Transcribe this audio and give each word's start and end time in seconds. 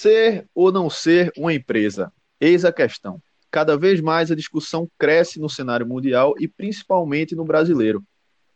Ser 0.00 0.46
ou 0.54 0.70
não 0.70 0.88
ser 0.88 1.32
uma 1.36 1.52
empresa? 1.52 2.12
Eis 2.40 2.64
a 2.64 2.70
questão. 2.70 3.20
Cada 3.50 3.76
vez 3.76 4.00
mais 4.00 4.30
a 4.30 4.36
discussão 4.36 4.88
cresce 4.96 5.40
no 5.40 5.50
cenário 5.50 5.84
mundial 5.84 6.34
e 6.38 6.46
principalmente 6.46 7.34
no 7.34 7.44
brasileiro. 7.44 8.00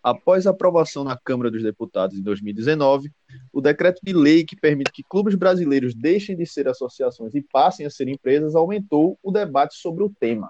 Após 0.00 0.46
a 0.46 0.50
aprovação 0.50 1.02
na 1.02 1.18
Câmara 1.18 1.50
dos 1.50 1.60
Deputados 1.60 2.16
em 2.16 2.22
2019, 2.22 3.10
o 3.52 3.60
decreto 3.60 3.98
de 4.04 4.12
lei 4.12 4.44
que 4.44 4.54
permite 4.54 4.92
que 4.92 5.02
clubes 5.02 5.34
brasileiros 5.34 5.96
deixem 5.96 6.36
de 6.36 6.46
ser 6.46 6.68
associações 6.68 7.34
e 7.34 7.42
passem 7.42 7.84
a 7.86 7.90
ser 7.90 8.06
empresas 8.06 8.54
aumentou 8.54 9.18
o 9.20 9.32
debate 9.32 9.74
sobre 9.74 10.04
o 10.04 10.10
tema. 10.20 10.48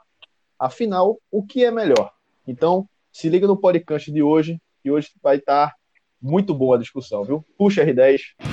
Afinal, 0.59 1.19
o 1.31 1.43
que 1.43 1.65
é 1.65 1.71
melhor? 1.71 2.13
Então, 2.47 2.87
se 3.11 3.31
liga 3.31 3.47
no 3.47 3.57
podcast 3.57 4.13
de 4.13 4.23
hoje, 4.23 4.61
que 4.83 4.91
hoje 4.91 5.09
vai 5.23 5.39
estar 5.39 5.73
muito 6.21 6.55
boa 6.55 6.77
a 6.77 6.79
discussão, 6.79 7.25
viu? 7.25 7.43
Puxa 7.57 7.83
R10. 7.83 8.52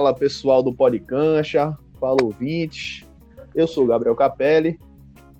Fala 0.00 0.14
pessoal 0.14 0.62
do 0.62 0.72
Podcancha, 0.72 1.76
fala 2.00 2.16
ouvintes. 2.22 3.06
Eu 3.54 3.66
sou 3.66 3.84
o 3.84 3.86
Gabriel 3.86 4.16
Capelli. 4.16 4.80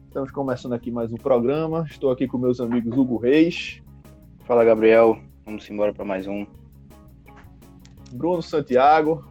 Estamos 0.06 0.30
começando 0.30 0.74
aqui 0.74 0.90
mais 0.90 1.10
um 1.10 1.16
programa. 1.16 1.86
Estou 1.88 2.10
aqui 2.10 2.28
com 2.28 2.36
meus 2.36 2.60
amigos 2.60 2.94
Hugo 2.94 3.16
Reis. 3.16 3.80
Fala 4.44 4.62
Gabriel, 4.62 5.18
vamos 5.46 5.68
embora 5.70 5.94
para 5.94 6.04
mais 6.04 6.26
um. 6.26 6.44
Bruno 8.12 8.42
Santiago. 8.42 9.24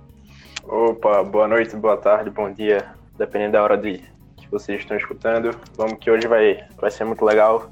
Opa, 0.63 1.21
boa 1.21 1.47
noite, 1.47 1.75
boa 1.75 1.95
tarde, 1.95 2.31
bom 2.31 2.51
dia, 2.51 2.95
dependendo 3.15 3.51
da 3.51 3.61
hora 3.61 3.77
de 3.77 3.99
que 4.35 4.49
vocês 4.49 4.81
estão 4.81 4.97
escutando. 4.97 5.55
Vamos 5.77 5.99
que 5.99 6.09
hoje 6.09 6.25
vai, 6.27 6.67
vai 6.81 6.89
ser 6.89 7.03
muito 7.03 7.23
legal. 7.23 7.69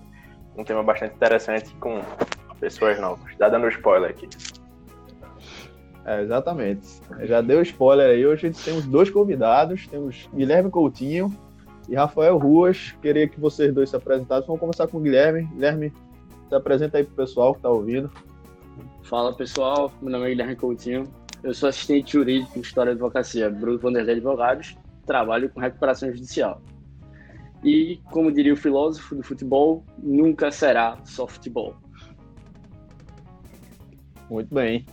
Um 0.56 0.64
tema 0.64 0.84
bastante 0.84 1.16
interessante 1.16 1.74
com 1.80 2.02
pessoas 2.59 3.00
novas. 3.00 3.36
Dá 3.36 3.50
dando 3.50 3.68
spoiler 3.70 4.12
aqui. 4.12 4.30
É, 6.08 6.22
exatamente. 6.22 6.88
Já 7.23 7.41
deu 7.41 7.61
spoiler 7.61 8.09
aí. 8.09 8.25
Hoje 8.25 8.47
a 8.47 8.50
gente 8.50 8.63
temos 8.63 8.86
dois 8.86 9.09
convidados. 9.09 9.86
Temos 9.88 10.30
Guilherme 10.33 10.72
Coutinho 10.72 11.30
e 11.89 11.95
Rafael 11.95 12.38
Ruas. 12.38 12.95
Queria 13.02 13.27
que 13.27 13.38
vocês 13.38 13.73
dois 13.73 13.89
se 13.89 13.95
apresentassem. 13.97 14.47
Vamos 14.47 14.61
começar 14.61 14.88
com 14.88 15.00
o 15.00 15.02
Guilherme. 15.02 15.44
Guilherme, 15.53 15.91
se 16.47 16.55
apresenta 16.55 16.97
aí 16.97 17.03
pro 17.03 17.13
pessoal 17.13 17.52
que 17.52 17.59
está 17.59 17.69
ouvindo. 17.69 18.09
Fala 19.03 19.35
pessoal, 19.35 19.91
meu 20.02 20.09
nome 20.09 20.28
é 20.28 20.30
Guilherme 20.30 20.55
Coutinho. 20.55 21.03
Eu 21.44 21.53
sou 21.53 21.67
assistente 21.67 22.13
jurídico 22.13 22.58
em 22.58 22.61
História 22.61 22.91
e 22.91 22.94
Advocacia 22.94 23.50
Bruno 23.50 23.78
Vanderlei 23.78 24.16
Advogados. 24.16 24.78
Trabalho 25.05 25.50
com 25.50 25.59
recuperação 25.59 26.09
judicial. 26.09 26.61
E, 27.66 28.00
como 28.11 28.31
diria 28.31 28.53
o 28.53 28.58
filósofo 28.58 29.13
do 29.13 29.23
futebol, 29.23 29.83
nunca 30.02 30.52
será 30.52 30.97
só 31.03 31.28
futebol. 31.28 31.75
Muito 34.30 34.53
bem. 34.55 34.85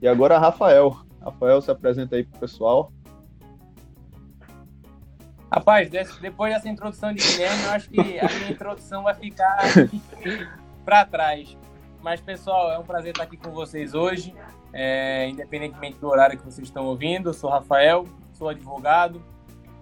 E 0.00 0.06
agora, 0.06 0.38
Rafael. 0.38 0.96
Rafael, 1.20 1.60
se 1.60 1.70
apresenta 1.70 2.16
aí 2.16 2.24
pro 2.24 2.40
pessoal. 2.40 2.92
Rapaz, 5.50 5.90
depois 6.20 6.52
dessa 6.52 6.68
introdução 6.68 7.12
de 7.12 7.22
Guilherme, 7.22 7.64
eu 7.64 7.70
acho 7.70 7.90
que 7.90 8.00
a 8.00 8.28
minha 8.28 8.50
introdução 8.50 9.02
vai 9.02 9.14
ficar 9.14 9.58
para 10.84 11.06
trás. 11.06 11.56
Mas, 12.02 12.20
pessoal, 12.20 12.70
é 12.70 12.78
um 12.78 12.84
prazer 12.84 13.10
estar 13.10 13.24
aqui 13.24 13.36
com 13.36 13.50
vocês 13.50 13.94
hoje, 13.94 14.34
é, 14.72 15.26
independentemente 15.28 15.98
do 15.98 16.06
horário 16.06 16.38
que 16.38 16.44
vocês 16.44 16.66
estão 16.66 16.86
ouvindo. 16.86 17.30
Eu 17.30 17.34
sou 17.34 17.50
Rafael, 17.50 18.04
sou 18.34 18.48
advogado, 18.48 19.22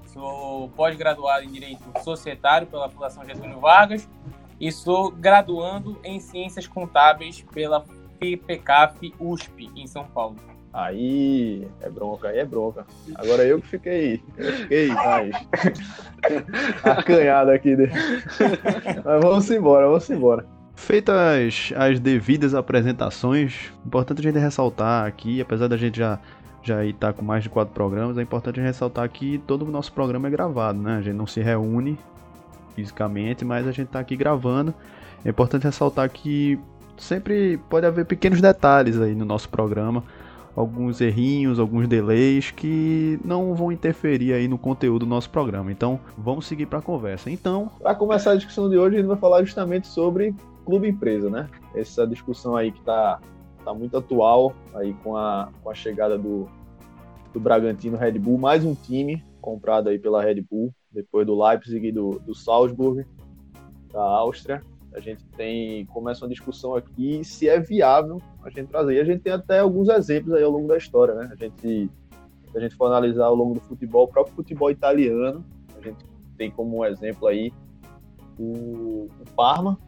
sou 0.06 0.70
pós-graduado 0.70 1.44
em 1.44 1.50
Direito 1.50 1.82
Societário 2.02 2.66
pela 2.68 2.88
Fundação 2.88 3.24
Getúlio 3.24 3.60
Vargas 3.60 4.08
e 4.58 4.72
sou 4.72 5.10
graduando 5.10 6.00
em 6.02 6.18
Ciências 6.20 6.66
Contábeis 6.66 7.42
pela 7.52 7.84
FPCAF 8.20 9.14
USP, 9.18 9.70
em 9.76 9.86
São 9.86 10.04
Paulo. 10.04 10.36
Aí, 10.72 11.66
é 11.80 11.88
bronca, 11.88 12.28
aí 12.28 12.38
é 12.38 12.44
bronca. 12.44 12.86
Agora 13.14 13.44
eu 13.44 13.60
que 13.60 13.66
fiquei, 13.66 14.22
eu 14.36 14.52
fiquei 14.52 14.88
mais 14.88 15.34
acanhado 16.84 17.50
aqui. 17.50 17.74
Mas 19.02 19.22
vamos 19.22 19.50
embora, 19.50 19.86
vamos 19.86 20.10
embora. 20.10 20.46
Feitas 20.74 21.72
as 21.74 21.98
devidas 21.98 22.54
apresentações, 22.54 23.72
importante 23.86 24.20
a 24.20 24.22
gente 24.22 24.38
ressaltar 24.38 25.06
aqui, 25.06 25.40
apesar 25.40 25.68
da 25.68 25.76
gente 25.78 25.98
já 25.98 26.20
já 26.62 26.84
estar 26.84 27.12
tá 27.12 27.12
com 27.12 27.24
mais 27.24 27.44
de 27.44 27.48
quatro 27.48 27.72
programas, 27.72 28.18
é 28.18 28.22
importante 28.22 28.60
ressaltar 28.60 29.08
que 29.08 29.38
todo 29.46 29.64
o 29.64 29.70
nosso 29.70 29.92
programa 29.92 30.26
é 30.26 30.30
gravado, 30.30 30.78
né? 30.78 30.96
A 30.96 31.00
gente 31.00 31.14
não 31.14 31.26
se 31.26 31.40
reúne 31.40 31.96
fisicamente, 32.74 33.44
mas 33.44 33.66
a 33.66 33.72
gente 33.72 33.86
está 33.86 34.00
aqui 34.00 34.16
gravando. 34.16 34.74
É 35.24 35.30
importante 35.30 35.62
ressaltar 35.62 36.10
que 36.10 36.58
sempre 36.98 37.58
pode 37.68 37.86
haver 37.86 38.04
pequenos 38.04 38.40
detalhes 38.40 39.00
aí 39.00 39.14
no 39.14 39.24
nosso 39.24 39.48
programa, 39.48 40.02
alguns 40.54 41.00
errinhos, 41.00 41.58
alguns 41.58 41.86
delays 41.86 42.50
que 42.50 43.18
não 43.24 43.54
vão 43.54 43.70
interferir 43.70 44.32
aí 44.32 44.48
no 44.48 44.56
conteúdo 44.56 45.00
do 45.00 45.06
nosso 45.06 45.28
programa. 45.28 45.70
Então, 45.70 46.00
vamos 46.16 46.46
seguir 46.46 46.66
para 46.66 46.78
a 46.78 46.82
conversa. 46.82 47.30
Então, 47.30 47.70
para 47.78 47.94
começar 47.94 48.32
a 48.32 48.36
discussão 48.36 48.68
de 48.68 48.78
hoje, 48.78 48.96
a 48.96 48.98
gente 48.98 49.08
vai 49.08 49.18
falar 49.18 49.42
justamente 49.42 49.86
sobre 49.86 50.34
clube 50.64 50.88
empresa, 50.88 51.28
né? 51.28 51.48
Essa 51.74 52.06
discussão 52.06 52.56
aí 52.56 52.72
que 52.72 52.80
está 52.80 53.20
tá 53.64 53.74
muito 53.74 53.96
atual 53.96 54.54
aí 54.74 54.94
com 55.04 55.16
a, 55.16 55.50
com 55.62 55.70
a 55.70 55.74
chegada 55.74 56.16
do, 56.16 56.48
do 57.32 57.38
Bragantino 57.38 57.96
Red 57.96 58.12
Bull, 58.12 58.38
mais 58.38 58.64
um 58.64 58.74
time 58.74 59.22
comprado 59.40 59.88
aí 59.88 59.98
pela 59.98 60.22
Red 60.22 60.40
Bull, 60.40 60.74
depois 60.90 61.26
do 61.26 61.40
Leipzig 61.40 61.86
e 61.86 61.92
do, 61.92 62.20
do 62.26 62.34
Salzburg, 62.34 63.06
da 63.92 64.02
Áustria 64.02 64.62
a 64.96 65.00
gente 65.00 65.22
tem 65.36 65.84
começa 65.86 66.24
uma 66.24 66.30
discussão 66.30 66.74
aqui 66.74 67.22
se 67.22 67.46
é 67.46 67.60
viável 67.60 68.20
a 68.42 68.48
gente 68.48 68.68
trazer. 68.68 68.94
E 68.94 69.00
a 69.00 69.04
gente 69.04 69.20
tem 69.20 69.32
até 69.32 69.58
alguns 69.58 69.90
exemplos 69.90 70.32
aí 70.32 70.42
ao 70.42 70.50
longo 70.50 70.66
da 70.66 70.78
história, 70.78 71.14
né? 71.14 71.28
A 71.30 71.36
gente, 71.36 71.90
se 72.50 72.56
a 72.56 72.60
gente 72.60 72.74
for 72.74 72.86
analisar 72.86 73.26
ao 73.26 73.34
longo 73.34 73.54
do 73.54 73.60
futebol, 73.60 74.04
o 74.04 74.08
próprio 74.08 74.34
futebol 74.34 74.70
italiano, 74.70 75.44
a 75.76 75.82
gente 75.82 75.98
tem 76.38 76.50
como 76.50 76.82
exemplo 76.82 77.28
aí 77.28 77.52
o, 78.38 79.08
o 79.20 79.30
Parma. 79.36 79.78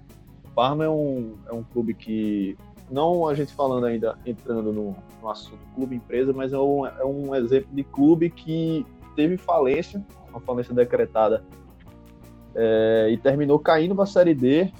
O 0.44 0.50
Parma 0.54 0.84
é 0.84 0.90
um, 0.90 1.36
é 1.46 1.52
um 1.54 1.62
clube 1.62 1.94
que, 1.94 2.54
não 2.90 3.26
a 3.26 3.34
gente 3.34 3.54
falando 3.54 3.86
ainda, 3.86 4.18
entrando 4.26 4.70
no, 4.74 4.94
no 5.22 5.30
assunto 5.30 5.60
clube-empresa, 5.74 6.34
mas 6.34 6.52
é 6.52 6.58
um, 6.58 6.84
é 6.84 7.04
um 7.04 7.34
exemplo 7.34 7.74
de 7.74 7.82
clube 7.82 8.28
que 8.28 8.84
teve 9.16 9.38
falência, 9.38 10.04
uma 10.28 10.40
falência 10.40 10.74
decretada 10.74 11.42
é, 12.54 13.08
e 13.10 13.16
terminou 13.16 13.58
caindo 13.58 13.94
para 13.94 14.04
a 14.04 14.06
Série 14.06 14.34
D 14.34 14.70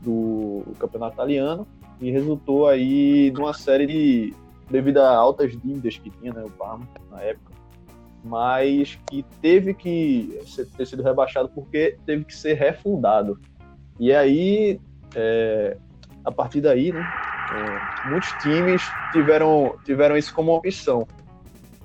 do 0.00 0.62
campeonato 0.78 1.14
italiano 1.14 1.66
e 2.00 2.10
resultou 2.10 2.66
aí 2.66 3.30
numa 3.32 3.52
série 3.52 3.86
de 3.86 4.34
devido 4.70 4.98
a 4.98 5.14
altas 5.14 5.52
dívidas 5.52 5.98
que 5.98 6.10
tinha 6.10 6.32
né, 6.32 6.42
o 6.44 6.50
Parma 6.50 6.86
na 7.10 7.20
época, 7.20 7.52
mas 8.24 8.98
que 9.10 9.24
teve 9.42 9.74
que 9.74 10.38
ter 10.76 10.86
sido 10.86 11.02
rebaixado 11.02 11.48
porque 11.48 11.98
teve 12.06 12.24
que 12.24 12.34
ser 12.34 12.54
refundado. 12.54 13.38
E 13.98 14.12
aí, 14.12 14.80
é, 15.14 15.76
a 16.24 16.30
partir 16.30 16.60
daí, 16.60 16.92
né, 16.92 17.00
é, 17.52 18.08
muitos 18.08 18.32
times 18.40 18.82
tiveram, 19.12 19.74
tiveram 19.84 20.16
isso 20.16 20.32
como 20.32 20.54
opção 20.54 21.06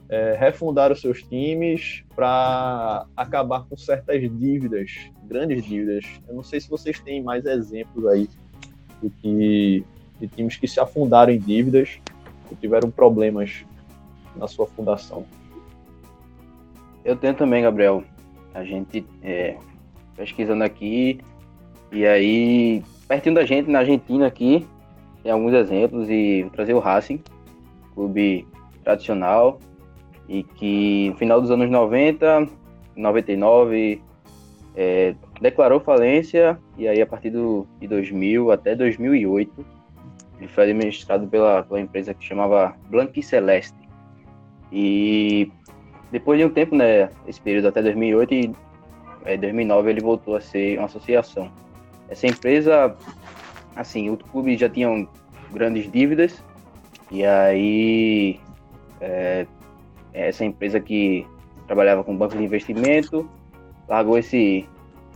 é, 0.10 0.36
refundar 0.40 0.92
os 0.92 1.02
seus 1.02 1.24
times 1.24 2.04
para 2.16 3.06
acabar 3.16 3.66
com 3.66 3.76
certas 3.76 4.22
dívidas, 4.22 4.92
grandes 5.24 5.64
dívidas. 5.64 6.06
Eu 6.28 6.36
não 6.36 6.44
sei 6.44 6.60
se 6.60 6.70
vocês 6.70 7.00
têm 7.00 7.24
mais 7.24 7.46
exemplos 7.46 8.06
aí 8.08 8.30
do 9.02 9.10
que 9.10 9.84
de 10.20 10.28
times 10.28 10.56
que 10.58 10.68
se 10.68 10.80
afundaram 10.80 11.34
em 11.34 11.40
dívidas 11.40 12.00
e 12.52 12.56
tiveram 12.56 12.90
problemas 12.90 13.66
na 14.36 14.48
sua 14.48 14.68
fundação. 14.68 15.25
Eu 17.04 17.16
tenho 17.16 17.34
também, 17.34 17.63
Gabriel. 17.63 18.04
A 18.54 18.63
gente 18.63 19.06
é, 19.22 19.58
pesquisando 20.16 20.63
aqui 20.63 21.19
e 21.92 22.06
aí 22.06 22.84
pertinho 23.08 23.36
da 23.36 23.46
gente 23.46 23.69
na 23.69 23.80
Argentina 23.80 24.25
aqui 24.25 24.66
tem 25.22 25.31
alguns 25.31 25.54
exemplos 25.54 26.10
e 26.10 26.44
vou 26.44 26.51
trazer 26.51 26.74
o 26.74 26.80
Racing, 26.80 27.22
clube 27.94 28.48
tradicional 28.84 29.60
e 30.27 30.44
que 30.44 31.10
no 31.10 31.18
final 31.18 31.42
dos 31.42 31.51
anos 31.51 31.69
90, 31.69 32.48
99, 32.95 34.01
é, 34.75 35.16
declarou 35.39 35.80
falência 35.80 36.60
e 36.77 36.88
aí 36.88 37.01
a 37.01 37.06
partir 37.06 37.30
do, 37.30 37.68
de 37.80 37.88
2000 37.88 38.51
até 38.51 38.75
2008 38.75 39.66
ele 40.39 40.48
foi 40.50 40.66
administrado 40.66 41.27
pela, 41.27 41.63
pela 41.63 41.80
empresa 41.80 42.13
que 42.13 42.25
chamava 42.25 42.75
Blanqui 42.89 43.24
Celeste. 43.24 43.77
E 44.72 45.50
depois 46.12 46.38
de 46.38 46.45
um 46.45 46.50
tempo, 46.50 46.75
né, 46.75 47.10
esse 47.27 47.39
período 47.39 47.69
até 47.69 47.81
2008 47.81 48.33
e 48.33 48.51
é, 49.24 49.38
2009 49.38 49.89
ele 49.89 50.01
voltou 50.01 50.36
a 50.36 50.42
ser 50.42 50.77
uma 50.77 50.86
associação. 50.86 51.50
Essa 52.10 52.27
empresa, 52.27 52.95
assim, 53.75 54.10
o 54.10 54.18
clube 54.18 54.57
já 54.57 54.69
tinha 54.69 55.07
grandes 55.51 55.92
dívidas. 55.92 56.44
E 57.12 57.25
aí, 57.25 58.39
é, 59.00 59.48
essa 60.15 60.45
empresa 60.45 60.79
que 60.79 61.25
trabalhava 61.67 62.03
com 62.03 62.15
banco 62.15 62.38
de 62.38 62.44
investimento 62.44 63.29
largou 63.88 64.17
esse, 64.17 64.67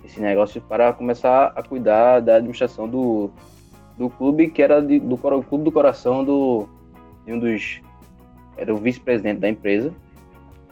esse 0.03 0.19
negócio 0.19 0.61
para 0.61 0.93
começar 0.93 1.53
a 1.55 1.63
cuidar 1.63 2.19
da 2.19 2.35
administração 2.35 2.87
do, 2.87 3.31
do 3.97 4.09
clube, 4.09 4.49
que 4.49 4.61
era 4.61 4.81
de, 4.81 4.99
do 4.99 5.17
clube 5.17 5.63
do 5.63 5.71
coração 5.71 6.23
do, 6.23 6.67
de 7.25 7.33
um 7.33 7.39
dos. 7.39 7.81
Era 8.57 8.73
o 8.73 8.77
vice-presidente 8.77 9.39
da 9.39 9.49
empresa. 9.49 9.93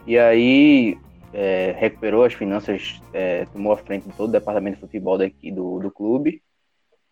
E 0.06 0.18
aí 0.18 0.98
é, 1.32 1.74
recuperou 1.78 2.24
as 2.24 2.34
finanças, 2.34 3.00
é, 3.12 3.46
tomou 3.46 3.72
a 3.72 3.76
frente 3.76 4.08
de 4.08 4.14
todo 4.14 4.28
o 4.28 4.32
departamento 4.32 4.76
de 4.76 4.80
futebol 4.80 5.18
daqui 5.18 5.50
do, 5.50 5.78
do 5.78 5.90
clube. 5.90 6.42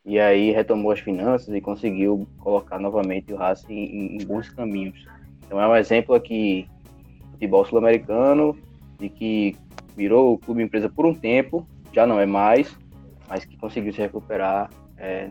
E 0.04 0.20
aí 0.20 0.52
retomou 0.52 0.92
as 0.92 1.00
finanças 1.00 1.52
e 1.54 1.60
conseguiu 1.60 2.28
colocar 2.38 2.78
novamente 2.78 3.32
o 3.32 3.36
Racing 3.36 3.74
em, 3.74 4.16
em 4.16 4.24
bons 4.24 4.48
caminhos. 4.50 5.04
Então 5.44 5.60
é 5.60 5.66
um 5.66 5.76
exemplo 5.76 6.14
aqui, 6.14 6.68
futebol 7.36 7.64
sul-americano, 7.64 8.56
de 8.98 9.08
que 9.08 9.56
virou 9.96 10.34
o 10.34 10.38
clube 10.38 10.62
empresa 10.62 10.88
por 10.88 11.06
um 11.06 11.14
tempo, 11.14 11.66
já 11.92 12.06
não 12.06 12.18
é 12.18 12.26
mais, 12.26 12.76
mas 13.28 13.44
que 13.44 13.56
conseguiu 13.56 13.92
se 13.92 14.00
recuperar, 14.00 14.70
é, 14.96 15.30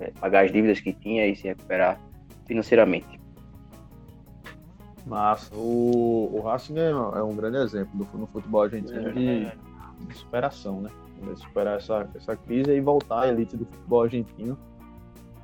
é, 0.00 0.10
pagar 0.20 0.44
as 0.44 0.52
dívidas 0.52 0.80
que 0.80 0.92
tinha 0.92 1.26
e 1.26 1.34
se 1.34 1.48
recuperar 1.48 1.98
financeiramente. 2.46 3.18
Massa. 5.06 5.54
O, 5.54 6.30
o 6.34 6.40
Racing 6.42 6.78
é, 6.78 6.90
é 6.90 7.22
um 7.22 7.34
grande 7.34 7.56
exemplo 7.58 8.04
do, 8.04 8.18
no 8.18 8.26
futebol 8.26 8.62
argentino 8.62 9.10
de, 9.12 9.50
de 10.00 10.14
superação, 10.14 10.82
né? 10.82 10.90
De 11.22 11.40
superar 11.40 11.78
essa, 11.78 12.08
essa 12.14 12.36
crise 12.36 12.70
e 12.72 12.80
voltar 12.80 13.22
à 13.22 13.28
elite 13.28 13.56
do 13.56 13.64
futebol 13.64 14.02
argentino. 14.02 14.56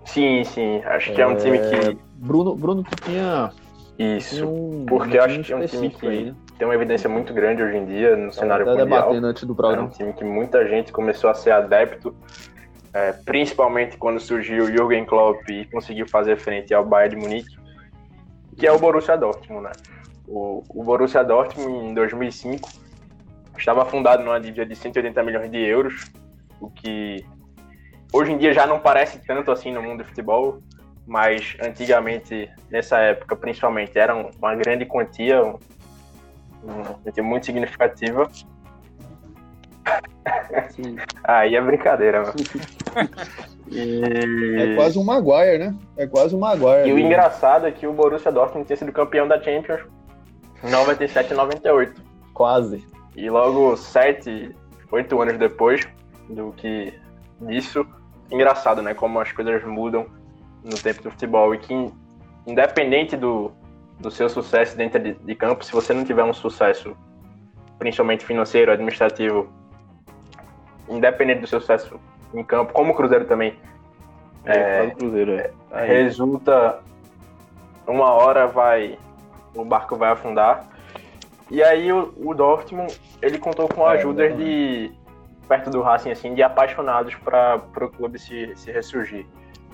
Sim, 0.05 0.45
sim. 0.45 0.79
Acho 0.85 1.15
que 1.15 1.21
é 1.21 1.27
um 1.27 1.37
time 1.37 1.59
que. 1.59 1.99
Bruno, 2.17 2.55
Bruno 2.55 2.85
que 2.85 2.95
tinha. 2.97 3.51
Isso. 3.99 4.49
um, 4.49 4.87
porque 4.87 5.19
acho 5.19 5.43
que 5.43 5.53
é 5.53 5.57
um 5.57 5.67
time 5.67 5.91
que 5.91 6.07
aí, 6.07 6.25
né? 6.27 6.35
tem 6.59 6.67
uma 6.67 6.75
evidência 6.75 7.09
muito 7.09 7.33
grande 7.33 7.63
hoje 7.63 7.77
em 7.77 7.85
dia 7.85 8.17
no 8.17 8.33
cenário 8.33 8.69
até 8.69 8.83
mundial. 8.83 9.13
antes 9.13 9.45
do 9.45 9.51
É 9.51 9.53
um 9.53 9.57
programa. 9.57 9.89
time 9.91 10.13
que 10.13 10.25
muita 10.25 10.67
gente 10.67 10.93
começou 10.93 11.31
a 11.31 11.35
ser 11.35 11.53
adepto, 11.53 12.15
é, 12.93 13.13
principalmente 13.13 13.97
quando 13.97 14.19
surgiu 14.21 14.65
o 14.65 14.67
Jürgen 14.67 15.05
Klopp 15.05 15.49
e 15.49 15.65
conseguiu 15.67 16.09
fazer 16.09 16.37
frente 16.37 16.73
ao 16.75 16.85
Bayern 16.85 17.17
de 17.17 17.23
Munique, 17.23 17.57
que 18.57 18.67
é 18.67 18.73
o 18.73 18.79
Borussia 18.79 19.17
Dortmund, 19.17 19.65
né? 19.65 19.73
O, 20.27 20.63
o 20.69 20.83
Borussia 20.83 21.23
Dortmund, 21.23 21.91
em 21.91 21.95
2005, 21.95 22.69
estava 23.59 23.85
fundado 23.85 24.23
numa 24.25 24.41
dívida 24.41 24.65
de 24.67 24.75
180 24.75 25.23
milhões 25.23 25.51
de 25.51 25.59
euros, 25.59 26.11
o 26.61 26.71
que 26.71 27.25
hoje 28.13 28.33
em 28.33 28.39
dia 28.39 28.53
já 28.53 28.67
não 28.67 28.79
parece 28.79 29.19
tanto 29.27 29.51
assim 29.51 29.73
no 29.73 29.83
mundo 29.83 29.99
do 29.99 30.05
futebol, 30.05 30.61
mas 31.07 31.57
antigamente, 31.61 32.51
nessa 32.71 32.99
época, 32.99 33.37
principalmente, 33.37 33.99
era 33.99 34.15
um- 34.15 34.31
uma 34.39 34.55
grande 34.55 34.87
quantia, 34.87 35.43
um- 35.45 35.59
uma 36.63 36.85
quantia 37.03 37.23
muito 37.23 37.47
significativa. 37.47 38.29
Sim. 40.71 40.97
Aí 41.25 41.55
é 41.57 41.61
brincadeira, 41.61 42.21
mano. 42.23 42.35
E, 43.71 44.73
É 44.73 44.77
quase 44.77 44.99
um 44.99 45.03
Maguire, 45.03 45.57
né? 45.59 45.75
É 45.97 46.07
quase 46.07 46.37
um 46.37 46.39
Maguire. 46.39 46.87
e 46.87 46.93
o 46.93 46.97
ali. 46.97 47.03
engraçado 47.03 47.67
é 47.67 47.73
que 47.73 47.87
o 47.87 47.93
Borussia 47.95 48.31
Dortmund 48.31 48.67
tinha 48.67 48.77
sido 48.77 48.93
campeão 48.93 49.27
da 49.27 49.43
Champions 49.43 49.81
em 50.63 50.71
97 50.71 51.33
e 51.33 51.35
98. 51.35 52.03
Quase. 52.35 52.87
E 53.17 53.29
logo 53.31 53.75
sete, 53.77 54.55
oito 54.93 55.21
anos 55.21 55.39
depois 55.39 55.81
do 56.29 56.53
que 56.53 56.93
disso, 57.41 57.87
engraçado, 58.31 58.83
né? 58.83 58.93
Como 58.93 59.19
as 59.19 59.33
coisas 59.33 59.65
mudam 59.65 60.07
no 60.65 60.77
tempo 60.77 61.03
do 61.03 61.11
futebol 61.11 61.55
e 61.55 61.59
que 61.59 61.93
independente 62.47 63.17
do, 63.17 63.53
do 64.01 64.11
seu 64.11 64.29
sucesso 64.29 64.77
dentro 64.77 64.99
de, 65.01 65.13
de 65.13 65.35
campo, 65.35 65.65
se 65.65 65.73
você 65.73 65.93
não 65.93 66.05
tiver 66.05 66.25
um 66.25 66.33
sucesso, 66.33 66.97
principalmente 67.79 68.25
financeiro, 68.25 68.73
administrativo, 68.73 69.53
independente 70.89 71.41
do 71.41 71.47
seu 71.47 71.61
sucesso 71.61 72.01
em 72.33 72.43
campo, 72.43 72.73
como 72.73 72.93
o 72.93 72.97
Cruzeiro 72.97 73.27
também, 73.27 73.55
É, 74.45 74.87
do 74.87 74.97
Cruzeiro, 74.97 75.33
é. 75.33 75.51
Resulta 75.87 76.83
uma 77.87 78.11
hora 78.11 78.47
vai 78.47 78.99
o 79.55 79.65
barco 79.65 79.97
vai 79.97 80.11
afundar. 80.11 80.67
E 81.51 81.63
aí 81.63 81.93
o, 81.93 82.13
o 82.17 82.35
Dortmund 82.35 82.99
ele 83.23 83.39
contou 83.39 83.69
com 83.69 83.89
É, 83.89 83.95
ajudas 83.95 84.37
de 84.37 84.91
perto 85.47 85.71
do 85.71 85.83
Racing 85.83 86.11
assim 86.11 86.35
de 86.35 86.43
apaixonados 86.43 87.15
para 87.17 87.61
o 87.81 87.89
clube 87.89 88.19
se, 88.19 88.53
se 88.57 88.73
ressurgir 88.73 89.27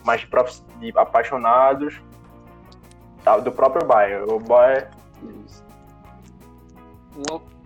mas 0.04 0.24
prof- 0.24 0.62
de 0.80 0.92
apaixonados 0.96 2.00
tá, 3.24 3.38
do 3.38 3.52
próprio 3.52 3.86
Bayern 3.86 4.30
o 4.32 4.38
Bayern 4.38 4.88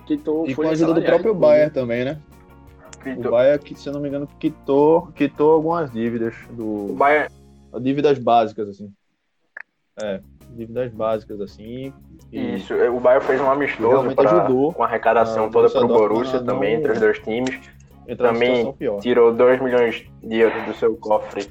quitou 0.07 0.47
E 0.47 0.55
com 0.55 0.63
a 0.63 0.71
ajuda 0.71 0.95
do 0.95 1.03
próprio 1.03 1.35
do 1.35 1.41
Bayern 1.41 1.71
também, 1.73 2.05
né? 2.05 2.21
O 3.01 3.05
gritou- 3.05 3.33
Bayern, 3.33 3.63
que, 3.63 3.75
se 3.75 3.89
eu 3.89 3.93
não 3.93 4.01
me 4.01 4.09
engano, 4.09 4.27
quitou, 4.39 5.09
quitou 5.15 5.53
algumas 5.53 5.91
dívidas 5.91 6.35
o 6.51 6.53
do. 6.53 6.95
Bayern 6.95 7.29
Dívidas 7.81 8.19
básicas, 8.19 8.69
assim. 8.69 8.93
É, 10.01 10.21
dívidas 10.51 10.93
básicas, 10.93 11.41
assim. 11.41 11.93
E 12.33 12.55
isso 12.57 12.73
o 12.75 13.01
Bayern 13.01 13.25
fez 13.27 13.41
um 13.41 13.51
amistoso 13.51 14.15
pra, 14.15 14.31
ajudou 14.31 14.73
com 14.73 14.83
a 14.83 14.87
arrecadação 14.87 15.47
a 15.47 15.51
toda 15.51 15.67
o 15.69 15.71
Dortmund 15.73 15.93
Borussia 15.99 16.39
não- 16.41 16.47
também 16.47 16.75
entre 16.75 16.93
os 16.93 17.01
dois 17.01 17.19
times 17.21 17.61
entrar 18.07 18.33
numa 18.33 18.41
também 18.45 18.99
tirou 19.01 19.33
2 19.35 19.61
milhões 19.61 20.07
de 20.23 20.37
euros 20.39 20.63
do 20.67 20.75
seu 20.75 20.97
cofre 20.97 21.49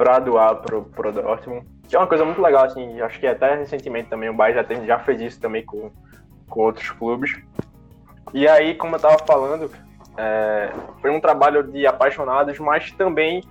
para 0.00 0.18
doar 0.18 0.56
pro, 0.56 0.84
pro 0.84 1.12
Dortmund. 1.12 1.66
Que 1.86 1.94
é 1.94 1.98
uma 1.98 2.06
coisa 2.06 2.24
muito 2.24 2.40
legal, 2.40 2.64
assim, 2.64 2.98
acho 3.02 3.20
que 3.20 3.26
até 3.26 3.54
recentemente 3.54 4.08
também 4.08 4.30
o 4.30 4.34
Bayern 4.34 4.62
já, 4.62 4.64
tem, 4.64 4.86
já 4.86 4.98
fez 5.00 5.20
isso 5.20 5.38
também 5.38 5.62
com, 5.62 5.90
com 6.48 6.60
outros 6.60 6.90
clubes. 6.90 7.38
E 8.32 8.48
aí, 8.48 8.74
como 8.76 8.96
eu 8.96 9.00
tava 9.00 9.18
falando, 9.26 9.70
é, 10.16 10.72
foi 11.02 11.10
um 11.10 11.20
trabalho 11.20 11.62
de 11.62 11.86
apaixonados, 11.86 12.58
mas 12.58 12.90
também 12.92 13.42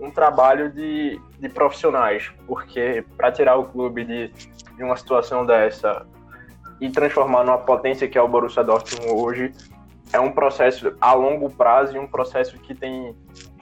um 0.00 0.10
trabalho 0.10 0.72
de, 0.72 1.20
de 1.38 1.48
profissionais, 1.50 2.32
porque 2.46 3.04
para 3.14 3.30
tirar 3.30 3.56
o 3.56 3.64
clube 3.64 4.02
de, 4.02 4.28
de 4.28 4.82
uma 4.82 4.96
situação 4.96 5.44
dessa 5.44 6.06
e 6.80 6.88
transformar 6.88 7.44
numa 7.44 7.58
potência 7.58 8.08
que 8.08 8.16
é 8.16 8.22
o 8.22 8.28
Borussia 8.28 8.64
Dortmund 8.64 9.12
hoje, 9.12 9.52
é 10.10 10.18
um 10.18 10.32
processo 10.32 10.96
a 11.02 11.12
longo 11.12 11.50
prazo 11.50 11.96
e 11.96 11.98
um 11.98 12.06
processo 12.06 12.58
que 12.60 12.74
tem 12.74 13.14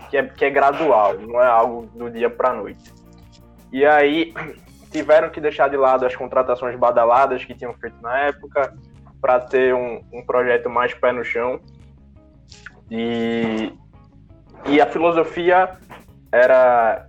que 0.09 0.17
é, 0.17 0.23
que 0.23 0.45
é 0.45 0.51
gradual, 0.51 1.15
não 1.19 1.41
é 1.41 1.47
algo 1.47 1.87
do 1.87 2.11
dia 2.11 2.31
para 2.31 2.53
noite. 2.53 2.93
E 3.73 3.85
aí 3.85 4.33
tiveram 4.91 5.31
que 5.31 5.41
deixar 5.41 5.69
de 5.69 5.77
lado 5.77 6.07
as 6.07 6.15
contratações 6.15 6.77
badaladas 6.79 7.45
que 7.45 7.55
tinham 7.55 7.75
feito 7.75 8.01
na 8.01 8.19
época 8.21 8.75
para 9.21 9.41
ter 9.41 9.75
um, 9.75 10.03
um 10.13 10.25
projeto 10.25 10.71
mais 10.71 10.95
pé 10.95 11.13
no 11.13 11.25
chão. 11.25 11.61
E, 12.91 13.73
e 14.67 14.81
a 14.81 14.87
filosofia 14.87 15.77
era 16.31 17.09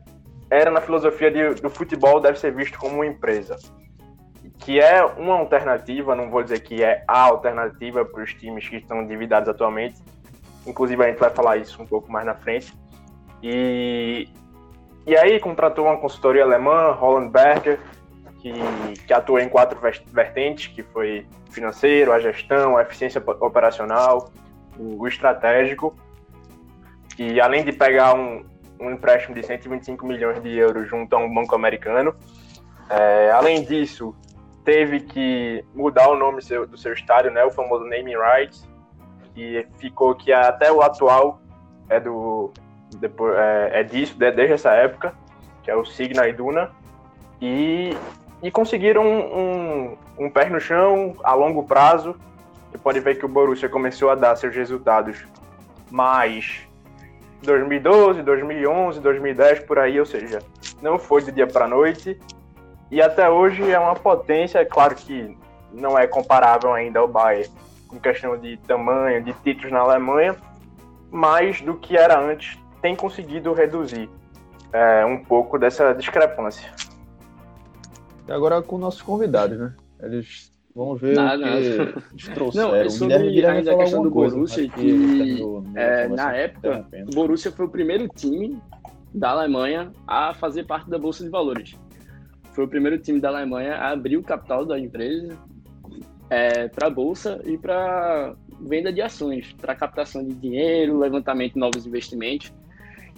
era 0.50 0.72
na 0.72 0.80
filosofia 0.80 1.30
de, 1.30 1.62
do 1.62 1.70
futebol 1.70 2.22
deve 2.22 2.40
ser 2.40 2.54
visto 2.54 2.80
como 2.80 2.96
uma 2.96 3.06
empresa 3.06 3.58
que 4.60 4.80
é 4.80 5.04
uma 5.04 5.36
alternativa, 5.36 6.16
não 6.16 6.30
vou 6.30 6.44
dizer 6.44 6.60
que 6.60 6.84
é 6.84 7.04
a 7.08 7.22
alternativa 7.22 8.04
para 8.04 8.24
os 8.24 8.34
times 8.34 8.68
que 8.68 8.78
estão 8.78 9.02
endividados 9.02 9.48
atualmente. 9.48 10.02
Inclusive 10.66 11.04
a 11.04 11.08
gente 11.08 11.20
vai 11.20 11.30
falar 11.30 11.58
isso 11.58 11.82
um 11.82 11.86
pouco 11.86 12.12
mais 12.12 12.26
na 12.26 12.36
frente. 12.36 12.74
E, 13.42 14.28
e 15.06 15.16
aí 15.16 15.40
contratou 15.40 15.86
uma 15.86 15.98
consultoria 15.98 16.44
alemã, 16.44 16.92
Holland 16.92 17.30
Berger, 17.30 17.80
que, 18.40 18.54
que 19.06 19.14
atua 19.14 19.42
em 19.42 19.50
quatro 19.50 19.80
vertentes, 20.12 20.68
que 20.68 20.84
foi 20.84 21.26
financeiro, 21.50 22.12
a 22.12 22.20
gestão, 22.20 22.78
a 22.78 22.82
eficiência 22.82 23.22
operacional, 23.40 24.32
o, 24.78 25.08
estratégico. 25.08 25.96
E 27.18 27.42
além 27.42 27.64
de 27.64 27.72
pegar 27.72 28.14
um, 28.14 28.46
um 28.80 28.92
empréstimo 28.92 29.34
de 29.34 29.44
125 29.44 30.06
milhões 30.06 30.42
de 30.42 30.56
euros 30.56 30.88
junto 30.88 31.16
a 31.16 31.20
um 31.20 31.34
banco 31.34 31.56
americano, 31.56 32.16
é, 32.90 33.32
além 33.32 33.64
disso, 33.64 34.16
teve 34.64 35.00
que 35.00 35.64
mudar 35.74 36.10
o 36.10 36.16
nome 36.16 36.42
seu- 36.42 36.68
do 36.68 36.78
seu 36.78 36.94
estádio, 36.94 37.32
né, 37.32 37.44
o 37.44 37.52
famoso 37.52 37.86
naming 37.86 38.18
rights, 38.18 38.68
que 39.34 39.66
ficou 39.78 40.14
que 40.16 40.32
até 40.32 40.72
o 40.72 40.82
atual 40.82 41.42
é 41.90 42.00
do 42.00 42.52
depois, 42.96 43.36
é, 43.36 43.82
é 43.82 43.84
disso 43.84 44.18
de- 44.18 44.32
desde 44.32 44.54
essa 44.54 44.72
época, 44.72 45.14
que 45.64 45.70
é 45.70 45.76
o 45.76 45.86
Signa 45.86 46.28
Iduna, 46.28 46.72
e, 47.42 47.96
e 48.42 48.50
conseguiram 48.50 49.06
um, 49.06 49.40
um, 49.40 49.98
um 50.26 50.30
pé 50.30 50.50
no 50.50 50.60
chão 50.60 51.16
a 51.24 51.34
longo 51.34 51.64
prazo. 51.64 52.16
Você 52.72 52.78
pode 52.78 53.00
ver 53.00 53.18
que 53.20 53.26
o 53.26 53.30
Borussia 53.30 53.70
começou 53.70 54.10
a 54.10 54.16
dar 54.16 54.36
seus 54.36 54.56
resultados 54.56 55.26
mais 55.92 56.68
2012, 57.44 58.24
2011, 58.24 59.00
2010 59.00 59.60
por 59.60 59.80
aí, 59.80 60.00
ou 60.00 60.06
seja, 60.06 60.40
não 60.82 60.98
foi 60.98 61.22
de 61.22 61.32
dia 61.32 61.48
para 61.48 61.68
noite. 61.68 62.20
E 62.90 63.02
até 63.02 63.30
hoje 63.30 63.70
é 63.70 63.78
uma 63.80 63.96
potência, 63.96 64.60
é 64.60 64.66
claro 64.66 64.96
que 64.96 65.38
não 65.72 65.98
é 65.98 66.08
comparável 66.08 66.74
ainda 66.74 67.00
ao 67.00 67.08
Bayern 67.08 67.50
em 67.92 68.00
questão 68.00 68.38
de 68.38 68.58
tamanho, 68.58 69.24
de 69.24 69.34
títulos 69.34 69.72
na 69.72 69.80
Alemanha, 69.80 70.36
mas 71.12 71.62
do 71.62 71.76
que 71.76 71.96
era 71.98 72.20
antes 72.20 72.58
tem 72.82 72.96
conseguido 72.96 73.54
reduzir 73.54 74.10
é, 74.74 75.06
um 75.06 75.24
pouco 75.24 75.58
dessa 75.58 75.94
discrepância. 75.94 76.72
E 78.28 78.32
agora 78.32 78.62
com 78.62 78.78
nossos 78.78 79.02
convidados, 79.02 79.58
né? 79.58 79.74
Eles 80.02 80.52
vamos 80.76 81.00
ver 81.02 81.16
Nada, 81.16 81.38
o 81.38 81.44
que 81.44 81.50
nada. 81.50 82.04
eles 82.12 82.28
trouxeram. 82.34 82.68
Não, 82.70 82.76
é 82.76 82.86
O 82.86 82.90
sobre 82.90 83.08
Guilherme- 83.18 83.34
Guilherme 83.34 83.58
ainda 83.60 83.74
a 83.74 83.78
questão 83.78 84.04
do 84.04 84.12
coisa, 84.12 84.36
Borussia, 84.36 84.64
que, 84.70 84.72
terminou- 84.76 85.62
não 85.64 85.82
é, 85.82 86.08
na 86.10 86.34
época, 86.36 86.86
o 87.08 87.16
Borussia 87.16 87.52
foi 87.52 87.66
o 87.66 87.70
primeiro 87.70 88.08
time 88.10 88.58
da 89.14 89.30
Alemanha 89.32 89.92
a 90.06 90.34
fazer 90.34 90.66
parte 90.66 90.90
da 90.90 91.00
Bolsa 91.00 91.24
de 91.24 91.30
Valores. 91.30 91.76
Foi 92.52 92.66
o 92.66 92.68
primeiro 92.68 92.98
time 93.00 93.20
da 93.20 93.30
Alemanha 93.30 93.76
a 93.76 93.90
abrir 93.92 94.18
o 94.18 94.24
capital 94.24 94.66
da 94.66 94.78
empresa 94.80 95.36
para 96.76 96.88
a 96.88 96.90
Bolsa 96.90 97.40
e 97.46 97.58
para 97.58 98.36
venda 98.60 98.92
de 98.92 99.02
ações, 99.02 99.54
para 99.54 99.74
captação 99.76 100.24
de 100.26 100.34
dinheiro, 100.34 101.00
levantamento 101.00 101.54
de 101.54 101.60
novos 101.60 101.86
investimentos. 101.88 102.52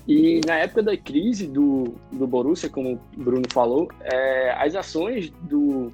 E 0.09 0.41
na 0.43 0.55
época 0.55 0.81
da 0.81 0.97
crise 0.97 1.45
do, 1.45 1.93
do 2.11 2.25
Borussia, 2.25 2.67
como 2.67 2.99
o 3.15 3.23
Bruno 3.23 3.45
falou, 3.53 3.87
é, 4.01 4.51
as 4.53 4.73
ações 4.75 5.29
do 5.43 5.93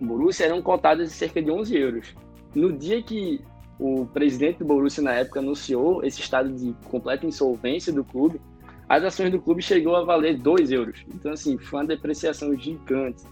Borussia 0.00 0.46
eram 0.46 0.62
cotadas 0.62 1.10
em 1.10 1.14
cerca 1.14 1.42
de 1.42 1.50
11 1.50 1.76
euros. 1.76 2.14
No 2.54 2.72
dia 2.72 3.02
que 3.02 3.42
o 3.78 4.06
presidente 4.06 4.60
do 4.60 4.64
Borussia 4.64 5.02
na 5.02 5.12
época 5.12 5.40
anunciou 5.40 6.02
esse 6.02 6.18
estado 6.18 6.50
de 6.50 6.74
completa 6.88 7.26
insolvência 7.26 7.92
do 7.92 8.02
clube, 8.02 8.40
as 8.88 9.04
ações 9.04 9.30
do 9.30 9.38
clube 9.38 9.60
chegou 9.60 9.94
a 9.96 10.02
valer 10.02 10.38
2 10.38 10.72
euros. 10.72 11.04
Então, 11.14 11.30
assim, 11.30 11.58
foi 11.58 11.80
uma 11.80 11.86
depreciação 11.86 12.56
gigante 12.56 13.22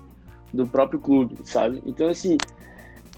do 0.52 0.66
próprio 0.66 1.00
clube, 1.00 1.38
sabe? 1.44 1.82
Então, 1.87 2.11
assim, 2.11 2.37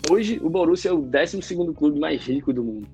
hoje 0.09 0.39
o 0.41 0.49
Borussia 0.49 0.93
é 0.93 0.95
o 0.95 1.03
12º 1.03 1.75
clube 1.75 1.99
mais 1.99 2.25
rico 2.25 2.53
do 2.53 2.63
mundo. 2.63 2.87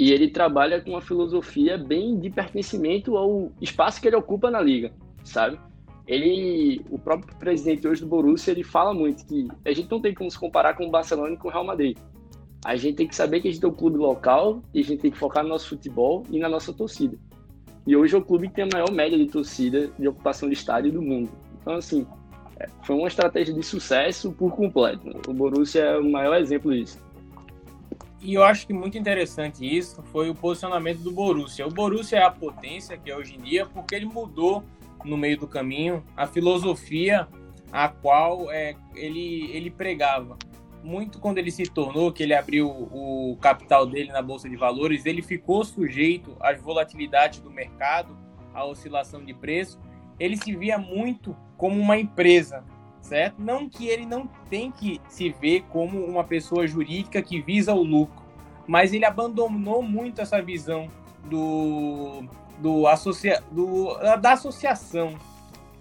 E 0.00 0.12
ele 0.12 0.28
trabalha 0.28 0.80
com 0.80 0.92
uma 0.92 1.02
filosofia 1.02 1.76
bem 1.76 2.18
de 2.18 2.30
pertencimento 2.30 3.18
ao 3.18 3.52
espaço 3.60 4.00
que 4.00 4.08
ele 4.08 4.16
ocupa 4.16 4.50
na 4.50 4.58
liga, 4.58 4.94
sabe? 5.22 5.60
Ele, 6.06 6.80
o 6.88 6.98
próprio 6.98 7.36
presidente 7.36 7.86
hoje 7.86 8.00
do 8.00 8.06
Borussia, 8.06 8.52
ele 8.52 8.64
fala 8.64 8.94
muito 8.94 9.26
que 9.26 9.46
a 9.62 9.70
gente 9.74 9.90
não 9.90 10.00
tem 10.00 10.14
como 10.14 10.30
se 10.30 10.38
comparar 10.38 10.72
com 10.72 10.86
o 10.86 10.90
Barcelona 10.90 11.34
e 11.34 11.36
com 11.36 11.48
o 11.48 11.50
Real 11.50 11.66
Madrid. 11.66 11.98
A 12.64 12.76
gente 12.76 12.96
tem 12.96 13.06
que 13.06 13.14
saber 13.14 13.42
que 13.42 13.48
a 13.48 13.52
gente 13.52 13.62
é 13.62 13.68
um 13.68 13.74
clube 13.74 13.98
local 13.98 14.62
e 14.72 14.80
a 14.80 14.82
gente 14.82 15.02
tem 15.02 15.10
que 15.10 15.18
focar 15.18 15.42
no 15.42 15.50
nosso 15.50 15.68
futebol 15.68 16.24
e 16.30 16.38
na 16.38 16.48
nossa 16.48 16.72
torcida. 16.72 17.18
E 17.86 17.94
hoje 17.94 18.14
é 18.14 18.18
o 18.18 18.24
clube 18.24 18.48
que 18.48 18.54
tem 18.54 18.64
a 18.64 18.68
maior 18.72 18.90
média 18.90 19.18
de 19.18 19.26
torcida 19.26 19.90
de 19.98 20.08
ocupação 20.08 20.48
de 20.48 20.54
estádio 20.54 20.92
do 20.92 21.02
mundo. 21.02 21.30
Então, 21.60 21.74
assim, 21.74 22.06
é, 22.58 22.66
foi 22.84 22.96
uma 22.96 23.08
estratégia 23.08 23.52
de 23.52 23.62
sucesso 23.62 24.32
por 24.32 24.56
completo. 24.56 25.10
O 25.28 25.34
Borussia 25.34 25.82
é 25.82 25.98
o 25.98 26.10
maior 26.10 26.38
exemplo 26.40 26.72
disso. 26.72 26.98
E 28.20 28.34
eu 28.34 28.44
acho 28.44 28.66
que 28.66 28.72
muito 28.72 28.98
interessante 28.98 29.64
isso 29.64 30.02
foi 30.04 30.28
o 30.28 30.34
posicionamento 30.34 30.98
do 30.98 31.10
Borussia. 31.10 31.66
O 31.66 31.70
Borussia 31.70 32.18
é 32.18 32.22
a 32.22 32.30
potência 32.30 32.98
que 32.98 33.10
é 33.10 33.16
hoje 33.16 33.36
em 33.36 33.40
dia 33.40 33.64
porque 33.64 33.94
ele 33.94 34.04
mudou 34.04 34.62
no 35.04 35.16
meio 35.16 35.38
do 35.38 35.48
caminho 35.48 36.04
a 36.14 36.26
filosofia 36.26 37.26
a 37.72 37.88
qual 37.88 38.50
é, 38.50 38.74
ele, 38.94 39.50
ele 39.52 39.70
pregava. 39.70 40.36
Muito 40.82 41.18
quando 41.18 41.38
ele 41.38 41.50
se 41.50 41.64
tornou, 41.64 42.12
que 42.12 42.22
ele 42.22 42.34
abriu 42.34 42.68
o 42.68 43.36
capital 43.40 43.86
dele 43.86 44.10
na 44.10 44.22
Bolsa 44.22 44.48
de 44.48 44.56
Valores, 44.56 45.04
ele 45.06 45.22
ficou 45.22 45.64
sujeito 45.64 46.36
às 46.40 46.60
volatilidades 46.60 47.40
do 47.40 47.50
mercado, 47.50 48.16
à 48.54 48.64
oscilação 48.64 49.24
de 49.24 49.34
preço. 49.34 49.78
Ele 50.18 50.36
se 50.36 50.54
via 50.56 50.78
muito 50.78 51.36
como 51.56 51.78
uma 51.78 51.98
empresa, 51.98 52.64
certo? 53.10 53.42
Não 53.42 53.68
que 53.68 53.88
ele 53.88 54.06
não 54.06 54.28
tem 54.48 54.70
que 54.70 55.00
se 55.08 55.30
ver 55.30 55.64
como 55.68 55.98
uma 56.04 56.22
pessoa 56.22 56.64
jurídica 56.64 57.20
que 57.20 57.40
visa 57.42 57.74
o 57.74 57.82
lucro, 57.82 58.22
mas 58.68 58.92
ele 58.92 59.04
abandonou 59.04 59.82
muito 59.82 60.20
essa 60.20 60.40
visão 60.40 60.88
do, 61.24 62.22
do, 62.60 62.86
associa, 62.86 63.42
do 63.50 63.98
da 64.20 64.34
associação 64.34 65.16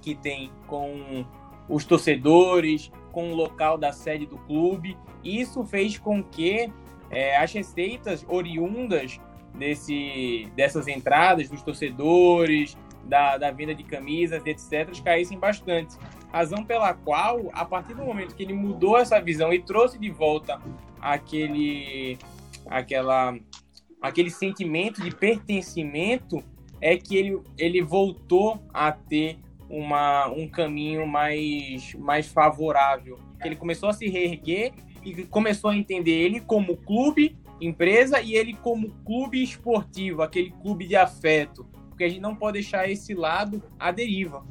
que 0.01 0.15
tem 0.15 0.51
com 0.65 1.23
os 1.69 1.85
torcedores, 1.85 2.91
com 3.11 3.31
o 3.31 3.35
local 3.35 3.77
da 3.77 3.91
sede 3.91 4.25
do 4.25 4.37
clube. 4.39 4.97
Isso 5.23 5.63
fez 5.63 5.99
com 5.99 6.23
que 6.23 6.71
é, 7.11 7.37
as 7.37 7.53
receitas 7.53 8.25
oriundas 8.27 9.19
desse, 9.53 10.47
dessas 10.55 10.87
entradas 10.87 11.47
dos 11.47 11.61
torcedores, 11.61 12.75
da, 13.05 13.37
da 13.37 13.51
venda 13.51 13.73
de 13.73 13.83
camisas, 13.83 14.41
etc., 14.45 14.89
caíssem 15.03 15.39
bastante. 15.39 15.97
Razão 16.31 16.63
pela 16.63 16.93
qual, 16.93 17.49
a 17.53 17.65
partir 17.65 17.93
do 17.93 18.03
momento 18.03 18.35
que 18.35 18.43
ele 18.43 18.53
mudou 18.53 18.97
essa 18.97 19.19
visão 19.19 19.51
e 19.51 19.59
trouxe 19.59 19.97
de 19.97 20.09
volta 20.09 20.61
aquele, 21.01 22.17
aquela, 22.67 23.35
aquele 24.01 24.29
sentimento 24.29 25.01
de 25.01 25.11
pertencimento, 25.11 26.43
é 26.81 26.97
que 26.97 27.17
ele, 27.17 27.41
ele 27.57 27.81
voltou 27.81 28.63
a 28.73 28.91
ter 28.91 29.37
uma, 29.69 30.27
um 30.27 30.47
caminho 30.47 31.05
mais, 31.05 31.93
mais 31.95 32.27
favorável. 32.27 33.19
Ele 33.43 33.55
começou 33.55 33.89
a 33.89 33.93
se 33.93 34.07
reerguer 34.07 34.73
e 35.03 35.23
começou 35.25 35.69
a 35.69 35.75
entender 35.75 36.11
ele 36.11 36.39
como 36.41 36.77
clube, 36.77 37.37
empresa, 37.61 38.19
e 38.21 38.33
ele 38.35 38.53
como 38.53 38.89
clube 39.05 39.41
esportivo, 39.41 40.21
aquele 40.21 40.51
clube 40.51 40.87
de 40.87 40.95
afeto. 40.95 41.65
Porque 41.99 42.05
a 42.05 42.09
gente 42.09 42.21
não 42.21 42.33
pode 42.33 42.53
deixar 42.53 42.89
esse 42.89 43.13
lado 43.13 43.61
à 43.77 43.91
deriva. 43.91 44.41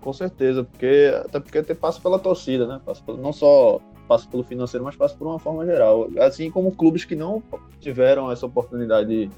Com 0.00 0.12
certeza, 0.12 0.64
porque 0.64 1.14
até 1.24 1.38
porque 1.38 1.62
te 1.62 1.72
passa 1.72 2.00
pela 2.00 2.18
torcida, 2.18 2.66
né? 2.66 2.80
Passa 2.84 3.00
pelo, 3.00 3.16
não 3.18 3.32
só 3.32 3.80
passa 4.08 4.28
pelo 4.28 4.42
financeiro, 4.42 4.84
mas 4.84 4.96
passa 4.96 5.14
por 5.14 5.28
uma 5.28 5.38
forma 5.38 5.64
geral. 5.64 6.08
Assim 6.18 6.50
como 6.50 6.74
clubes 6.74 7.04
que 7.04 7.14
não 7.14 7.40
tiveram 7.78 8.28
essa 8.32 8.44
oportunidade 8.44 9.30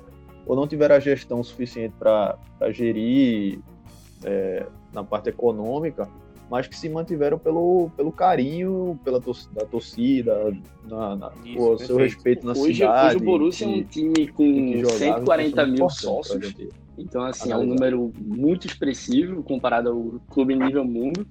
ou 0.47 0.57
não 0.57 0.67
tiveram 0.67 0.95
a 0.95 0.99
gestão 0.99 1.45
suficiente 1.45 1.93
para 1.99 2.39
gerir 2.71 3.61
é, 4.25 4.67
na 4.91 5.05
parte 5.05 5.29
econômica, 5.29 6.09
mas 6.49 6.67
que 6.67 6.75
se 6.75 6.89
mantiveram 6.89 7.39
pelo, 7.39 7.91
pelo 7.95 8.11
carinho 8.11 8.99
pela 9.05 9.21
tor 9.21 9.37
da 9.53 9.67
torcida, 9.67 10.57
na, 10.89 11.17
na, 11.17 11.33
Isso, 11.45 11.71
o 11.71 11.79
seu 11.79 11.97
respeito 11.99 12.47
na 12.47 12.53
Hoje, 12.53 12.77
cidade. 12.77 13.17
hoje 13.17 13.17
o 13.17 13.27
Borussia 13.27 13.67
é 13.67 13.69
um 13.69 13.83
time 13.85 14.29
com 14.29 14.73
jogava, 14.73 14.99
140 14.99 15.49
então, 15.49 15.67
mil 15.67 15.91
sócios. 15.91 16.55
Então, 16.99 17.23
assim, 17.25 17.53
é 17.53 17.57
um 17.57 17.65
número 17.65 18.13
muito 18.19 18.67
expressivo 18.67 19.43
comparado 19.43 19.91
ao 19.91 20.21
clube 20.29 20.57
nível 20.57 20.85
mundo. 20.85 21.27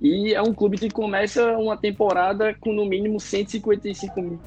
E 0.00 0.34
é 0.34 0.42
um 0.42 0.52
clube 0.52 0.76
que 0.76 0.90
começa 0.90 1.56
uma 1.56 1.76
temporada 1.76 2.54
com 2.60 2.72
no 2.72 2.84
mínimo 2.84 3.18
155 3.18 4.20
mil, 4.20 4.38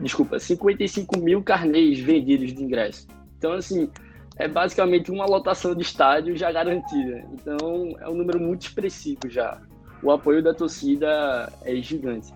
desculpa, 0.00 0.38
55 0.38 1.18
mil 1.18 1.42
carnês 1.42 1.98
vendidos 1.98 2.54
de 2.54 2.62
ingresso. 2.62 3.06
Então, 3.36 3.52
assim, 3.52 3.90
é 4.36 4.48
basicamente 4.48 5.10
uma 5.10 5.26
lotação 5.26 5.74
de 5.74 5.82
estádio 5.82 6.36
já 6.36 6.50
garantida. 6.50 7.24
Então, 7.34 7.94
é 8.00 8.08
um 8.08 8.14
número 8.14 8.40
muito 8.40 8.62
expressivo 8.62 9.28
já. 9.28 9.60
O 10.02 10.10
apoio 10.10 10.42
da 10.42 10.54
torcida 10.54 11.52
é 11.62 11.76
gigante 11.76 12.32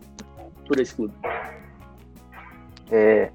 por 0.66 0.78
esse 0.78 0.94
clube. 0.94 1.14
É, 2.90 3.30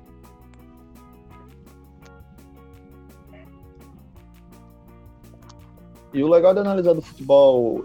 E 6.13 6.23
o 6.23 6.27
legal 6.29 6.53
de 6.53 6.59
analisar 6.59 6.93
do 6.93 7.01
futebol 7.01 7.83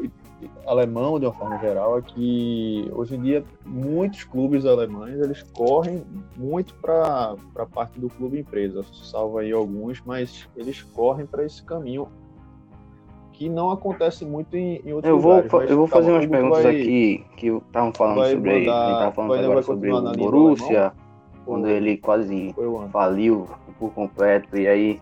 alemão, 0.66 1.18
de 1.18 1.26
uma 1.26 1.32
forma 1.32 1.58
geral, 1.58 1.98
é 1.98 2.02
que 2.02 2.88
hoje 2.92 3.16
em 3.16 3.22
dia 3.22 3.44
muitos 3.66 4.22
clubes 4.24 4.64
alemães 4.66 5.18
eles 5.18 5.42
correm 5.52 6.02
muito 6.36 6.74
para 6.74 7.34
a 7.56 7.66
parte 7.66 7.98
do 7.98 8.08
clube 8.08 8.38
empresa, 8.38 8.84
salvo 8.92 9.38
aí 9.38 9.50
alguns, 9.50 10.00
mas 10.04 10.48
eles 10.56 10.82
correm 10.82 11.26
para 11.26 11.44
esse 11.44 11.62
caminho 11.64 12.06
que 13.32 13.48
não 13.48 13.70
acontece 13.70 14.24
muito 14.24 14.56
em, 14.56 14.80
em 14.84 14.92
outros 14.92 15.10
eu 15.10 15.18
vou, 15.18 15.36
lugares. 15.42 15.70
eu 15.70 15.76
vou 15.76 15.86
fazer 15.86 16.10
umas 16.10 16.26
perguntas 16.26 16.62
vai- 16.64 16.80
aqui 16.80 17.24
que 17.36 17.46
estavam 17.48 17.92
falando 17.92 18.26
sobre. 18.30 18.58
mandar- 18.60 19.12
falando 19.12 19.62
sobre 19.62 19.92
o 19.92 20.12
Borussia, 20.12 20.92
ou- 20.94 21.44
quando 21.44 21.66
ele 21.68 21.96
quase 21.96 22.54
faliu 22.92 23.48
por 23.78 23.90
completo 23.92 24.56
e 24.56 24.68
aí 24.68 25.00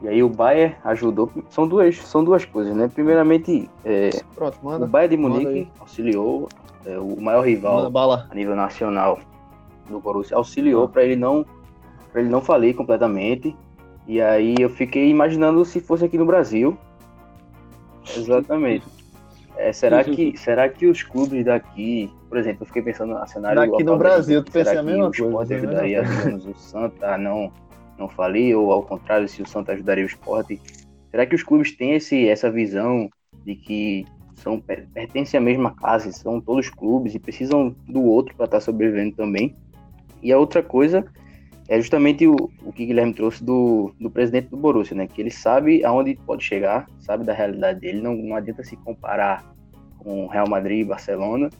e 0.00 0.08
aí 0.08 0.22
o 0.22 0.28
Bayern 0.28 0.76
ajudou. 0.84 1.30
São 1.50 1.66
duas 1.66 1.96
são 1.96 2.22
duas 2.22 2.44
coisas 2.44 2.74
né? 2.74 2.88
Primeiramente 2.92 3.68
é, 3.84 4.10
Pronto, 4.34 4.58
o 4.62 4.64
manda, 4.64 4.86
Bayern 4.86 5.16
de 5.16 5.22
Munique 5.22 5.68
auxiliou 5.80 6.48
é, 6.86 6.98
o 6.98 7.20
maior 7.20 7.44
rival 7.44 7.90
a 8.30 8.34
nível 8.34 8.54
nacional 8.54 9.18
do 9.88 9.98
Borussia 9.98 10.36
auxiliou 10.36 10.88
para 10.88 11.02
ele 11.02 11.16
não 11.16 11.44
para 12.12 12.20
ele 12.20 12.30
não 12.30 12.40
falir 12.40 12.74
completamente. 12.74 13.56
E 14.06 14.22
aí 14.22 14.54
eu 14.58 14.70
fiquei 14.70 15.10
imaginando 15.10 15.64
se 15.64 15.80
fosse 15.80 16.04
aqui 16.04 16.16
no 16.16 16.24
Brasil. 16.24 16.78
Exatamente. 18.16 18.86
É, 19.56 19.72
será 19.72 20.04
que 20.04 20.36
será 20.38 20.68
que 20.68 20.86
os 20.86 21.02
clubes 21.02 21.44
daqui 21.44 22.10
por 22.28 22.38
exemplo 22.38 22.62
eu 22.62 22.66
fiquei 22.66 22.82
pensando 22.82 23.14
no 23.14 23.26
cenário 23.26 23.56
Daqui 23.56 23.82
no 23.82 23.92
local 23.92 23.96
da 23.96 23.96
Brasil, 23.96 24.44
tu 24.44 24.52
pensa 24.52 24.78
a 24.78 24.82
mesma 24.82 25.08
o 25.08 25.10
coisa, 25.10 25.24
Sport 25.26 25.48
né? 25.48 25.56
ajudaria 25.56 26.02
digamos, 26.06 26.46
o 26.46 26.54
Santa? 26.54 27.14
A 27.14 27.18
não 27.18 27.52
não 27.98 28.08
falir 28.08 28.56
ou 28.56 28.72
ao 28.72 28.82
contrário 28.82 29.28
se 29.28 29.42
o 29.42 29.48
Santa 29.48 29.72
ajudaria 29.72 30.04
o 30.04 30.08
Sport 30.08 30.58
será 31.10 31.26
que 31.26 31.34
os 31.34 31.42
clubes 31.42 31.76
têm 31.76 31.94
esse 31.94 32.28
essa 32.28 32.50
visão 32.50 33.08
de 33.44 33.54
que 33.54 34.06
são 34.34 34.60
per- 34.60 34.86
pertencem 34.92 35.38
à 35.38 35.40
mesma 35.40 35.74
casa, 35.74 36.12
são 36.12 36.40
todos 36.40 36.70
clubes 36.70 37.14
e 37.14 37.18
precisam 37.18 37.74
do 37.86 38.02
outro 38.02 38.34
para 38.34 38.44
estar 38.44 38.60
sobrevivendo 38.60 39.16
também. 39.16 39.54
E 40.22 40.32
a 40.32 40.38
outra 40.38 40.62
coisa 40.62 41.04
é 41.68 41.78
justamente 41.78 42.26
o, 42.26 42.34
o 42.64 42.72
que 42.72 42.86
Guilherme 42.86 43.12
trouxe 43.12 43.44
do, 43.44 43.92
do 44.00 44.10
presidente 44.10 44.48
do 44.48 44.56
Borussia, 44.56 44.96
né? 44.96 45.06
Que 45.06 45.20
ele 45.20 45.30
sabe 45.30 45.84
aonde 45.84 46.14
pode 46.14 46.44
chegar, 46.44 46.86
sabe 46.98 47.24
da 47.24 47.32
realidade 47.32 47.80
dele, 47.80 48.00
não, 48.00 48.14
não 48.14 48.36
adianta 48.36 48.64
se 48.64 48.76
comparar 48.76 49.44
com 49.98 50.26
Real 50.26 50.48
Madrid 50.48 50.86
Barcelona, 50.86 51.50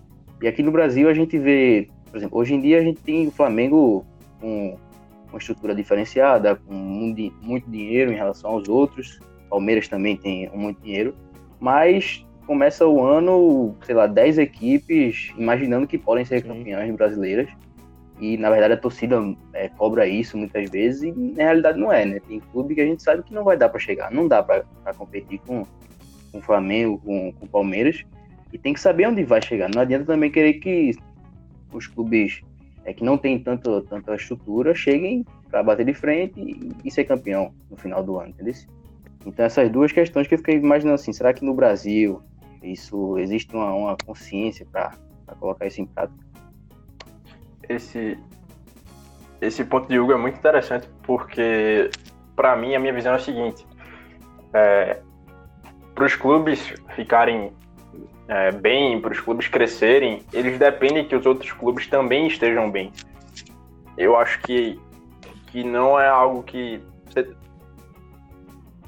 E 0.40 0.47
aqui 0.49 0.62
no 0.62 0.71
Brasil 0.71 1.09
a 1.09 1.14
gente 1.14 1.37
vê, 1.37 1.88
por 2.11 2.16
exemplo, 2.16 2.38
hoje 2.38 2.54
em 2.54 2.61
dia 2.61 2.78
a 2.78 2.83
gente 2.83 3.00
tem 3.02 3.26
o 3.26 3.30
Flamengo 3.30 4.07
com 4.40 4.76
uma 5.30 5.38
estrutura 5.38 5.75
diferenciada, 5.75 6.56
com 6.56 6.75
muito 6.75 7.70
dinheiro 7.70 8.12
em 8.12 8.16
relação 8.16 8.50
aos 8.50 8.68
outros. 8.68 9.20
Palmeiras 9.49 9.88
também 9.88 10.16
tem 10.16 10.50
muito 10.50 10.80
dinheiro, 10.82 11.14
mas 11.58 12.25
começa 12.47 12.87
o 12.87 13.04
ano, 13.04 13.75
sei 13.82 13.94
lá, 13.94 14.06
10 14.06 14.38
equipes 14.38 15.32
imaginando 15.37 15.87
que 15.87 15.99
podem 15.99 16.25
ser 16.25 16.42
Sim. 16.42 16.49
campeãs 16.49 16.94
brasileiras. 16.94 17.49
E 18.20 18.37
na 18.37 18.50
verdade 18.50 18.75
a 18.75 18.76
torcida 18.76 19.23
é, 19.52 19.68
cobra 19.68 20.06
isso 20.06 20.37
muitas 20.37 20.68
vezes 20.68 21.02
e 21.02 21.12
na 21.12 21.44
realidade 21.44 21.78
não 21.78 21.92
é, 21.92 22.04
né? 22.04 22.20
Tem 22.26 22.40
clube 22.40 22.75
que 22.75 22.80
a 22.80 22.87
gente 22.87 23.02
sabe 23.02 23.23
que 23.23 23.32
não 23.32 23.44
vai 23.44 23.56
dar 23.56 23.68
para 23.68 23.78
chegar, 23.78 24.11
não 24.11 24.26
dá 24.26 24.42
para 24.42 24.64
competir 24.97 25.40
com, 25.47 25.62
com 26.32 26.38
o 26.38 26.42
Flamengo, 26.42 26.99
com 26.99 27.32
o 27.40 27.47
Palmeiras 27.47 28.04
e 28.52 28.58
tem 28.58 28.73
que 28.73 28.80
saber 28.80 29.06
onde 29.06 29.23
vai 29.25 29.40
chegar. 29.40 29.70
Não 29.73 29.82
adianta 29.82 30.06
também 30.06 30.30
querer 30.30 30.54
que 30.54 30.97
os 31.73 31.87
clubes 31.87 32.42
é, 32.88 32.95
que 32.95 33.04
não 33.04 33.18
tem 33.18 33.38
tanto, 33.38 33.83
tanta 33.83 34.14
estrutura 34.14 34.75
cheguem 34.75 35.25
para 35.50 35.62
bater 35.62 35.85
de 35.85 35.95
frente 35.95 36.40
e, 36.40 36.73
e, 36.85 36.90
ser 36.90 37.04
campeão 37.04 37.52
no 37.71 37.76
final 37.76 38.02
do 38.02 38.18
ano, 38.18 38.30
entendeu? 38.30 38.54
Então 39.26 39.45
essas 39.45 39.71
duas 39.71 39.92
questões 39.92 40.26
que 40.26 40.35
eu 40.35 40.38
fiquei 40.38 40.57
imaginando 40.57 40.95
assim, 40.95 41.12
será 41.12 41.33
que 41.35 41.45
no 41.45 41.54
Brasil 41.54 42.23
isso 42.62 43.18
existe 43.18 43.54
uma, 43.54 43.73
uma 43.75 43.97
consciência 44.04 44.66
para 44.73 44.92
colocar 45.38 45.66
isso 45.66 45.80
em 45.83 45.87
prática? 45.87 46.28
esse, 47.68 48.18
esse 49.40 49.64
ponto 49.64 49.88
de 49.88 49.99
Hugo 49.99 50.12
é 50.12 50.16
muito 50.16 50.38
interessante 50.38 50.88
porque, 51.02 51.90
para 52.35 52.57
mim, 52.57 52.75
a 52.75 52.80
minha 52.80 52.92
visão 52.92 53.12
é 53.12 53.16
a 53.16 53.18
seguinte: 53.18 53.66
é, 54.54 55.00
para 55.95 56.04
os 56.07 56.16
clubes 56.16 56.75
ficarem 56.97 57.52
é, 58.28 58.52
bem, 58.52 59.00
para 59.00 59.12
os 59.12 59.20
clubes 59.20 59.49
crescerem, 59.49 60.23
eles 60.32 60.58
dependem 60.58 61.04
que 61.06 61.16
os 61.16 61.25
outros 61.25 61.50
clubes 61.52 61.87
também 61.87 62.26
estejam 62.26 62.70
bem. 62.70 62.92
Eu 63.97 64.16
acho 64.16 64.40
que, 64.42 64.78
que 65.47 65.64
não 65.64 65.99
é 65.99 66.06
algo 66.06 66.42
que. 66.42 66.80
Você, 67.06 67.35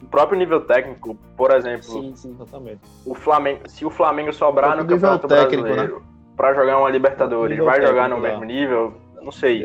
o 0.02 0.06
próprio 0.06 0.38
nível 0.38 0.60
técnico, 0.60 1.16
por 1.36 1.50
exemplo, 1.52 1.82
sim, 1.82 2.14
sim, 2.14 2.32
exatamente. 2.32 2.80
O 3.06 3.14
Flamengo, 3.14 3.60
se 3.66 3.84
o 3.84 3.90
Flamengo 3.90 4.32
sobrar 4.32 4.76
no 4.76 4.84
Campeonato 4.84 5.26
técnico, 5.26 5.62
né? 5.62 5.72
Brasileiro, 5.72 6.00
né? 6.00 6.06
para 6.36 6.54
jogar 6.54 6.78
uma 6.78 6.90
Libertadores, 6.90 7.58
vai 7.58 7.80
jogar 7.84 8.08
no 8.08 8.18
mesmo 8.18 8.44
nível? 8.44 8.94
Não 9.22 9.32
sei. 9.32 9.64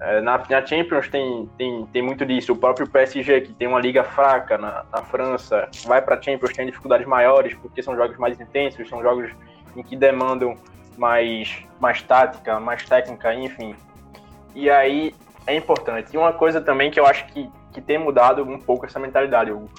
É, 0.00 0.20
na, 0.20 0.38
na, 0.38 0.66
Champions 0.66 1.08
tem, 1.08 1.48
tem, 1.56 1.86
tem 1.92 2.02
muito 2.02 2.26
disso. 2.26 2.52
O 2.52 2.56
próprio 2.56 2.88
PSG, 2.88 3.42
que 3.42 3.52
tem 3.52 3.68
uma 3.68 3.80
liga 3.80 4.02
fraca 4.02 4.58
na, 4.58 4.84
na 4.92 5.02
França, 5.02 5.68
vai 5.86 6.02
para 6.02 6.20
Champions, 6.20 6.52
tem 6.52 6.66
dificuldades 6.66 7.06
maiores, 7.06 7.54
porque 7.54 7.82
são 7.82 7.96
jogos 7.96 8.16
mais 8.18 8.40
intensos, 8.40 8.88
são 8.88 9.02
jogos 9.02 9.30
em 9.76 9.82
que 9.82 9.96
demandam 9.96 10.56
mais, 10.96 11.64
mais 11.80 12.02
tática, 12.02 12.58
mais 12.58 12.84
técnica, 12.84 13.34
enfim. 13.34 13.74
E 14.54 14.68
aí 14.68 15.14
é 15.46 15.54
importante. 15.54 16.14
E 16.14 16.18
uma 16.18 16.32
coisa 16.32 16.60
também 16.60 16.90
que 16.90 16.98
eu 16.98 17.06
acho 17.06 17.26
que, 17.26 17.48
que 17.72 17.80
tem 17.80 17.98
mudado 17.98 18.42
um 18.42 18.58
pouco 18.58 18.86
essa 18.86 18.98
mentalidade, 18.98 19.52
Hugo. 19.52 19.70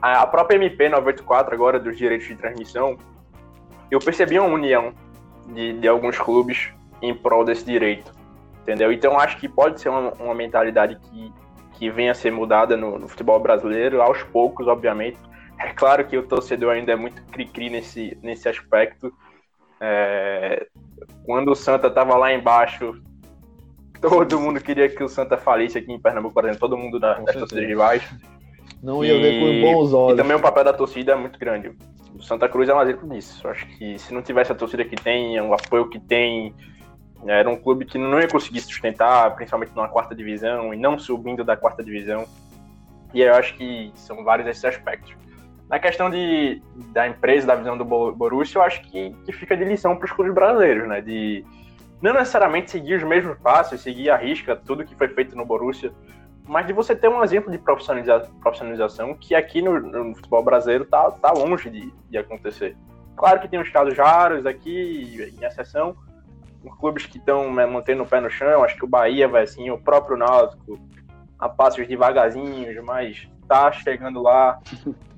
A 0.00 0.26
própria 0.26 0.56
MP 0.56 0.88
984, 0.88 1.54
agora 1.54 1.78
dos 1.78 1.96
direitos 1.98 2.26
de 2.26 2.34
transmissão, 2.34 2.96
eu 3.90 3.98
percebi 3.98 4.38
uma 4.38 4.48
união 4.48 4.94
de, 5.48 5.74
de 5.74 5.86
alguns 5.86 6.16
clubes 6.18 6.72
em 7.02 7.14
prol 7.14 7.44
desse 7.44 7.64
direito, 7.64 8.12
entendeu? 8.62 8.92
Então 8.92 9.18
acho 9.18 9.38
que 9.38 9.48
pode 9.48 9.80
ser 9.80 9.88
uma, 9.88 10.12
uma 10.14 10.34
mentalidade 10.34 10.96
que, 10.96 11.32
que 11.74 11.90
venha 11.90 12.12
a 12.12 12.14
ser 12.14 12.30
mudada 12.30 12.76
no, 12.76 12.98
no, 12.98 13.08
futebol 13.08 13.38
brasileiro, 13.38 14.00
aos 14.02 14.22
poucos, 14.22 14.66
obviamente. 14.66 15.18
É 15.58 15.72
claro 15.72 16.06
que 16.06 16.16
o 16.16 16.22
torcedor 16.22 16.74
ainda 16.74 16.92
é 16.92 16.96
muito 16.96 17.22
cri-cri 17.26 17.68
nesse, 17.68 18.16
nesse 18.22 18.48
aspecto. 18.48 19.12
É, 19.80 20.66
quando 21.24 21.50
o 21.50 21.56
Santa 21.56 21.88
estava 21.88 22.16
lá 22.16 22.32
embaixo, 22.32 22.94
todo 24.00 24.40
mundo 24.40 24.60
queria 24.60 24.88
que 24.88 25.02
o 25.02 25.08
Santa 25.08 25.36
falisse 25.36 25.78
aqui 25.78 25.92
em 25.92 26.00
Pernambuco, 26.00 26.34
por 26.34 26.44
exemplo, 26.44 26.60
todo 26.60 26.78
mundo 26.78 26.98
da, 26.98 27.14
das 27.14 27.36
torcidas 27.36 27.66
rivais. 27.66 28.02
Não 28.82 29.04
ia 29.04 29.12
e, 29.12 29.20
ver 29.20 29.40
com 29.40 29.72
bons 29.72 29.92
olhos. 29.92 30.18
E 30.18 30.22
também 30.22 30.36
o 30.36 30.40
papel 30.40 30.64
da 30.64 30.72
torcida 30.72 31.12
é 31.12 31.16
muito 31.16 31.38
grande 31.38 31.76
o 32.20 32.22
Santa 32.22 32.48
Cruz 32.48 32.68
é 32.68 32.74
um 32.74 32.82
exemplo 32.82 33.08
disso. 33.08 33.46
Acho 33.48 33.66
que 33.66 33.98
se 33.98 34.12
não 34.12 34.22
tivesse 34.22 34.52
a 34.52 34.54
torcida 34.54 34.84
que 34.84 34.96
tem, 34.96 35.40
o 35.40 35.54
apoio 35.54 35.88
que 35.88 35.98
tem, 35.98 36.54
era 37.26 37.48
um 37.48 37.56
clube 37.56 37.84
que 37.84 37.98
não 37.98 38.18
ia 38.18 38.28
conseguir 38.28 38.60
sustentar, 38.60 39.34
principalmente 39.34 39.74
numa 39.74 39.88
quarta 39.88 40.14
divisão 40.14 40.72
e 40.72 40.76
não 40.76 40.98
subindo 40.98 41.44
da 41.44 41.56
quarta 41.56 41.82
divisão. 41.82 42.26
E 43.12 43.20
eu 43.20 43.34
acho 43.34 43.54
que 43.54 43.92
são 43.94 44.24
vários 44.24 44.48
esses 44.48 44.64
aspectos. 44.64 45.14
Na 45.68 45.78
questão 45.78 46.10
de, 46.10 46.62
da 46.92 47.06
empresa, 47.06 47.46
da 47.46 47.54
visão 47.54 47.76
do 47.76 47.84
Borussia, 47.84 48.58
eu 48.58 48.62
acho 48.62 48.82
que, 48.82 49.14
que 49.24 49.32
fica 49.32 49.56
de 49.56 49.64
lição 49.64 49.96
para 49.96 50.06
os 50.06 50.12
clubes 50.12 50.34
brasileiros, 50.34 50.88
né? 50.88 51.00
De 51.00 51.44
não 52.00 52.14
necessariamente 52.14 52.70
seguir 52.70 52.94
os 52.94 53.04
mesmos 53.04 53.38
passos, 53.38 53.80
seguir 53.80 54.10
a 54.10 54.16
risca 54.16 54.56
tudo 54.56 54.84
que 54.84 54.96
foi 54.96 55.08
feito 55.08 55.36
no 55.36 55.44
Borussia, 55.44 55.92
mas 56.48 56.66
de 56.66 56.72
você 56.72 56.96
ter 56.96 57.08
um 57.08 57.22
exemplo 57.22 57.52
de 57.52 57.58
profissionaliza 57.58 58.28
profissionalização 58.40 59.14
que 59.14 59.34
aqui 59.34 59.62
no, 59.62 59.78
no, 59.78 60.14
futebol 60.16 60.42
brasileiro 60.42 60.84
tá, 60.86 61.10
tá 61.10 61.30
longe 61.30 61.70
de, 61.70 61.92
de 62.08 62.18
acontecer. 62.18 62.76
Claro 63.16 63.38
que 63.38 63.46
tem 63.46 63.60
uns 63.60 63.68
casos 63.68 63.96
raros 63.96 64.46
aqui, 64.46 65.30
em 65.38 65.44
exceção, 65.44 65.94
clubes 66.78 67.06
que 67.06 67.18
estão 67.18 67.52
né, 67.54 67.64
mantendo 67.66 68.02
o 68.02 68.06
pé 68.06 68.20
no 68.20 68.30
chão, 68.30 68.62
acho 68.62 68.76
que 68.76 68.84
o 68.84 68.88
Bahia 68.88 69.28
vai 69.28 69.44
assim, 69.44 69.70
o 69.70 69.78
próprio 69.78 70.16
Náutico, 70.16 70.78
a 71.38 71.48
passos 71.48 71.86
devagarzinhos, 71.86 72.76
mas 72.84 73.28
tá 73.48 73.72
chegando 73.72 74.20
lá. 74.22 74.60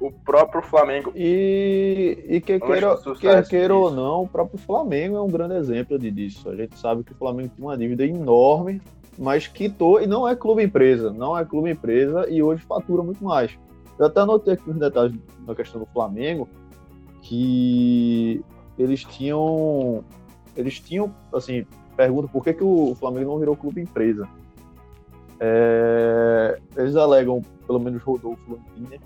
o 0.00 0.10
próprio 0.10 0.60
Flamengo. 0.62 1.12
E, 1.14 2.24
e 2.28 2.40
que 2.40 2.58
queira, 2.60 2.98
quer 3.20 3.48
queira 3.48 3.74
ou 3.74 3.90
não, 3.90 4.22
o 4.22 4.28
próprio 4.28 4.58
Flamengo 4.58 5.16
é 5.16 5.22
um 5.22 5.28
grande 5.28 5.54
exemplo 5.54 5.98
de, 5.98 6.10
disso. 6.10 6.48
A 6.50 6.56
gente 6.56 6.78
sabe 6.78 7.02
que 7.04 7.12
o 7.12 7.16
Flamengo 7.16 7.50
tem 7.56 7.64
uma 7.64 7.76
dívida 7.76 8.04
enorme, 8.04 8.82
mas 9.18 9.46
quitou, 9.46 10.00
e 10.00 10.06
não 10.06 10.28
é 10.28 10.34
clube 10.36 10.62
empresa, 10.62 11.12
não 11.12 11.36
é 11.38 11.44
clube 11.44 11.70
empresa, 11.70 12.28
e 12.28 12.42
hoje 12.42 12.62
fatura 12.64 13.02
muito 13.02 13.24
mais. 13.24 13.56
Eu 13.98 14.06
até 14.06 14.20
anotei 14.20 14.54
aqui 14.54 14.68
uns 14.68 14.78
detalhes 14.78 15.14
na 15.46 15.54
questão 15.54 15.80
do 15.80 15.86
Flamengo, 15.86 16.48
que 17.24 18.44
eles 18.78 19.02
tinham, 19.02 20.04
eles 20.54 20.78
tinham, 20.78 21.12
assim, 21.32 21.66
pergunta 21.96 22.28
por 22.28 22.44
que, 22.44 22.52
que 22.52 22.62
o 22.62 22.94
Flamengo 22.94 23.32
não 23.32 23.38
virou 23.38 23.56
clube 23.56 23.80
empresa. 23.80 24.28
É, 25.40 26.60
eles 26.76 26.94
alegam, 26.96 27.40
pelo 27.66 27.80
menos 27.80 28.02
Rodolfo 28.02 28.42
Lantini, 28.52 29.00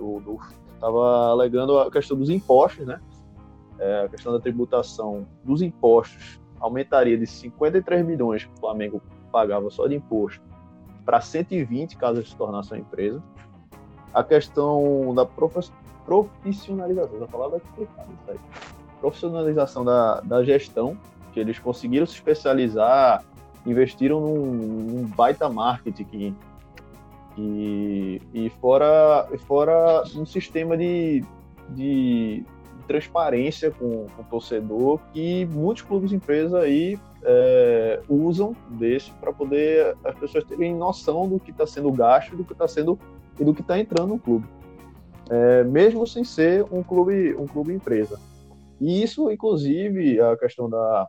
o 0.00 0.14
Rodolfo 0.14 0.52
estava 0.74 1.30
alegando 1.30 1.78
a 1.78 1.90
questão 1.90 2.16
dos 2.16 2.28
impostos, 2.28 2.84
né? 2.84 3.00
É, 3.78 4.04
a 4.04 4.08
questão 4.08 4.32
da 4.32 4.40
tributação 4.40 5.26
dos 5.44 5.62
impostos 5.62 6.40
aumentaria 6.58 7.16
de 7.16 7.26
53 7.26 8.04
milhões 8.04 8.44
que 8.44 8.52
o 8.54 8.58
Flamengo 8.58 9.00
pagava 9.30 9.70
só 9.70 9.86
de 9.86 9.94
imposto 9.94 10.42
para 11.04 11.20
120 11.20 11.96
caso 11.96 12.24
se 12.24 12.34
tornasse 12.34 12.72
uma 12.72 12.80
empresa. 12.80 13.22
A 14.12 14.24
questão 14.24 15.14
da 15.14 15.24
profissionalização, 16.06 17.24
a 17.24 17.26
palavra 17.26 17.58
é 17.58 17.60
complicada. 17.60 18.38
Profissionalização 19.00 19.84
da, 19.84 20.20
da 20.20 20.42
gestão, 20.42 20.96
que 21.32 21.40
eles 21.40 21.58
conseguiram 21.58 22.06
se 22.06 22.14
especializar, 22.14 23.22
investiram 23.66 24.20
num, 24.20 24.46
num 24.46 25.06
baita 25.08 25.48
marketing 25.50 26.04
que 26.04 26.34
e, 27.38 28.22
e 28.32 28.50
fora, 28.60 29.28
fora 29.46 30.04
um 30.14 30.24
sistema 30.24 30.74
de, 30.74 31.22
de 31.70 32.42
transparência 32.86 33.70
com, 33.70 34.06
com 34.06 34.22
o 34.22 34.24
torcedor 34.24 35.00
que 35.12 35.44
muitos 35.46 35.82
clubes 35.82 36.12
e 36.12 36.14
empresas 36.14 36.54
aí 36.54 36.98
é, 37.22 38.00
usam 38.08 38.56
desse 38.70 39.10
para 39.12 39.32
poder 39.32 39.96
as 40.04 40.14
pessoas 40.14 40.44
terem 40.44 40.74
noção 40.74 41.28
do 41.28 41.38
que 41.38 41.50
está 41.50 41.66
sendo 41.66 41.92
gasto, 41.92 42.34
do 42.36 42.44
que 42.44 42.52
está 42.52 42.66
sendo 42.66 42.98
e 43.38 43.44
do 43.44 43.52
que 43.52 43.60
está 43.60 43.78
entrando 43.78 44.08
no 44.08 44.18
clube, 44.18 44.46
é, 45.30 45.64
mesmo 45.64 46.06
sem 46.06 46.24
ser 46.24 46.64
um 46.72 46.82
clube 46.82 47.34
um 47.34 47.46
clube 47.46 47.72
empresa. 47.72 48.18
E 48.80 49.02
isso, 49.02 49.30
inclusive, 49.30 50.20
a 50.20 50.36
questão 50.36 50.68
da 50.68 51.08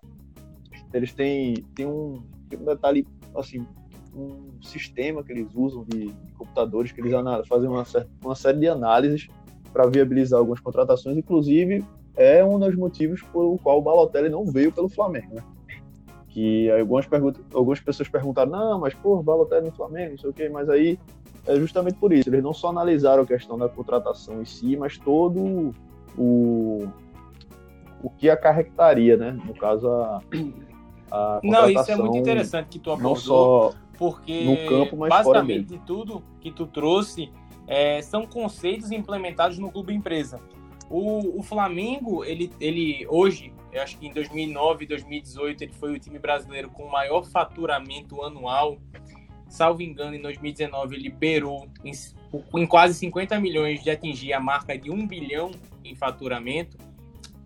eles 0.93 1.13
têm, 1.13 1.55
têm 1.75 1.85
um, 1.85 2.23
um 2.53 2.65
detalhe 2.65 3.05
assim 3.35 3.65
um 4.15 4.61
sistema 4.61 5.23
que 5.23 5.31
eles 5.31 5.47
usam 5.53 5.85
de, 5.85 6.07
de 6.07 6.33
computadores, 6.33 6.91
que 6.91 6.99
eles 6.99 7.13
fazem 7.47 7.69
uma, 7.69 7.85
uma 8.23 8.35
série 8.35 8.59
de 8.59 8.67
análises 8.67 9.27
para 9.71 9.87
viabilizar 9.87 10.39
algumas 10.39 10.59
contratações, 10.59 11.15
inclusive 11.17 11.85
é 12.15 12.43
um 12.43 12.57
dos 12.57 12.75
motivos 12.75 13.21
pelo 13.21 13.59
qual 13.59 13.77
o 13.77 13.81
Balotelli 13.81 14.27
não 14.27 14.43
veio 14.45 14.71
pelo 14.71 14.89
Flamengo, 14.89 15.35
né? 15.35 15.43
Que 16.29 16.69
algumas, 16.71 17.07
algumas 17.53 17.79
pessoas 17.79 18.09
perguntaram, 18.09 18.51
não, 18.51 18.79
mas 18.79 18.93
pô, 18.95 19.21
Balotelli 19.21 19.67
no 19.67 19.75
Flamengo, 19.75 20.11
não 20.11 20.17
sei 20.17 20.29
o 20.31 20.33
quê, 20.33 20.49
mas 20.49 20.67
aí 20.67 20.99
é 21.47 21.55
justamente 21.59 21.95
por 21.95 22.11
isso, 22.13 22.29
eles 22.29 22.43
não 22.43 22.53
só 22.53 22.69
analisaram 22.69 23.23
a 23.23 23.25
questão 23.25 23.57
da 23.57 23.69
contratação 23.69 24.41
em 24.41 24.45
si, 24.45 24.75
mas 24.75 24.97
todo 24.97 25.73
o, 26.17 26.87
o 28.03 28.09
que 28.09 28.29
acarretaria, 28.29 29.17
né? 29.17 29.31
No 29.45 29.53
caso, 29.53 29.87
a, 29.89 30.21
a 31.11 31.39
Não, 31.43 31.69
isso 31.69 31.91
é 31.91 31.95
muito 31.95 32.17
interessante 32.17 32.67
que 32.67 32.79
tu 32.79 32.91
abordou. 32.91 33.11
Não 33.11 33.15
só 33.15 33.73
porque 33.97 34.43
no 34.43 34.69
campo, 34.69 34.97
mas 34.97 35.09
basicamente 35.09 35.69
fora 35.69 35.81
tudo 35.85 36.23
que 36.39 36.51
tu 36.51 36.67
trouxe 36.67 37.31
é, 37.67 38.01
são 38.01 38.25
conceitos 38.25 38.91
implementados 38.91 39.57
no 39.57 39.71
clube 39.71 39.93
empresa. 39.93 40.39
O, 40.89 41.39
o 41.39 41.43
Flamengo, 41.43 42.23
ele, 42.23 42.51
ele 42.61 43.05
hoje, 43.09 43.53
eu 43.73 43.81
acho 43.81 43.97
que 43.97 44.07
em 44.07 44.13
2009 44.13 44.85
e 44.85 44.87
2018, 44.87 45.63
ele 45.63 45.73
foi 45.73 45.93
o 45.93 45.99
time 45.99 46.17
brasileiro 46.17 46.69
com 46.69 46.83
o 46.83 46.91
maior 46.91 47.25
faturamento 47.25 48.23
anual. 48.23 48.77
Salvo 49.49 49.81
engano, 49.81 50.15
em 50.15 50.21
2019 50.21 50.95
ele 50.95 51.09
beirou 51.09 51.67
em, 51.83 51.91
em 52.55 52.67
quase 52.67 52.93
50 52.95 53.39
milhões 53.39 53.83
de 53.83 53.89
atingir 53.89 54.33
a 54.33 54.39
marca 54.39 54.77
de 54.77 54.91
1 54.91 55.07
bilhão 55.07 55.51
em 55.83 55.95
faturamento. 55.95 56.77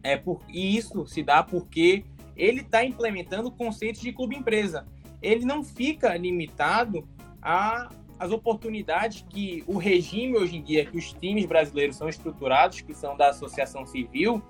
É 0.03 0.17
por, 0.17 0.41
e 0.49 0.75
isso 0.75 1.05
se 1.05 1.21
dá 1.21 1.43
porque 1.43 2.03
ele 2.35 2.61
está 2.61 2.83
implementando 2.83 3.51
conceitos 3.51 4.01
de 4.01 4.11
clube-empresa. 4.11 4.85
Ele 5.21 5.45
não 5.45 5.63
fica 5.63 6.15
limitado 6.17 7.07
as 7.41 8.31
oportunidades 8.31 9.25
que 9.29 9.63
o 9.67 9.77
regime 9.77 10.37
hoje 10.37 10.57
em 10.57 10.61
dia, 10.61 10.85
que 10.85 10.97
os 10.97 11.13
times 11.13 11.45
brasileiros 11.45 11.95
são 11.95 12.09
estruturados, 12.09 12.81
que 12.81 12.93
são 12.93 13.15
da 13.15 13.29
associação 13.29 13.85
civil, 13.85 14.41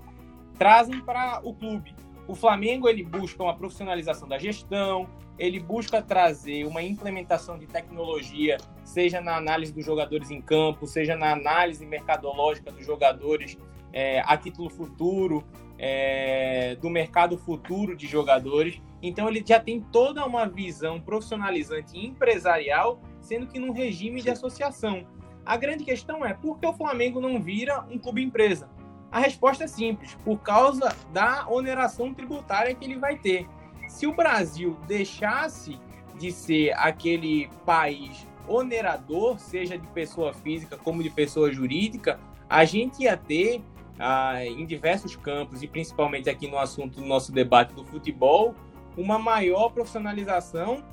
trazem 0.58 1.02
para 1.02 1.42
o 1.44 1.54
clube. 1.54 1.94
O 2.28 2.36
Flamengo 2.36 2.88
ele 2.88 3.04
busca 3.04 3.44
uma 3.44 3.56
profissionalização 3.56 4.28
da 4.28 4.38
gestão, 4.38 5.10
ele 5.42 5.60
busca 5.60 6.04
trazer 6.04 6.66
uma 6.66 6.84
implementação 6.84 7.58
de 7.58 7.66
tecnologia, 7.66 8.58
seja 8.84 9.20
na 9.20 9.36
análise 9.36 9.74
dos 9.74 9.84
jogadores 9.84 10.30
em 10.30 10.40
campo, 10.40 10.86
seja 10.86 11.16
na 11.16 11.32
análise 11.32 11.84
mercadológica 11.84 12.72
dos 12.72 12.86
jogadores 12.86 13.58
é, 13.92 14.22
a 14.24 14.38
título 14.38 14.70
futuro, 14.70 15.44
é, 15.80 16.76
do 16.76 16.92
mercado 16.92 17.40
futuro 17.40 17.98
de 17.98 18.06
jogadores. 18.06 18.80
Então 19.02 19.28
ele 19.28 19.44
já 19.44 19.60
tem 19.60 19.82
toda 19.82 20.24
uma 20.24 20.48
visão 20.48 21.02
profissionalizante 21.02 21.98
e 21.98 22.06
empresarial 22.06 23.02
sendo 23.20 23.48
que 23.48 23.58
num 23.58 23.72
regime 23.72 24.22
de 24.22 24.30
associação. 24.30 25.08
A 25.44 25.58
grande 25.58 25.84
questão 25.84 26.24
é 26.24 26.36
por 26.36 26.60
que 26.60 26.68
o 26.68 26.74
Flamengo 26.74 27.20
não 27.20 27.42
vira 27.42 27.84
um 27.90 27.98
clube 27.98 28.22
empresa? 28.22 28.70
A 29.12 29.20
resposta 29.20 29.64
é 29.64 29.68
simples, 29.68 30.16
por 30.24 30.38
causa 30.38 30.96
da 31.12 31.48
oneração 31.50 32.14
tributária 32.14 32.76
que 32.76 32.86
ele 32.86 33.00
vai 33.00 33.18
ter. 33.18 33.48
Se 33.92 34.08
o 34.08 34.14
Brasil 34.14 34.78
deixasse 34.88 35.78
de 36.18 36.32
ser 36.32 36.72
aquele 36.78 37.50
país 37.66 38.26
onerador, 38.48 39.38
seja 39.38 39.78
de 39.78 39.86
pessoa 39.88 40.34
física 40.34 40.78
como 40.78 41.04
de 41.04 41.10
pessoa 41.10 41.52
jurídica, 41.52 42.18
a 42.50 42.64
gente 42.64 43.04
ia 43.04 43.18
ter 43.18 43.62
ah, 44.00 44.44
em 44.46 44.66
diversos 44.66 45.16
campos, 45.18 45.62
e 45.62 45.68
principalmente 45.68 46.30
aqui 46.30 46.48
no 46.48 46.58
assunto 46.58 47.02
do 47.02 47.06
nosso 47.06 47.34
debate 47.34 47.74
do 47.74 47.84
futebol, 47.84 48.56
uma 48.98 49.20
maior 49.20 49.70
profissionalização 49.70 50.84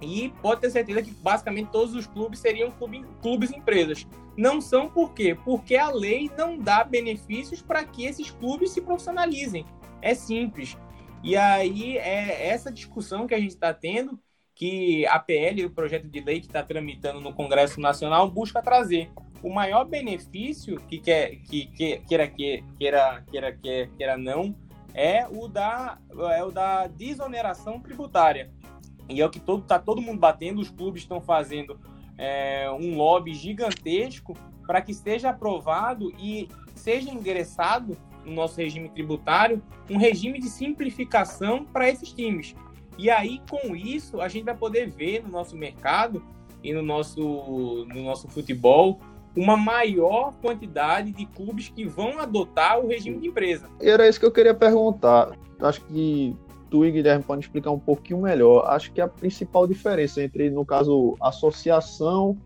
e 0.00 0.32
pode 0.40 0.62
ter 0.62 0.70
certeza 0.70 1.02
que 1.02 1.10
basicamente 1.10 1.68
todos 1.70 1.94
os 1.94 2.06
clubes 2.06 2.40
seriam 2.40 2.70
clube, 2.70 3.04
clubes 3.20 3.52
empresas. 3.52 4.06
Não 4.36 4.60
são 4.60 4.88
por 4.88 5.12
quê? 5.12 5.36
Porque 5.44 5.76
a 5.76 5.90
lei 5.90 6.30
não 6.36 6.58
dá 6.58 6.82
benefícios 6.82 7.60
para 7.60 7.84
que 7.84 8.06
esses 8.06 8.30
clubes 8.30 8.70
se 8.70 8.80
profissionalizem. 8.80 9.66
É 10.00 10.14
simples. 10.14 10.76
E 11.22 11.36
aí 11.36 11.98
é 11.98 12.48
essa 12.48 12.72
discussão 12.72 13.26
que 13.26 13.34
a 13.34 13.40
gente 13.40 13.50
está 13.50 13.74
tendo, 13.74 14.18
que 14.54 15.06
a 15.06 15.18
PL, 15.18 15.64
o 15.66 15.70
projeto 15.70 16.08
de 16.08 16.20
lei 16.20 16.40
que 16.40 16.46
está 16.46 16.62
tramitando 16.62 17.20
no 17.20 17.32
Congresso 17.32 17.80
Nacional, 17.80 18.30
busca 18.30 18.62
trazer. 18.62 19.10
O 19.42 19.52
maior 19.52 19.84
benefício 19.84 20.80
que 20.88 20.98
quer 20.98 21.36
que, 21.36 21.66
que 21.66 21.98
queira, 21.98 22.26
queira, 22.26 22.64
queira, 22.76 23.24
queira, 23.30 23.52
queira, 23.52 23.90
queira 23.96 24.18
não 24.18 24.54
é 24.94 25.28
o 25.28 25.46
da, 25.46 25.98
é 26.34 26.42
o 26.42 26.50
da 26.50 26.88
desoneração 26.88 27.78
tributária 27.78 28.50
e 29.08 29.20
é 29.20 29.26
o 29.26 29.30
que 29.30 29.40
todo, 29.40 29.64
tá 29.64 29.78
todo 29.78 30.02
mundo 30.02 30.18
batendo, 30.18 30.60
os 30.60 30.70
clubes 30.70 31.02
estão 31.02 31.20
fazendo 31.20 31.78
é, 32.16 32.68
um 32.70 32.96
lobby 32.96 33.32
gigantesco 33.32 34.36
para 34.66 34.82
que 34.82 34.92
seja 34.92 35.30
aprovado 35.30 36.12
e 36.18 36.48
seja 36.74 37.10
ingressado 37.10 37.96
no 38.24 38.32
nosso 38.32 38.56
regime 38.56 38.88
tributário 38.88 39.62
um 39.90 39.96
regime 39.96 40.38
de 40.38 40.48
simplificação 40.48 41.64
para 41.64 41.88
esses 41.88 42.12
times. 42.12 42.54
E 42.98 43.10
aí, 43.10 43.40
com 43.48 43.76
isso, 43.76 44.20
a 44.20 44.28
gente 44.28 44.44
vai 44.44 44.56
poder 44.56 44.88
ver 44.88 45.22
no 45.22 45.30
nosso 45.30 45.56
mercado 45.56 46.22
e 46.62 46.72
no 46.72 46.82
nosso, 46.82 47.86
no 47.88 48.02
nosso 48.02 48.28
futebol 48.28 48.98
uma 49.36 49.56
maior 49.56 50.32
quantidade 50.42 51.12
de 51.12 51.24
clubes 51.26 51.68
que 51.68 51.84
vão 51.84 52.18
adotar 52.18 52.80
o 52.80 52.88
regime 52.88 53.18
de 53.18 53.28
empresa. 53.28 53.68
Era 53.80 54.08
isso 54.08 54.18
que 54.18 54.26
eu 54.26 54.32
queria 54.32 54.54
perguntar. 54.54 55.30
Acho 55.60 55.80
que 55.84 56.34
tu 56.68 56.84
e 56.84 56.90
Guilherme 56.90 57.22
podem 57.22 57.40
explicar 57.40 57.70
um 57.70 57.78
pouquinho 57.78 58.22
melhor. 58.22 58.66
Acho 58.68 58.92
que 58.92 59.00
a 59.00 59.06
principal 59.06 59.66
diferença 59.66 60.22
entre, 60.22 60.50
no 60.50 60.64
caso, 60.64 61.14
associação 61.20 62.36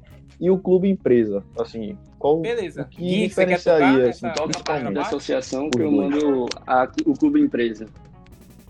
e 0.40 0.50
o 0.50 0.58
clube 0.58 0.90
empresa, 0.90 1.42
assim, 1.58 1.96
qual 2.22 2.40
Beleza. 2.40 2.82
o 2.82 2.84
que 2.84 3.02
Gui, 3.02 3.28
diferenciaria 3.28 4.10
assim, 4.10 4.28
toca 4.32 4.90
da 4.90 5.02
associação 5.02 5.68
que 5.68 5.82
eu 5.82 5.90
mando 5.90 6.46
a, 6.66 6.88
o 7.04 7.14
clube 7.14 7.40
empresa. 7.40 7.86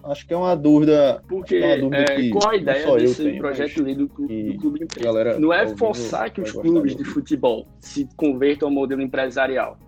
Acho 0.05 0.27
que 0.27 0.35
é 0.35 0.37
uma 0.37 0.57
dúvida. 0.57 1.23
Porque 1.29 1.57
é 1.57 1.79
dúvida 1.79 2.12
é, 2.12 2.31
qual 2.31 2.51
a 2.51 2.57
ideia 2.57 2.97
desse 2.97 3.23
tenho, 3.23 3.38
projeto 3.38 3.81
ali 3.81 3.95
do, 3.95 4.07
do 4.07 4.57
clube 4.59 4.83
empresa? 4.83 5.05
Galera, 5.05 5.38
não 5.38 5.53
é 5.53 5.69
forçar 5.77 6.31
que 6.31 6.41
os 6.41 6.51
clubes 6.51 6.97
de 6.97 7.05
futebol 7.05 7.67
se 7.79 8.09
convertam 8.17 8.69
ao 8.69 8.75
modelo 8.75 9.01
empresarial, 9.01 9.79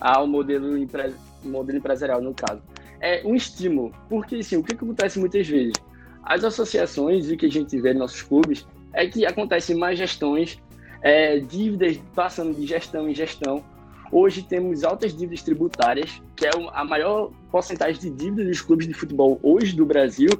ao 0.00 0.26
modelo, 0.26 0.78
empre... 0.78 1.12
modelo 1.44 1.76
empresarial 1.76 2.22
no 2.22 2.32
caso 2.32 2.62
é 3.00 3.22
um 3.24 3.34
estímulo. 3.34 3.92
Porque, 4.08 4.36
assim, 4.36 4.56
o 4.56 4.62
que, 4.62 4.74
que 4.74 4.84
acontece 4.84 5.18
muitas 5.18 5.46
vezes? 5.46 5.74
As 6.22 6.44
associações 6.44 7.30
e 7.30 7.34
o 7.34 7.36
que 7.36 7.46
a 7.46 7.50
gente 7.50 7.78
vê 7.80 7.90
nos 7.90 8.00
nossos 8.00 8.22
clubes 8.22 8.66
é 8.92 9.06
que 9.06 9.24
acontecem 9.24 9.76
mais 9.76 9.98
gestões, 9.98 10.60
é, 11.02 11.38
dívidas 11.38 11.98
passando 12.14 12.54
de 12.54 12.66
gestão 12.66 13.08
em 13.08 13.14
gestão. 13.14 13.62
Hoje 14.10 14.42
temos 14.42 14.84
altas 14.84 15.14
dívidas 15.14 15.42
tributárias, 15.42 16.22
que 16.34 16.46
é 16.46 16.50
a 16.72 16.84
maior 16.84 17.30
porcentagem 17.50 18.00
de 18.00 18.10
dívidas 18.10 18.46
dos 18.46 18.60
clubes 18.62 18.86
de 18.86 18.94
futebol 18.94 19.38
hoje 19.42 19.76
do 19.76 19.84
Brasil 19.84 20.30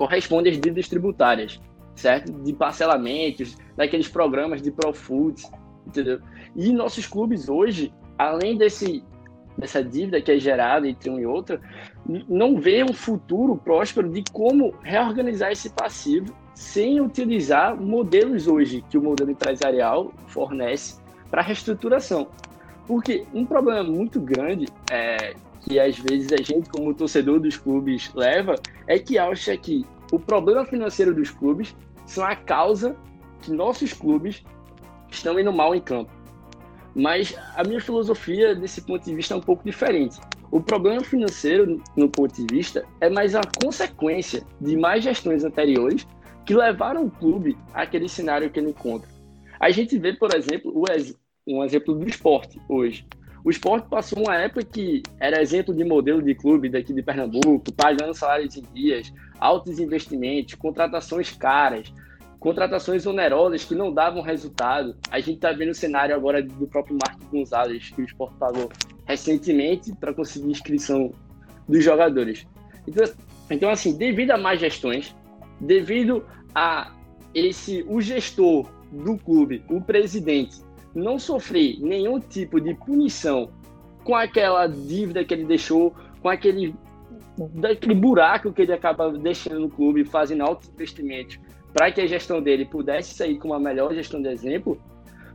corresponde 0.00 0.48
às 0.48 0.58
dívidas 0.58 0.88
tributárias, 0.88 1.60
certo? 1.94 2.32
De 2.32 2.54
parcelamentos, 2.54 3.58
daqueles 3.76 4.08
programas 4.08 4.62
de 4.62 4.70
Profoods, 4.70 5.50
entendeu? 5.86 6.20
E 6.56 6.72
nossos 6.72 7.06
clubes 7.06 7.50
hoje, 7.50 7.92
além 8.16 8.56
desse 8.56 9.04
dessa 9.58 9.84
dívida 9.84 10.22
que 10.22 10.32
é 10.32 10.38
gerada 10.38 10.88
entre 10.88 11.10
um 11.10 11.20
e 11.20 11.26
outro, 11.26 11.60
não 12.26 12.58
vê 12.58 12.82
um 12.82 12.94
futuro 12.94 13.56
próspero 13.56 14.08
de 14.08 14.24
como 14.32 14.74
reorganizar 14.82 15.52
esse 15.52 15.68
passivo 15.68 16.34
sem 16.60 17.00
utilizar 17.00 17.74
modelos 17.74 18.46
hoje 18.46 18.84
que 18.90 18.98
o 18.98 19.02
modelo 19.02 19.30
empresarial 19.30 20.12
fornece 20.26 21.00
para 21.30 21.40
reestruturação. 21.40 22.28
Porque 22.86 23.24
um 23.32 23.46
problema 23.46 23.82
muito 23.82 24.20
grande 24.20 24.68
é, 24.90 25.34
que 25.62 25.80
às 25.80 25.98
vezes 25.98 26.30
a 26.34 26.36
gente, 26.36 26.68
como 26.68 26.92
torcedor 26.92 27.40
dos 27.40 27.56
clubes, 27.56 28.12
leva 28.14 28.56
é 28.86 28.98
que 28.98 29.18
acha 29.18 29.56
que 29.56 29.86
o 30.12 30.18
problema 30.18 30.66
financeiro 30.66 31.14
dos 31.14 31.30
clubes 31.30 31.74
são 32.04 32.22
a 32.22 32.36
causa 32.36 32.94
que 33.40 33.50
nossos 33.50 33.94
clubes 33.94 34.44
estão 35.10 35.40
indo 35.40 35.50
mal 35.54 35.74
em 35.74 35.80
campo. 35.80 36.10
Mas 36.94 37.34
a 37.56 37.64
minha 37.64 37.80
filosofia, 37.80 38.54
desse 38.54 38.82
ponto 38.82 39.02
de 39.02 39.14
vista, 39.14 39.32
é 39.32 39.36
um 39.38 39.40
pouco 39.40 39.64
diferente. 39.64 40.20
O 40.50 40.60
problema 40.60 41.02
financeiro, 41.02 41.82
no 41.96 42.10
ponto 42.10 42.34
de 42.34 42.54
vista, 42.54 42.84
é 43.00 43.08
mais 43.08 43.34
a 43.34 43.40
consequência 43.62 44.42
de 44.60 44.76
mais 44.76 45.02
gestões 45.02 45.42
anteriores 45.42 46.06
que 46.44 46.54
levaram 46.54 47.04
o 47.04 47.10
clube 47.10 47.56
àquele 47.72 48.08
cenário 48.08 48.50
que 48.50 48.58
ele 48.58 48.70
encontra. 48.70 49.08
A 49.58 49.70
gente 49.70 49.98
vê, 49.98 50.12
por 50.12 50.34
exemplo, 50.34 50.72
um 51.46 51.64
exemplo 51.64 51.94
do 51.94 52.08
esporte 52.08 52.60
hoje. 52.68 53.06
O 53.44 53.50
esporte 53.50 53.88
passou 53.88 54.22
uma 54.22 54.36
época 54.36 54.64
que 54.64 55.02
era 55.18 55.40
exemplo 55.40 55.74
de 55.74 55.84
modelo 55.84 56.22
de 56.22 56.34
clube 56.34 56.68
daqui 56.68 56.92
de 56.92 57.02
Pernambuco, 57.02 57.72
pagando 57.72 58.14
salários 58.14 58.56
em 58.56 58.62
dias, 58.74 59.12
altos 59.38 59.78
investimentos, 59.78 60.54
contratações 60.54 61.32
caras, 61.32 61.92
contratações 62.38 63.06
onerosas 63.06 63.64
que 63.64 63.74
não 63.74 63.92
davam 63.92 64.22
resultado. 64.22 64.96
A 65.10 65.20
gente 65.20 65.36
está 65.36 65.52
vendo 65.52 65.70
o 65.70 65.74
cenário 65.74 66.14
agora 66.14 66.42
do 66.42 66.66
próprio 66.66 66.98
Marco 67.02 67.24
Gonzalez, 67.30 67.90
que 67.90 68.02
o 68.02 68.04
Sport 68.04 68.34
pagou 68.38 68.70
recentemente 69.06 69.94
para 69.96 70.12
conseguir 70.12 70.50
inscrição 70.50 71.12
dos 71.66 71.82
jogadores. 71.82 72.46
Então, 72.86 73.04
então, 73.50 73.70
assim, 73.70 73.96
devido 73.96 74.30
a 74.30 74.38
más 74.38 74.60
gestões, 74.60 75.14
devido 75.60 76.24
a 76.54 76.92
esse 77.34 77.84
o 77.88 78.00
gestor 78.00 78.68
do 78.90 79.16
clube, 79.16 79.62
o 79.68 79.80
presidente, 79.80 80.60
não 80.94 81.18
sofrer 81.18 81.78
nenhum 81.80 82.18
tipo 82.18 82.60
de 82.60 82.74
punição 82.74 83.50
com 84.04 84.14
aquela 84.14 84.66
dívida 84.66 85.24
que 85.24 85.34
ele 85.34 85.44
deixou, 85.44 85.94
com 86.20 86.28
aquele 86.28 86.74
daquele 87.54 87.94
buraco 87.94 88.52
que 88.52 88.62
ele 88.62 88.72
acaba 88.72 89.10
deixando 89.12 89.60
no 89.60 89.70
clube, 89.70 90.04
fazendo 90.04 90.42
altos 90.42 90.68
investimentos 90.68 91.38
para 91.72 91.90
que 91.90 92.00
a 92.00 92.06
gestão 92.06 92.42
dele 92.42 92.64
pudesse 92.64 93.14
sair 93.14 93.38
com 93.38 93.48
uma 93.48 93.60
melhor 93.60 93.94
gestão 93.94 94.20
de 94.20 94.28
exemplo, 94.28 94.78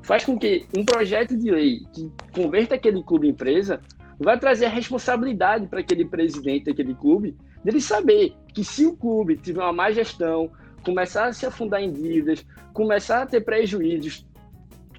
faz 0.03 0.25
com 0.25 0.37
que 0.37 0.65
um 0.77 0.83
projeto 0.83 1.35
de 1.35 1.49
lei 1.49 1.79
que 1.93 2.11
converta 2.33 2.75
aquele 2.75 3.01
clube 3.03 3.27
em 3.27 3.31
empresa 3.31 3.81
vai 4.19 4.37
trazer 4.37 4.65
a 4.65 4.69
responsabilidade 4.69 5.67
para 5.67 5.79
aquele 5.79 6.05
presidente 6.05 6.65
daquele 6.65 6.93
clube 6.93 7.35
dele 7.65 7.81
saber 7.81 8.35
que 8.53 8.63
se 8.63 8.85
o 8.85 8.95
clube 8.95 9.35
tiver 9.37 9.61
uma 9.61 9.73
má 9.73 9.91
gestão, 9.91 10.51
começar 10.83 11.25
a 11.25 11.33
se 11.33 11.47
afundar 11.47 11.81
em 11.81 11.91
dívidas, 11.91 12.45
começar 12.71 13.23
a 13.23 13.25
ter 13.25 13.41
prejuízos 13.41 14.23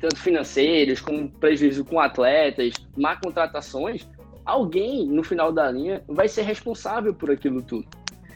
tanto 0.01 0.17
financeiros 0.17 1.01
como 1.01 1.31
prejuízo 1.31 1.85
com 1.85 2.01
atletas, 2.01 2.75
má 2.97 3.17
contratações, 3.17 4.07
alguém 4.45 5.07
no 5.07 5.23
final 5.23 5.53
da 5.53 5.71
linha 5.71 6.03
vai 6.09 6.27
ser 6.27 6.43
responsável 6.43 7.15
por 7.15 7.31
aquilo 7.31 7.63
tudo. 7.63 7.87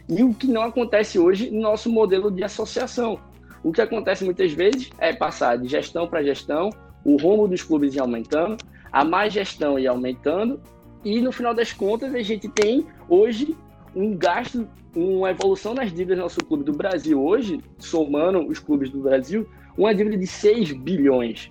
E 0.09 0.23
o 0.23 0.33
que 0.33 0.47
não 0.47 0.63
acontece 0.63 1.19
hoje 1.19 1.51
no 1.51 1.61
nosso 1.61 1.91
modelo 1.91 2.31
de 2.31 2.43
associação. 2.45 3.19
O 3.65 3.73
que 3.73 3.83
acontece 3.83 4.25
muitas 4.25 4.53
vezes 4.53 4.91
é 4.99 5.13
passar 5.13 5.59
de 5.59 5.69
gestão 5.69 6.07
para 6.09 6.23
gestão, 6.23 6.71
o 7.05 7.17
rumo 7.17 7.49
dos 7.49 7.63
clubes 7.63 7.95
ir 7.95 8.01
aumentando, 8.01 8.57
a 8.93 9.05
má 9.05 9.29
gestão 9.29 9.79
ir 9.79 9.89
aumentando, 9.89 10.61
e 11.05 11.21
no 11.21 11.33
final 11.33 11.53
das 11.53 11.73
contas 11.73 12.15
a 12.15 12.23
gente 12.23 12.49
tem 12.49 12.87
hoje 13.09 13.57
um 13.95 14.17
gasto, 14.17 14.69
uma 14.95 15.31
evolução 15.31 15.75
nas 15.75 15.91
dívidas 15.93 16.19
do 16.19 16.23
nosso 16.23 16.45
clube 16.45 16.65
do 16.65 16.73
Brasil 16.73 17.23
hoje, 17.23 17.61
somando 17.79 18.47
os 18.47 18.59
clubes 18.59 18.91
do 18.91 19.01
Brasil, 19.01 19.49
uma 19.77 19.95
dívida 19.95 20.17
de 20.17 20.27
6 20.27 20.73
bilhões. 20.73 21.49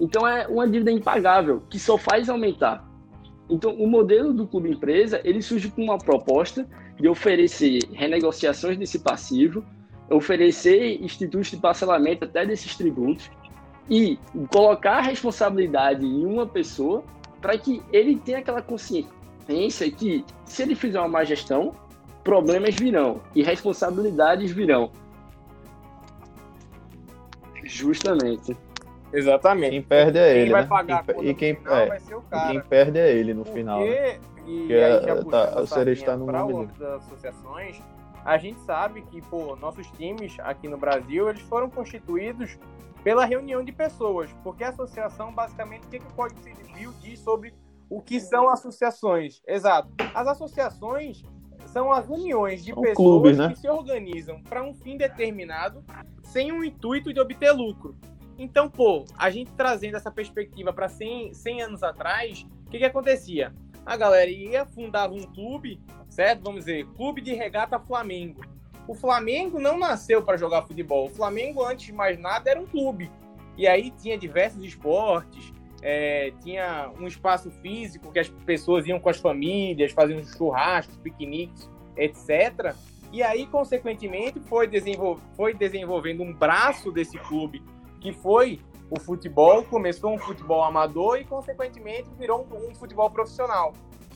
Então 0.00 0.26
é 0.26 0.46
uma 0.46 0.68
dívida 0.68 0.90
impagável, 0.90 1.62
que 1.68 1.78
só 1.78 1.96
faz 1.96 2.28
aumentar. 2.28 2.86
Então 3.48 3.74
o 3.74 3.86
modelo 3.86 4.32
do 4.32 4.46
clube 4.46 4.70
empresa, 4.70 5.20
ele 5.24 5.40
surge 5.40 5.70
com 5.70 5.82
uma 5.82 5.98
proposta 5.98 6.66
de 6.98 7.08
oferecer 7.08 7.80
renegociações 7.92 8.76
desse 8.76 8.98
passivo, 8.98 9.64
oferecer 10.10 11.02
institutos 11.02 11.50
de 11.50 11.56
parcelamento 11.56 12.24
até 12.24 12.44
desses 12.46 12.76
tributos 12.76 13.30
e 13.88 14.18
colocar 14.50 14.98
a 14.98 15.02
responsabilidade 15.02 16.04
em 16.04 16.24
uma 16.24 16.46
pessoa 16.46 17.04
para 17.40 17.56
que 17.56 17.82
ele 17.92 18.16
tenha 18.16 18.38
aquela 18.38 18.62
consciência 18.62 19.15
que 19.90 20.24
se 20.44 20.62
ele 20.62 20.74
fizer 20.74 20.98
uma 20.98 21.08
má 21.08 21.24
gestão, 21.24 21.74
problemas 22.24 22.74
virão 22.74 23.20
e 23.34 23.42
responsabilidades 23.42 24.50
virão. 24.50 24.90
Justamente. 27.62 28.56
Exatamente. 29.12 29.70
Quem 29.70 29.82
perde 29.82 30.18
é 30.18 30.32
quem 30.32 30.42
ele, 30.42 30.50
vai 30.52 30.62
né? 30.62 30.68
pagar 30.68 31.04
Quem- 31.04 31.28
e 31.28 31.34
quem, 31.34 31.54
final 31.56 31.74
é, 31.76 31.86
vai 31.86 32.00
ser 32.00 32.14
o 32.16 32.22
cara. 32.22 32.50
quem 32.50 32.60
perde 32.60 32.98
é 32.98 33.12
ele 33.12 33.32
no 33.34 33.44
Porque, 33.44 33.58
final. 33.58 33.80
né? 33.80 34.18
e 34.46 34.72
aí 34.74 34.78
já 35.04 35.12
é, 35.14 35.24
tá- 35.24 35.60
o 35.60 35.66
Cereja 35.66 36.16
no 36.16 36.26
nome 36.26 36.66
dele. 36.66 36.94
associações, 36.96 37.80
a 38.24 38.38
gente 38.38 38.60
sabe 38.60 39.02
que, 39.02 39.22
pô, 39.22 39.56
nossos 39.56 39.86
times 39.92 40.36
aqui 40.40 40.68
no 40.68 40.76
Brasil, 40.76 41.28
eles 41.28 41.40
foram 41.42 41.70
constituídos 41.70 42.58
pela 43.02 43.24
reunião 43.24 43.64
de 43.64 43.72
pessoas, 43.72 44.30
porque 44.42 44.64
a 44.64 44.68
associação, 44.70 45.32
basicamente, 45.32 45.84
o 45.86 45.88
que, 45.88 45.98
que 46.00 46.06
o 46.06 46.14
Código 46.14 46.40
Civil 46.42 46.92
diz 47.00 47.20
sobre 47.20 47.54
o 47.88 48.00
que 48.00 48.20
são 48.20 48.48
associações? 48.48 49.42
Exato. 49.46 49.88
As 50.14 50.26
associações 50.26 51.22
são 51.66 51.92
as 51.92 52.08
uniões 52.08 52.64
de 52.64 52.72
São 52.72 52.82
pessoas 52.82 52.96
clubes, 52.96 53.38
né? 53.38 53.48
que 53.48 53.58
se 53.58 53.68
organizam 53.68 54.42
para 54.42 54.62
um 54.62 54.74
fim 54.74 54.96
determinado 54.96 55.84
sem 56.22 56.52
o 56.52 56.64
intuito 56.64 57.12
de 57.12 57.20
obter 57.20 57.52
lucro. 57.52 57.96
Então, 58.38 58.68
pô, 58.68 59.04
a 59.16 59.30
gente 59.30 59.50
trazendo 59.52 59.96
essa 59.96 60.10
perspectiva 60.10 60.72
para 60.72 60.88
100, 60.88 61.34
100 61.34 61.62
anos 61.62 61.82
atrás, 61.82 62.46
o 62.66 62.70
que, 62.70 62.78
que 62.78 62.84
acontecia? 62.84 63.54
A 63.84 63.96
galera 63.96 64.30
ia, 64.30 64.66
fundava 64.66 65.14
um 65.14 65.22
clube, 65.22 65.80
certo? 66.08 66.42
Vamos 66.42 66.64
dizer, 66.64 66.86
Clube 66.96 67.20
de 67.20 67.32
Regata 67.32 67.78
Flamengo. 67.78 68.42
O 68.86 68.94
Flamengo 68.94 69.58
não 69.58 69.78
nasceu 69.78 70.22
para 70.22 70.36
jogar 70.36 70.62
futebol. 70.62 71.06
O 71.06 71.10
Flamengo, 71.10 71.64
antes 71.64 71.86
de 71.86 71.92
mais 71.92 72.18
nada, 72.18 72.50
era 72.50 72.60
um 72.60 72.66
clube. 72.66 73.10
E 73.56 73.66
aí 73.66 73.90
tinha 73.90 74.18
diversos 74.18 74.62
esportes, 74.62 75.52
é, 75.82 76.32
tinha 76.42 76.90
um 76.98 77.06
espaço 77.06 77.50
físico 77.50 78.12
que 78.12 78.18
as 78.18 78.28
pessoas 78.28 78.86
iam 78.86 78.98
com 78.98 79.08
as 79.08 79.18
famílias, 79.18 79.92
faziam 79.92 80.22
churrascos, 80.24 80.96
piqueniques, 80.98 81.68
etc. 81.96 82.74
E 83.12 83.22
aí, 83.22 83.46
consequentemente, 83.46 84.40
foi, 84.40 84.66
desenvol 84.66 85.18
foi 85.36 85.54
desenvolvendo 85.54 86.22
um 86.22 86.32
braço 86.32 86.90
desse 86.90 87.18
clube, 87.18 87.62
que 88.00 88.12
foi 88.12 88.60
o 88.90 88.98
futebol. 88.98 89.62
Começou 89.64 90.14
um 90.14 90.18
futebol 90.18 90.62
amador 90.64 91.18
e, 91.18 91.24
consequentemente, 91.24 92.08
virou 92.18 92.46
um, 92.50 92.70
um 92.70 92.74
futebol 92.74 93.10
profissional. 93.10 93.72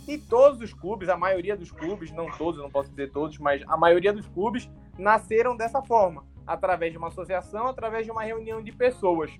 E 0.09 0.18
todos 0.18 0.61
os 0.61 0.73
clubes, 0.73 1.09
a 1.09 1.16
maioria 1.16 1.57
dos 1.57 1.70
clubes, 1.70 2.11
não 2.11 2.27
todos, 2.33 2.61
não 2.61 2.70
posso 2.70 2.90
dizer 2.90 3.12
todos, 3.12 3.38
mas 3.38 3.62
a 3.68 3.77
maioria 3.77 4.12
dos 4.12 4.27
clubes 4.27 4.68
nasceram 4.99 5.57
dessa 5.57 5.81
forma, 5.83 6.25
através 6.46 6.90
de 6.92 6.99
uma 6.99 7.09
associação, 7.09 7.68
através 7.68 8.05
de 8.05 8.11
uma 8.11 8.23
reunião 8.23 8.62
de 8.62 8.73
pessoas. 8.73 9.31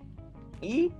E 0.62 0.92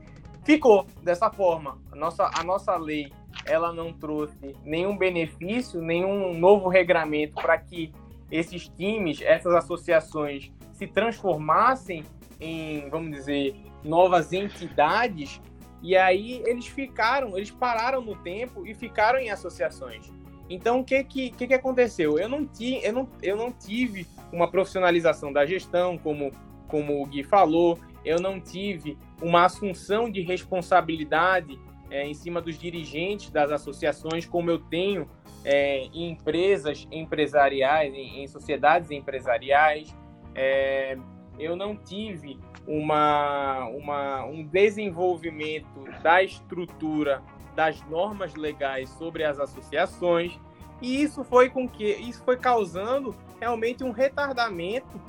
ficou 0.45 0.87
dessa 1.03 1.31
forma. 1.31 1.79
A 1.91 1.97
nossa, 1.97 2.31
a 2.35 2.43
nossa 2.43 2.77
lei, 2.77 3.13
ela 3.45 3.73
não 3.73 3.93
trouxe 3.93 4.57
nenhum 4.65 4.97
benefício, 4.97 5.81
nenhum 5.81 6.35
novo 6.35 6.69
regramento 6.69 7.35
para 7.35 7.59
que 7.59 7.93
esses 8.31 8.69
times, 8.69 9.21
essas 9.23 9.55
associações 9.55 10.53
se 10.73 10.87
transformassem 10.87 12.05
em, 12.41 12.89
vamos 12.89 13.11
dizer, 13.11 13.55
novas 13.85 14.33
entidades 14.33 15.41
e 15.83 15.97
aí 15.97 16.43
eles 16.47 16.67
ficaram, 16.67 17.37
eles 17.37 17.51
pararam 17.51 18.03
no 18.03 18.15
tempo 18.17 18.67
e 18.67 18.75
ficaram 18.75 19.19
em 19.19 19.31
associações. 19.31 20.13
Então 20.49 20.81
o 20.81 20.85
que 20.85 21.03
que, 21.05 21.31
que, 21.31 21.47
que 21.47 21.55
aconteceu? 21.55 22.19
Eu 22.19 22.29
não, 22.29 22.45
ti, 22.45 22.81
eu, 22.83 22.93
não, 22.93 23.09
eu 23.23 23.37
não 23.37 23.53
tive 23.53 24.07
uma 24.33 24.51
profissionalização 24.51 25.33
da 25.33 25.47
gestão, 25.47 25.97
como, 25.97 26.33
como 26.69 27.03
o 27.03 27.07
Gui 27.07 27.23
falou, 27.23 27.79
eu 28.05 28.21
não 28.21 28.41
tive 28.41 28.97
uma 29.21 29.45
assunção 29.45 30.11
de 30.11 30.23
responsabilidade 30.23 31.59
é, 31.91 32.07
em 32.07 32.15
cima 32.15 32.41
dos 32.41 32.59
dirigentes 32.59 33.31
das 33.31 33.51
associações, 33.51 34.25
como 34.25 34.51
eu 34.51 34.59
tenho 34.59 35.09
é, 35.45 35.85
em 35.93 36.11
empresas 36.11 36.87
empresariais, 36.91 37.93
em, 37.93 38.23
em 38.23 38.29
sociedades 38.29 38.91
empresariais. 38.91 39.95
É, 40.35 40.97
eu 41.39 41.57
não 41.57 41.77
tive 41.77 42.39
uma, 42.67 43.67
uma, 43.67 44.25
um 44.25 44.45
desenvolvimento 44.45 45.85
da 46.03 46.23
estrutura 46.23 47.23
das 47.57 47.83
normas 47.89 48.35
legais 48.35 48.89
sobre 48.91 49.25
as 49.25 49.41
associações 49.41 50.39
e 50.81 51.03
isso 51.03 51.25
foi 51.25 51.51
com 51.51 51.69
que 51.69 51.85
isso 51.85 52.23
foi 52.25 52.37
causando 52.37 53.15
realmente 53.41 53.83
um 53.83 53.91
retardamento 53.91 55.01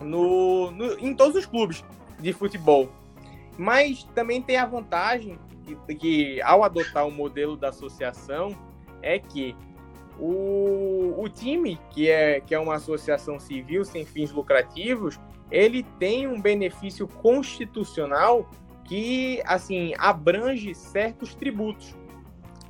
no, 0.00 0.70
no, 0.70 0.98
em 0.98 1.14
todos 1.14 1.36
os 1.36 1.46
clubes 1.46 1.84
de 2.20 2.32
futebol. 2.32 2.90
Mas 3.56 4.04
também 4.14 4.42
tem 4.42 4.56
a 4.56 4.66
vantagem 4.66 5.38
que, 5.86 5.94
que 5.94 6.42
ao 6.42 6.64
adotar 6.64 7.06
o 7.06 7.10
modelo 7.10 7.56
da 7.56 7.68
associação 7.68 8.56
é 9.00 9.18
que 9.18 9.56
o, 10.18 11.14
o 11.18 11.28
time, 11.28 11.78
que 11.90 12.08
é, 12.08 12.40
que 12.40 12.54
é 12.54 12.58
uma 12.58 12.76
associação 12.76 13.38
civil 13.38 13.84
sem 13.84 14.04
fins 14.04 14.30
lucrativos, 14.32 15.18
ele 15.50 15.82
tem 15.98 16.26
um 16.26 16.40
benefício 16.40 17.06
constitucional 17.06 18.48
que 18.84 19.42
assim 19.46 19.94
abrange 19.98 20.74
certos 20.74 21.34
tributos. 21.34 21.94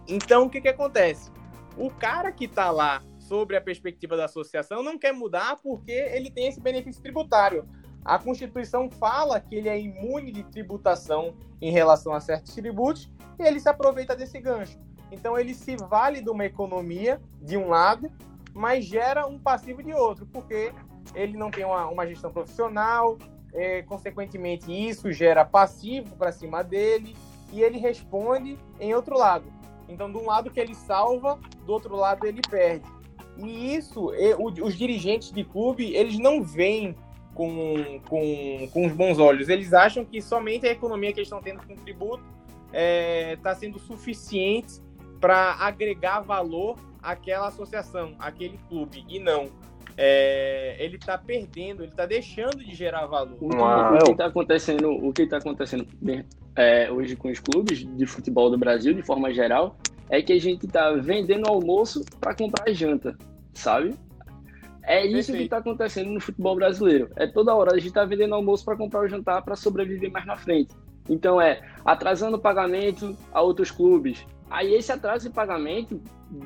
Então, 0.07 0.45
o 0.45 0.51
que, 0.51 0.61
que 0.61 0.69
acontece? 0.69 1.31
O 1.77 1.91
cara 1.91 2.31
que 2.31 2.45
está 2.45 2.71
lá 2.71 3.03
sobre 3.19 3.57
a 3.57 3.61
perspectiva 3.61 4.17
da 4.17 4.27
associação 4.27 4.83
não 4.83 4.99
quer 4.99 5.13
mudar 5.13 5.57
porque 5.63 5.93
ele 5.93 6.31
tem 6.31 6.49
esse 6.49 6.61
benefício 6.61 7.03
tributário. 7.03 7.67
A 8.05 8.19
Constituição 8.19 8.91
fala 8.91 9.41
que 9.41 9.55
ele 9.55 9.69
é 9.69 9.81
imune 9.81 10.31
de 10.31 10.45
tributação 10.45 11.35
em 11.61 11.71
relação 11.71 12.13
a 12.13 12.21
certos 12.21 12.55
tributos 12.55 13.11
e 13.39 13.43
ele 13.43 13.59
se 13.59 13.69
aproveita 13.69 14.15
desse 14.15 14.39
gancho. 14.41 14.79
Então, 15.11 15.39
ele 15.39 15.55
se 15.55 15.77
vale 15.77 16.21
de 16.21 16.29
uma 16.29 16.45
economia 16.45 17.21
de 17.41 17.57
um 17.57 17.69
lado, 17.69 18.11
mas 18.53 18.85
gera 18.85 19.27
um 19.27 19.39
passivo 19.39 19.83
de 19.83 19.95
outro, 19.95 20.27
porque 20.27 20.73
ele 21.15 21.37
não 21.37 21.51
tem 21.51 21.65
uma, 21.65 21.87
uma 21.87 22.07
gestão 22.07 22.31
profissional, 22.31 23.17
é, 23.55 23.83
consequentemente, 23.83 24.71
isso 24.71 25.13
gera 25.13 25.45
passivo 25.45 26.17
para 26.17 26.33
cima 26.33 26.63
dele 26.63 27.17
e 27.53 27.63
ele 27.63 27.79
responde 27.79 28.59
em 28.81 28.93
outro 28.95 29.17
lado. 29.17 29.45
Então, 29.89 30.11
de 30.11 30.19
um 30.19 30.27
lado 30.27 30.51
que 30.51 30.59
ele 30.59 30.75
salva, 30.75 31.39
do 31.65 31.73
outro 31.73 31.95
lado 31.95 32.27
ele 32.27 32.41
perde. 32.43 32.85
E 33.37 33.75
isso, 33.75 34.13
os 34.63 34.75
dirigentes 34.77 35.31
de 35.31 35.45
clube, 35.45 35.95
eles 35.95 36.19
não 36.19 36.43
veem 36.43 36.97
com, 37.35 38.01
com, 38.09 38.69
com 38.73 38.87
os 38.87 38.93
bons 38.93 39.19
olhos. 39.19 39.49
Eles 39.49 39.73
acham 39.73 40.05
que 40.05 40.23
somente 40.23 40.67
a 40.67 40.71
economia 40.71 41.13
que 41.13 41.19
eles 41.19 41.29
estão 41.29 41.43
tendo 41.43 41.67
com 41.67 41.75
tributo 41.77 42.23
está 42.67 42.73
é, 42.73 43.37
tá 43.43 43.55
sendo 43.55 43.79
suficiente 43.79 44.81
para 45.21 45.55
agregar 45.61 46.21
valor 46.21 46.77
àquela 47.03 47.49
associação, 47.49 48.15
àquele 48.19 48.59
clube. 48.69 49.05
E 49.09 49.19
não. 49.19 49.49
É, 49.97 50.77
ele 50.81 50.97
está 50.97 51.17
perdendo, 51.17 51.83
ele 51.85 51.93
está 51.93 52.05
deixando 52.05 52.59
de 52.59 52.75
gerar 52.75 53.07
valor. 53.07 53.37
O 53.41 53.49
que, 53.49 53.57
o 53.57 54.05
que 54.05 54.11
está 54.11 54.27
acontecendo, 54.27 54.91
o 54.91 55.13
que 55.13 55.23
está 55.23 55.37
acontecendo 55.37 55.87
é, 56.57 56.91
hoje 56.91 57.15
com 57.15 57.31
os 57.31 57.39
clubes 57.39 57.87
de 57.97 58.07
futebol 58.07 58.51
do 58.51 58.59
Brasil, 58.59 58.93
de 58.93 59.03
forma 59.03 59.33
geral, 59.33 59.77
é 60.11 60.21
que 60.21 60.33
a 60.33 60.41
gente 60.41 60.67
está 60.67 60.91
vendendo 60.93 61.47
almoço 61.49 62.05
para 62.21 62.35
comprar 62.35 62.73
janta, 62.73 63.17
sabe? 63.53 63.95
É 64.87 65.05
isso 65.05 65.15
Perfeito. 65.15 65.39
que 65.39 65.45
está 65.45 65.57
acontecendo 65.59 66.11
no 66.11 66.21
futebol 66.21 66.57
brasileiro. 66.57 67.11
É 67.17 67.27
toda 67.27 67.55
hora 67.55 67.73
a 67.73 67.77
gente 67.77 67.89
está 67.89 68.05
vendendo 68.05 68.35
almoço 68.35 68.65
para 68.65 68.77
comprar 68.77 69.01
o 69.01 69.09
jantar 69.09 69.43
para 69.43 69.57
sobreviver 69.57 70.11
mais 70.13 70.27
na 70.27 70.37
frente. 70.37 70.75
Então 71.09 71.41
é 71.41 71.61
atrasando 71.85 72.37
o 72.37 72.41
pagamento 72.41 73.17
a 73.33 73.41
outros 73.41 73.71
clubes. 73.71 74.27
Aí 74.51 74.75
esse 74.75 74.93
atraso 74.93 75.29
de 75.29 75.35
pagamento, 75.35 76.01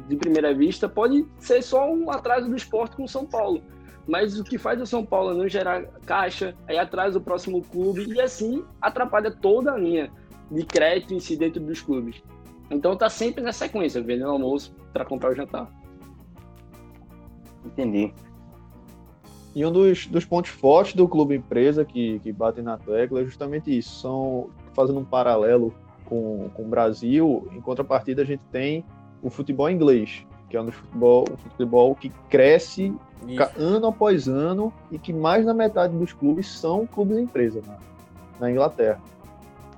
de 0.09 0.17
primeira 0.17 0.55
vista, 0.55 0.89
pode 0.89 1.27
ser 1.39 1.63
só 1.63 1.91
um 1.93 2.11
atraso 2.11 2.49
do 2.49 2.57
esporte 2.57 2.97
com 2.97 3.05
o 3.05 3.09
São 3.09 3.27
Paulo. 3.27 3.61
Mas 4.07 4.39
o 4.39 4.45
que 4.45 4.57
faz 4.57 4.81
o 4.81 4.87
São 4.87 5.05
Paulo 5.05 5.35
não 5.35 5.49
gerar 5.49 5.83
caixa, 6.07 6.55
aí 6.67 6.79
atrasa 6.79 7.19
o 7.19 7.21
próximo 7.21 7.63
clube 7.63 8.07
e 8.11 8.21
assim 8.21 8.65
atrapalha 8.81 9.31
toda 9.31 9.73
a 9.73 9.77
linha 9.77 10.11
de 10.51 10.65
crédito 10.65 11.13
em 11.13 11.21
si 11.21 11.37
dentro 11.37 11.61
dos 11.61 11.83
clubes. 11.83 12.23
Então 12.71 12.97
tá 12.97 13.11
sempre 13.11 13.43
na 13.43 13.53
sequência, 13.53 14.01
vendendo 14.01 14.31
almoço 14.31 14.75
para 14.93 15.05
comprar 15.05 15.33
o 15.33 15.35
jantar. 15.35 15.71
Entendi. 17.65 18.15
E 19.59 19.67
um 19.67 19.73
dos, 19.73 20.07
dos 20.07 20.25
pontos 20.25 20.53
fortes 20.53 20.95
do 20.95 21.09
clube 21.09 21.35
empresa 21.35 21.85
que, 21.85 22.21
que 22.21 22.33
batem 22.33 22.63
na 22.63 22.79
tecla 22.79 23.23
é 23.23 23.25
justamente 23.25 23.77
isso. 23.77 23.93
São, 23.99 24.51
fazendo 24.73 25.01
um 25.01 25.05
paralelo 25.05 25.75
com, 26.05 26.49
com 26.55 26.63
o 26.63 26.69
Brasil, 26.69 27.49
em 27.51 27.61
contrapartida 27.61 28.23
a 28.23 28.25
gente 28.25 28.43
tem 28.53 28.85
o 29.21 29.29
futebol 29.29 29.69
inglês, 29.69 30.25
que 30.49 30.57
é 30.57 30.61
um 30.63 30.67
dos 30.67 30.77
futebol, 30.77 31.25
um 31.33 31.37
futebol 31.37 31.93
que 31.97 32.09
cresce 32.31 32.95
ano 33.57 33.89
após 33.89 34.29
ano 34.29 34.73
e 34.93 34.99
que 34.99 35.13
mais 35.13 35.45
da 35.45 35.53
metade 35.53 35.93
dos 35.93 36.13
clubes 36.13 36.47
são 36.47 36.87
clubes 36.87 37.19
empresa 37.19 37.61
na, 37.67 37.79
na 38.39 38.53
Inglaterra. 38.53 39.01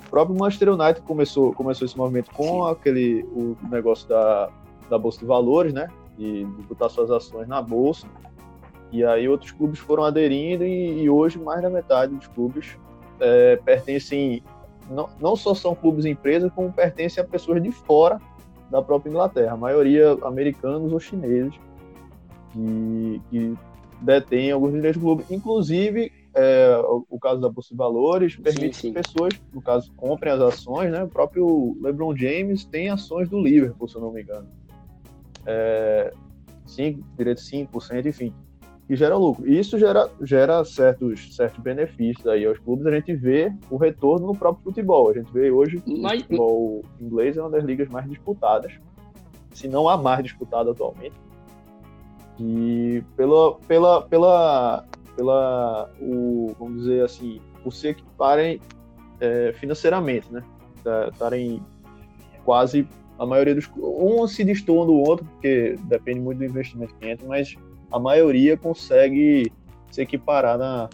O 0.06 0.10
próprio 0.10 0.38
Manchester 0.38 0.74
United 0.74 1.00
começou, 1.06 1.54
começou 1.54 1.86
esse 1.86 1.96
movimento 1.96 2.30
com 2.32 2.66
Sim. 2.66 2.70
aquele 2.70 3.22
o 3.32 3.56
negócio 3.70 4.06
da, 4.06 4.50
da 4.90 4.98
Bolsa 4.98 5.20
de 5.20 5.24
Valores, 5.24 5.72
né? 5.72 5.88
De, 6.18 6.44
de 6.44 6.62
botar 6.64 6.90
suas 6.90 7.10
ações 7.10 7.48
na 7.48 7.62
Bolsa. 7.62 8.06
E 8.92 9.04
aí 9.04 9.28
outros 9.28 9.52
clubes 9.52 9.78
foram 9.78 10.04
aderindo 10.04 10.64
e, 10.64 11.02
e 11.02 11.10
hoje 11.10 11.38
mais 11.38 11.62
da 11.62 11.70
metade 11.70 12.14
dos 12.14 12.26
clubes 12.26 12.76
é, 13.20 13.56
pertencem, 13.56 14.42
não, 14.90 15.08
não 15.20 15.36
só 15.36 15.54
são 15.54 15.74
clubes 15.74 16.04
empresas, 16.04 16.50
como 16.52 16.72
pertencem 16.72 17.22
a 17.22 17.26
pessoas 17.26 17.62
de 17.62 17.70
fora 17.70 18.20
da 18.70 18.82
própria 18.82 19.10
Inglaterra. 19.10 19.52
A 19.52 19.56
maioria 19.56 20.12
americanos 20.22 20.92
ou 20.92 20.98
chineses 20.98 21.54
que, 22.52 23.20
que 23.30 23.54
detêm 24.00 24.50
alguns 24.50 24.72
direitos 24.72 25.00
do 25.00 25.04
clube. 25.04 25.24
Inclusive, 25.30 26.12
é, 26.34 26.76
o, 26.84 27.04
o, 27.10 27.18
caso 27.18 27.40
da 27.40 27.48
Bolsa 27.48 27.70
de 27.70 27.76
Valores 27.76 28.36
permite 28.36 28.76
sim, 28.76 28.82
sim. 28.82 28.92
que 28.92 29.02
pessoas, 29.02 29.34
no 29.52 29.60
caso, 29.60 29.92
comprem 29.96 30.32
as 30.32 30.40
ações, 30.40 30.90
né? 30.90 31.04
O 31.04 31.08
próprio 31.08 31.76
LeBron 31.80 32.16
James 32.16 32.64
tem 32.64 32.88
ações 32.88 33.28
do 33.28 33.40
Liverpool, 33.40 33.88
se 33.88 33.96
eu 33.96 34.00
não 34.00 34.12
me 34.12 34.22
engano. 34.22 34.48
É, 35.46 36.12
5, 36.66 37.00
direito 37.16 37.40
5%, 37.40 38.06
enfim, 38.06 38.32
que 38.90 38.96
gera 38.96 39.16
lucro. 39.16 39.48
E 39.48 39.56
isso 39.56 39.78
gera, 39.78 40.10
gera 40.20 40.64
certos, 40.64 41.36
certos 41.36 41.62
benefícios 41.62 42.26
aí 42.26 42.44
aos 42.44 42.58
clubes. 42.58 42.84
A 42.86 42.90
gente 42.90 43.14
vê 43.14 43.52
o 43.70 43.76
retorno 43.76 44.26
no 44.26 44.34
próprio 44.34 44.64
futebol. 44.64 45.08
A 45.08 45.12
gente 45.12 45.32
vê 45.32 45.48
hoje 45.48 45.80
que 45.80 46.00
Mas... 46.00 46.22
o 46.22 46.24
futebol 46.24 46.84
inglês 47.00 47.36
é 47.36 47.40
uma 47.40 47.50
das 47.50 47.62
ligas 47.62 47.88
mais 47.88 48.08
disputadas, 48.08 48.72
se 49.54 49.68
não 49.68 49.88
a 49.88 49.96
mais 49.96 50.24
disputada 50.24 50.72
atualmente. 50.72 51.14
E 52.40 53.00
pela, 53.16 53.54
pela, 53.68 54.02
pela 54.02 54.84
pela 55.14 55.88
o, 56.00 56.52
vamos 56.58 56.80
dizer 56.80 57.04
assim, 57.04 57.40
por 57.62 57.72
se 57.72 57.88
equiparem 57.88 58.60
é, 59.20 59.52
financeiramente, 59.52 60.32
né? 60.32 60.42
Estarem 61.12 61.62
quase 62.44 62.88
a 63.20 63.24
maioria 63.24 63.54
dos 63.54 63.70
um 63.76 64.26
se 64.26 64.42
destoam 64.42 64.84
do 64.84 64.94
outro, 64.94 65.24
porque 65.26 65.76
depende 65.84 66.18
muito 66.18 66.38
do 66.38 66.44
investimento 66.44 66.92
que 66.96 67.08
entra, 67.08 67.28
mas 67.28 67.54
a 67.90 67.98
maioria 67.98 68.56
consegue 68.56 69.52
se 69.90 70.02
equiparar 70.02 70.56
na, 70.56 70.88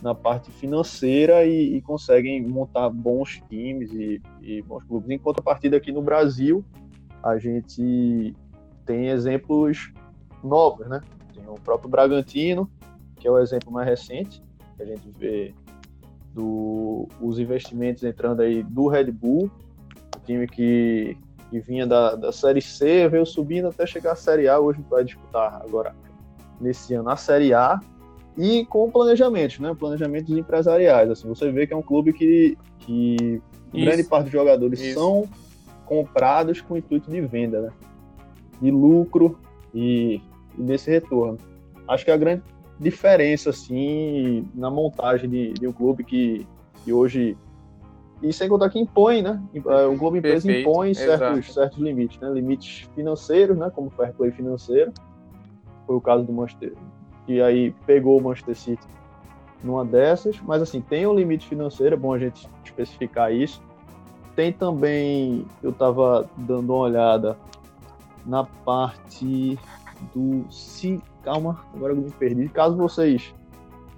na 0.00 0.14
parte 0.14 0.50
financeira 0.50 1.44
e, 1.44 1.76
e 1.76 1.82
conseguem 1.82 2.46
montar 2.46 2.88
bons 2.88 3.42
times 3.48 3.92
e, 3.92 4.20
e 4.40 4.62
bons 4.62 4.84
clubes. 4.84 5.10
Em 5.10 5.18
contrapartida, 5.18 5.76
aqui 5.76 5.92
no 5.92 6.02
Brasil, 6.02 6.64
a 7.22 7.38
gente 7.38 8.34
tem 8.86 9.08
exemplos 9.08 9.92
novos, 10.42 10.86
né? 10.88 11.00
Tem 11.34 11.44
o 11.48 11.54
próprio 11.54 11.90
Bragantino, 11.90 12.70
que 13.16 13.26
é 13.26 13.30
o 13.30 13.38
exemplo 13.38 13.72
mais 13.72 13.88
recente, 13.88 14.42
que 14.76 14.82
a 14.82 14.86
gente 14.86 15.10
vê 15.18 15.52
do, 16.32 17.08
os 17.20 17.38
investimentos 17.38 18.04
entrando 18.04 18.40
aí 18.40 18.62
do 18.62 18.86
Red 18.86 19.10
Bull, 19.10 19.50
o 20.16 20.20
time 20.24 20.46
que, 20.46 21.16
que 21.50 21.60
vinha 21.60 21.86
da, 21.86 22.14
da 22.14 22.30
Série 22.30 22.62
C, 22.62 23.08
veio 23.08 23.26
subindo 23.26 23.68
até 23.68 23.84
chegar 23.86 24.12
à 24.12 24.16
Série 24.16 24.48
A, 24.48 24.60
hoje 24.60 24.80
vai 24.88 25.04
disputar 25.04 25.60
agora, 25.60 25.94
nesse 26.60 26.94
ano, 26.94 27.10
a 27.10 27.16
Série 27.16 27.52
A, 27.52 27.80
e 28.36 28.64
com 28.66 28.90
planejamentos, 28.90 29.58
né? 29.58 29.74
Planejamentos 29.76 30.36
empresariais. 30.36 31.10
Assim, 31.10 31.28
você 31.28 31.50
vê 31.50 31.66
que 31.66 31.74
é 31.74 31.76
um 31.76 31.82
clube 31.82 32.12
que, 32.12 32.56
que 32.78 33.42
grande 33.72 34.04
parte 34.04 34.24
dos 34.24 34.32
jogadores 34.32 34.80
Isso. 34.80 34.94
são 34.94 35.28
comprados 35.84 36.60
com 36.60 36.76
intuito 36.76 37.10
de 37.10 37.20
venda, 37.20 37.60
né? 37.60 37.72
De 38.62 38.70
lucro 38.70 39.38
e, 39.74 40.20
e 40.56 40.62
desse 40.62 40.90
retorno. 40.90 41.38
Acho 41.88 42.04
que 42.04 42.10
a 42.10 42.16
grande 42.16 42.42
diferença 42.78 43.50
assim 43.50 44.48
na 44.54 44.70
montagem 44.70 45.28
de, 45.28 45.52
de 45.54 45.66
um 45.66 45.72
clube 45.72 46.04
que, 46.04 46.46
que 46.84 46.92
hoje 46.92 47.36
e 48.22 48.32
sem 48.32 48.48
contar 48.48 48.68
que 48.68 48.78
impõe, 48.78 49.22
né? 49.22 49.40
É, 49.54 49.86
o 49.86 49.96
clube 49.96 50.18
empresa 50.18 50.46
Perfeito, 50.46 50.68
impõe 50.68 50.94
certos, 50.94 51.54
certos 51.54 51.78
limites, 51.78 52.18
né? 52.20 52.30
Limites 52.30 52.88
financeiros, 52.94 53.56
né? 53.56 53.70
Como 53.70 53.90
fair 53.90 54.12
play 54.12 54.30
financeiro. 54.32 54.92
Foi 55.88 55.96
o 55.96 56.00
caso 56.02 56.22
do 56.22 56.32
Manchester. 56.34 56.74
E 57.26 57.40
aí 57.40 57.74
pegou 57.86 58.18
o 58.18 58.22
Manchester 58.22 58.54
City 58.54 58.86
numa 59.64 59.86
dessas, 59.86 60.38
mas 60.42 60.60
assim, 60.60 60.82
tem 60.82 61.06
um 61.06 61.14
limite 61.14 61.48
financeiro, 61.48 61.94
é 61.94 61.98
bom 61.98 62.12
a 62.12 62.18
gente 62.18 62.46
especificar 62.62 63.32
isso. 63.32 63.62
Tem 64.36 64.52
também, 64.52 65.46
eu 65.62 65.70
estava 65.70 66.28
dando 66.36 66.74
uma 66.74 66.82
olhada 66.82 67.38
na 68.26 68.44
parte 68.44 69.58
do 70.14 70.44
calma, 71.22 71.58
agora 71.74 71.94
eu 71.94 71.96
me 71.96 72.10
perdi. 72.10 72.50
Caso 72.50 72.76
vocês 72.76 73.34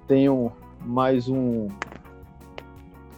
tenham 0.07 0.53
mais 0.87 1.29
um, 1.29 1.67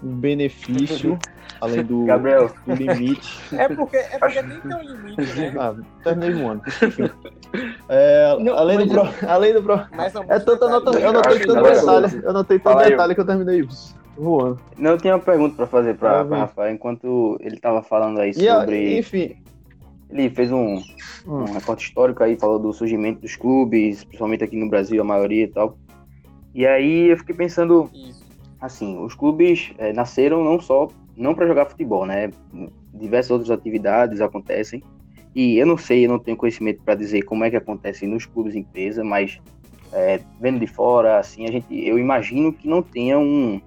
um 0.03 0.15
benefício 0.17 1.19
além 1.63 1.85
do, 1.85 2.05
Gabriel. 2.05 2.51
do 2.67 2.75
limite. 2.75 3.41
É 3.57 3.69
porque, 3.69 3.97
é 3.97 4.19
porque 4.19 4.43
nem 4.43 4.61
tem 4.61 4.75
um 4.75 4.83
limite, 4.83 5.35
né? 5.35 5.55
Ah, 5.59 5.75
terminei 6.03 6.35
um 6.35 6.51
ano. 6.51 6.63
É, 7.87 8.35
não, 8.41 8.57
além, 8.57 8.79
do 8.79 8.89
pro, 8.89 9.29
além 9.29 9.53
do 9.53 9.63
pro. 9.63 9.75
É 10.27 10.39
tanta 10.39 10.71
nota. 10.71 10.99
Eu 10.99 11.13
notei 11.13 11.39
tanto 11.41 11.63
detalhe. 11.63 12.23
Eu 12.25 12.33
notei 12.33 12.59
tanto 12.59 12.83
detalhe 12.83 13.15
que 13.15 13.21
eu 13.21 13.27
terminei 13.27 13.69
voando. 14.17 14.59
Não, 14.79 14.93
eu 14.93 14.99
tinha 14.99 15.13
uma 15.15 15.21
pergunta 15.21 15.55
pra 15.57 15.67
fazer 15.67 15.95
pra, 15.97 16.25
pra 16.25 16.39
Rafael 16.39 16.73
enquanto 16.73 17.37
ele 17.43 17.59
tava 17.59 17.83
falando 17.83 18.21
aí 18.21 18.33
sobre. 18.33 18.95
E, 18.95 18.99
enfim, 19.01 19.37
ele 20.11 20.31
fez 20.31 20.51
um, 20.51 20.77
hum. 20.77 20.83
um 21.27 21.53
recorte 21.53 21.85
histórico 21.85 22.25
aí, 22.25 22.39
falou 22.39 22.59
do 22.59 22.73
surgimento 22.73 23.21
dos 23.21 23.37
clubes, 23.37 24.03
principalmente 24.03 24.45
aqui 24.45 24.57
no 24.57 24.71
Brasil, 24.71 25.03
a 25.03 25.05
maioria 25.05 25.45
e 25.45 25.49
tal. 25.49 25.77
E 26.55 26.67
aí 26.67 27.11
eu 27.11 27.19
fiquei 27.19 27.35
pensando, 27.35 27.91
Isso. 27.93 28.25
assim, 28.63 28.99
os 28.99 29.15
clubes 29.15 29.73
é, 29.77 29.93
nasceram 29.93 30.43
não 30.43 30.59
só 30.59 30.89
não 31.17 31.35
para 31.35 31.47
jogar 31.47 31.67
futebol, 31.67 32.07
né? 32.07 32.31
Diversas 32.93 33.31
outras 33.31 33.51
atividades 33.51 34.21
acontecem. 34.21 34.83
E 35.35 35.59
eu 35.59 35.67
não 35.67 35.79
sei, 35.79 36.05
eu 36.05 36.09
não 36.11 36.19
tenho 36.19 36.37
conhecimento 36.37 36.83
para 36.83 36.95
dizer 36.95 37.23
como 37.23 37.45
é 37.45 37.51
que 37.51 37.57
acontece 37.57 38.07
nos 38.07 38.27
clubes 38.27 38.55
empresa, 38.55 39.03
mas 39.03 39.41
é, 39.93 40.21
vendo 40.41 40.59
de 40.59 40.67
fora, 40.67 41.19
assim, 41.19 41.47
a 41.47 41.53
gente, 41.53 41.67
eu 41.71 41.99
imagino 41.99 42.53
que 42.53 42.69
não 42.69 42.83
tenha 42.83 43.19
um, 43.19 43.61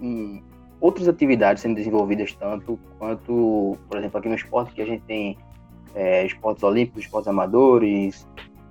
um, 0.00 0.42
outras 0.80 1.08
atividades 1.08 1.62
sendo 1.62 1.76
desenvolvidas 1.76 2.34
tanto 2.34 2.78
quanto, 2.98 3.78
por 3.88 3.98
exemplo, 3.98 4.18
aqui 4.18 4.28
no 4.28 4.34
esporte 4.34 4.74
que 4.74 4.82
a 4.82 4.86
gente 4.86 5.02
tem 5.04 5.36
é, 5.94 6.26
esportes 6.26 6.62
olímpicos, 6.62 7.04
esportes 7.04 7.28
amadores. 7.28 8.26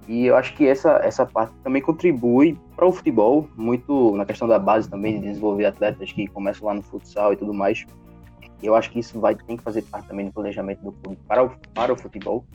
E 0.07 0.25
eu 0.25 0.35
acho 0.35 0.53
que 0.55 0.67
essa, 0.67 0.99
essa 1.03 1.25
parte 1.25 1.53
também 1.63 1.81
contribui 1.81 2.57
para 2.75 2.85
o 2.85 2.91
futebol, 2.91 3.47
muito 3.55 4.15
na 4.17 4.25
questão 4.25 4.47
da 4.47 4.59
base 4.59 4.89
também, 4.89 5.19
de 5.19 5.27
desenvolver 5.27 5.65
atletas 5.65 6.11
que 6.11 6.27
começam 6.27 6.67
lá 6.67 6.73
no 6.73 6.81
futsal 6.81 7.31
e 7.31 7.37
tudo 7.37 7.53
mais. 7.53 7.85
Eu 8.61 8.75
acho 8.75 8.91
que 8.91 8.99
isso 8.99 9.19
vai 9.19 9.35
tem 9.35 9.57
que 9.57 9.63
fazer 9.63 9.81
parte 9.83 10.07
também 10.07 10.25
do 10.25 10.31
planejamento 10.31 10.81
do 10.83 10.91
clube 10.91 11.17
para 11.27 11.43
o, 11.43 11.51
para 11.73 11.93
o 11.93 11.97
futebol. 11.97 12.45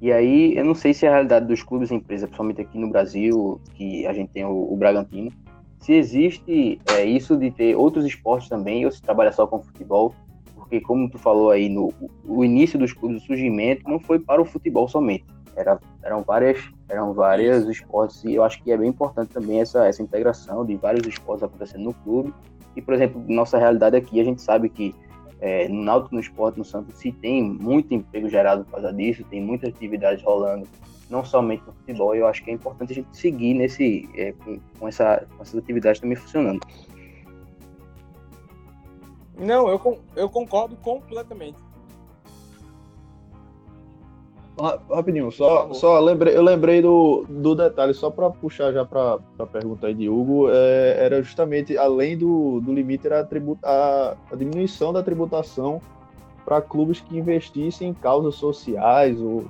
E 0.00 0.12
aí, 0.12 0.56
eu 0.56 0.64
não 0.64 0.74
sei 0.74 0.94
se 0.94 1.06
é 1.06 1.08
a 1.08 1.12
realidade 1.12 1.46
dos 1.46 1.62
clubes 1.62 1.90
e 1.90 1.94
empresas, 1.94 2.28
principalmente 2.28 2.60
aqui 2.60 2.78
no 2.78 2.88
Brasil, 2.88 3.60
que 3.74 4.06
a 4.06 4.12
gente 4.12 4.30
tem 4.30 4.44
o, 4.44 4.72
o 4.72 4.76
Bragantino, 4.76 5.32
se 5.80 5.92
existe 5.92 6.80
é, 6.92 7.04
isso 7.04 7.36
de 7.36 7.50
ter 7.50 7.76
outros 7.76 8.04
esportes 8.04 8.48
também, 8.48 8.84
ou 8.84 8.92
se 8.92 9.02
trabalha 9.02 9.32
só 9.32 9.46
com 9.46 9.62
futebol, 9.62 10.14
porque 10.54 10.80
como 10.80 11.08
tu 11.08 11.18
falou 11.18 11.50
aí, 11.50 11.68
no 11.68 11.92
o 12.24 12.44
início 12.44 12.78
dos 12.78 12.92
clubes, 12.92 13.22
o 13.22 13.26
surgimento 13.26 13.88
não 13.88 13.98
foi 13.98 14.18
para 14.18 14.40
o 14.40 14.44
futebol 14.44 14.86
somente. 14.86 15.24
Era, 15.56 15.80
eram 16.02 16.22
várias, 16.22 16.58
eram 16.88 17.12
várias 17.12 17.66
esportes 17.66 18.22
e 18.24 18.34
eu 18.34 18.44
acho 18.44 18.62
que 18.62 18.70
é 18.70 18.76
bem 18.76 18.88
importante 18.88 19.32
também 19.32 19.60
essa, 19.60 19.86
essa 19.86 20.02
integração 20.02 20.64
de 20.64 20.76
vários 20.76 21.06
esportes 21.06 21.42
acontecendo 21.42 21.84
no 21.84 21.94
clube. 21.94 22.32
E, 22.76 22.82
por 22.82 22.94
exemplo, 22.94 23.24
nossa 23.26 23.58
realidade 23.58 23.96
aqui, 23.96 24.20
a 24.20 24.24
gente 24.24 24.40
sabe 24.40 24.68
que 24.68 24.94
é, 25.40 25.68
no 25.68 25.82
Náutico, 25.82 26.14
no 26.14 26.20
esporte, 26.20 26.58
no 26.58 26.64
Santos, 26.64 26.94
se 26.96 27.12
tem 27.12 27.42
muito 27.42 27.94
emprego 27.94 28.28
gerado 28.28 28.64
por 28.64 28.72
causa 28.72 28.92
disso, 28.92 29.24
tem 29.30 29.40
muitas 29.40 29.70
atividades 29.70 30.22
rolando, 30.22 30.66
não 31.08 31.24
somente 31.24 31.62
no 31.66 31.72
futebol. 31.72 32.14
Eu 32.14 32.26
acho 32.26 32.42
que 32.42 32.50
é 32.50 32.54
importante 32.54 32.92
a 32.92 32.94
gente 32.96 33.16
seguir 33.16 33.54
nesse, 33.54 34.08
é, 34.14 34.32
com, 34.32 34.58
com, 34.78 34.88
essa, 34.88 35.26
com 35.36 35.42
essas 35.42 35.56
atividades 35.56 36.00
também 36.00 36.16
funcionando. 36.16 36.60
Não, 39.38 39.68
eu, 39.68 40.00
eu 40.16 40.28
concordo 40.28 40.76
completamente. 40.76 41.67
Rapidinho, 44.90 45.30
só, 45.30 45.72
só 45.72 46.00
lembrei, 46.00 46.36
eu 46.36 46.42
lembrei 46.42 46.82
do, 46.82 47.24
do 47.28 47.54
detalhe, 47.54 47.94
só 47.94 48.10
para 48.10 48.28
puxar 48.30 48.72
já 48.72 48.84
para 48.84 49.18
a 49.38 49.46
pergunta 49.46 49.86
aí 49.86 49.94
de 49.94 50.08
Hugo, 50.08 50.48
é, 50.50 50.96
era 50.98 51.22
justamente, 51.22 51.78
além 51.78 52.18
do, 52.18 52.60
do 52.60 52.72
limite, 52.72 53.06
era 53.06 53.20
a, 53.20 53.24
tributa, 53.24 53.60
a, 53.68 54.16
a 54.32 54.36
diminuição 54.36 54.92
da 54.92 55.02
tributação 55.02 55.80
para 56.44 56.60
clubes 56.60 57.00
que 57.00 57.16
investissem 57.16 57.90
em 57.90 57.94
causas 57.94 58.34
sociais 58.34 59.20
ou, 59.20 59.44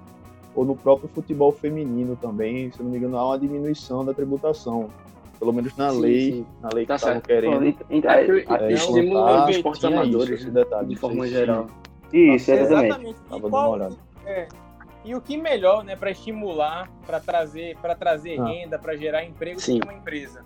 ou 0.55 0.65
no 0.65 0.77
próprio 0.77 1.09
futebol 1.09 1.53
feminino 1.53 2.17
também, 2.21 2.71
se 2.71 2.83
não 2.83 2.91
me 2.91 2.99
engano, 2.99 3.17
há 3.17 3.27
uma 3.29 3.39
diminuição 3.39 4.05
da 4.05 4.13
tributação. 4.13 4.91
Pelo 5.39 5.53
menos 5.53 5.77
na 5.77 5.91
Sim, 5.93 6.01
lei, 6.01 6.33
sim. 6.33 6.47
na 6.61 6.69
lei 6.75 6.85
que 6.85 6.89
Tá 6.89 6.97
estavam 6.97 7.23
certo. 7.23 7.27
querendo. 7.27 7.77
Então, 7.89 8.11
É, 8.11 8.25
É, 8.27 8.73
estimula 8.73 9.05
implantar, 9.05 9.49
os 9.49 9.57
esportes 9.57 9.85
isso, 9.85 9.93
amadores, 9.95 10.41
esse 10.41 10.51
detalhe, 10.51 10.89
de 10.89 10.97
forma 10.97 11.25
se- 11.25 11.31
geral. 11.31 11.67
Isso, 12.13 12.51
exatamente. 12.51 12.87
Exatamente. 12.89 13.19
Tava 13.29 13.41
dando 13.43 13.55
uma 13.55 13.69
olhada. 13.69 13.95
é, 14.27 14.49
e 15.09 15.15
o 15.15 15.21
que 15.23 15.37
melhor, 15.39 15.83
né, 15.83 15.97
para 15.97 16.11
estimular, 16.11 16.91
para 17.07 17.19
trazer, 17.19 17.77
para 17.79 17.95
trazer 17.95 18.39
Ah. 18.39 18.47
renda, 18.47 18.79
para 18.79 18.95
gerar 18.97 19.25
emprego 19.25 19.59
Sim. 19.61 19.81
uma 19.83 19.95
empresa. 19.95 20.45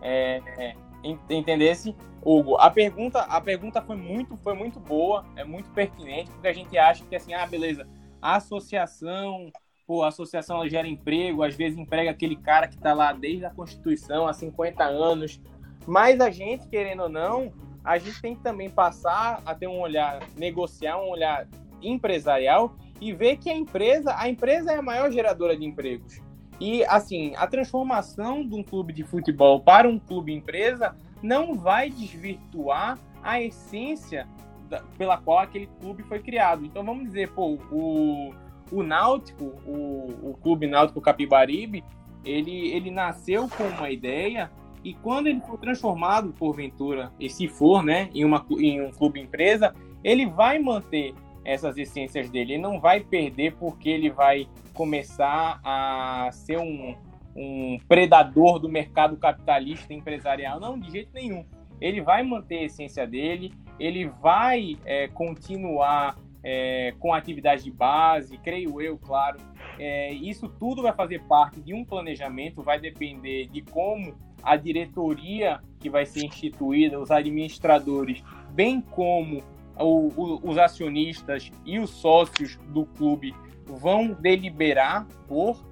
É, 0.00 0.40
é, 0.56 0.74
en- 1.02 1.18
entendesse, 1.30 1.96
Hugo? 2.24 2.56
A 2.58 2.70
pergunta, 2.70 3.20
a 3.22 3.40
pergunta 3.40 3.82
foi 3.82 3.96
muito, 3.96 4.36
foi 4.36 4.54
muito 4.54 4.78
boa, 4.78 5.24
é 5.34 5.42
muito 5.44 5.68
pertinente, 5.70 6.30
porque 6.30 6.46
a 6.46 6.52
gente 6.52 6.78
acha 6.78 7.04
que 7.04 7.16
assim, 7.16 7.34
ah, 7.34 7.46
beleza, 7.46 7.88
a 8.22 8.36
associação, 8.36 9.50
pô, 9.86 10.04
a 10.04 10.08
associação 10.08 10.68
gera 10.68 10.86
emprego, 10.86 11.42
às 11.42 11.56
vezes 11.56 11.76
emprega 11.78 12.10
aquele 12.12 12.36
cara 12.36 12.68
que 12.68 12.76
está 12.76 12.94
lá 12.94 13.12
desde 13.12 13.46
a 13.46 13.50
Constituição 13.50 14.28
há 14.28 14.32
50 14.32 14.84
anos, 14.84 15.40
mas 15.86 16.20
a 16.20 16.30
gente, 16.30 16.68
querendo 16.68 17.04
ou 17.04 17.08
não, 17.08 17.52
a 17.82 17.98
gente 17.98 18.20
tem 18.22 18.36
que 18.36 18.42
também 18.42 18.70
passar 18.70 19.42
a 19.44 19.54
ter 19.54 19.66
um 19.66 19.80
olhar, 19.80 20.20
negociar 20.36 20.98
um 20.98 21.08
olhar 21.08 21.48
empresarial 21.82 22.74
e 23.00 23.12
ver 23.12 23.36
que 23.36 23.50
a 23.50 23.56
empresa, 23.56 24.14
a 24.16 24.28
empresa 24.28 24.72
é 24.72 24.76
a 24.76 24.82
maior 24.82 25.10
geradora 25.10 25.56
de 25.56 25.64
empregos. 25.64 26.20
E 26.60 26.84
assim, 26.84 27.34
a 27.36 27.46
transformação 27.46 28.46
de 28.46 28.54
um 28.54 28.62
clube 28.62 28.92
de 28.92 29.04
futebol 29.04 29.60
para 29.60 29.88
um 29.88 29.98
clube 29.98 30.32
empresa 30.32 30.96
não 31.22 31.54
vai 31.54 31.88
desvirtuar 31.90 32.98
a 33.22 33.40
essência 33.40 34.26
da- 34.68 34.82
pela 34.96 35.16
qual 35.16 35.38
aquele 35.38 35.68
clube 35.80 36.02
foi 36.02 36.18
criado. 36.18 36.64
Então 36.64 36.84
vamos 36.84 37.04
dizer, 37.04 37.30
pô, 37.30 37.58
o, 37.70 38.32
o 38.72 38.82
Náutico, 38.82 39.44
o, 39.66 40.30
o 40.30 40.38
clube 40.42 40.66
Náutico 40.66 41.00
Capibaribe, 41.00 41.84
ele, 42.24 42.68
ele 42.72 42.90
nasceu 42.90 43.48
com 43.48 43.64
uma 43.64 43.90
ideia 43.90 44.50
e 44.84 44.94
quando 44.94 45.26
ele 45.28 45.40
for 45.40 45.58
transformado 45.58 46.32
porventura, 46.32 47.12
e 47.18 47.28
se 47.28 47.48
for, 47.48 47.82
né, 47.82 48.10
em, 48.14 48.24
uma, 48.24 48.44
em 48.58 48.80
um 48.80 48.90
clube 48.90 49.20
empresa, 49.20 49.74
ele 50.04 50.26
vai 50.26 50.58
manter 50.58 51.14
essas 51.48 51.78
essências 51.78 52.28
dele. 52.28 52.54
Ele 52.54 52.62
não 52.62 52.78
vai 52.78 53.00
perder 53.00 53.54
porque 53.54 53.88
ele 53.88 54.10
vai 54.10 54.46
começar 54.74 55.58
a 55.64 56.28
ser 56.30 56.58
um, 56.58 56.94
um 57.34 57.78
predador 57.88 58.58
do 58.58 58.68
mercado 58.68 59.16
capitalista 59.16 59.94
empresarial. 59.94 60.60
Não, 60.60 60.78
de 60.78 60.90
jeito 60.90 61.10
nenhum. 61.14 61.46
Ele 61.80 62.02
vai 62.02 62.22
manter 62.22 62.58
a 62.58 62.62
essência 62.64 63.06
dele, 63.06 63.54
ele 63.80 64.06
vai 64.20 64.76
é, 64.84 65.08
continuar 65.08 66.18
é, 66.44 66.92
com 66.98 67.14
atividade 67.14 67.64
de 67.64 67.70
base, 67.70 68.36
creio 68.38 68.80
eu, 68.82 68.98
claro. 68.98 69.38
É, 69.78 70.12
isso 70.12 70.48
tudo 70.48 70.82
vai 70.82 70.92
fazer 70.92 71.22
parte 71.22 71.60
de 71.60 71.72
um 71.72 71.84
planejamento, 71.84 72.62
vai 72.62 72.78
depender 72.78 73.46
de 73.46 73.62
como 73.62 74.14
a 74.42 74.54
diretoria 74.56 75.60
que 75.78 75.88
vai 75.88 76.04
ser 76.04 76.24
instituída, 76.24 76.98
os 76.98 77.10
administradores, 77.10 78.22
bem 78.50 78.80
como 78.80 79.42
o- 79.78 80.12
o- 80.16 80.40
os 80.50 80.58
acionistas 80.58 81.50
e 81.64 81.78
os 81.78 81.90
sócios 81.90 82.56
do 82.68 82.84
clube 82.84 83.34
vão 83.66 84.12
deliberar 84.12 85.06
por, 85.26 85.62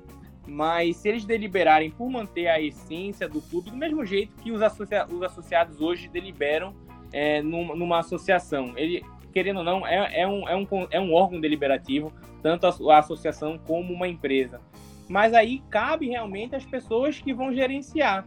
mas 0.47 0.97
se 0.97 1.09
eles 1.09 1.25
deliberarem 1.25 1.91
por 1.91 2.09
manter 2.11 2.47
a 2.49 2.61
essência 2.61 3.29
do 3.29 3.41
clube, 3.43 3.71
do 3.71 3.77
mesmo 3.77 4.05
jeito 4.05 4.35
que 4.43 4.53
os, 4.53 4.63
associa- 4.63 5.07
os 5.07 5.23
associados 5.23 5.81
hoje 5.81 6.09
deliberam 6.09 6.75
é, 7.13 7.41
numa, 7.41 7.75
numa 7.75 7.99
associação. 8.01 8.73
Ele, 8.77 9.03
querendo 9.33 9.59
ou 9.59 9.65
não, 9.65 9.87
é, 9.87 10.21
é, 10.21 10.27
um, 10.29 10.49
é, 10.49 10.57
um, 10.57 10.67
é 10.91 11.01
um 11.01 11.15
órgão 11.15 11.41
deliberativo, 11.41 12.13
tanto 12.43 12.67
a, 12.67 12.95
a 12.95 12.99
associação 12.99 13.59
como 13.59 13.93
uma 13.93 14.07
empresa. 14.09 14.61
Mas 15.09 15.33
aí 15.33 15.63
cabe 15.71 16.09
realmente 16.09 16.55
às 16.57 16.65
pessoas 16.65 17.19
que 17.21 17.33
vão 17.33 17.55
gerenciar. 17.55 18.27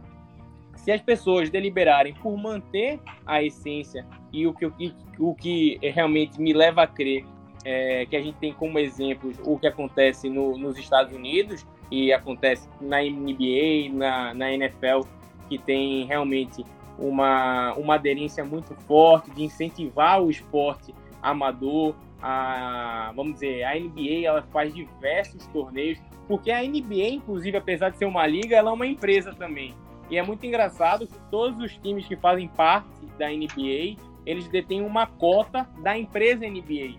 Se 0.76 0.90
as 0.90 1.00
pessoas 1.02 1.50
deliberarem 1.50 2.14
por 2.14 2.36
manter 2.38 2.98
a 3.26 3.42
essência 3.42 4.06
e 4.32 4.46
o 4.46 4.52
que, 4.54 4.70
que, 4.70 4.94
o 5.18 5.34
que 5.34 5.78
realmente 5.82 6.40
me 6.40 6.52
leva 6.52 6.82
a 6.82 6.86
crer 6.86 7.24
é, 7.64 8.06
que 8.06 8.16
a 8.16 8.22
gente 8.22 8.36
tem 8.36 8.52
como 8.52 8.78
exemplo 8.78 9.32
o 9.44 9.58
que 9.58 9.66
acontece 9.66 10.28
no- 10.28 10.56
nos 10.56 10.78
Estados 10.78 11.14
Unidos 11.14 11.66
e 11.90 12.12
acontece 12.12 12.68
na 12.80 13.02
NBA, 13.02 13.92
na, 13.92 14.32
na 14.32 14.52
NFL, 14.52 15.00
que 15.48 15.58
tem 15.58 16.04
realmente 16.04 16.64
uma, 16.98 17.74
uma 17.74 17.94
aderência 17.96 18.44
muito 18.44 18.74
forte 18.86 19.30
de 19.32 19.42
incentivar 19.42 20.22
o 20.22 20.30
esporte 20.30 20.94
amador. 21.20 21.94
A, 22.22 23.12
vamos 23.16 23.34
dizer, 23.34 23.64
a 23.64 23.74
NBA 23.74 24.26
ela 24.26 24.42
faz 24.52 24.74
diversos 24.74 25.46
torneios, 25.46 25.98
porque 26.28 26.50
a 26.50 26.62
NBA, 26.62 27.08
inclusive, 27.08 27.56
apesar 27.56 27.88
de 27.90 27.96
ser 27.96 28.04
uma 28.04 28.26
liga, 28.26 28.56
ela 28.56 28.70
é 28.70 28.72
uma 28.74 28.86
empresa 28.86 29.34
também. 29.34 29.74
E 30.10 30.18
é 30.18 30.22
muito 30.22 30.44
engraçado 30.44 31.06
que 31.06 31.18
todos 31.30 31.58
os 31.62 31.76
times 31.78 32.06
que 32.06 32.16
fazem 32.16 32.46
parte 32.48 32.88
da 33.18 33.28
NBA, 33.30 33.96
eles 34.24 34.48
detêm 34.48 34.82
uma 34.82 35.06
cota 35.06 35.68
da 35.82 35.98
empresa 35.98 36.46
NBA. 36.46 36.98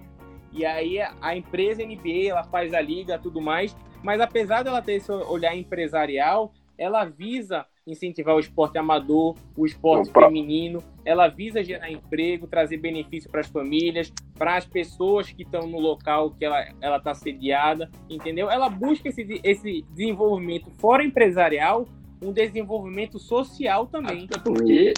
E 0.53 0.65
aí 0.65 0.99
a 1.21 1.35
empresa 1.35 1.83
NBA, 1.83 2.29
ela 2.29 2.43
faz 2.43 2.73
a 2.73 2.81
liga, 2.81 3.17
tudo 3.17 3.39
mais, 3.39 3.75
mas 4.03 4.19
apesar 4.19 4.63
dela 4.63 4.81
ter 4.81 4.93
esse 4.93 5.11
olhar 5.11 5.55
empresarial, 5.55 6.51
ela 6.77 7.05
visa 7.05 7.65
incentivar 7.85 8.35
o 8.35 8.39
esporte 8.39 8.77
amador, 8.77 9.35
o 9.55 9.65
esporte 9.65 10.09
Opa. 10.09 10.25
feminino, 10.25 10.83
ela 11.03 11.27
visa 11.27 11.63
gerar 11.63 11.91
emprego, 11.91 12.47
trazer 12.47 12.77
benefício 12.77 13.29
para 13.29 13.41
as 13.41 13.47
famílias, 13.47 14.11
para 14.37 14.55
as 14.55 14.65
pessoas 14.65 15.31
que 15.31 15.43
estão 15.43 15.67
no 15.67 15.79
local 15.79 16.31
que 16.31 16.45
ela 16.45 16.63
ela 16.79 16.97
está 16.97 17.13
sediada, 17.13 17.89
entendeu? 18.09 18.49
Ela 18.49 18.69
busca 18.69 19.09
esse, 19.09 19.41
esse 19.43 19.85
desenvolvimento 19.91 20.69
fora 20.71 21.03
empresarial, 21.03 21.85
um 22.21 22.31
desenvolvimento 22.31 23.17
social 23.17 23.87
também. 23.87 24.25
Até 24.25 24.39
porque, 24.39 24.93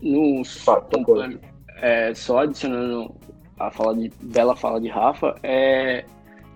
no, 0.00 0.44
Fala, 0.44 0.82
concordo. 0.82 1.40
É, 1.80 2.14
só 2.14 2.40
adicionando 2.40 3.14
a 3.58 3.70
fala 3.70 3.94
de 3.94 4.10
bela 4.20 4.54
fala 4.54 4.80
de 4.80 4.88
Rafa, 4.88 5.36
é, 5.42 6.04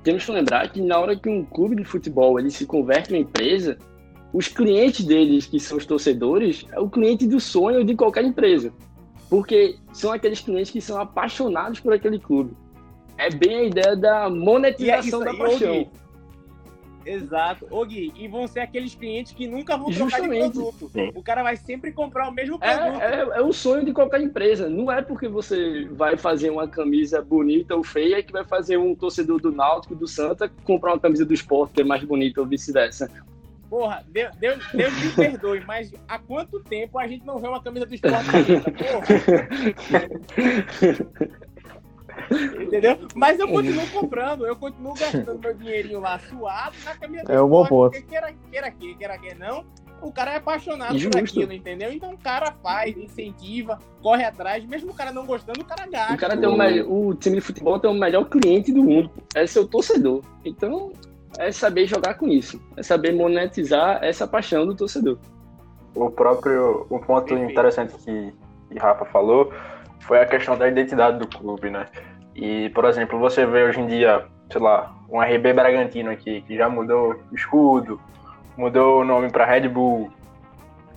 temos 0.03 0.25
que 0.25 0.33
lembrar 0.33 0.68
que 0.70 0.81
na 0.81 0.99
hora 0.99 1.16
que 1.16 1.29
um 1.29 1.45
clube 1.45 1.77
de 1.77 1.85
futebol 1.85 2.39
ele 2.39 2.51
se 2.51 2.66
converte 2.66 3.12
em 3.12 3.16
uma 3.16 3.23
empresa, 3.23 3.79
os 4.33 4.49
clientes 4.49 5.05
deles, 5.05 5.47
que 5.47 5.61
são 5.61 5.77
os 5.77 5.87
torcedores, 5.87 6.64
é 6.73 6.81
o 6.81 6.89
cliente 6.89 7.27
do 7.27 7.39
sonho 7.39 7.85
de 7.85 7.95
qualquer 7.95 8.25
empresa. 8.25 8.73
Porque 9.29 9.77
são 9.93 10.12
aqueles 10.12 10.41
clientes 10.41 10.70
que 10.70 10.81
são 10.81 11.01
apaixonados 11.01 11.81
por 11.81 11.93
aquele 11.93 12.18
clube. 12.18 12.57
É 13.16 13.31
bem 13.31 13.57
a 13.57 13.64
ideia 13.64 13.97
da 13.97 14.31
monetização 14.31 15.20
da 15.20 15.31
aí, 15.31 15.39
paixão. 15.39 15.91
Exato. 17.05 17.67
Ô 17.71 17.85
Gui, 17.85 18.13
e 18.17 18.29
vão 18.29 18.47
ser 18.47 18.61
aqueles 18.61 18.95
clientes 18.95 19.33
que 19.33 19.47
nunca 19.47 19.77
vão 19.77 19.91
trocar 19.91 20.07
de 20.07 20.11
Justamente. 20.11 20.53
produto. 20.53 20.91
Sim. 20.93 21.11
O 21.15 21.23
cara 21.23 21.43
vai 21.43 21.57
sempre 21.57 21.93
comprar 21.93 22.29
o 22.29 22.33
mesmo 22.33 22.59
produto. 22.59 23.01
É, 23.01 23.15
é, 23.15 23.39
é 23.39 23.41
o 23.41 23.53
sonho 23.53 23.85
de 23.85 23.93
qualquer 23.93 24.21
empresa. 24.21 24.69
Não 24.69 24.91
é 24.91 25.03
porque 25.03 25.29
você 25.29 25.85
vai 25.91 26.17
fazer 26.17 26.51
uma 26.51 26.69
camisa 26.69 27.21
bonita 27.23 27.75
ou 27.75 27.83
feia 27.83 28.23
que 28.23 28.33
vai 28.33 28.45
fazer 28.45 28.77
um 28.77 28.95
torcedor 28.95 29.41
do 29.41 29.53
Náutico, 29.53 29.95
do 29.95 30.07
Santa, 30.07 30.51
comprar 30.65 30.93
uma 30.93 31.01
camisa 31.01 31.25
do 31.25 31.35
esporte 31.35 31.75
que 31.75 31.81
é 31.81 31.85
mais 31.85 32.03
bonita 32.05 32.41
ou 32.41 32.47
vice-versa. 32.47 33.11
Porra, 33.69 34.05
Deus, 34.09 34.37
Deus, 34.37 34.63
Deus 34.75 34.93
me 35.03 35.11
perdoe, 35.13 35.65
mas 35.67 35.91
há 36.07 36.19
quanto 36.19 36.61
tempo 36.61 36.99
a 36.99 37.07
gente 37.07 37.25
não 37.25 37.39
vê 37.39 37.49
uma 37.49 37.63
camisa 37.63 37.87
do 37.87 37.95
esporte 37.95 38.31
bonita? 38.31 38.71
Porra. 38.71 39.07
Entendeu? 42.61 42.99
Mas 43.15 43.39
eu 43.39 43.49
continuo 43.49 43.87
comprando, 43.89 44.47
eu 44.47 44.57
continuo 44.57 44.95
gastando 44.95 45.39
meu 45.39 45.55
dinheirinho 45.55 46.01
lá 46.01 46.19
suado 46.19 46.77
na 46.85 46.97
camisa 46.97 47.25
do 47.25 47.33
É 47.33 47.43
um 47.43 47.49
ponto. 47.49 47.91
porque 47.91 48.03
queira, 48.03 48.35
queira 48.51 48.71
que, 48.71 48.95
queira 48.95 49.19
que 49.19 49.35
não, 49.35 49.65
o 50.03 50.13
cara 50.13 50.33
é 50.33 50.37
apaixonado 50.37 50.99
Justo. 50.99 51.17
por 51.17 51.25
aquilo, 51.25 51.53
entendeu? 51.53 51.93
Então 51.93 52.13
o 52.13 52.19
cara 52.19 52.53
faz, 52.63 52.97
incentiva, 52.97 53.79
corre 54.03 54.25
atrás, 54.25 54.65
mesmo 54.65 54.91
o 54.91 54.95
cara 54.95 55.13
não 55.13 55.25
gostando, 55.25 55.61
o 55.61 55.65
cara 55.65 55.89
gasta. 55.89 56.15
O 56.15 56.19
cara 56.19 56.37
tem 56.37 56.49
o, 56.49 56.57
melhor, 56.57 56.87
o 56.91 57.15
time 57.15 57.37
de 57.37 57.41
futebol 57.41 57.79
tem 57.79 57.91
o 57.91 57.95
melhor 57.95 58.25
cliente 58.29 58.73
do 58.73 58.83
mundo. 58.83 59.11
É 59.35 59.47
seu 59.47 59.67
torcedor. 59.67 60.23
Então, 60.45 60.93
é 61.39 61.53
saber 61.53 61.87
jogar 61.87 62.15
com 62.15 62.27
isso. 62.29 62.61
É 62.77 62.83
saber 62.83 63.13
monetizar 63.13 64.03
essa 64.03 64.27
paixão 64.27 64.67
do 64.67 64.75
torcedor. 64.75 65.19
O 65.95 66.11
próprio 66.11 66.87
o 66.91 66.99
ponto 66.99 67.27
Perfeito. 67.27 67.51
interessante 67.53 67.95
que, 67.95 68.33
que 68.71 68.79
Rafa 68.79 69.05
falou 69.05 69.53
foi 70.03 70.21
a 70.21 70.27
questão 70.27 70.57
da 70.57 70.69
identidade 70.69 71.19
do 71.19 71.27
clube, 71.27 71.71
né? 71.71 71.87
E, 72.35 72.69
por 72.71 72.85
exemplo, 72.85 73.19
você 73.19 73.47
vê 73.47 73.65
hoje 73.65 73.81
em 73.81 73.87
dia, 73.87 74.25
sei 74.51 74.61
lá, 74.61 74.93
um 75.09 75.21
RB 75.21 75.53
Bragantino 75.53 76.11
aqui, 76.11 76.43
que 76.43 76.57
já 76.57 76.69
mudou 76.69 77.21
o 77.31 77.35
escudo, 77.35 78.01
mudou 78.57 79.01
o 79.01 79.05
nome 79.05 79.31
para 79.31 79.45
Red 79.45 79.69
Bull. 79.69 80.11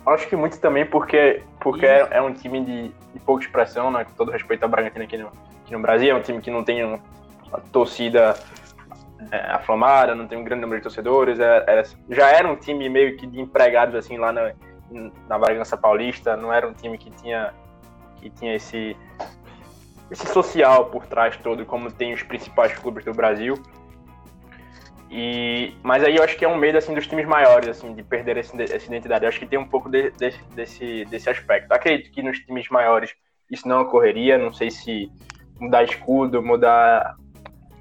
Acho 0.06 0.28
que 0.28 0.36
muito 0.36 0.60
também 0.60 0.86
porque, 0.86 1.42
porque 1.60 1.86
é, 1.86 2.08
é 2.12 2.22
um 2.22 2.34
time 2.34 2.64
de, 2.64 2.88
de 3.14 3.20
pouca 3.26 3.44
expressão, 3.44 3.92
né? 3.92 4.06
Com 4.06 4.12
todo 4.12 4.32
respeito 4.32 4.64
ao 4.64 4.70
Bragantino 4.70 5.04
aqui 5.04 5.18
no, 5.18 5.28
aqui 5.64 5.74
no 5.74 5.80
Brasil, 5.80 6.12
é 6.12 6.18
um 6.18 6.22
time 6.22 6.42
que 6.42 6.52
não 6.52 6.64
tem 6.64 6.86
um- 6.86 7.00
uma 7.48 7.60
torcida 7.72 8.36
é, 9.32 9.38
aflamada, 9.52 10.14
não 10.14 10.28
tem 10.28 10.38
um 10.38 10.44
grande 10.44 10.62
número 10.62 10.80
de 10.80 10.84
torcedores. 10.84 11.40
é- 11.40 11.64
é- 11.68 11.84
já 12.10 12.30
era 12.30 12.48
um 12.48 12.56
time 12.56 12.88
meio 12.90 13.18
que 13.18 13.26
de 13.26 13.40
empregados 13.42 13.96
assim 13.96 14.18
lá 14.18 14.32
na, 14.32 14.52
na 15.28 15.40
Bragança 15.40 15.76
Paulista, 15.76 16.36
não 16.38 16.54
era 16.54 16.68
um 16.68 16.74
time 16.74 16.98
que 16.98 17.10
tinha 17.12 17.52
que 18.26 18.30
tinha 18.32 18.56
esse 18.56 18.98
esse 20.10 20.28
social 20.28 20.86
por 20.86 21.06
trás 21.06 21.36
todo, 21.38 21.66
como 21.66 21.92
tem 21.92 22.14
os 22.14 22.24
principais 22.24 22.74
clubes 22.78 23.04
do 23.06 23.14
Brasil. 23.14 23.56
E, 25.10 25.74
mas 25.84 26.04
aí 26.04 26.16
eu 26.16 26.24
acho 26.24 26.36
que 26.36 26.44
é 26.44 26.48
um 26.48 26.58
medo 26.58 26.78
assim 26.78 26.94
dos 26.94 27.08
times 27.08 27.26
maiores 27.26 27.70
assim 27.70 27.94
de 27.94 28.04
perder 28.04 28.38
essa 28.38 28.56
identidade. 28.56 29.24
Eu 29.24 29.30
acho 29.30 29.40
que 29.40 29.46
tem 29.46 29.60
um 29.60 29.68
pouco 29.68 29.90
de, 29.90 30.12
de, 30.12 30.34
desse 30.56 31.06
desse 31.06 31.30
aspecto. 31.30 31.72
Acredito 31.72 32.12
que 32.12 32.24
nos 32.24 32.40
times 32.40 32.68
maiores 32.70 33.14
isso 33.50 33.68
não 33.68 33.82
ocorreria. 33.82 34.38
Não 34.38 34.52
sei 34.52 34.72
se 34.72 35.10
mudar 35.60 35.84
escudo, 35.84 36.42
mudar 36.42 37.16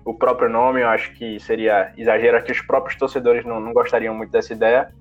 o 0.05 0.12
próprio 0.12 0.51
nome, 0.51 0.82
eu 0.82 0.88
acho 0.88 1.12
que 1.14 1.40
seria 1.40 1.92
exagero. 1.97 2.36
Acho 2.36 2.47
que 2.47 2.53
os 2.53 2.61
próprios 2.61 2.99
torcedores 2.99 3.45
não, 3.45 3.59
não 3.59 3.72
gostariam 3.72 4.14
muito 4.14 4.30
dessa 4.30 4.53
ideia. 4.53 4.92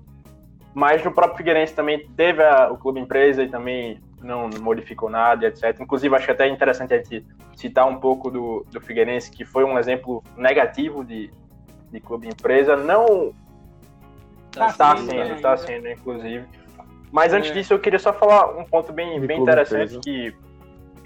Mas 0.74 1.04
no 1.04 1.12
próprio 1.12 1.36
Figueirense 1.36 1.74
também 1.74 2.08
teve 2.16 2.42
a, 2.42 2.70
o 2.70 2.76
clube 2.76 2.98
empresa 2.98 3.44
e 3.44 3.48
também 3.48 4.00
não 4.24 4.48
modificou 4.60 5.08
nada, 5.10 5.46
etc. 5.46 5.78
Inclusive, 5.80 6.14
acho 6.14 6.26
que 6.26 6.32
até 6.32 6.46
é 6.46 6.48
interessante 6.50 6.94
a 6.94 6.96
gente 6.98 7.24
citar 7.54 7.86
um 7.86 7.96
pouco 7.96 8.30
do, 8.30 8.66
do 8.70 8.80
Figueirense, 8.80 9.30
que 9.30 9.44
foi 9.44 9.64
um 9.64 9.78
exemplo 9.78 10.22
negativo 10.36 11.04
de, 11.04 11.30
de 11.90 12.00
clube 12.00 12.26
empresa. 12.28 12.76
Não 12.76 13.32
Tá 14.52 14.68
está 14.68 14.96
sendo 14.96 15.10
sendo, 15.10 15.22
ainda. 15.22 15.34
está 15.34 15.56
sendo, 15.56 15.88
inclusive. 15.88 16.44
Mas 17.10 17.32
antes 17.32 17.50
É. 17.50 17.54
disso, 17.54 17.74
eu 17.74 17.78
queria 17.78 17.98
só 17.98 18.12
falar 18.12 18.56
um 18.56 18.64
ponto 18.64 18.92
bem, 18.92 19.20
De 19.20 19.26
bem 19.26 19.40
interessante 19.40 19.96
empresa. 19.96 20.00
que 20.00 20.34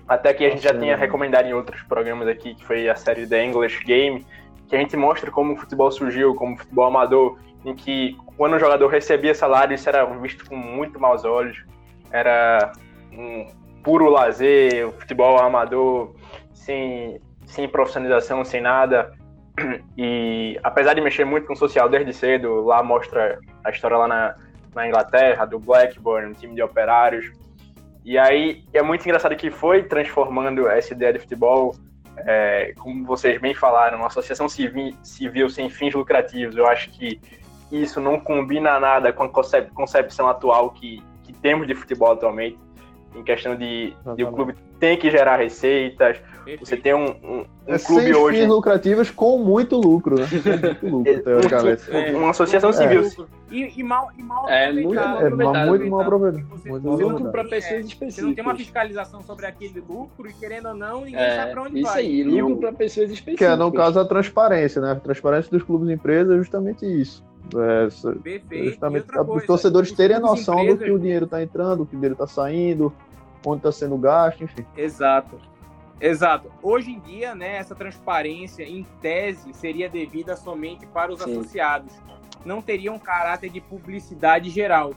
até 0.07 0.33
que 0.33 0.45
a 0.45 0.51
gente 0.51 0.63
já 0.63 0.73
tinha 0.79 0.93
é. 0.93 0.97
recomendado 0.97 1.47
em 1.47 1.53
outros 1.53 1.83
programas 1.83 2.29
aqui, 2.29 2.55
que 2.55 2.65
foi 2.65 2.89
a 2.89 2.95
série 2.97 3.27
The 3.27 3.45
English 3.45 3.85
Game, 3.85 4.25
que 4.67 4.77
a 4.77 4.79
gente 4.79 4.97
mostra 4.97 5.31
como 5.31 5.53
o 5.55 5.57
futebol 5.57 5.91
surgiu, 5.91 6.35
como 6.35 6.55
o 6.55 6.59
futebol 6.59 6.87
amador, 6.87 7.39
em 7.65 7.75
que 7.75 8.17
quando 8.37 8.55
o 8.57 8.59
jogador 8.59 8.89
recebia 8.89 9.35
salário, 9.35 9.75
isso 9.75 9.89
era 9.89 10.05
visto 10.17 10.49
com 10.49 10.57
muito 10.57 10.99
maus 11.01 11.25
olhos. 11.25 11.63
Era 12.11 12.73
um 13.13 13.47
puro 13.83 14.09
lazer, 14.11 14.89
o 14.89 14.93
futebol 14.93 15.39
amador, 15.39 16.15
sem, 16.53 17.21
sem 17.47 17.69
profissionalização, 17.69 18.45
sem 18.45 18.61
nada. 18.61 19.13
E 19.97 20.59
apesar 20.63 20.95
de 20.95 21.01
mexer 21.01 21.25
muito 21.25 21.47
com 21.47 21.53
o 21.53 21.57
social 21.57 21.89
desde 21.89 22.13
cedo, 22.13 22.63
lá 22.63 22.83
mostra 22.83 23.39
a 23.65 23.71
história 23.71 23.97
lá 23.97 24.07
na, 24.07 24.37
na 24.75 24.87
Inglaterra, 24.87 25.45
do 25.45 25.59
Blackburn, 25.59 26.31
um 26.31 26.33
time 26.33 26.55
de 26.55 26.63
operários. 26.63 27.33
E 28.05 28.17
aí 28.17 28.65
é 28.73 28.83
muito 28.83 29.05
engraçado 29.05 29.35
que 29.37 29.51
foi 29.51 29.83
transformando 29.83 30.69
essa 30.69 30.95
ideia 30.95 31.13
de 31.13 31.19
futebol, 31.19 31.75
é, 32.19 32.73
como 32.79 33.05
vocês 33.05 33.41
bem 33.41 33.55
falaram, 33.55 33.99
uma 33.99 34.07
associação 34.07 34.49
civil, 34.49 34.95
civil 35.03 35.51
sem 35.51 35.69
fins 35.69 35.95
lucrativos. 35.95 36.57
Eu 36.57 36.67
acho 36.67 36.91
que 36.91 37.21
isso 37.71 38.01
não 38.01 38.19
combina 38.19 38.79
nada 38.79 39.13
com 39.13 39.25
a 39.25 39.29
concep- 39.29 39.73
concepção 39.75 40.29
atual 40.29 40.71
que, 40.71 41.03
que 41.25 41.33
temos 41.33 41.67
de 41.67 41.75
futebol 41.75 42.13
atualmente, 42.13 42.59
em 43.15 43.23
questão 43.23 43.57
de, 43.57 43.95
de 44.17 44.25
o 44.25 44.33
clube 44.33 44.55
tem 44.79 44.97
que 44.97 45.11
gerar 45.11 45.37
receitas, 45.39 46.19
Perfeito. 46.19 46.65
você 46.65 46.77
tem 46.77 46.95
um, 46.95 47.07
um, 47.11 47.45
um 47.67 47.75
É 47.75 47.79
clube 47.81 48.15
hoje. 48.15 48.39
fins 48.39 48.49
lucrativos 48.49 49.11
com 49.11 49.39
muito 49.39 49.77
lucro, 49.77 50.15
né? 50.21 50.27
Com 50.81 50.87
muito 50.89 51.09
lucro, 51.09 51.23
teoricamente. 51.25 51.83
É. 51.91 52.17
Uma 52.17 52.31
associação 52.31 52.73
civil. 52.73 53.03
E, 53.51 53.81
e 53.81 53.83
mal, 53.83 54.11
e 54.17 54.23
mal 54.23 54.49
É, 54.49 54.71
muito 54.73 54.99
aproveitado. 55.01 55.09
mal 55.09 55.17
É, 55.21 55.27
aproveitado. 55.27 55.55
mas 55.59 55.69
muito 55.69 55.91
mal 55.91 56.01
aproveitado. 56.03 56.47
Você, 56.51 56.69
Muito 56.69 56.83
você 56.83 56.89
mal 56.89 56.99
não 56.99 57.17
aproveitado. 57.17 57.19
Lucro 57.19 57.33
para 57.33 57.41
tem, 57.43 57.51
pessoas 57.51 57.73
é, 57.73 57.81
específicas. 57.81 58.15
você 58.15 58.23
não 58.23 58.35
tem 58.35 58.45
uma 58.45 58.55
fiscalização 58.57 59.23
sobre 59.23 59.47
aquele 59.47 59.81
lucro 59.81 60.29
e 60.29 60.33
querendo 60.35 60.69
ou 60.69 60.75
não, 60.75 61.01
ninguém 61.01 61.31
sabe 61.37 61.53
pra 61.53 61.63
É, 61.63 61.65
onde 61.65 61.81
isso 61.81 61.91
vai. 61.91 62.01
aí, 62.03 62.21
E 62.21 62.25
lucro 62.43 62.57
para 62.59 62.73
pessoas 62.73 63.11
específicas. 63.11 63.39
Que 63.39 63.45
é, 63.53 63.57
no 63.57 63.73
caso, 63.73 63.99
a 63.99 64.05
transparência, 64.05 64.81
né? 64.81 64.93
A 64.93 64.97
transparência 64.97 65.51
dos 65.51 65.63
clubes 65.65 65.89
e 65.89 65.93
empresas 65.93 66.33
é 66.35 66.39
justamente 66.39 66.87
isso. 66.87 67.25
É, 67.55 67.89
Perfeito. 68.23 68.55
E 68.55 68.71
justamente 68.71 69.17
outra 69.17 69.23
os 69.35 69.47
torcedores 69.47 69.93
terem 69.93 70.17
a 70.17 70.21
clubes 70.21 70.43
e 70.43 70.47
noção 70.47 70.57
do 70.57 70.63
empresas- 70.73 70.85
que 70.85 70.91
o 70.93 70.99
dinheiro 70.99 71.25
está 71.25 71.43
entrando, 71.43 71.77
do 71.79 71.87
que 71.87 71.95
o 71.95 71.99
dinheiro 71.99 72.15
está 72.15 72.27
saindo, 72.27 72.93
onde 73.47 73.59
está 73.59 73.73
sendo 73.73 73.97
gasto, 73.97 74.45
enfim. 74.45 74.65
Exato. 74.77 75.39
Exato. 76.01 76.51
Hoje 76.63 76.93
em 76.93 77.01
dia, 77.01 77.35
né, 77.35 77.57
essa 77.57 77.75
transparência, 77.75 78.63
em 78.63 78.87
tese, 79.01 79.53
seria 79.53 79.89
devida 79.89 80.37
somente 80.37 80.87
para 80.87 81.13
os 81.13 81.21
Sim. 81.21 81.33
associados. 81.33 81.93
Não 82.45 82.63
teria 82.63 82.93
um 82.93 82.99
caráter 82.99 83.51
de 83.51 83.61
publicidade 83.61 84.49
geral. 84.49 84.93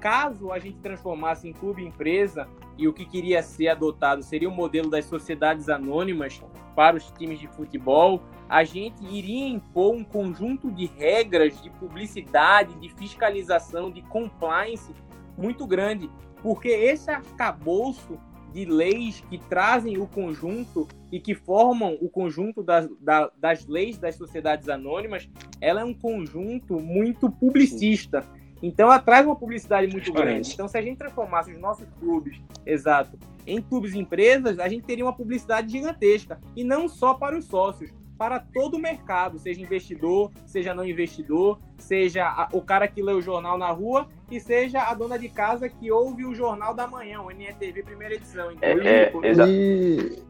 Caso 0.00 0.52
a 0.52 0.58
gente 0.58 0.78
transformasse 0.78 1.46
em 1.48 1.52
clube 1.52 1.84
empresa, 1.84 2.48
e 2.78 2.86
o 2.86 2.92
que 2.92 3.04
queria 3.04 3.42
ser 3.42 3.68
adotado 3.68 4.22
seria 4.22 4.48
o 4.48 4.52
modelo 4.52 4.88
das 4.88 5.04
sociedades 5.04 5.68
anônimas 5.68 6.40
para 6.76 6.96
os 6.96 7.10
times 7.10 7.40
de 7.40 7.48
futebol, 7.48 8.22
a 8.48 8.64
gente 8.64 9.04
iria 9.04 9.46
impor 9.48 9.94
um 9.94 10.02
conjunto 10.04 10.70
de 10.70 10.86
regras 10.86 11.60
de 11.62 11.70
publicidade, 11.70 12.74
de 12.80 12.88
fiscalização, 12.90 13.90
de 13.90 14.02
compliance 14.02 14.90
muito 15.36 15.66
grande, 15.66 16.08
porque 16.42 16.68
esse 16.68 17.10
arcabouço 17.10 18.18
de 18.52 18.64
leis 18.64 19.22
que 19.28 19.36
trazem 19.36 19.98
o 19.98 20.06
conjunto 20.06 20.88
e 21.12 21.20
que 21.20 21.34
formam 21.34 21.98
o 22.00 22.08
conjunto 22.08 22.62
das, 22.62 22.88
da- 22.98 23.30
das 23.36 23.66
leis 23.66 23.98
das 23.98 24.14
sociedades 24.16 24.68
anônimas, 24.70 25.28
ela 25.60 25.82
é 25.82 25.84
um 25.84 25.92
conjunto 25.92 26.80
muito 26.80 27.30
publicista. 27.30 28.24
Então 28.62 28.86
ela 28.86 28.98
traz 28.98 29.24
uma 29.26 29.36
publicidade 29.36 29.86
muito 29.92 30.10
grande. 30.12 30.52
Então, 30.54 30.66
se 30.66 30.76
a 30.76 30.82
gente 30.82 30.96
transformasse 30.98 31.52
os 31.52 31.58
nossos 31.60 31.86
clubes, 32.00 32.40
exato, 32.66 33.16
em 33.46 33.60
clubes 33.62 33.94
e 33.94 33.98
empresas, 33.98 34.58
a 34.58 34.68
gente 34.68 34.84
teria 34.84 35.04
uma 35.04 35.12
publicidade 35.12 35.70
gigantesca. 35.70 36.40
E 36.56 36.64
não 36.64 36.88
só 36.88 37.14
para 37.14 37.38
os 37.38 37.44
sócios, 37.44 37.90
para 38.18 38.40
todo 38.40 38.74
o 38.76 38.80
mercado, 38.80 39.38
seja 39.38 39.62
investidor, 39.62 40.32
seja 40.44 40.74
não 40.74 40.84
investidor, 40.84 41.58
seja 41.78 42.48
o 42.52 42.60
cara 42.60 42.88
que 42.88 43.00
lê 43.00 43.12
o 43.12 43.20
jornal 43.22 43.56
na 43.56 43.70
rua 43.70 44.08
e 44.28 44.40
seja 44.40 44.82
a 44.82 44.92
dona 44.92 45.16
de 45.16 45.28
casa 45.28 45.68
que 45.68 45.90
ouve 45.92 46.26
o 46.26 46.34
jornal 46.34 46.74
da 46.74 46.86
manhã, 46.88 47.20
o 47.22 47.30
NETV 47.30 47.84
primeira 47.84 48.14
edição. 48.16 48.50
Então, 48.50 48.68
É, 48.68 48.72
é, 49.04 49.12
exa 49.22 49.46
E. 49.48 50.20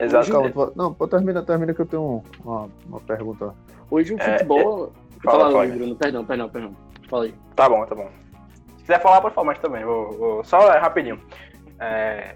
exato. 0.00 0.32
Calma, 0.32 0.50
pode- 0.50 0.72
não, 0.76 0.92
pode 0.92 1.12
terminar, 1.12 1.42
termina 1.44 1.72
que 1.72 1.80
eu 1.80 1.86
tenho 1.86 2.02
um- 2.02 2.22
uma, 2.44 2.68
uma 2.86 3.00
pergunta. 3.00 3.54
Hoje 3.88 4.14
o 4.14 4.18
É, 4.20 4.32
futebol. 4.32 4.92
fala, 5.22 5.38
Fala, 5.38 5.52
fala. 5.52 5.66
Bruno. 5.68 5.94
Perdão, 5.96 6.24
perdão, 6.24 6.48
perdão. 6.48 6.76
Fala 7.08 7.24
aí. 7.24 7.34
Tá 7.54 7.68
bom, 7.68 7.86
tá 7.86 7.94
bom. 7.94 8.10
Se 8.78 8.82
quiser 8.82 9.00
falar, 9.00 9.20
pode 9.20 9.34
falar 9.34 9.46
mais 9.46 9.58
também. 9.60 9.84
Vou, 9.84 10.10
vou- 10.18 10.44
Só 10.44 10.72
é, 10.72 10.78
rapidinho. 10.78 11.20
É, 11.78 12.34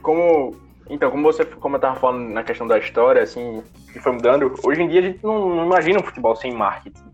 como. 0.00 0.54
Então, 0.88 1.10
como 1.10 1.22
você 1.22 1.44
como 1.44 1.76
eu 1.76 1.80
tava 1.80 1.96
falando 1.96 2.28
na 2.30 2.44
questão 2.44 2.66
da 2.66 2.78
história, 2.78 3.22
assim, 3.22 3.62
que 3.92 3.98
foi 3.98 4.12
mudando, 4.12 4.54
hoje 4.64 4.82
em 4.82 4.88
dia 4.88 5.00
a 5.00 5.02
gente 5.02 5.24
não, 5.24 5.48
não 5.48 5.66
imagina 5.66 5.98
um 5.98 6.02
futebol 6.02 6.36
sem 6.36 6.52
marketing. 6.52 7.04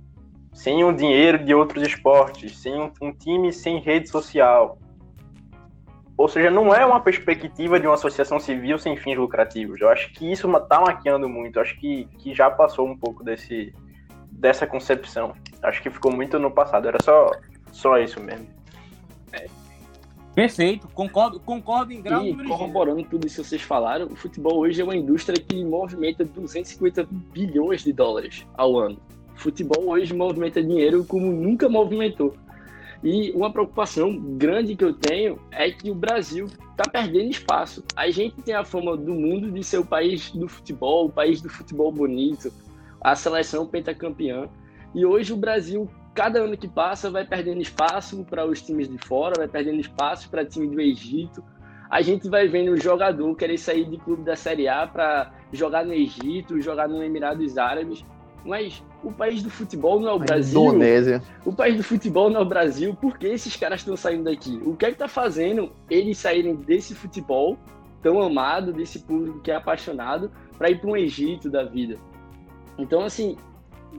Sem 0.53 0.85
o 0.85 0.93
dinheiro 0.93 1.43
de 1.43 1.55
outros 1.55 1.83
esportes, 1.87 2.59
sem 2.59 2.79
um, 2.79 2.93
um 3.01 3.13
time 3.13 3.53
sem 3.53 3.81
rede 3.81 4.09
social. 4.09 4.79
Ou 6.17 6.29
seja, 6.29 6.51
não 6.51 6.75
é 6.75 6.85
uma 6.85 7.01
perspectiva 7.01 7.81
de 7.81 7.87
uma 7.87 7.95
associação 7.95 8.39
civil 8.39 8.79
sem 8.79 8.97
fins 8.97 9.17
lucrativos. 9.17 9.81
Eu 9.81 9.89
acho 9.89 10.13
que 10.13 10.31
isso 10.31 10.49
tá 10.69 10.81
maquiando 10.81 11.29
muito. 11.29 11.57
Eu 11.57 11.63
acho 11.63 11.79
que, 11.81 12.05
que 12.19 12.35
já 12.35 12.51
passou 12.51 12.87
um 12.87 12.97
pouco 12.97 13.25
desse, 13.25 13.75
dessa 14.31 14.67
concepção. 14.67 15.35
Acho 15.63 15.83
que 15.83 15.91
ficou 15.91 16.13
muito 16.13 16.39
no 16.39 16.51
passado. 16.51 16.87
Era 16.87 16.99
só, 17.03 17.31
só 17.73 17.99
isso 17.99 18.23
mesmo. 18.23 18.47
Perfeito, 20.35 20.89
concordo, 20.95 21.39
concordo 21.39 21.93
em 21.93 22.01
grau 22.01 22.25
E 22.25 22.35
corroborando 22.45 23.05
tudo 23.05 23.27
isso 23.27 23.43
que 23.43 23.49
vocês 23.49 23.63
falaram, 23.63 24.07
o 24.07 24.17
futebol 24.17 24.59
hoje 24.59 24.81
é 24.81 24.85
uma 24.85 24.97
indústria 24.97 25.39
que 25.39 25.63
movimenta 25.63 26.25
250 26.25 27.07
bilhões 27.33 27.85
de 27.85 27.93
dólares 27.93 28.47
ao 28.55 28.79
ano. 28.79 28.99
O 29.35 29.39
futebol 29.39 29.91
hoje 29.91 30.15
movimenta 30.15 30.63
dinheiro 30.63 31.05
como 31.05 31.31
nunca 31.31 31.69
movimentou. 31.69 32.35
E 33.05 33.33
uma 33.33 33.53
preocupação 33.53 34.17
grande 34.17 34.77
que 34.77 34.85
eu 34.85 34.95
tenho 34.95 35.39
é 35.51 35.71
que 35.71 35.91
o 35.91 35.95
Brasil 35.95 36.47
está 36.47 36.89
perdendo 36.91 37.31
espaço. 37.31 37.83
A 37.97 38.09
gente 38.11 38.41
tem 38.43 38.55
a 38.55 38.65
fama 38.65 38.97
do 38.97 39.13
mundo 39.13 39.51
de 39.51 39.63
ser 39.65 39.79
o 39.79 39.85
país 39.85 40.31
do 40.31 40.49
futebol, 40.49 41.07
o 41.07 41.13
país 41.13 41.43
do 41.43 41.49
futebol 41.49 41.91
bonito, 41.91 42.53
a 43.01 43.17
seleção 43.17 43.67
pentacampeã. 43.67 44.49
E 44.95 45.05
hoje 45.05 45.33
o 45.33 45.37
Brasil, 45.37 45.91
cada 46.15 46.41
ano 46.41 46.57
que 46.57 46.69
passa, 46.69 47.11
vai 47.11 47.25
perdendo 47.25 47.61
espaço 47.61 48.25
para 48.25 48.47
os 48.47 48.61
times 48.61 48.89
de 48.89 48.99
fora, 48.99 49.35
vai 49.37 49.49
perdendo 49.49 49.81
espaço 49.81 50.29
para 50.29 50.45
time 50.45 50.69
do 50.69 50.81
Egito. 50.81 51.43
A 51.91 52.01
gente 52.01 52.29
vai 52.29 52.49
vendo 52.49 52.73
o 52.73 52.81
jogador 52.81 53.35
querer 53.37 53.59
sair 53.59 53.85
de 53.85 53.99
clube 53.99 54.23
da 54.23 54.37
Série 54.37 54.69
A 54.69 54.87
para 54.87 55.33
jogar 55.53 55.85
no 55.85 55.93
Egito, 55.93 56.61
jogar 56.61 56.89
no 56.89 57.03
Emirados 57.03 57.59
Árabes. 57.59 58.05
Mas 58.45 58.83
o 59.05 59.13
país 59.13 59.43
do 59.43 59.51
futebol 59.51 60.01
não 60.01 60.09
é 60.09 60.13
o 60.13 60.19
Brasil. 60.19 60.61
Indonésia. 60.61 61.23
O 61.45 61.53
país 61.53 61.77
do 61.77 61.85
futebol 61.85 62.29
não 62.29 62.41
é 62.41 62.43
o 62.43 62.49
Brasil. 62.49 62.95
Por 62.95 63.17
que 63.17 63.27
esses 63.27 63.57
caras 63.57 63.81
estão 63.81 63.97
saindo 63.97 64.25
daqui? 64.25 64.61
O 64.65 64.75
que 64.75 64.87
é 64.87 64.91
que 64.91 64.99
tá 64.99 65.07
fazendo 65.07 65.71
eles 65.89 66.19
saírem 66.19 66.57
desse 66.57 66.95
futebol 66.95 67.57
tão 68.03 68.21
amado, 68.21 68.73
desse 68.73 68.99
público 69.01 69.41
que 69.41 69.51
é 69.51 69.55
apaixonado, 69.55 70.31
para 70.59 70.71
ir 70.71 70.81
para 70.81 70.91
um 70.91 70.97
Egito 70.97 71.49
da 71.49 71.63
vida? 71.63 71.99
Então, 72.79 73.05
assim, 73.05 73.37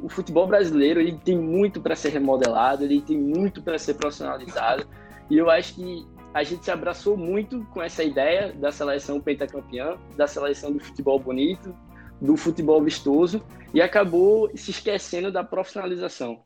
o 0.02 0.10
futebol 0.10 0.48
brasileiro 0.48 1.00
ele 1.00 1.18
tem 1.24 1.38
muito 1.38 1.82
para 1.82 1.96
ser 1.96 2.10
remodelado, 2.10 2.84
ele 2.84 3.02
tem 3.02 3.18
muito 3.18 3.62
para 3.62 3.78
ser 3.78 3.94
profissionalizado. 3.96 4.86
E 5.30 5.38
eu 5.38 5.50
acho 5.50 5.76
que 5.76 6.06
a 6.34 6.44
gente 6.44 6.66
se 6.66 6.70
abraçou 6.70 7.16
muito 7.16 7.64
com 7.74 7.82
essa 7.82 8.04
ideia 8.04 8.52
da 8.54 8.72
seleção 8.74 9.22
pentacampeã, 9.22 9.98
da 10.18 10.28
seleção 10.28 10.72
do 10.74 10.80
futebol 10.82 11.18
bonito, 11.18 11.74
do 12.22 12.36
futebol 12.36 12.84
vistoso, 12.84 13.42
e 13.74 13.82
acabou 13.82 14.52
se 14.54 14.72
esquecendo 14.72 15.32
da 15.32 15.42
profissionalização. 15.44 16.42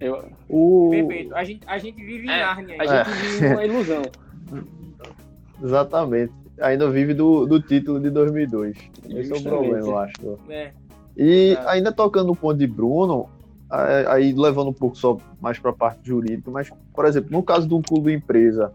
Eu, 0.00 0.30
O... 0.48 0.90
Perfeito. 0.90 1.34
A 1.34 1.44
gente, 1.44 1.62
a 1.66 1.78
gente 1.78 2.04
vive 2.04 2.26
em 2.26 2.30
É, 2.30 2.40
Nárnia. 2.40 2.76
a 2.76 2.82
ainda. 2.82 3.04
gente 3.04 3.16
vive 3.20 3.46
uma 3.46 3.64
ilusão. 3.64 4.02
Exatamente. 5.62 6.32
ainda 6.60 6.90
vive 6.90 7.14
do, 7.14 7.46
do 7.46 7.60
título 7.62 8.00
de 8.00 8.10
2002. 8.10 8.76
Esse 8.76 9.14
é 9.14 9.18
o 9.18 9.22
Justamente. 9.22 9.48
problema, 9.48 9.78
eu 9.78 9.98
acho. 9.98 10.38
É, 10.48 10.72
E 11.16 11.56
Tá. 11.56 11.70
ainda 11.72 11.92
tocando 11.92 12.28
no 12.28 12.36
ponto 12.36 12.58
de 12.58 12.66
Bruno, 12.66 13.28
aí 14.08 14.32
levando 14.32 14.68
um 14.68 14.72
pouco 14.72 14.96
só 14.96 15.16
mais 15.40 15.58
para 15.58 15.70
a 15.70 15.74
parte 15.74 16.00
jurídica, 16.06 16.50
mas, 16.50 16.70
por 16.94 17.04
exemplo, 17.06 17.30
no 17.30 17.42
caso 17.42 17.66
de 17.66 17.74
um 17.74 17.82
clube 17.82 18.12
empresa, 18.12 18.72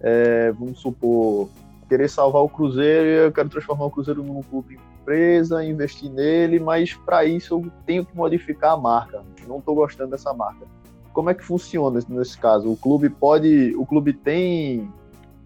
é, 0.00 0.52
vamos 0.52 0.78
supor, 0.80 1.48
querer 1.88 2.08
salvar 2.08 2.42
o 2.42 2.48
Cruzeiro, 2.48 3.08
eu 3.08 3.32
quero 3.32 3.48
transformar 3.48 3.86
o 3.86 3.90
Cruzeiro 3.90 4.22
num 4.22 4.42
clube 4.42 4.78
empresa, 5.00 5.64
investir 5.64 6.10
nele, 6.10 6.60
mas 6.60 6.94
para 6.94 7.24
isso 7.24 7.54
eu 7.54 7.72
tenho 7.86 8.04
que 8.04 8.14
modificar 8.16 8.72
a 8.72 8.76
marca. 8.76 9.22
Não 9.46 9.58
estou 9.58 9.74
gostando 9.74 10.10
dessa 10.10 10.32
marca. 10.34 10.66
Como 11.12 11.30
é 11.30 11.34
que 11.34 11.42
funciona 11.42 11.98
nesse 12.08 12.38
caso? 12.38 12.70
O 12.70 12.76
clube 12.76 13.08
pode, 13.08 13.74
o 13.76 13.84
clube 13.86 14.12
tem 14.12 14.88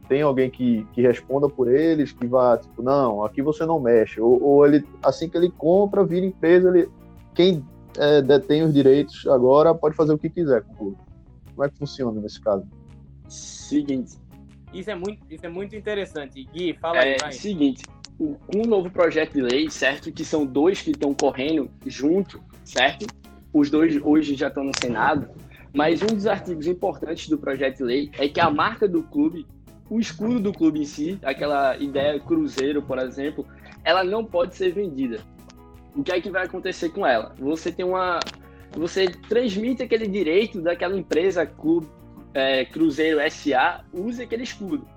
tem 0.09 0.22
alguém 0.22 0.50
que, 0.50 0.86
que 0.92 1.03
responda 1.03 1.48
por 1.48 1.72
eles, 1.72 2.12
que 2.12 2.26
vá, 2.26 2.59
tipo, 2.59 2.82
não, 2.82 3.24
aqui 3.24 3.42
você 3.42 3.64
não 3.64 3.80
mexe. 3.80 4.20
Ou, 4.20 4.42
ou 4.42 4.66
ele, 4.66 4.84
assim 5.03 5.28
que 5.28 5.36
ele 5.36 5.50
compra, 5.50 6.05
vira 6.05 6.26
empresa, 6.26 6.68
ele, 6.68 6.88
quem 7.34 7.64
é, 7.98 8.20
detém 8.22 8.62
os 8.62 8.72
direitos 8.72 9.26
agora 9.26 9.74
pode 9.74 9.94
fazer 9.94 10.12
o 10.12 10.18
que 10.18 10.28
quiser 10.28 10.62
com 10.62 10.72
o 10.72 10.76
clube. 10.76 10.96
Como 11.55 11.64
é 11.64 11.70
que 11.70 11.78
funciona 11.78 12.20
nesse 12.20 12.40
caso? 12.40 12.66
Seguinte, 13.28 14.16
isso 14.72 14.90
é 14.90 14.94
muito, 14.94 15.20
isso 15.30 15.44
é 15.44 15.48
muito 15.48 15.76
interessante. 15.76 16.44
Gui, 16.44 16.74
fala 16.80 17.00
aí, 17.00 17.14
é 17.14 17.18
vai. 17.18 17.32
seguinte, 17.32 17.84
com 18.18 18.62
o 18.62 18.66
novo 18.66 18.90
projeto 18.90 19.34
de 19.34 19.42
lei, 19.42 19.70
certo? 19.70 20.11
Que 20.11 20.24
são 20.24 20.46
dois 20.46 20.80
que 20.80 20.90
estão 20.90 21.14
correndo 21.14 21.70
junto, 21.86 22.42
certo? 22.64 23.07
Os 23.53 23.70
dois 23.70 24.00
hoje 24.03 24.34
já 24.34 24.48
estão 24.48 24.64
no 24.64 24.72
Senado, 24.80 25.28
mas 25.74 26.03
um 26.03 26.07
dos 26.07 26.26
artigos 26.26 26.66
importantes 26.66 27.28
do 27.28 27.38
projeto 27.38 27.78
de 27.78 27.84
lei 27.84 28.11
é 28.18 28.28
que 28.28 28.40
a 28.40 28.50
marca 28.50 28.88
do 28.88 29.03
clube, 29.03 29.46
o 29.93 30.01
escudo 30.01 30.40
do 30.40 30.55
clube 30.55 30.80
em 30.80 30.86
si, 30.86 31.18
aquela 31.22 31.76
ideia 31.76 32.18
cruzeiro, 32.18 32.80
por 32.80 32.99
exemplo, 32.99 33.47
ela 33.84 34.03
não 34.03 34.24
pode 34.24 34.57
ser 34.57 34.72
vendida. 34.72 35.20
O 35.95 36.03
que 36.03 36.11
é 36.11 36.18
que 36.18 36.30
vai 36.30 36.47
acontecer 36.47 36.88
com 36.88 37.07
ela? 37.07 37.34
Você 37.38 37.70
tem 37.70 37.84
uma. 37.84 38.18
Você 38.74 39.07
transmite 39.28 39.82
aquele 39.82 40.09
direito 40.09 40.62
daquela 40.62 40.97
empresa 40.97 41.45
clube, 41.45 41.86
é, 42.32 42.64
Cruzeiro 42.64 43.18
SA, 43.30 43.84
use 43.93 44.22
aquele 44.22 44.45
escudo. 44.45 44.88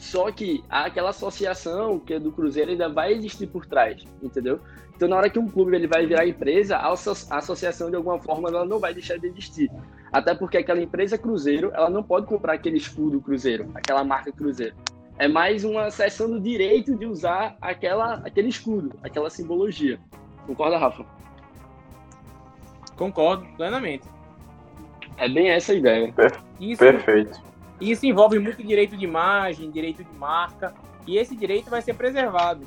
Só 0.00 0.32
que 0.32 0.64
aquela 0.70 1.10
associação 1.10 1.98
que 1.98 2.14
é 2.14 2.18
do 2.18 2.32
Cruzeiro 2.32 2.70
ainda 2.70 2.88
vai 2.88 3.12
existir 3.12 3.46
por 3.46 3.66
trás, 3.66 4.02
entendeu? 4.22 4.58
Então, 4.96 5.06
na 5.06 5.16
hora 5.16 5.28
que 5.30 5.38
um 5.38 5.46
clube 5.46 5.76
ele 5.76 5.86
vai 5.86 6.06
virar 6.06 6.26
empresa, 6.26 6.76
a 6.76 6.90
asso- 6.90 7.26
a 7.30 7.36
associação, 7.36 7.90
de 7.90 7.96
alguma 7.96 8.18
forma, 8.18 8.48
ela 8.48 8.64
não 8.64 8.78
vai 8.78 8.94
deixar 8.94 9.18
de 9.18 9.26
existir. 9.26 9.70
Até 10.10 10.34
porque 10.34 10.56
aquela 10.56 10.80
empresa 10.80 11.18
Cruzeiro, 11.18 11.70
ela 11.74 11.90
não 11.90 12.02
pode 12.02 12.26
comprar 12.26 12.54
aquele 12.54 12.78
escudo 12.78 13.20
Cruzeiro, 13.20 13.70
aquela 13.74 14.02
marca 14.02 14.32
Cruzeiro. 14.32 14.74
É 15.18 15.28
mais 15.28 15.64
uma 15.64 15.90
cessão 15.90 16.30
do 16.30 16.40
direito 16.40 16.96
de 16.96 17.04
usar 17.04 17.56
aquela, 17.60 18.14
aquele 18.24 18.48
escudo, 18.48 18.98
aquela 19.02 19.28
simbologia. 19.28 20.00
Concorda, 20.46 20.78
Rafa? 20.78 21.04
Concordo 22.96 23.46
plenamente. 23.56 24.08
É 25.18 25.28
bem 25.28 25.50
essa 25.50 25.72
a 25.72 25.74
ideia. 25.74 26.14
Isso, 26.58 26.78
Perfeito. 26.78 27.38
Isso 27.80 28.06
envolve 28.06 28.38
muito 28.38 28.62
direito 28.62 28.96
de 28.96 29.04
imagem, 29.04 29.70
direito 29.70 30.04
de 30.04 30.12
marca, 30.18 30.74
e 31.06 31.16
esse 31.16 31.34
direito 31.34 31.70
vai 31.70 31.80
ser 31.80 31.94
preservado. 31.94 32.66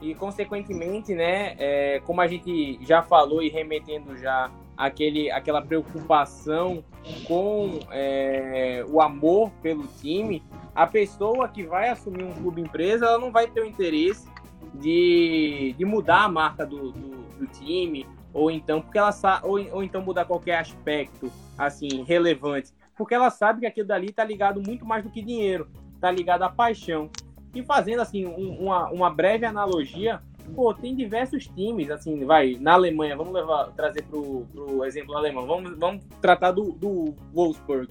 E, 0.00 0.14
consequentemente, 0.14 1.14
né, 1.14 1.54
é, 1.58 2.00
como 2.04 2.20
a 2.20 2.26
gente 2.26 2.78
já 2.84 3.02
falou 3.02 3.42
e 3.42 3.48
remetendo 3.48 4.16
já 4.16 4.50
aquele, 4.76 5.30
aquela 5.30 5.62
preocupação 5.62 6.84
com 7.26 7.78
é, 7.90 8.84
o 8.88 9.00
amor 9.00 9.50
pelo 9.62 9.86
time, 10.00 10.42
a 10.74 10.86
pessoa 10.86 11.48
que 11.48 11.62
vai 11.62 11.88
assumir 11.88 12.24
um 12.24 12.32
clube 12.32 12.60
empresa, 12.60 13.06
ela 13.06 13.18
não 13.18 13.30
vai 13.30 13.46
ter 13.46 13.60
o 13.60 13.64
interesse 13.64 14.26
de, 14.74 15.74
de 15.76 15.84
mudar 15.84 16.24
a 16.24 16.28
marca 16.28 16.64
do, 16.64 16.92
do, 16.92 17.22
do 17.38 17.46
time, 17.46 18.06
ou 18.32 18.50
então 18.50 18.80
porque 18.80 18.98
ela 18.98 19.12
ou, 19.42 19.60
ou 19.72 19.82
então 19.82 20.02
mudar 20.02 20.24
qualquer 20.24 20.58
aspecto 20.58 21.30
assim 21.58 22.02
relevante, 22.04 22.72
porque 22.96 23.14
ela 23.14 23.30
sabe 23.30 23.60
que 23.60 23.66
aquilo 23.66 23.86
dali 23.88 24.06
está 24.10 24.24
ligado 24.24 24.62
muito 24.64 24.84
mais 24.84 25.02
do 25.04 25.10
que 25.10 25.22
dinheiro, 25.22 25.68
está 25.94 26.10
ligado 26.10 26.42
à 26.42 26.48
paixão. 26.48 27.10
E 27.54 27.62
fazendo 27.62 28.00
assim 28.00 28.24
um- 28.26 28.64
uma, 28.64 28.88
uma 28.90 29.10
breve 29.10 29.44
analogia, 29.44 30.20
pô, 30.54 30.72
tem 30.74 30.94
diversos 30.96 31.46
times, 31.46 31.90
assim, 31.90 32.24
vai, 32.24 32.56
na 32.60 32.72
Alemanha, 32.72 33.16
vamos 33.16 33.32
levar, 33.32 33.66
trazer 33.72 34.02
pro, 34.04 34.46
pro 34.52 34.84
exemplo 34.84 35.16
alemão, 35.16 35.46
vamos, 35.46 35.78
vamos 35.78 36.04
tratar 36.20 36.50
do, 36.52 36.72
do 36.72 37.14
Wolfsburg. 37.32 37.88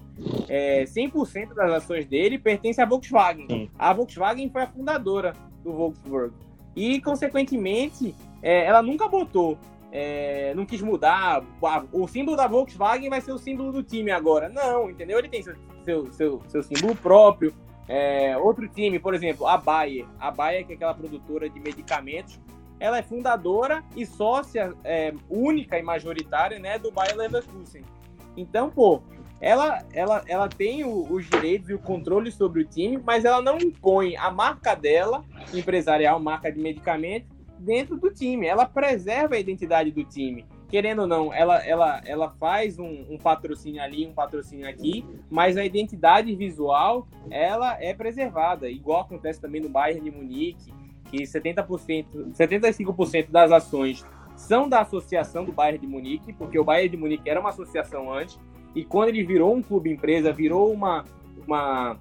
É, 0.49 0.84
100% 0.84 1.54
das 1.54 1.72
ações 1.72 2.06
dele 2.06 2.38
pertence 2.39 2.82
à 2.82 2.86
Volkswagen. 2.86 3.47
Sim. 3.47 3.70
A 3.78 3.93
Volkswagen 3.93 4.49
foi 4.49 4.64
a 4.64 4.68
fundadora 4.68 5.34
do 5.64 5.72
Wolfsburg. 5.72 6.34
E, 6.76 6.99
consequentemente, 7.02 8.16
é, 8.41 8.66
ela 8.66 8.82
nunca 8.82 9.08
botou, 9.08 9.58
é, 9.92 10.54
não 10.56 10.66
quis 10.66 10.82
mudar, 10.82 11.44
ah, 11.64 11.84
o 11.92 12.08
símbolo 12.08 12.38
da 12.38 12.48
Volkswagen 12.48 13.10
vai 13.10 13.20
ser 13.22 13.34
o 13.34 13.38
símbolo 13.38 13.72
do 13.72 13.84
time 13.84 14.10
agora. 14.12 14.48
Não, 14.50 14.89
entendeu? 14.89 15.20
Ele 15.20 15.28
tem 15.30 15.44
seu, 15.44 15.56
seu, 15.84 16.12
seu, 16.12 16.42
seu 16.48 16.64
símbolo 16.64 16.96
próprio. 16.96 17.54
É, 17.88 18.38
outro 18.38 18.68
time, 18.70 18.98
por 19.00 19.14
exemplo, 19.14 19.46
a 19.48 19.58
Bayer. 19.58 20.06
A 20.18 20.32
Bayer, 20.32 20.66
que 20.66 20.72
é 20.72 20.76
aquela 20.76 20.94
produtora 20.94 21.50
de 21.50 21.60
medicamentos, 21.60 22.39
ela 22.80 22.98
é 22.98 23.04
fundadora 23.04 23.84
e 23.96 24.06
sócia 24.06 24.74
é, 24.84 25.14
única 25.30 25.78
e 25.78 25.84
majoritária 25.84 26.58
né, 26.58 26.80
do 26.80 26.89
Bayer 26.92 27.16
Leverkusen. 27.18 27.84
Então, 28.38 28.70
pô, 28.70 29.02
ela, 29.42 29.84
ela, 29.94 30.24
ela 30.28 30.48
tem 30.48 30.86
o- 30.86 31.06
os 31.12 31.28
direitos 31.30 31.70
e 31.70 31.74
o 31.74 31.80
controle 31.80 32.32
sobre 32.32 32.62
o 32.62 32.66
time, 32.66 32.98
mas 33.04 33.26
ela 33.26 33.42
não 33.42 33.58
impõe 33.58 34.16
a 34.16 34.32
marca 34.32 34.74
dela, 34.74 35.26
empresarial, 35.54 36.20
marca 36.20 36.50
de 36.52 36.62
medicamento, 36.62 37.28
dentro 37.62 37.97
do 37.97 38.09
time. 38.12 38.45
Ela 38.47 38.66
preserva 38.66 39.36
a 39.36 39.39
identidade 39.39 39.91
do 39.91 40.03
time. 40.03 40.45
Querendo 40.68 41.01
ou 41.01 41.07
não, 41.07 41.34
ela, 41.34 41.57
ela, 41.66 42.01
ela 42.05 42.30
faz 42.39 42.80
um, 42.80 43.05
um 43.09 43.18
patrocínio 43.18 43.82
ali, 43.82 44.07
um 44.07 44.14
patrocínio 44.14 44.68
aqui, 44.68 45.05
mas 45.30 45.57
a 45.57 45.66
identidade 45.66 46.34
visual, 46.36 47.07
ela 47.30 47.78
é 47.82 47.93
preservada. 47.93 48.70
Igual 48.70 49.01
acontece 49.01 49.39
também 49.39 49.62
no 49.62 49.68
Bayern 49.68 50.09
de 50.09 50.16
Munique, 50.16 50.74
que 51.05 51.24
70%, 51.24 52.32
75% 52.32 53.30
das 53.30 53.51
ações 53.51 54.05
são 54.36 54.68
da 54.68 54.80
associação 54.80 55.43
do 55.43 55.51
Bayern 55.51 55.80
de 55.80 55.88
Munique, 55.88 56.34
porque 56.34 56.57
o 56.57 56.64
Bayern 56.64 56.89
de 56.89 56.97
Munique 56.97 57.30
era 57.30 57.39
uma 57.39 57.49
associação 57.49 58.12
antes, 58.12 58.39
e 58.74 58.86
quando 58.86 59.09
ele 59.09 59.24
virou 59.24 59.53
um 59.53 59.62
clube 59.62 59.91
empresa, 59.91 60.32
virou 60.32 60.72
uma, 60.72 61.03
uma, 61.45 61.97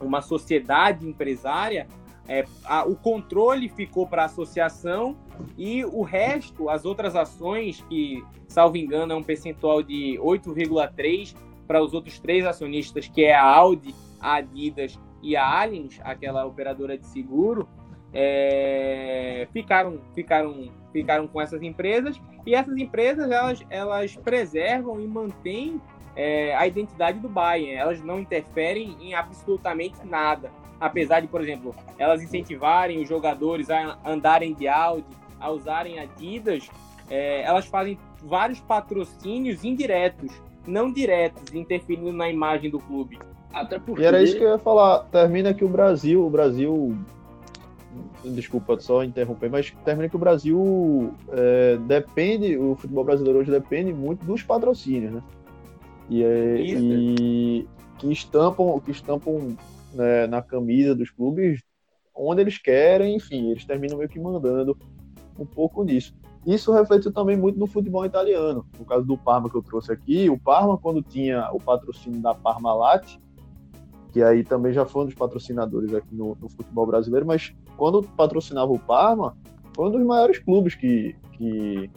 uma 0.00 0.22
sociedade 0.22 1.06
empresária, 1.06 1.86
é, 2.28 2.44
a- 2.64 2.84
o 2.84 2.96
controle 2.96 3.68
ficou 3.68 4.06
para 4.06 4.22
a 4.22 4.24
associação 4.26 5.16
e 5.56 5.84
o 5.84 6.02
resto, 6.02 6.68
as 6.68 6.84
outras 6.84 7.14
ações, 7.14 7.80
que, 7.88 8.22
salvo 8.48 8.76
engano, 8.76 9.12
é 9.12 9.16
um 9.16 9.22
percentual 9.22 9.82
de 9.82 10.18
8,3% 10.20 11.36
para 11.66 11.82
os 11.82 11.92
outros 11.92 12.18
três 12.18 12.46
acionistas, 12.46 13.08
que 13.08 13.24
é 13.24 13.34
a 13.34 13.44
Audi, 13.44 13.94
a 14.20 14.36
Adidas 14.36 14.98
e 15.22 15.36
a 15.36 15.60
Allianz, 15.60 16.00
aquela 16.04 16.44
operadora 16.46 16.96
de 16.96 17.06
seguro, 17.06 17.68
é, 18.12 19.46
ficaram, 19.52 20.00
ficaram, 20.14 20.70
ficaram 20.92 21.26
com 21.26 21.40
essas 21.40 21.62
empresas 21.62 22.20
e 22.46 22.54
essas 22.54 22.76
empresas 22.76 23.30
elas, 23.30 23.62
elas 23.68 24.16
preservam 24.16 25.00
e 25.00 25.06
mantêm 25.06 25.80
é, 26.14 26.54
a 26.56 26.66
identidade 26.66 27.18
do 27.18 27.28
Bayern. 27.28 27.72
Elas 27.74 28.00
não 28.00 28.20
interferem 28.20 28.96
em 29.00 29.14
absolutamente 29.14 29.98
nada. 30.06 30.50
Apesar 30.80 31.20
de, 31.20 31.26
por 31.26 31.40
exemplo, 31.40 31.74
elas 31.98 32.22
incentivarem 32.22 33.00
os 33.00 33.08
jogadores 33.08 33.70
a 33.70 33.98
andarem 34.04 34.54
de 34.54 34.68
Audi, 34.68 35.06
a 35.40 35.50
usarem 35.50 35.98
Adidas, 35.98 36.68
é, 37.10 37.42
elas 37.42 37.66
fazem 37.66 37.98
vários 38.22 38.60
patrocínios 38.60 39.64
indiretos, 39.64 40.30
não 40.66 40.92
diretos, 40.92 41.54
interferindo 41.54 42.12
na 42.12 42.28
imagem 42.28 42.70
do 42.70 42.78
clube. 42.78 43.18
Até 43.52 43.78
porque. 43.78 44.02
E 44.02 44.04
era 44.04 44.22
isso 44.22 44.36
que 44.36 44.44
eu 44.44 44.50
ia 44.50 44.58
falar. 44.58 45.04
Termina 45.04 45.54
que 45.54 45.64
o 45.64 45.68
Brasil, 45.68 46.24
o 46.24 46.30
Brasil. 46.30 46.96
Desculpa 48.22 48.78
só 48.78 49.02
interromper, 49.02 49.48
mas 49.48 49.70
termina 49.82 50.08
que 50.08 50.16
o 50.16 50.18
Brasil 50.18 51.14
é, 51.30 51.78
depende, 51.78 52.58
o 52.58 52.74
futebol 52.74 53.04
brasileiro 53.04 53.38
hoje 53.38 53.50
depende 53.50 53.90
muito 53.90 54.26
dos 54.26 54.42
patrocínios, 54.42 55.14
né? 55.14 55.22
E, 56.10 56.22
é, 56.22 56.60
e 56.60 57.66
que 57.98 58.12
estampam, 58.12 58.78
que 58.80 58.90
estampam 58.90 59.56
né, 59.92 60.26
na 60.26 60.42
camisa 60.42 60.94
dos 60.94 61.10
clubes 61.10 61.62
onde 62.14 62.40
eles 62.40 62.58
querem, 62.58 63.16
enfim, 63.16 63.50
eles 63.50 63.64
terminam 63.64 63.98
meio 63.98 64.08
que 64.08 64.18
mandando 64.18 64.76
um 65.38 65.44
pouco 65.44 65.84
nisso. 65.84 66.14
Isso 66.46 66.72
refletiu 66.72 67.12
também 67.12 67.36
muito 67.36 67.58
no 67.58 67.66
futebol 67.66 68.06
italiano. 68.06 68.64
No 68.78 68.84
caso 68.84 69.04
do 69.04 69.18
Parma 69.18 69.50
que 69.50 69.56
eu 69.56 69.62
trouxe 69.62 69.92
aqui, 69.92 70.30
o 70.30 70.38
Parma, 70.38 70.78
quando 70.78 71.02
tinha 71.02 71.50
o 71.52 71.58
patrocínio 71.58 72.20
da 72.20 72.34
Parmalat, 72.34 73.18
que 74.12 74.22
aí 74.22 74.42
também 74.42 74.72
já 74.72 74.86
foi 74.86 75.02
um 75.02 75.06
dos 75.06 75.14
patrocinadores 75.14 75.92
aqui 75.92 76.14
no, 76.14 76.36
no 76.40 76.48
futebol 76.48 76.86
brasileiro, 76.86 77.26
mas 77.26 77.54
quando 77.76 78.02
patrocinava 78.02 78.72
o 78.72 78.78
Parma, 78.78 79.36
foi 79.74 79.88
um 79.88 79.90
dos 79.90 80.02
maiores 80.06 80.38
clubes 80.38 80.74
que, 80.74 81.14
que 81.32 81.90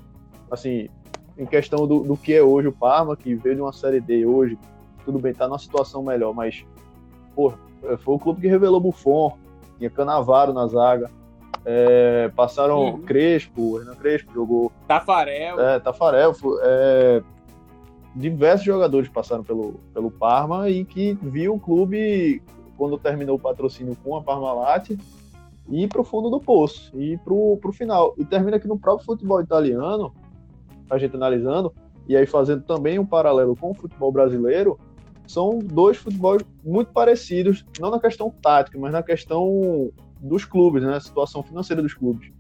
assim, 0.51 0.89
em 1.37 1.45
questão 1.45 1.87
do, 1.87 1.99
do 1.99 2.17
que 2.17 2.33
é 2.33 2.41
hoje 2.41 2.67
o 2.67 2.73
Parma, 2.73 3.15
que 3.15 3.35
veio 3.35 3.55
de 3.55 3.61
uma 3.61 3.71
Série 3.71 4.01
D 4.01 4.25
hoje, 4.25 4.57
tudo 5.05 5.19
bem, 5.19 5.33
tá 5.33 5.47
numa 5.47 5.59
situação 5.59 6.03
melhor, 6.03 6.33
mas, 6.33 6.65
pô, 7.33 7.53
foi 7.99 8.15
o 8.15 8.19
clube 8.19 8.41
que 8.41 8.47
revelou 8.47 8.79
Buffon, 8.79 9.37
tinha 9.77 9.89
Canavaro 9.89 10.53
na 10.53 10.67
zaga. 10.67 11.09
É, 11.65 12.31
passaram 12.35 12.93
Uhum. 12.93 13.01
Crespo, 13.01 13.77
Renan 13.77 13.95
Crespo 13.95 14.33
jogou. 14.33 14.71
Tafarel. 14.87 15.59
É, 15.59 15.79
Tafarel, 15.79 16.33
é, 16.61 17.21
diversos 18.15 18.65
jogadores 18.65 19.09
passaram 19.09 19.43
pelo, 19.43 19.75
pelo 19.93 20.09
Parma 20.09 20.69
e 20.69 20.85
que 20.85 21.17
viu 21.21 21.55
o 21.55 21.59
clube, 21.59 22.41
quando 22.77 22.97
terminou 22.97 23.35
o 23.35 23.39
patrocínio 23.39 23.95
com 24.03 24.15
a 24.15 24.21
Parmalat, 24.21 24.91
ir 25.69 25.87
para 25.87 26.01
o 26.01 26.03
fundo 26.03 26.29
do 26.29 26.39
poço, 26.39 26.91
ir 26.99 27.19
para 27.19 27.33
o 27.33 27.71
final. 27.71 28.13
E 28.17 28.25
termina 28.25 28.57
aqui 28.57 28.67
no 28.67 28.79
próprio 28.79 29.05
futebol 29.05 29.41
italiano, 29.41 30.13
a 30.89 30.97
gente 30.97 31.15
analisando, 31.15 31.73
e 32.07 32.15
aí 32.17 32.25
fazendo 32.25 32.63
também 32.63 32.97
um 32.97 33.05
paralelo 33.05 33.55
com 33.55 33.71
o 33.71 33.73
futebol 33.75 34.11
brasileiro, 34.11 34.79
são 35.29 35.59
dois 35.59 35.95
futebols 35.95 36.41
muito 36.63 36.91
parecidos, 36.91 37.63
não 37.79 37.91
na 37.91 37.99
questão 37.99 38.31
tática, 38.31 38.79
mas 38.79 38.91
na 38.91 39.03
questão 39.03 39.91
dos 40.19 40.43
clubes, 40.43 40.81
né? 40.81 40.95
A 40.95 40.99
situação 40.99 41.43
financeira 41.43 41.83
dos 41.83 41.93
clubes. 41.93 42.31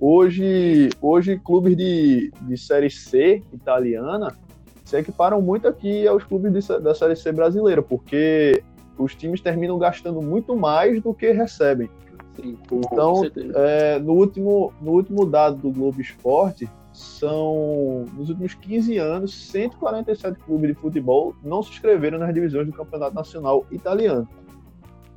Hoje, 0.00 0.90
hoje 1.02 1.40
clubes 1.44 1.76
de, 1.76 2.32
de 2.42 2.56
Série 2.56 2.88
C 2.88 3.42
italiana 3.52 4.38
se 4.84 4.96
equiparam 4.96 5.42
muito 5.42 5.66
aqui 5.66 6.06
aos 6.06 6.22
clubes 6.22 6.52
de, 6.52 6.78
da 6.78 6.94
Série 6.94 7.16
C 7.16 7.32
brasileira, 7.32 7.82
porque 7.82 8.62
os 8.96 9.12
times 9.16 9.40
terminam 9.40 9.76
gastando 9.76 10.22
muito 10.22 10.54
mais 10.54 11.02
do 11.02 11.12
que 11.12 11.32
recebem. 11.32 11.90
Sim, 12.36 12.56
Então, 12.70 13.22
é, 13.56 13.98
no, 13.98 14.12
último, 14.12 14.72
no 14.80 14.92
último 14.92 15.26
dado 15.26 15.56
do 15.56 15.70
Globo 15.72 16.00
Esporte, 16.00 16.70
são, 17.00 18.04
nos 18.14 18.28
últimos 18.28 18.54
15 18.54 18.98
anos, 18.98 19.34
147 19.50 20.38
clubes 20.40 20.68
de 20.68 20.74
futebol 20.74 21.34
não 21.42 21.62
se 21.62 21.70
inscreveram 21.70 22.18
nas 22.18 22.32
divisões 22.32 22.66
do 22.66 22.72
Campeonato 22.72 23.14
Nacional 23.14 23.66
Italiano. 23.70 24.28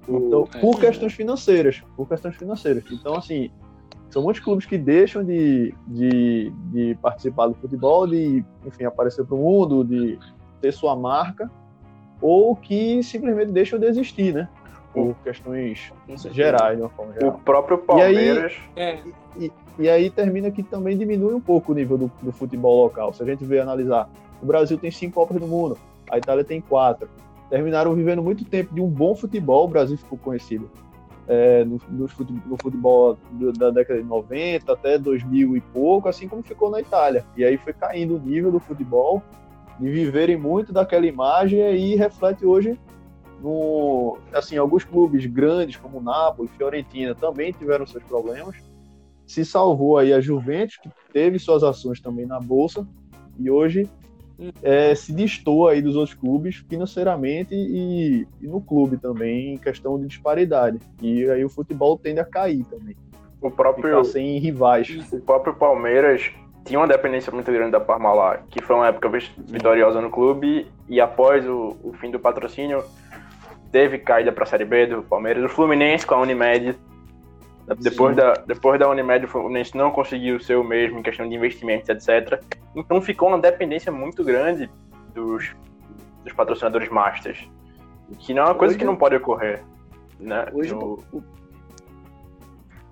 Então, 0.07 0.47
é. 0.53 0.59
por 0.59 0.79
questões 0.79 1.13
financeiras. 1.13 1.83
Por 1.95 2.07
questões 2.07 2.35
financeiras. 2.35 2.83
Então, 2.91 3.15
assim, 3.15 3.49
são 4.09 4.21
muitos 4.21 4.43
clubes 4.43 4.65
que 4.65 4.77
deixam 4.77 5.23
de, 5.23 5.73
de, 5.87 6.51
de 6.71 6.97
participar 7.01 7.47
do 7.47 7.55
futebol, 7.55 8.05
de, 8.07 8.43
enfim, 8.65 8.83
aparecer 8.85 9.25
para 9.25 9.35
o 9.35 9.39
mundo, 9.39 9.83
de 9.83 10.19
ter 10.61 10.71
sua 10.71 10.95
marca, 10.95 11.49
ou 12.21 12.55
que 12.55 13.01
simplesmente 13.03 13.51
deixam 13.51 13.79
de 13.79 13.85
existir, 13.85 14.33
né? 14.33 14.47
Por 14.93 15.15
questões 15.23 15.91
gerais, 16.31 16.77
de 16.77 16.83
uma 16.83 16.89
forma 16.89 17.11
O 17.11 17.15
geral. 17.15 17.41
próprio 17.43 17.77
Palmeiras. 17.79 18.53
É, 18.75 18.99
E 19.37 19.51
aí 19.81 20.09
termina 20.09 20.51
que 20.51 20.63
também 20.63 20.97
diminui 20.97 21.33
um 21.33 21.41
pouco 21.41 21.71
o 21.71 21.75
nível 21.75 21.97
do, 21.97 22.11
do 22.21 22.31
futebol 22.31 22.83
local. 22.83 23.13
Se 23.13 23.23
a 23.23 23.25
gente 23.25 23.43
vê 23.43 23.59
analisar, 23.59 24.09
o 24.41 24.45
Brasil 24.45 24.77
tem 24.77 24.91
cinco 24.91 25.15
Copas 25.15 25.39
do 25.39 25.47
Mundo, 25.47 25.77
a 26.09 26.17
Itália 26.17 26.43
tem 26.43 26.61
quatro. 26.61 27.09
Terminaram 27.49 27.93
vivendo 27.93 28.21
muito 28.21 28.45
tempo 28.45 28.73
de 28.73 28.81
um 28.81 28.87
bom 28.87 29.15
futebol, 29.15 29.65
o 29.65 29.67
Brasil 29.67 29.97
ficou 29.97 30.17
conhecido 30.17 30.69
é, 31.27 31.63
no, 31.63 31.79
no 31.89 32.07
fute- 32.07 32.33
no 32.45 32.57
futebol 32.61 33.17
da 33.57 33.69
década 33.69 34.01
de 34.01 34.07
90 34.07 34.71
até 34.71 34.97
2000 34.97 35.57
e 35.57 35.61
pouco, 35.61 36.07
assim 36.07 36.27
como 36.27 36.43
ficou 36.43 36.69
na 36.69 36.79
Itália. 36.79 37.25
E 37.35 37.43
aí 37.43 37.57
foi 37.57 37.73
caindo 37.73 38.15
o 38.15 38.19
nível 38.19 38.51
do 38.51 38.59
futebol, 38.59 39.21
de 39.79 39.89
viverem 39.89 40.37
muito 40.37 40.71
daquela 40.71 41.05
imagem, 41.05 41.59
e 41.59 41.63
aí 41.63 41.95
reflete 41.95 42.45
hoje 42.45 42.77
no, 43.41 44.17
assim, 44.33 44.57
alguns 44.57 44.83
clubes 44.85 45.25
grandes 45.25 45.75
como 45.75 46.01
Napoli, 46.01 46.47
Fiorentina 46.49 47.13
também 47.13 47.51
tiveram 47.51 47.85
seus 47.85 48.03
problemas. 48.03 48.55
Se 49.25 49.45
salvou 49.45 49.97
aí 49.97 50.13
a 50.13 50.19
Juventus, 50.19 50.77
que 50.77 50.89
teve 51.11 51.39
suas 51.39 51.63
ações 51.63 51.99
também 51.99 52.25
na 52.25 52.39
bolsa 52.39 52.87
e 53.39 53.49
hoje 53.49 53.89
é, 54.61 54.93
se 54.95 55.13
destoa 55.13 55.71
aí 55.71 55.81
dos 55.81 55.95
outros 55.95 56.15
clubes 56.15 56.63
financeiramente 56.67 57.53
e, 57.53 58.27
e 58.41 58.47
no 58.47 58.61
clube 58.61 58.97
também 58.97 59.53
em 59.53 59.57
questão 59.57 59.99
de 59.99 60.07
disparidade. 60.07 60.79
E 61.01 61.29
aí 61.29 61.43
o 61.43 61.49
futebol 61.49 61.97
tende 61.97 62.19
a 62.19 62.25
cair 62.25 62.63
também, 62.65 62.95
O 63.41 63.49
próprio, 63.49 64.03
sem 64.03 64.37
rivais. 64.39 64.89
o 65.11 65.19
próprio 65.21 65.53
Palmeiras 65.53 66.31
tinha 66.65 66.79
uma 66.79 66.87
dependência 66.87 67.31
muito 67.31 67.51
grande 67.51 67.71
da 67.71 67.79
Parmalat, 67.79 68.41
que 68.49 68.61
foi 68.61 68.75
uma 68.75 68.87
época 68.87 69.09
vitoriosa 69.37 70.01
no 70.01 70.09
clube 70.09 70.67
e 70.87 70.99
após 71.01 71.45
o, 71.45 71.75
o 71.83 71.93
fim 71.93 72.09
do 72.09 72.19
patrocínio 72.19 72.83
teve 73.71 73.97
caída 73.97 74.31
para 74.31 74.43
a 74.43 74.47
Série 74.47 74.65
B 74.65 74.87
do 74.87 75.03
Palmeiras. 75.03 75.43
O 75.43 75.49
Fluminense 75.49 76.05
com 76.05 76.15
a 76.15 76.21
Unimed. 76.21 76.77
Depois 77.79 78.15
da, 78.15 78.33
depois 78.45 78.79
da 78.79 78.89
Unimed, 78.89 79.25
o 79.25 79.27
Fluminense 79.27 79.75
não 79.77 79.89
conseguiu 79.91 80.39
ser 80.39 80.55
o 80.57 80.63
mesmo 80.63 80.99
em 80.99 81.03
questão 81.03 81.27
de 81.27 81.35
investimentos, 81.35 81.87
etc. 81.89 82.41
Então 82.75 83.01
ficou 83.01 83.29
uma 83.29 83.39
dependência 83.39 83.91
muito 83.91 84.23
grande 84.23 84.69
dos, 85.13 85.55
dos 86.23 86.33
patrocinadores 86.33 86.89
masters. 86.89 87.49
Que 88.19 88.33
não 88.33 88.43
é 88.43 88.45
uma 88.47 88.55
coisa 88.55 88.73
Hoje- 88.73 88.79
que 88.79 88.85
não 88.85 88.95
pode 88.97 89.15
ocorrer. 89.15 89.63
Né? 90.19 90.45
Hoje, 90.53 90.73
No- 90.73 90.99
o- 91.11 91.23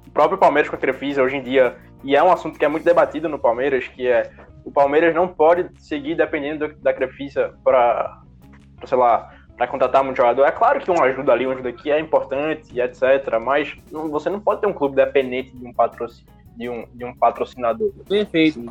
o 0.08 0.12
próprio 0.14 0.38
Palmeiras 0.38 0.70
com 0.70 0.76
a 0.76 0.80
Crefisa 0.80 1.22
hoje 1.22 1.36
em 1.38 1.44
dia, 1.44 1.76
e 2.04 2.16
é 2.16 2.24
um 2.24 2.32
assunto 2.32 2.58
que 2.58 2.66
é 2.66 2.68
muito 2.68 2.84
debatido 2.86 3.28
no 3.30 3.38
Palmeiras, 3.40 3.88
que 3.88 4.08
é 4.08 4.32
o 4.64 4.72
Palmeiras 4.72 5.14
não 5.14 5.28
pode 5.28 5.70
seguir 5.82 6.16
dependendo 6.16 6.68
do- 6.70 6.76
da 6.80 6.94
Crefisa 6.94 7.54
para, 7.64 8.22
sei 8.86 8.98
lá, 8.98 9.34
para 9.62 9.68
contratar 9.68 10.04
muito 10.04 10.18
jogador. 10.18 10.44
É 10.44 10.52
claro 10.52 10.80
que 10.80 10.90
uma 10.90 11.04
ajuda 11.06 11.32
ali, 11.32 11.46
uma 11.46 11.54
ajuda 11.54 11.70
aqui 11.70 11.92
é 11.92 12.00
importante 12.00 12.74
e 12.74 12.82
etc, 12.82 13.38
mas 13.40 13.78
não- 13.92 14.10
você 14.10 14.28
não 14.28 14.40
pode 14.40 14.60
ter 14.60 14.66
um 14.66 14.74
clube 14.74 14.96
dependente 14.96 15.56
de 15.56 15.64
um, 15.64 15.72
patrocin, 15.72 16.26
de 16.58 16.68
um, 16.68 16.84
de 16.92 17.06
um 17.06 17.14
patrocinador. 17.14 17.92
perfeito. 18.10 18.66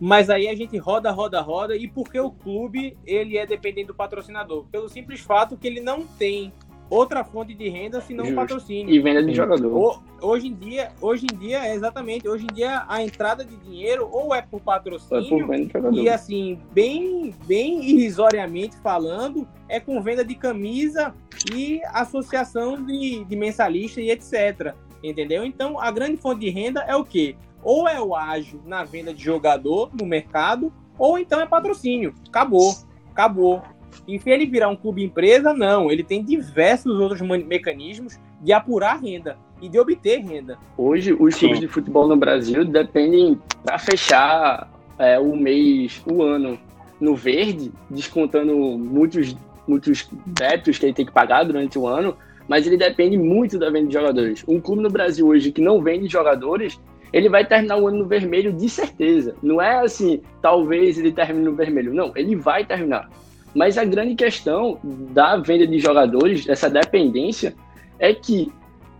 Mas 0.00 0.28
aí 0.28 0.48
a 0.48 0.56
gente 0.56 0.76
roda, 0.76 1.10
roda, 1.12 1.40
roda. 1.40 1.76
E 1.76 1.86
por 1.86 2.10
que 2.10 2.18
o 2.18 2.32
clube 2.32 2.96
ele 3.06 3.38
é 3.38 3.46
dependente 3.46 3.88
do 3.88 3.94
patrocinador? 3.94 4.64
Pelo 4.72 4.88
simples 4.88 5.20
fato 5.20 5.56
que 5.56 5.68
ele 5.68 5.80
não 5.80 6.04
tem 6.04 6.52
outra 6.94 7.24
fonte 7.24 7.54
de 7.54 7.68
renda 7.68 8.00
senão 8.00 8.24
o 8.24 8.26
Justo. 8.26 8.40
patrocínio. 8.40 8.92
E 8.94 8.98
venda 9.00 9.22
de 9.22 9.34
jogador. 9.34 9.74
Ho- 9.76 10.02
Hoje 10.24 10.46
em 10.46 10.54
dia, 10.54 10.92
hoje 11.00 11.26
em 11.32 11.36
dia, 11.36 11.66
é 11.66 11.74
exatamente, 11.74 12.28
hoje 12.28 12.44
em 12.48 12.54
dia 12.54 12.84
a 12.88 13.02
entrada 13.02 13.44
de 13.44 13.56
dinheiro 13.56 14.08
ou 14.12 14.32
é 14.32 14.40
por 14.40 14.60
patrocínio 14.60 15.28
por 15.28 15.48
venda 15.48 15.64
de 15.66 15.72
jogador. 15.72 15.98
e 16.00 16.08
assim, 16.08 16.60
bem, 16.72 17.34
bem 17.44 17.82
irrisoriamente 17.84 18.76
falando, 18.76 19.48
é 19.68 19.80
com 19.80 20.00
venda 20.00 20.24
de 20.24 20.36
camisa 20.36 21.12
e 21.52 21.80
associação 21.92 22.80
de, 22.84 23.24
de 23.24 23.34
mensalista 23.36 24.00
e 24.00 24.10
etc. 24.10 24.74
Entendeu? 25.02 25.44
Então, 25.44 25.80
a 25.80 25.90
grande 25.90 26.16
fonte 26.18 26.40
de 26.42 26.50
renda 26.50 26.82
é 26.86 26.94
o 26.94 27.04
quê? 27.04 27.34
Ou 27.64 27.88
é 27.88 28.00
o 28.00 28.14
ágio 28.14 28.60
na 28.64 28.84
venda 28.84 29.12
de 29.12 29.24
jogador 29.24 29.90
no 30.00 30.06
mercado, 30.06 30.72
ou 30.96 31.18
então 31.18 31.40
é 31.40 31.46
patrocínio. 31.46 32.14
Acabou. 32.28 32.72
Acabou. 33.10 33.60
E 34.06 34.18
se 34.18 34.30
ele 34.30 34.46
virar 34.46 34.68
um 34.68 34.76
clube 34.76 35.02
empresa, 35.02 35.52
não. 35.52 35.90
Ele 35.90 36.02
tem 36.02 36.22
diversos 36.22 36.98
outros 36.98 37.20
mecanismos 37.20 38.18
de 38.40 38.52
apurar 38.52 39.00
renda 39.00 39.36
e 39.60 39.68
de 39.68 39.78
obter 39.78 40.18
renda. 40.20 40.58
Hoje, 40.76 41.12
os 41.12 41.34
Sim. 41.34 41.40
clubes 41.40 41.60
de 41.60 41.68
futebol 41.68 42.08
no 42.08 42.16
Brasil 42.16 42.64
dependem 42.64 43.40
para 43.64 43.78
fechar 43.78 44.70
é, 44.98 45.18
o 45.18 45.36
mês, 45.36 46.02
o 46.10 46.22
ano 46.22 46.58
no 47.00 47.16
verde, 47.16 47.72
descontando 47.90 48.54
muitos, 48.56 49.36
muitos 49.66 50.08
débitos 50.26 50.78
que 50.78 50.86
ele 50.86 50.92
tem 50.92 51.06
que 51.06 51.12
pagar 51.12 51.44
durante 51.44 51.78
o 51.78 51.86
ano, 51.86 52.16
mas 52.46 52.66
ele 52.66 52.76
depende 52.76 53.16
muito 53.16 53.58
da 53.58 53.70
venda 53.70 53.88
de 53.88 53.94
jogadores. 53.94 54.44
Um 54.46 54.60
clube 54.60 54.82
no 54.82 54.90
Brasil 54.90 55.26
hoje 55.26 55.50
que 55.50 55.60
não 55.60 55.82
vende 55.82 56.06
jogadores, 56.06 56.80
ele 57.12 57.28
vai 57.28 57.44
terminar 57.44 57.76
o 57.76 57.88
ano 57.88 57.98
no 57.98 58.06
vermelho 58.06 58.52
de 58.52 58.68
certeza. 58.68 59.34
Não 59.42 59.60
é 59.60 59.80
assim, 59.80 60.22
talvez 60.40 60.98
ele 60.98 61.12
termine 61.12 61.44
no 61.44 61.54
vermelho. 61.54 61.92
Não, 61.92 62.12
ele 62.16 62.34
vai 62.34 62.64
terminar. 62.64 63.10
Mas 63.54 63.76
a 63.76 63.84
grande 63.84 64.14
questão 64.14 64.78
da 64.82 65.36
venda 65.36 65.66
de 65.66 65.78
jogadores, 65.78 66.48
essa 66.48 66.70
dependência, 66.70 67.54
é 67.98 68.14
que 68.14 68.50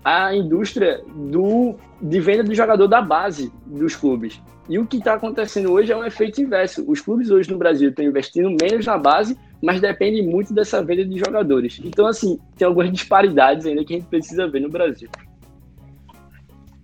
a 0.04 0.34
indústria 0.34 1.02
do, 1.14 1.76
de 2.00 2.20
venda 2.20 2.42
do 2.42 2.54
jogador 2.54 2.86
da 2.86 3.00
base 3.00 3.52
dos 3.64 3.94
clubes. 3.94 4.40
E 4.68 4.78
o 4.78 4.86
que 4.86 4.98
está 4.98 5.14
acontecendo 5.14 5.72
hoje 5.72 5.92
é 5.92 5.96
um 5.96 6.04
efeito 6.04 6.40
inverso. 6.40 6.84
Os 6.86 7.00
clubes 7.00 7.30
hoje 7.30 7.50
no 7.50 7.58
Brasil 7.58 7.90
estão 7.90 8.04
investindo 8.04 8.48
menos 8.50 8.86
na 8.86 8.96
base, 8.96 9.36
mas 9.60 9.80
dependem 9.80 10.26
muito 10.26 10.52
dessa 10.54 10.82
venda 10.82 11.04
de 11.04 11.18
jogadores. 11.18 11.80
Então, 11.84 12.06
assim, 12.06 12.38
tem 12.56 12.66
algumas 12.66 12.90
disparidades 12.92 13.66
ainda 13.66 13.84
que 13.84 13.94
a 13.94 13.98
gente 13.98 14.08
precisa 14.08 14.48
ver 14.48 14.60
no 14.60 14.68
Brasil. 14.68 15.08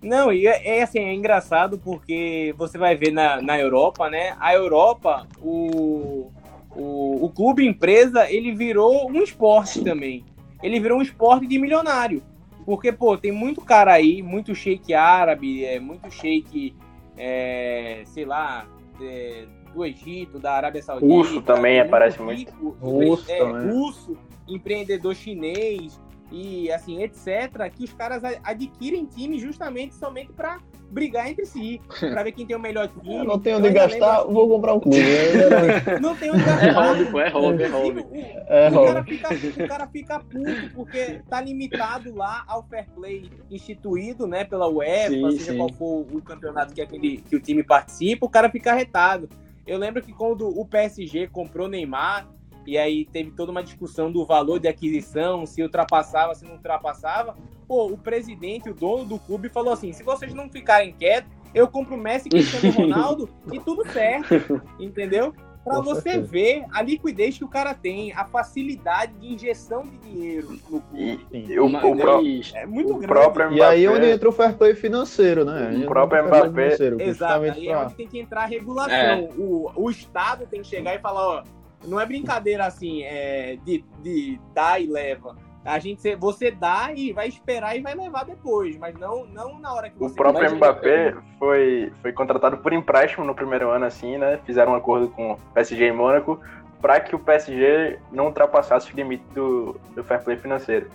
Não, 0.01 0.31
e 0.31 0.47
é, 0.47 0.79
é 0.79 0.83
assim, 0.83 0.99
é 0.99 1.13
engraçado 1.13 1.77
porque 1.77 2.53
você 2.57 2.77
vai 2.77 2.95
ver 2.95 3.11
na, 3.11 3.41
na 3.41 3.59
Europa, 3.59 4.09
né? 4.09 4.35
A 4.39 4.53
Europa, 4.53 5.27
o, 5.41 6.31
o, 6.75 7.25
o 7.25 7.29
clube 7.29 7.65
empresa, 7.65 8.29
ele 8.31 8.53
virou 8.53 9.09
um 9.09 9.21
esporte 9.21 9.83
também. 9.83 10.23
Ele 10.61 10.79
virou 10.79 10.99
um 10.99 11.01
esporte 11.01 11.47
de 11.47 11.57
milionário. 11.57 12.21
Porque, 12.65 12.91
pô, 12.91 13.17
tem 13.17 13.31
muito 13.31 13.61
cara 13.61 13.93
aí, 13.93 14.21
muito 14.21 14.53
shake 14.53 14.93
árabe, 14.93 15.65
é, 15.65 15.79
muito 15.79 16.11
shake, 16.11 16.75
é, 17.17 18.03
sei 18.05 18.25
lá, 18.25 18.67
é, 19.01 19.45
do 19.73 19.85
Egito, 19.85 20.39
da 20.39 20.53
Arábia 20.53 20.81
Saudita. 20.81 21.11
Russo 21.11 21.41
também 21.41 21.79
aparece 21.79 22.21
muito. 22.21 22.37
rico, 22.37 22.77
Russo 22.79 23.31
é, 23.31 23.37
também. 23.37 23.71
russo, 23.71 24.17
empreendedor 24.47 25.15
chinês 25.15 25.99
e 26.31 26.71
assim, 26.71 27.01
etc., 27.01 27.71
que 27.75 27.83
os 27.83 27.93
caras 27.93 28.21
adquirem 28.43 29.05
time 29.05 29.39
justamente 29.39 29.95
somente 29.95 30.31
para 30.31 30.59
brigar 30.89 31.29
entre 31.29 31.45
si, 31.45 31.81
pra 31.99 32.23
ver 32.23 32.31
quem 32.31 32.45
tem 32.45 32.55
o 32.55 32.59
melhor 32.59 32.87
time. 32.87 33.15
Eu 33.15 33.23
não 33.23 33.39
tenho 33.39 33.55
Eu 33.55 33.59
onde 33.59 33.69
gastar, 33.71 34.19
lembro- 34.19 34.33
vou 34.33 34.49
comprar 34.49 34.73
um 34.73 34.79
clube. 34.79 34.99
Não 36.01 36.15
tem 36.15 36.31
onde 36.31 36.43
gastar. 36.43 36.67
É 36.67 36.71
hobby, 36.71 37.05
pô, 37.11 37.19
é 37.19 37.29
hobby, 37.29 37.63
é 37.63 37.67
hobby. 37.67 38.05
É, 38.47 38.69
o, 38.69 38.83
cara 38.85 39.03
fica, 39.03 39.29
o 39.63 39.67
cara 39.67 39.87
fica 39.87 40.19
puto 40.19 40.69
porque 40.73 41.19
tá 41.29 41.39
limitado 41.41 42.13
lá 42.15 42.43
ao 42.47 42.63
fair 42.63 42.87
play 42.95 43.29
instituído, 43.49 44.25
né, 44.25 44.43
pela 44.43 44.67
UEFA, 44.67 45.09
Sim, 45.11 45.31
seja 45.31 45.51
sim. 45.51 45.57
qual 45.57 45.71
for 45.73 46.05
o 46.11 46.21
campeonato 46.21 46.73
que, 46.73 46.81
aquele, 46.81 47.17
que 47.17 47.35
o 47.35 47.39
time 47.39 47.63
participa, 47.63 48.25
o 48.25 48.29
cara 48.29 48.49
fica 48.49 48.71
arretado. 48.71 49.29
Eu 49.67 49.77
lembro 49.77 50.01
que 50.01 50.11
quando 50.11 50.47
o 50.47 50.65
PSG 50.65 51.27
comprou 51.27 51.67
Neymar, 51.67 52.27
e 52.69 52.77
aí 52.77 53.05
teve 53.05 53.31
toda 53.31 53.51
uma 53.51 53.63
discussão 53.63 54.11
do 54.11 54.25
valor 54.25 54.59
de 54.59 54.67
aquisição, 54.67 55.45
se 55.45 55.61
ultrapassava, 55.61 56.35
se 56.35 56.45
não 56.45 56.53
ultrapassava, 56.53 57.35
pô, 57.67 57.87
o 57.87 57.97
presidente, 57.97 58.69
o 58.69 58.73
dono 58.73 59.05
do 59.05 59.19
clube 59.19 59.49
falou 59.49 59.73
assim, 59.73 59.91
se 59.93 60.03
vocês 60.03 60.33
não 60.33 60.49
ficarem 60.49 60.93
quietos, 60.93 61.31
eu 61.53 61.67
compro 61.67 61.95
o 61.95 61.97
Messi, 61.97 62.29
Cristiano 62.29 62.69
Ronaldo 62.77 63.29
e 63.51 63.59
tudo 63.59 63.83
certo, 63.91 64.61
entendeu? 64.79 65.33
Pra 65.63 65.75
Com 65.75 65.83
você 65.83 66.01
certeza. 66.01 66.27
ver 66.31 66.65
a 66.71 66.81
liquidez 66.81 67.37
que 67.37 67.43
o 67.43 67.47
cara 67.47 67.73
tem, 67.73 68.13
a 68.13 68.23
facilidade 68.25 69.11
de 69.19 69.33
injeção 69.33 69.83
de 69.83 69.97
dinheiro 69.97 70.51
no 70.51 70.57
clube. 70.59 71.19
E 71.33 71.59
o, 71.59 71.65
o, 71.65 71.95
pró- 71.97 72.21
Mas, 72.21 72.53
É 72.55 72.65
muito 72.65 72.91
o 72.93 72.97
grande. 72.97 73.07
próprio 73.07 73.51
E 73.51 73.61
aí 73.61 73.83
é 73.85 73.89
onde 73.91 74.05
entra 74.09 74.29
o 74.29 74.31
fair 74.31 74.55
play 74.55 74.73
financeiro, 74.73 75.43
né? 75.43 75.81
O 75.83 75.85
próprio 75.87 76.25
Mbappé- 76.25 76.75
Exato, 77.01 77.43
aí 77.43 77.67
é 77.67 77.71
pra- 77.71 77.83
onde 77.85 77.93
tem 77.95 78.07
que 78.07 78.17
entrar 78.19 78.43
a 78.43 78.45
regulação. 78.45 78.95
É. 78.95 79.29
O, 79.37 79.69
o 79.75 79.89
Estado 79.91 80.47
tem 80.47 80.61
que 80.61 80.67
chegar 80.67 80.95
e 80.95 80.99
falar, 80.99 81.27
ó, 81.27 81.43
não 81.85 81.99
é 81.99 82.05
brincadeira 82.05 82.65
assim, 82.65 83.03
é, 83.03 83.57
de, 83.63 83.83
de 84.01 84.39
dar 84.53 84.81
e 84.81 84.87
leva. 84.87 85.35
A 85.63 85.77
gente, 85.77 86.15
você 86.15 86.49
dá 86.51 86.91
e 86.95 87.11
vai 87.11 87.27
esperar 87.27 87.75
e 87.75 87.81
vai 87.81 87.93
levar 87.93 88.23
depois, 88.25 88.77
mas 88.77 88.95
não, 88.97 89.25
não 89.25 89.59
na 89.59 89.73
hora 89.73 89.89
que 89.89 89.97
o 89.97 90.07
você 90.07 90.15
próprio 90.15 90.47
vai- 90.47 90.55
Mbappé 90.55 91.15
foi, 91.37 91.91
foi 92.01 92.13
contratado 92.13 92.57
por 92.57 92.73
empréstimo 92.73 93.25
no 93.25 93.35
primeiro 93.35 93.69
ano, 93.69 93.85
assim, 93.85 94.17
né? 94.17 94.39
Fizeram 94.45 94.71
um 94.71 94.75
acordo 94.75 95.09
com 95.09 95.33
o 95.33 95.37
PSG 95.53 95.87
e 95.87 95.91
Mônaco 95.91 96.39
para 96.81 96.99
que 97.01 97.13
o 97.13 97.19
PSG 97.19 97.99
não 98.11 98.27
ultrapassasse 98.27 98.91
o 98.91 98.95
limite 98.95 99.23
do, 99.33 99.75
do 99.93 100.03
fair 100.03 100.23
play 100.23 100.37
financeiro. 100.37 100.89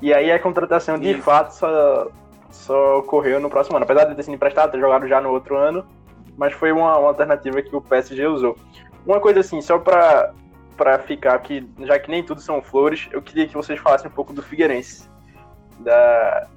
E 0.00 0.14
aí 0.14 0.30
a 0.30 0.38
contratação 0.38 0.98
de 0.98 1.10
Isso. 1.10 1.22
fato 1.22 1.50
só, 1.50 2.08
só 2.50 2.98
ocorreu 2.98 3.40
no 3.40 3.50
próximo 3.50 3.76
ano. 3.76 3.84
Apesar 3.84 4.04
de 4.04 4.14
ter 4.14 4.22
sido 4.22 4.34
emprestado, 4.34 4.70
ter 4.70 4.80
jogado 4.80 5.08
já 5.08 5.20
no 5.20 5.30
outro 5.30 5.56
ano, 5.56 5.84
mas 6.36 6.52
foi 6.52 6.70
uma, 6.70 6.96
uma 6.98 7.08
alternativa 7.08 7.60
que 7.62 7.74
o 7.74 7.80
PSG 7.80 8.26
usou. 8.26 8.56
Uma 9.06 9.20
coisa 9.20 9.40
assim, 9.40 9.60
só 9.60 9.78
para 9.78 10.32
para 10.76 10.98
ficar 10.98 11.34
aqui, 11.34 11.68
já 11.80 11.96
que 12.00 12.10
nem 12.10 12.24
tudo 12.24 12.40
são 12.40 12.60
flores, 12.60 13.08
eu 13.12 13.22
queria 13.22 13.46
que 13.46 13.54
vocês 13.54 13.78
falassem 13.78 14.10
um 14.10 14.14
pouco 14.14 14.32
do 14.32 14.42
Figueirense. 14.42 15.08
Da, 15.78 16.48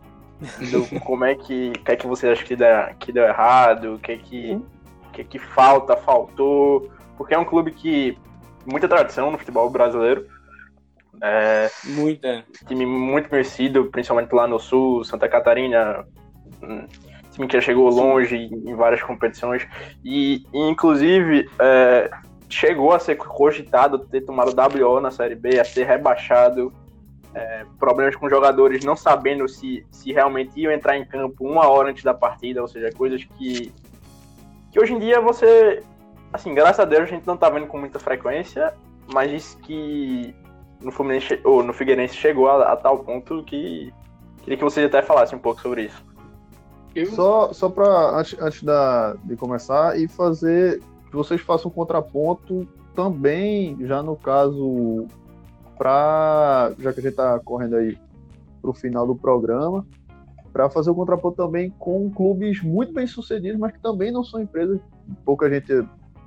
do 0.72 0.88
como 1.06 1.24
é 1.24 1.36
que, 1.36 1.72
o 1.76 1.84
que 1.84 1.91
é 1.91 1.95
que 1.95 2.08
você 2.08 2.30
acha 2.30 2.43
que 2.43 2.56
deu, 2.56 2.68
que 3.00 3.12
deu 3.12 3.24
errado, 3.26 3.93
o 3.93 4.00
que 4.00 4.14
é 4.14 4.18
que, 4.18 4.60
que 5.14 5.22
é 5.22 5.24
que 5.24 5.38
falta, 5.38 5.95
faltou, 5.95 6.89
porque 7.16 7.36
é 7.36 7.38
um 7.38 7.45
clube 7.45 7.72
que 7.72 8.18
muita 8.66 8.88
tradição 8.88 9.30
no 9.30 9.38
futebol 9.38 9.70
brasileiro, 9.70 10.28
é, 11.22 11.70
Muita. 11.84 12.45
time 12.68 12.86
muito 12.86 13.30
conhecido, 13.30 13.86
principalmente 13.86 14.34
lá 14.34 14.48
no 14.48 14.60
sul, 14.60 15.04
Santa 15.04 15.28
Catarina, 15.28 16.06
hum, 16.62 16.86
time 17.32 17.48
que 17.48 17.56
já 17.56 17.62
chegou 17.62 17.89
longe 17.89 18.36
em 18.36 18.76
várias 18.76 19.02
competições 19.02 19.68
e, 20.04 20.43
e, 20.54 20.70
inclusive 20.70 21.50
é, 21.60 22.10
chegou 22.50 22.93
a 22.93 23.00
ser 23.00 23.16
cogitado 23.16 24.00
ter 24.00 24.22
tomado 24.22 24.56
WO 24.56 25.00
na 25.00 25.12
Série 25.12 25.36
B, 25.36 25.60
a 25.60 25.66
ser 25.66 25.86
rebaixado, 25.86 26.72
é, 27.34 27.66
problemas 27.78 28.16
com 28.16 28.30
jogadores 28.30 28.84
não 28.84 28.95
sabendo 28.95 29.48
se, 29.48 29.86
se 29.91 30.12
realmente 30.12 30.60
iam 30.60 30.72
entrar 30.72 30.98
em 30.98 31.06
campo 31.06 31.45
uma 31.45 31.68
hora 31.68 31.89
antes 31.89 32.04
da 32.04 32.14
partida, 32.14 32.62
ou 32.62 32.68
seja, 32.68 32.91
coisas 32.91 33.24
que, 33.24 33.72
que 34.72 34.80
hoje 34.80 34.93
em 34.93 35.00
dia 35.00 35.20
você, 35.20 35.84
assim, 36.32 36.54
graças 36.54 36.80
a 36.80 36.86
Deus 36.86 37.04
a 37.04 37.06
gente 37.06 37.28
não 37.28 37.38
tá 37.38 37.50
vendo 37.50 37.68
com 37.68 37.78
muita 37.78 38.00
frequência, 38.00 38.74
mas 39.14 39.32
isso 39.32 39.58
que 39.60 40.34
no 40.82 40.91
Fluminense 40.91 41.39
ou 41.43 41.64
no 41.64 41.74
Figueirense 41.74 42.16
chegou 42.16 42.50
a, 42.50 42.74
a 42.74 42.76
tal 42.76 43.00
ponto 43.00 43.43
que 43.43 43.93
queria 44.41 44.58
que 44.58 44.64
vocês 44.64 44.86
até 44.86 45.02
falassem 45.02 45.38
um 45.38 45.41
pouco 45.41 45.62
sobre 45.62 45.84
isso. 45.84 46.06
Só, 47.14 47.54
só 47.54 47.70
para 47.70 48.20
antes, 48.20 48.39
antes 48.39 48.64
da, 48.64 49.16
de 49.24 49.36
começar 49.36 50.00
e 50.00 50.08
fazer 50.08 50.82
que 51.10 51.16
vocês 51.16 51.41
façam 51.41 51.70
um 51.72 51.74
contraponto 51.74 52.68
também, 52.95 53.78
já 53.82 54.01
no 54.01 54.16
caso, 54.16 55.05
para 55.78 56.74
já 56.80 56.91
que 56.93 56.99
a 56.99 57.03
gente 57.03 57.12
está 57.12 57.39
correndo 57.39 57.76
aí 57.76 57.97
para 58.62 58.72
o 58.72 58.74
final 58.74 59.05
do 59.05 59.16
programa, 59.16 59.86
para 60.51 60.70
fazer 60.70 60.89
o 60.89 60.95
contraponto 60.95 61.38
também 61.38 61.70
com 61.78 62.10
clubes 62.10 62.62
muito 62.64 62.93
bem 62.93 63.05
sucedidos, 63.05 63.60
mas 63.60 63.74
que 63.74 63.80
também 63.80 64.12
não 64.12 64.24
são 64.24 64.41
empresas, 64.41 64.80
pouca 65.24 65.49
gente 65.49 65.72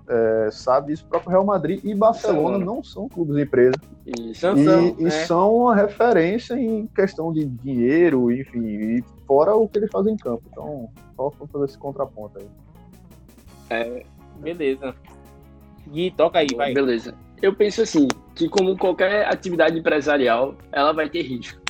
é, 0.08 0.48
sabe 0.50 0.92
isso, 0.92 1.04
o 1.04 1.08
próprio 1.08 1.30
Real 1.30 1.44
Madrid 1.44 1.84
e 1.84 1.94
Barcelona 1.94 2.58
Barcelona. 2.58 2.64
não 2.64 2.82
são 2.82 3.08
clubes 3.08 3.36
empresas. 3.36 3.80
isso. 4.06 4.46
Não 4.46 4.56
E, 4.56 4.64
são, 4.64 4.86
e 4.98 5.04
né? 5.04 5.10
são 5.10 5.54
uma 5.54 5.74
referência 5.74 6.54
em 6.54 6.86
questão 6.88 7.32
de 7.32 7.44
dinheiro, 7.44 8.30
enfim, 8.32 8.60
e 8.64 9.04
fora 9.26 9.54
o 9.54 9.68
que 9.68 9.78
eles 9.78 9.90
fazem 9.90 10.14
em 10.14 10.16
campo. 10.16 10.42
Então, 10.50 10.88
só 11.16 11.30
pra 11.30 11.46
fazer 11.46 11.64
esse 11.66 11.78
contraponto 11.78 12.38
aí. 12.38 14.02
Beleza. 14.40 14.94
Gui, 15.88 16.10
toca 16.10 16.38
aí, 16.38 16.48
vai. 16.56 16.72
Beleza. 16.72 17.14
Eu 17.42 17.54
penso 17.54 17.82
assim, 17.82 18.06
que 18.34 18.48
como 18.48 18.76
qualquer 18.76 19.26
atividade 19.26 19.78
empresarial, 19.78 20.54
ela 20.72 20.92
vai 20.92 21.08
ter 21.08 21.22
risco. 21.22 21.60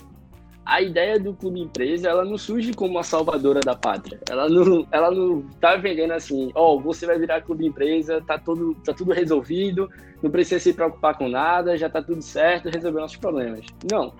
A 0.65 0.81
ideia 0.81 1.19
do 1.19 1.35
clube 1.35 1.61
empresa, 1.61 2.09
ela 2.09 2.25
não 2.25 2.37
surge 2.37 2.73
como 2.73 2.93
uma 2.93 3.03
salvadora 3.03 3.61
da 3.61 3.75
pátria. 3.75 4.21
Ela 4.29 4.49
não, 4.49 4.87
ela 4.91 5.11
não 5.11 5.43
tá 5.61 5.77
vendendo 5.77 6.13
assim, 6.13 6.51
ó, 6.55 6.79
você 6.79 7.07
vai 7.07 7.19
virar 7.19 7.41
clube 7.41 7.67
empresa, 7.67 8.23
tá 8.25 8.39
tudo, 8.39 8.75
tá 8.85 8.93
tudo 8.93 9.13
resolvido, 9.13 9.91
não 10.23 10.31
precisa 10.31 10.61
se 10.61 10.73
preocupar 10.73 11.17
com 11.17 11.29
nada, 11.29 11.77
já 11.77 11.89
tá 11.89 12.03
tudo 12.03 12.23
certo, 12.23 12.69
resolveu 12.69 13.01
nossos 13.01 13.17
problemas. 13.17 13.67
Não. 13.91 14.15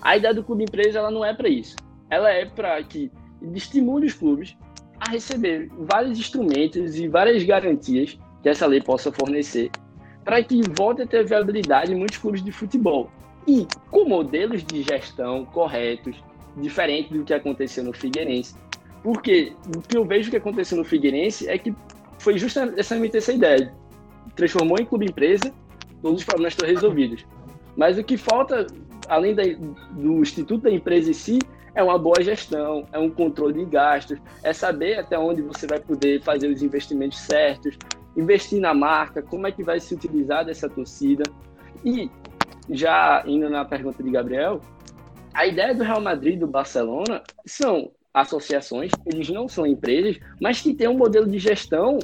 A 0.00 0.16
ideia 0.16 0.34
do 0.34 0.44
clube 0.44 0.64
empresa, 0.64 0.98
ela 0.98 1.10
não 1.10 1.24
é 1.24 1.34
para 1.34 1.48
isso. 1.48 1.74
Ela 2.10 2.30
é 2.30 2.44
para 2.44 2.80
que 2.82 3.10
estimule 3.54 4.06
os 4.06 4.14
clubes 4.14 4.56
a 5.00 5.10
receber 5.10 5.70
vários 5.78 6.18
instrumentos 6.18 6.96
e 6.96 7.08
várias 7.08 7.42
garantias 7.42 8.18
que 8.42 8.48
essa 8.48 8.66
lei 8.66 8.80
possa 8.80 9.12
fornecer 9.12 9.70
para 10.24 10.42
que 10.42 10.60
volte 10.76 11.02
a 11.02 11.06
ter 11.06 11.24
viabilidade 11.24 11.92
em 11.92 11.94
muitos 11.94 12.18
clubes 12.18 12.42
de 12.42 12.50
futebol. 12.50 13.10
E 13.46 13.66
com 13.92 14.08
modelos 14.08 14.64
de 14.64 14.82
gestão 14.82 15.44
corretos, 15.44 16.16
diferente 16.56 17.12
do 17.14 17.22
que 17.22 17.32
aconteceu 17.32 17.84
no 17.84 17.92
Figueirense. 17.92 18.56
Porque 19.04 19.52
o 19.76 19.80
que 19.80 19.96
eu 19.96 20.04
vejo 20.04 20.30
que 20.30 20.36
aconteceu 20.36 20.76
no 20.76 20.84
Figueirense 20.84 21.48
é 21.48 21.56
que 21.56 21.72
foi 22.18 22.38
justamente 22.38 23.16
essa 23.16 23.32
ideia. 23.32 23.72
Transformou 24.34 24.78
em 24.80 24.84
clube 24.84 25.06
empresa, 25.06 25.54
todos 26.02 26.20
os 26.20 26.24
problemas 26.24 26.54
estão 26.54 26.68
resolvidos. 26.68 27.24
Mas 27.76 27.96
o 27.96 28.02
que 28.02 28.16
falta, 28.16 28.66
além 29.08 29.32
da, 29.32 29.44
do 29.92 30.22
Instituto 30.22 30.62
da 30.62 30.70
Empresa 30.72 31.10
em 31.10 31.14
si, 31.14 31.38
é 31.76 31.82
uma 31.82 31.98
boa 31.98 32.22
gestão, 32.22 32.86
é 32.90 32.98
um 32.98 33.10
controle 33.10 33.52
de 33.52 33.66
gastos, 33.66 34.18
é 34.42 34.50
saber 34.52 34.98
até 34.98 35.18
onde 35.18 35.42
você 35.42 35.66
vai 35.66 35.78
poder 35.78 36.22
fazer 36.22 36.48
os 36.48 36.62
investimentos 36.62 37.18
certos, 37.18 37.76
investir 38.16 38.58
na 38.58 38.72
marca, 38.72 39.22
como 39.22 39.46
é 39.46 39.52
que 39.52 39.62
vai 39.62 39.78
se 39.78 39.94
utilizar 39.94 40.46
dessa 40.46 40.70
torcida. 40.70 41.22
E, 41.84 42.10
já 42.70 43.22
indo 43.26 43.50
na 43.50 43.62
pergunta 43.62 44.02
de 44.02 44.10
Gabriel, 44.10 44.62
a 45.34 45.46
ideia 45.46 45.74
do 45.74 45.84
Real 45.84 46.00
Madrid 46.00 46.36
e 46.36 46.38
do 46.38 46.46
Barcelona 46.46 47.22
são 47.44 47.92
associações, 48.12 48.90
eles 49.04 49.28
não 49.28 49.46
são 49.46 49.66
empresas, 49.66 50.18
mas 50.40 50.62
que 50.62 50.72
têm 50.72 50.88
um 50.88 50.96
modelo 50.96 51.26
de 51.26 51.38
gestão 51.38 51.98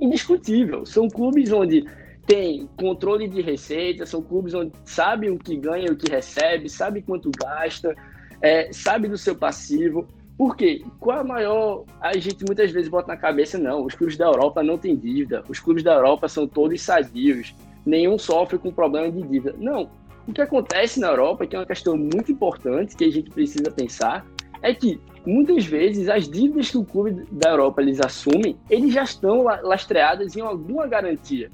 indiscutível. 0.00 0.86
São 0.86 1.08
clubes 1.08 1.50
onde 1.50 1.84
tem 2.28 2.68
controle 2.76 3.26
de 3.26 3.40
receita, 3.40 4.06
são 4.06 4.22
clubes 4.22 4.54
onde 4.54 4.70
sabe 4.84 5.30
o 5.30 5.36
que 5.36 5.56
ganha 5.56 5.90
o 5.90 5.96
que 5.96 6.08
recebe, 6.08 6.68
sabe 6.68 7.02
quanto 7.02 7.30
gasta, 7.36 7.96
é, 8.42 8.72
sabe 8.72 9.08
do 9.08 9.18
seu 9.18 9.34
passivo. 9.34 10.06
Por 10.36 10.56
quê? 10.56 10.84
Qual 11.00 11.18
a 11.18 11.24
maior. 11.24 11.84
A 12.00 12.16
gente 12.16 12.44
muitas 12.46 12.70
vezes 12.70 12.88
bota 12.88 13.08
na 13.08 13.16
cabeça, 13.16 13.58
não, 13.58 13.84
os 13.84 13.94
clubes 13.94 14.16
da 14.16 14.26
Europa 14.26 14.62
não 14.62 14.78
têm 14.78 14.96
dívida, 14.96 15.42
os 15.48 15.58
clubes 15.58 15.82
da 15.82 15.94
Europa 15.94 16.28
são 16.28 16.46
todos 16.46 16.80
sadios, 16.80 17.54
nenhum 17.84 18.18
sofre 18.18 18.58
com 18.58 18.70
problema 18.70 19.10
de 19.10 19.20
dívida. 19.22 19.54
Não. 19.58 19.90
O 20.26 20.32
que 20.32 20.42
acontece 20.42 21.00
na 21.00 21.08
Europa, 21.08 21.46
que 21.46 21.56
é 21.56 21.58
uma 21.58 21.66
questão 21.66 21.96
muito 21.96 22.30
importante 22.30 22.94
que 22.94 23.04
a 23.04 23.10
gente 23.10 23.30
precisa 23.30 23.70
pensar, 23.70 24.26
é 24.62 24.74
que 24.74 25.00
muitas 25.26 25.64
vezes 25.64 26.08
as 26.08 26.28
dívidas 26.28 26.70
que 26.70 26.78
o 26.78 26.84
clube 26.84 27.26
da 27.32 27.50
Europa 27.50 27.82
eles 27.82 28.00
assumem, 28.00 28.56
eles 28.68 28.92
já 28.92 29.02
estão 29.02 29.42
lastreadas 29.42 30.36
em 30.36 30.40
alguma 30.40 30.86
garantia. 30.86 31.50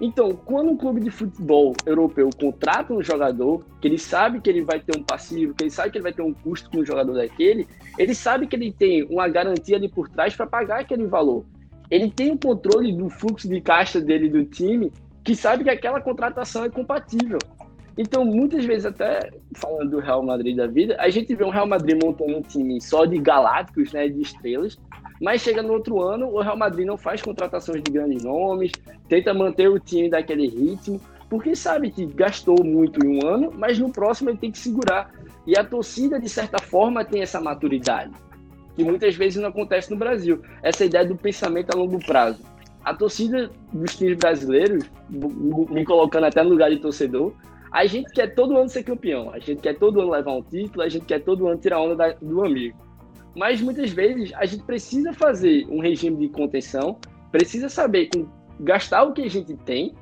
Então, 0.00 0.30
quando 0.30 0.70
um 0.70 0.76
clube 0.76 1.00
de 1.00 1.10
futebol 1.10 1.74
europeu 1.84 2.30
contrata 2.38 2.92
um 2.92 3.02
jogador, 3.02 3.64
que 3.80 3.88
ele 3.88 3.98
sabe 3.98 4.40
que 4.40 4.48
ele 4.48 4.62
vai 4.62 4.78
ter 4.78 4.96
um 4.96 5.02
passivo, 5.02 5.54
que 5.54 5.64
ele 5.64 5.70
sabe 5.70 5.90
que 5.90 5.98
ele 5.98 6.04
vai 6.04 6.12
ter 6.12 6.22
um 6.22 6.32
custo 6.32 6.70
com 6.70 6.78
um 6.78 6.86
jogador 6.86 7.14
daquele, 7.14 7.66
ele 7.98 8.14
sabe 8.14 8.46
que 8.46 8.54
ele 8.54 8.72
tem 8.72 9.02
uma 9.04 9.28
garantia 9.28 9.76
ali 9.76 9.88
por 9.88 10.08
trás 10.08 10.36
para 10.36 10.46
pagar 10.46 10.80
aquele 10.80 11.06
valor. 11.06 11.44
Ele 11.90 12.10
tem 12.10 12.30
o 12.30 12.38
controle 12.38 12.92
do 12.92 13.10
fluxo 13.10 13.48
de 13.48 13.60
caixa 13.60 14.00
dele 14.00 14.28
do 14.28 14.44
time, 14.44 14.92
que 15.24 15.34
sabe 15.34 15.64
que 15.64 15.70
aquela 15.70 16.00
contratação 16.00 16.64
é 16.64 16.70
compatível. 16.70 17.38
Então, 17.96 18.24
muitas 18.24 18.64
vezes, 18.64 18.86
até 18.86 19.32
falando 19.56 19.90
do 19.90 19.98
Real 19.98 20.22
Madrid 20.22 20.56
da 20.56 20.68
vida, 20.68 20.96
a 21.00 21.10
gente 21.10 21.34
vê 21.34 21.42
um 21.42 21.50
Real 21.50 21.66
Madrid 21.66 21.98
montando 22.00 22.36
um 22.36 22.42
time 22.42 22.80
só 22.80 23.04
de 23.04 23.18
galácticos, 23.18 23.92
né, 23.92 24.08
de 24.08 24.22
estrelas, 24.22 24.78
mas 25.20 25.42
chega 25.42 25.62
no 25.62 25.72
outro 25.72 26.00
ano, 26.00 26.28
o 26.28 26.40
Real 26.40 26.56
Madrid 26.56 26.86
não 26.86 26.96
faz 26.96 27.20
contratações 27.20 27.82
de 27.82 27.90
grandes 27.90 28.22
nomes, 28.22 28.72
tenta 29.08 29.34
manter 29.34 29.68
o 29.68 29.78
time 29.78 30.08
daquele 30.08 30.46
ritmo, 30.48 31.00
porque 31.28 31.54
sabe 31.54 31.90
que 31.90 32.06
gastou 32.06 32.64
muito 32.64 33.04
em 33.04 33.18
um 33.18 33.26
ano, 33.26 33.52
mas 33.54 33.78
no 33.78 33.90
próximo 33.90 34.30
ele 34.30 34.38
tem 34.38 34.50
que 34.50 34.58
segurar. 34.58 35.10
E 35.46 35.58
a 35.58 35.64
torcida, 35.64 36.18
de 36.18 36.28
certa 36.28 36.58
forma, 36.58 37.04
tem 37.04 37.22
essa 37.22 37.40
maturidade, 37.40 38.12
que 38.74 38.84
muitas 38.84 39.14
vezes 39.14 39.40
não 39.40 39.48
acontece 39.48 39.90
no 39.90 39.96
Brasil. 39.96 40.40
Essa 40.62 40.84
ideia 40.84 41.04
do 41.04 41.16
pensamento 41.16 41.74
a 41.74 41.76
longo 41.76 41.98
prazo. 42.04 42.42
A 42.84 42.94
torcida 42.94 43.50
dos 43.72 43.96
times 43.96 44.16
brasileiros, 44.16 44.84
me 45.10 45.84
colocando 45.84 46.24
até 46.24 46.42
no 46.42 46.50
lugar 46.50 46.70
de 46.70 46.78
torcedor, 46.78 47.34
a 47.70 47.84
gente 47.84 48.10
quer 48.12 48.34
todo 48.34 48.56
ano 48.56 48.68
ser 48.68 48.82
campeão, 48.82 49.30
a 49.30 49.38
gente 49.38 49.60
quer 49.60 49.74
todo 49.78 50.00
ano 50.00 50.10
levar 50.10 50.32
um 50.32 50.42
título, 50.42 50.82
a 50.82 50.88
gente 50.88 51.04
quer 51.04 51.22
todo 51.22 51.46
ano 51.46 51.58
tirar 51.58 51.80
onda 51.80 51.96
da, 51.96 52.12
do 52.20 52.44
amigo. 52.44 52.78
Mas 53.38 53.60
muitas 53.60 53.92
vezes 53.92 54.32
a 54.34 54.44
gente 54.44 54.64
precisa 54.64 55.12
fazer 55.12 55.64
um 55.70 55.80
regime 55.80 56.16
de 56.16 56.28
contenção, 56.28 56.98
precisa 57.30 57.68
saber 57.68 58.08
com, 58.12 58.26
gastar 58.58 59.04
o 59.04 59.12
que 59.12 59.22
a 59.22 59.30
gente 59.30 59.54
tem 59.58 59.94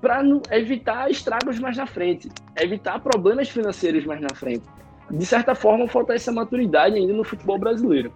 para 0.00 0.22
evitar 0.52 1.10
estragos 1.10 1.58
mais 1.58 1.76
na 1.76 1.86
frente, 1.88 2.28
evitar 2.56 3.00
problemas 3.00 3.48
financeiros 3.48 4.06
mais 4.06 4.20
na 4.20 4.32
frente. 4.36 4.62
De 5.10 5.26
certa 5.26 5.52
forma, 5.52 5.88
falta 5.88 6.14
essa 6.14 6.30
maturidade 6.30 6.94
ainda 6.94 7.12
no 7.12 7.24
futebol 7.24 7.58
brasileiro. 7.58 8.12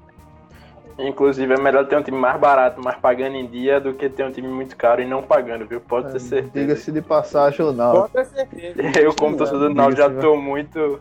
Inclusive, 0.96 1.52
é 1.52 1.60
melhor 1.60 1.88
ter 1.88 1.96
um 1.96 2.02
time 2.02 2.18
mais 2.18 2.38
barato, 2.38 2.80
mas 2.84 2.94
pagando 2.94 3.34
em 3.34 3.48
dia, 3.48 3.80
do 3.80 3.92
que 3.94 4.08
ter 4.08 4.24
um 4.24 4.30
time 4.30 4.46
muito 4.46 4.76
caro 4.76 5.02
e 5.02 5.06
não 5.06 5.20
pagando, 5.20 5.66
viu? 5.66 5.80
Pode 5.80 6.10
ter 6.10 6.16
é, 6.16 6.20
certeza. 6.20 6.52
Diga-se 6.52 6.92
de 6.92 7.02
passagem, 7.02 7.66
ou 7.66 7.72
não. 7.72 8.02
Pode 8.02 8.12
ter 8.12 8.24
certeza. 8.26 9.00
Eu, 9.00 9.12
como 9.14 9.36
torcedor 9.36 9.68
do 9.68 9.74
Náutico, 9.74 10.00
já 10.00 10.08
estou 10.08 10.40
muito, 10.40 11.00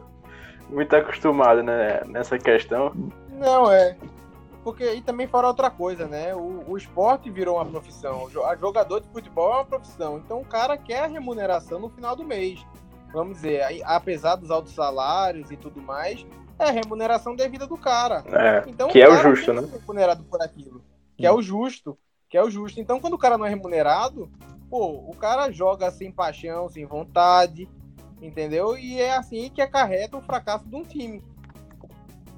muito 0.69 0.95
acostumado 0.95 1.63
né, 1.63 2.01
nessa 2.05 2.37
questão. 2.37 2.93
Não, 3.31 3.71
é. 3.71 3.97
Porque 4.63 4.93
e 4.93 5.01
também 5.01 5.27
fora 5.27 5.47
outra 5.47 5.69
coisa, 5.69 6.07
né? 6.07 6.35
O, 6.35 6.63
o 6.67 6.77
esporte 6.77 7.29
virou 7.29 7.55
uma 7.55 7.65
profissão. 7.65 8.25
O 8.25 8.29
jogador 8.29 8.99
de 8.99 9.07
futebol 9.09 9.51
é 9.51 9.55
uma 9.55 9.65
profissão. 9.65 10.17
Então 10.17 10.41
o 10.41 10.45
cara 10.45 10.77
quer 10.77 11.03
a 11.03 11.07
remuneração 11.07 11.79
no 11.79 11.89
final 11.89 12.15
do 12.15 12.25
mês. 12.25 12.65
Vamos 13.11 13.37
dizer, 13.37 13.63
apesar 13.85 14.35
dos 14.35 14.51
altos 14.51 14.73
salários 14.73 15.49
e 15.49 15.57
tudo 15.57 15.81
mais, 15.81 16.25
é 16.59 16.65
a 16.65 16.71
remuneração 16.71 17.35
devida 17.35 17.65
do 17.65 17.77
cara. 17.77 18.23
É, 18.27 18.69
então, 18.69 18.89
que 18.89 19.01
é 19.01 19.09
o 19.09 19.15
justo, 19.15 19.53
né? 19.53 19.67
remunerado 19.79 20.23
por 20.25 20.41
aquilo. 20.41 20.83
Que 21.17 21.25
é 21.25 21.31
o 21.31 21.41
justo. 21.41 21.97
Que 22.29 22.37
é 22.37 22.43
o 22.43 22.51
justo. 22.51 22.79
Então, 22.79 22.99
quando 22.99 23.13
o 23.13 23.17
cara 23.17 23.37
não 23.37 23.45
é 23.45 23.49
remunerado, 23.49 24.29
pô, 24.69 25.05
o 25.07 25.15
cara 25.15 25.49
joga 25.51 25.89
sem 25.89 26.11
paixão, 26.11 26.69
sem 26.69 26.85
vontade, 26.85 27.67
entendeu? 28.21 28.77
E 28.77 28.99
é 28.99 29.15
assim 29.15 29.49
que 29.53 29.61
acarreta 29.61 30.17
o 30.17 30.21
fracasso 30.21 30.67
de 30.67 30.75
um 30.75 30.83
time. 30.83 31.21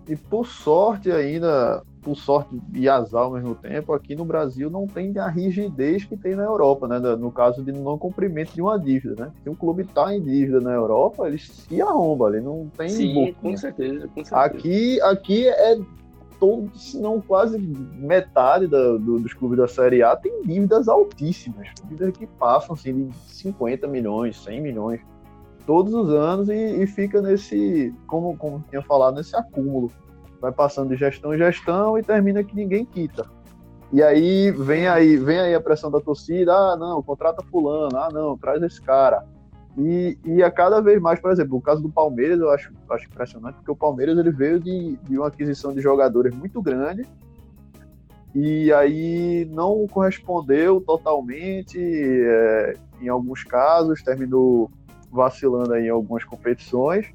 E 0.08 0.16
por 0.16 0.48
sorte 0.48 1.12
ainda, 1.12 1.84
por 2.02 2.16
sorte 2.16 2.60
e 2.74 2.90
azar 2.90 3.24
ao 3.24 3.32
mesmo 3.32 3.56
tempo, 3.56 3.94
aqui 3.94 4.16
no 4.16 4.26
Brasil 4.26 4.70
não 4.70 4.88
tem 4.88 5.18
a 5.18 5.28
rigidez 5.28 6.04
que 6.04 6.18
tem 6.18 6.36
na 6.36 6.44
Europa, 6.44 6.88
né? 6.88 7.00
No 7.16 7.32
caso 7.32 7.64
de 7.64 7.72
não 7.72 7.98
cumprimento 7.98 8.54
de 8.54 8.62
uma 8.62 8.80
dívida, 8.80 9.26
né? 9.26 9.32
Se 9.44 9.50
um 9.50 9.56
clube 9.56 9.84
está 9.84 10.14
em 10.14 10.22
dívida 10.22 10.60
na 10.60 10.72
Europa, 10.72 11.28
ele 11.28 11.38
se 11.38 11.82
arromba, 11.82 12.30
ele 12.30 12.42
não 12.42 12.70
tem. 12.76 12.90
Sim, 12.90 13.36
com 13.42 13.56
certeza, 13.56 14.08
com 14.08 14.26
certeza. 14.26 14.38
Aqui, 14.38 15.02
aqui 15.02 15.48
é 15.48 15.80
todo, 16.42 16.76
se 16.76 16.98
não 16.98 17.22
quase 17.22 17.60
metade 17.60 18.66
da, 18.66 18.98
do, 18.98 19.20
dos 19.20 19.34
clubes 19.34 19.60
da 19.60 19.68
Série 19.68 20.02
A 20.02 20.16
tem 20.16 20.42
dívidas 20.42 20.90
altíssimas, 20.90 21.70
dívidas 21.84 22.18
que 22.18 22.26
passam 22.26 22.74
assim, 22.74 23.10
de 23.10 23.16
50 23.36 23.88
milhões, 23.88 24.44
100 24.44 24.60
milhões 24.60 25.00
todos 25.66 25.94
os 25.94 26.10
anos 26.10 26.50
e, 26.50 26.54
e 26.54 26.88
fica 26.88 27.22
nesse, 27.22 27.94
como, 28.08 28.36
como 28.38 28.64
tinha 28.70 28.82
falado, 28.82 29.16
nesse 29.16 29.36
acúmulo. 29.36 29.92
Vai 30.40 30.52
passando 30.52 30.90
de 30.90 30.96
gestão 30.96 31.34
em 31.34 31.38
gestão 31.38 31.98
e 31.98 32.04
termina 32.04 32.44
que 32.44 32.56
ninguém 32.56 32.86
quita. 32.86 33.26
E 33.94 34.02
aí 34.02 34.52
vem 34.52 34.88
aí, 34.88 35.18
vem 35.18 35.40
aí 35.40 35.54
a 35.54 35.62
pressão 35.62 35.92
da 35.92 36.00
torcida, 36.00 36.54
ah, 36.54 36.78
não, 36.78 37.04
contrata 37.04 37.44
fulano, 37.44 37.98
ah, 37.98 38.10
não, 38.12 38.38
traz 38.38 38.62
esse 38.64 38.82
cara. 38.82 39.26
E, 39.78 40.18
e 40.26 40.44
a 40.44 40.50
cada 40.50 40.82
vez 40.82 41.02
mais, 41.02 41.20
por 41.20 41.32
exemplo, 41.32 41.58
o 41.58 41.62
caso 41.62 41.82
do 41.82 41.90
Palmeiras, 41.90 42.40
eu 42.40 42.50
acho, 42.50 42.72
acho 42.90 43.06
impressionante, 43.08 43.56
porque 43.56 43.72
o 43.72 43.76
Palmeiras 43.76 44.18
ele 44.18 44.32
veio 44.32 44.60
de, 44.60 44.98
de 44.98 45.18
uma 45.18 45.28
aquisição 45.28 45.74
de 45.74 45.82
jogadores 45.82 46.34
muito 46.34 46.62
grande 46.62 47.06
e 48.34 48.72
aí 48.72 49.46
não 49.52 49.86
correspondeu 49.88 50.80
totalmente, 50.80 51.78
é, 51.78 52.74
em 53.02 53.10
alguns 53.10 53.44
casos, 53.44 54.02
terminou 54.02 54.72
vacilando 55.12 55.74
aí 55.74 55.88
em 55.88 55.90
algumas 55.90 56.24
competições. 56.24 57.08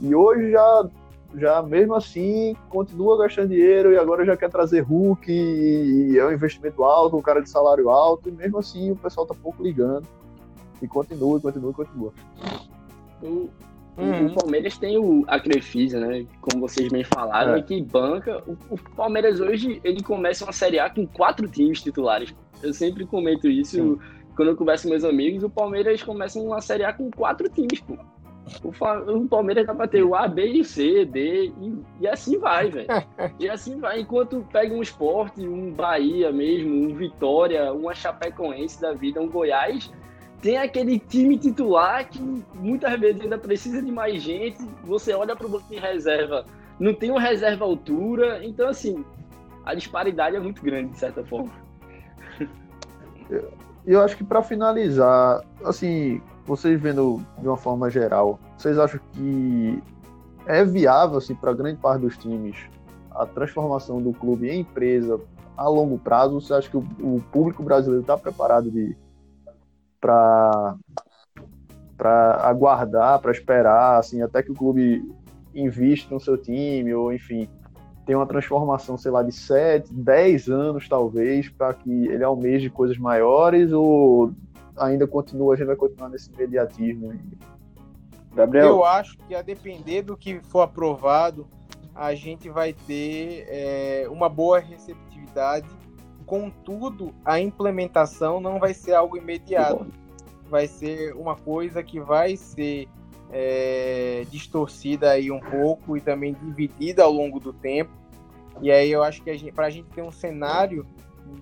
E 0.00 0.14
hoje 0.14 0.50
já, 0.50 0.88
já 1.34 1.62
mesmo 1.62 1.94
assim, 1.94 2.54
continua 2.68 3.18
gastando 3.18 3.48
dinheiro 3.48 3.92
e 3.92 3.96
agora 3.96 4.24
já 4.24 4.36
quer 4.36 4.50
trazer 4.50 4.80
Hulk 4.80 5.30
e, 5.30 6.18
é 6.18 6.26
um 6.26 6.32
investimento 6.32 6.84
alto, 6.84 7.16
um 7.16 7.22
cara 7.22 7.40
de 7.40 7.48
salário 7.48 7.88
alto, 7.88 8.28
e 8.28 8.32
mesmo 8.32 8.58
assim 8.58 8.90
o 8.90 8.96
pessoal 8.96 9.26
tá 9.26 9.34
pouco 9.34 9.62
ligando. 9.62 10.06
E 10.82 10.88
continua, 10.88 11.38
continua, 11.40 11.72
continua. 11.72 12.12
O, 13.22 13.50
uhum. 13.98 14.26
o 14.26 14.34
Palmeiras 14.34 14.78
tem 14.78 14.96
o, 14.96 15.24
a 15.26 15.38
Crefisa, 15.38 16.00
né? 16.00 16.24
Como 16.40 16.66
vocês 16.66 16.88
bem 16.90 17.04
falaram, 17.04 17.54
é. 17.54 17.62
que 17.62 17.82
banca. 17.82 18.42
O, 18.46 18.56
o, 18.70 18.78
Palmeiras 18.96 19.40
hoje 19.40 19.78
ele 19.84 20.02
começa 20.02 20.44
uma 20.44 20.52
Série 20.52 20.78
A 20.78 20.88
com 20.88 21.06
quatro 21.06 21.46
times 21.46 21.82
titulares. 21.82 22.34
Eu 22.62 22.72
sempre 22.72 23.04
comento 23.04 23.46
isso. 23.46 23.76
Sim 23.76 24.19
quando 24.40 24.48
eu 24.48 24.56
converso 24.56 24.84
com 24.84 24.88
meus 24.88 25.04
amigos, 25.04 25.44
o 25.44 25.50
Palmeiras 25.50 26.02
começa 26.02 26.40
uma 26.40 26.62
Série 26.62 26.82
A 26.82 26.94
com 26.94 27.10
quatro 27.10 27.46
times, 27.50 27.78
pô. 27.80 27.94
O, 28.64 29.28
Palmeiras 29.28 29.66
dá 29.66 29.74
pra 29.74 29.86
ter 29.86 30.02
o 30.02 30.14
A, 30.14 30.26
B 30.26 30.46
e 30.46 30.64
C, 30.64 31.04
D, 31.04 31.52
e, 31.60 31.74
e 32.00 32.08
assim 32.08 32.38
vai, 32.38 32.70
velho. 32.70 32.88
e 33.38 33.50
assim 33.50 33.78
vai. 33.78 34.00
Enquanto 34.00 34.42
pega 34.50 34.74
um 34.74 34.80
esporte, 34.80 35.46
um 35.46 35.70
Bahia 35.70 36.32
mesmo, 36.32 36.74
um 36.74 36.94
Vitória, 36.94 37.70
uma 37.70 37.94
Chapecoense 37.94 38.80
da 38.80 38.94
vida, 38.94 39.20
um 39.20 39.28
Goiás, 39.28 39.92
tem 40.40 40.56
aquele 40.56 40.98
time 40.98 41.36
titular 41.36 42.08
que 42.08 42.18
muitas 42.54 42.98
vezes 42.98 43.20
ainda 43.20 43.36
precisa 43.36 43.82
de 43.82 43.92
mais 43.92 44.22
gente. 44.22 44.58
Você 44.84 45.12
olha 45.12 45.36
pro 45.36 45.50
banco 45.50 45.68
de 45.68 45.78
reserva, 45.78 46.46
não 46.78 46.94
tem 46.94 47.10
uma 47.10 47.20
reserva 47.20 47.66
altura. 47.66 48.42
Então, 48.42 48.70
assim, 48.70 49.04
a 49.66 49.74
disparidade 49.74 50.34
é 50.34 50.40
muito 50.40 50.62
grande, 50.62 50.92
de 50.92 50.98
certa 50.98 51.22
forma. 51.22 51.52
E 53.90 53.92
eu 53.92 54.02
acho 54.02 54.16
que 54.16 54.22
para 54.22 54.40
finalizar, 54.40 55.42
assim, 55.64 56.22
vocês 56.46 56.80
vendo 56.80 57.20
de 57.40 57.48
uma 57.48 57.56
forma 57.56 57.90
geral, 57.90 58.38
vocês 58.56 58.78
acham 58.78 59.00
que 59.12 59.82
é 60.46 60.64
viável 60.64 61.18
assim, 61.18 61.34
para 61.34 61.52
grande 61.52 61.80
parte 61.80 62.02
dos 62.02 62.16
times 62.16 62.56
a 63.10 63.26
transformação 63.26 64.00
do 64.00 64.12
clube 64.12 64.48
em 64.48 64.60
empresa 64.60 65.20
a 65.56 65.68
longo 65.68 65.98
prazo? 65.98 66.40
Você 66.40 66.54
acha 66.54 66.70
que 66.70 66.76
o, 66.76 66.86
o 67.00 67.20
público 67.32 67.64
brasileiro 67.64 68.02
está 68.02 68.16
preparado 68.16 68.70
para 70.00 70.76
para 71.96 72.34
aguardar, 72.44 73.18
para 73.18 73.32
esperar, 73.32 73.98
assim, 73.98 74.22
até 74.22 74.40
que 74.40 74.52
o 74.52 74.54
clube 74.54 75.02
invista 75.52 76.14
no 76.14 76.20
seu 76.20 76.38
time, 76.38 76.94
ou 76.94 77.12
enfim, 77.12 77.48
tem 78.10 78.16
uma 78.16 78.26
transformação, 78.26 78.98
sei 78.98 79.12
lá, 79.12 79.22
de 79.22 79.30
7, 79.30 79.94
10 79.94 80.48
anos 80.48 80.88
talvez, 80.88 81.48
para 81.48 81.72
que 81.72 82.08
ele 82.08 82.24
almeje 82.24 82.68
coisas 82.68 82.98
maiores 82.98 83.70
ou 83.70 84.32
ainda 84.76 85.06
continua, 85.06 85.54
a 85.54 85.56
gente 85.56 85.68
vai 85.68 85.76
continuar 85.76 86.08
nesse 86.08 86.28
imediatismo? 86.32 87.14
Gabriel? 88.34 88.66
Eu 88.66 88.84
acho 88.84 89.16
que 89.16 89.32
a 89.32 89.42
depender 89.42 90.02
do 90.02 90.16
que 90.16 90.40
for 90.42 90.62
aprovado, 90.62 91.46
a 91.94 92.12
gente 92.12 92.48
vai 92.48 92.72
ter 92.72 93.46
é, 93.48 94.08
uma 94.10 94.28
boa 94.28 94.58
receptividade. 94.58 95.68
Contudo, 96.26 97.14
a 97.24 97.38
implementação 97.38 98.40
não 98.40 98.58
vai 98.58 98.74
ser 98.74 98.94
algo 98.94 99.16
imediato. 99.16 99.86
Vai 100.48 100.66
ser 100.66 101.14
uma 101.14 101.36
coisa 101.36 101.80
que 101.80 102.00
vai 102.00 102.36
ser 102.36 102.88
é, 103.30 104.26
distorcida 104.32 105.10
aí 105.10 105.30
um 105.30 105.38
pouco 105.38 105.96
e 105.96 106.00
também 106.00 106.34
dividida 106.34 107.04
ao 107.04 107.12
longo 107.12 107.38
do 107.38 107.52
tempo. 107.52 107.99
E 108.60 108.70
aí 108.70 108.90
eu 108.90 109.02
acho 109.02 109.22
que 109.22 109.52
para 109.52 109.66
a 109.66 109.70
gente 109.70 109.88
ter 109.90 110.02
um 110.02 110.10
cenário 110.10 110.86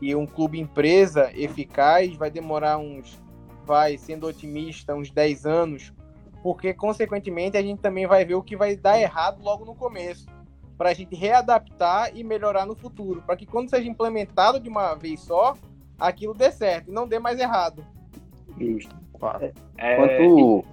e 0.00 0.14
um 0.14 0.26
clube 0.26 0.61
empresa 0.61 1.30
eficaz 1.34 2.14
vai 2.16 2.30
demorar 2.30 2.78
uns, 2.78 3.20
vai 3.64 3.96
sendo 3.96 4.26
otimista, 4.26 4.94
uns 4.94 5.11
10 5.11 5.46
anos, 5.46 5.92
porque 6.42 6.72
consequentemente 6.72 7.56
a 7.56 7.62
gente 7.62 7.80
também 7.80 8.06
vai 8.06 8.24
ver 8.24 8.34
o 8.34 8.42
que 8.42 8.56
vai 8.56 8.76
dar 8.76 9.00
errado 9.00 9.42
logo 9.42 9.64
no 9.64 9.74
começo, 9.74 10.26
para 10.76 10.90
a 10.90 10.94
gente 10.94 11.16
readaptar 11.16 12.16
e 12.16 12.22
melhorar 12.22 12.64
no 12.64 12.76
futuro, 12.76 13.22
para 13.22 13.36
que 13.36 13.44
quando 13.44 13.70
seja 13.70 13.88
implementado 13.88 14.61
de 14.61 14.68
uma 14.68 14.94
vez 14.94 15.20
só, 15.20 15.56
aquilo 15.98 16.34
dê 16.34 16.52
certo 16.52 16.90
e 16.90 16.94
não 16.94 17.09
dê 17.09 17.18
mais 17.18 17.40
errado. 17.40 17.84
Justo. 18.56 18.94
É, 19.40 19.52
é... 19.76 19.96
Quanto 19.96 20.64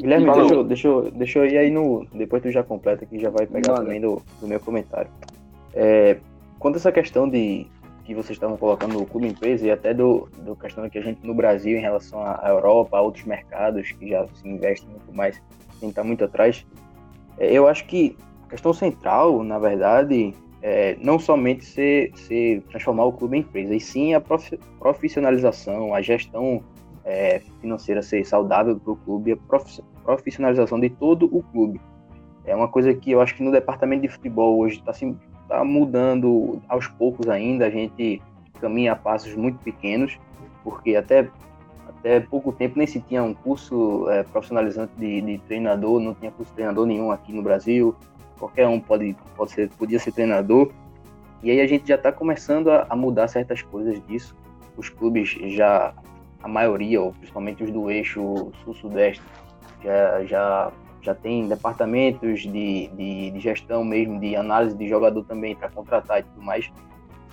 Guilherme, 0.00 0.32
deixa 0.32 0.54
eu, 0.54 0.64
deixa, 0.64 0.88
eu, 0.88 1.10
deixa 1.10 1.38
eu 1.40 1.46
ir 1.46 1.58
aí 1.58 1.70
no. 1.70 2.06
Depois 2.12 2.42
tu 2.42 2.50
já 2.50 2.62
completa, 2.62 3.04
que 3.04 3.18
já 3.18 3.30
vai 3.30 3.46
pegar 3.46 3.72
Mano. 3.72 3.84
também 3.84 4.00
do, 4.00 4.22
do 4.40 4.46
meu 4.46 4.60
comentário. 4.60 5.10
É, 5.74 6.18
quanto 6.58 6.76
a 6.76 6.78
essa 6.78 6.92
questão 6.92 7.28
de 7.28 7.66
que 8.04 8.14
vocês 8.14 8.30
estavam 8.30 8.56
colocando 8.56 9.02
o 9.02 9.06
clube 9.06 9.26
empresa 9.26 9.66
e 9.66 9.70
até 9.70 9.92
do, 9.92 10.28
do 10.38 10.56
questão 10.56 10.88
que 10.88 10.98
a 10.98 11.02
gente 11.02 11.26
no 11.26 11.34
Brasil 11.34 11.76
em 11.76 11.80
relação 11.80 12.22
à 12.22 12.48
Europa, 12.48 12.96
a 12.96 13.02
outros 13.02 13.24
mercados 13.24 13.92
que 13.92 14.08
já 14.08 14.26
se 14.32 14.48
investem 14.48 14.88
muito 14.88 15.14
mais, 15.14 15.42
tem 15.78 15.90
está 15.90 16.02
muito 16.02 16.24
atrás. 16.24 16.64
É, 17.36 17.52
eu 17.52 17.68
acho 17.68 17.84
que 17.86 18.16
a 18.46 18.50
questão 18.50 18.72
central, 18.72 19.42
na 19.42 19.58
verdade, 19.58 20.32
é 20.62 20.96
não 21.02 21.18
somente 21.18 21.64
ser, 21.64 22.12
ser 22.14 22.62
transformar 22.62 23.04
o 23.04 23.12
clube 23.12 23.36
em 23.36 23.40
empresa, 23.40 23.74
e 23.74 23.80
sim 23.80 24.14
a 24.14 24.22
profissionalização, 24.78 25.94
a 25.94 26.00
gestão 26.00 26.62
é, 27.04 27.40
financeira 27.60 28.02
ser 28.02 28.24
saudável 28.24 28.78
para 28.78 28.92
o 28.92 28.96
clube, 28.96 29.32
a 29.32 29.36
profissionalização 30.04 30.78
de 30.78 30.90
todo 30.90 31.26
o 31.26 31.42
clube. 31.42 31.80
É 32.44 32.54
uma 32.54 32.68
coisa 32.68 32.94
que 32.94 33.10
eu 33.10 33.20
acho 33.20 33.34
que 33.34 33.42
no 33.42 33.52
departamento 33.52 34.02
de 34.02 34.08
futebol 34.08 34.58
hoje 34.58 34.78
está 34.78 34.90
assim, 34.90 35.18
tá 35.48 35.64
mudando 35.64 36.60
aos 36.68 36.86
poucos 36.86 37.28
ainda, 37.28 37.66
a 37.66 37.70
gente 37.70 38.22
caminha 38.60 38.92
a 38.92 38.96
passos 38.96 39.34
muito 39.34 39.58
pequenos, 39.58 40.18
porque 40.64 40.96
até, 40.96 41.28
até 41.88 42.20
pouco 42.20 42.52
tempo 42.52 42.78
nem 42.78 42.86
se 42.86 43.00
tinha 43.00 43.22
um 43.22 43.34
curso 43.34 44.08
é, 44.10 44.22
profissionalizante 44.22 44.92
de, 44.96 45.20
de, 45.20 45.38
treinador, 45.38 46.00
não 46.00 46.14
tinha 46.14 46.30
curso 46.30 46.50
de 46.50 46.56
treinador 46.56 46.86
nenhum 46.86 47.10
aqui 47.10 47.32
no 47.32 47.42
Brasil, 47.42 47.94
qualquer 48.38 48.66
um 48.66 48.80
pode, 48.80 49.16
pode 49.36 49.52
ser, 49.52 49.68
podia 49.70 49.98
ser 49.98 50.12
treinador, 50.12 50.70
e 51.42 51.50
aí 51.50 51.60
a 51.60 51.66
gente 51.66 51.86
já 51.86 51.94
está 51.94 52.10
começando 52.10 52.70
a, 52.70 52.86
a, 52.88 52.96
mudar 52.96 53.28
certas 53.28 53.62
coisas 53.62 54.00
disso, 54.06 54.34
os 54.76 54.88
clubes 54.88 55.30
já, 55.54 55.94
a 56.42 56.48
maioria, 56.48 57.00
ou 57.00 57.12
principalmente 57.12 57.62
os 57.62 57.70
do 57.70 57.90
eixo 57.90 58.52
sul-sudeste, 58.64 59.22
já, 59.82 60.24
já 60.24 60.72
já 61.00 61.14
tem 61.14 61.48
departamentos 61.48 62.42
de, 62.42 62.88
de, 62.88 63.30
de, 63.30 63.40
gestão 63.40 63.84
mesmo, 63.84 64.18
de 64.20 64.34
análise 64.36 64.76
de 64.76 64.88
jogador 64.88 65.24
também 65.24 65.54
para 65.54 65.68
contratar 65.70 66.20
e 66.20 66.22
tudo 66.24 66.42
mais, 66.42 66.70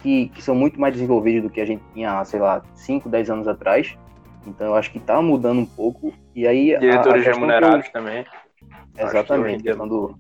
que, 0.01 0.29
que, 0.29 0.41
são 0.41 0.53
muito 0.53 0.79
mais 0.79 0.93
desenvolvidos 0.93 1.43
do 1.43 1.49
que 1.49 1.59
a 1.59 1.65
gente 1.65 1.83
tinha, 1.93 2.23
sei 2.25 2.39
lá, 2.39 2.61
5, 2.75 3.09
10 3.09 3.29
anos 3.29 3.47
atrás. 3.47 3.97
Então 4.45 4.67
eu 4.67 4.75
acho 4.75 4.91
que 4.91 4.99
está 4.99 5.21
mudando 5.21 5.59
um 5.59 5.65
pouco. 5.65 6.13
E 6.35 6.47
aí. 6.47 6.77
Diretores 6.79 7.25
a, 7.25 7.31
a 7.31 7.33
remunerados 7.33 7.87
eu... 7.87 7.91
também. 7.91 8.25
Exatamente, 8.97 9.63
questão 9.63 9.87
do, 9.87 10.17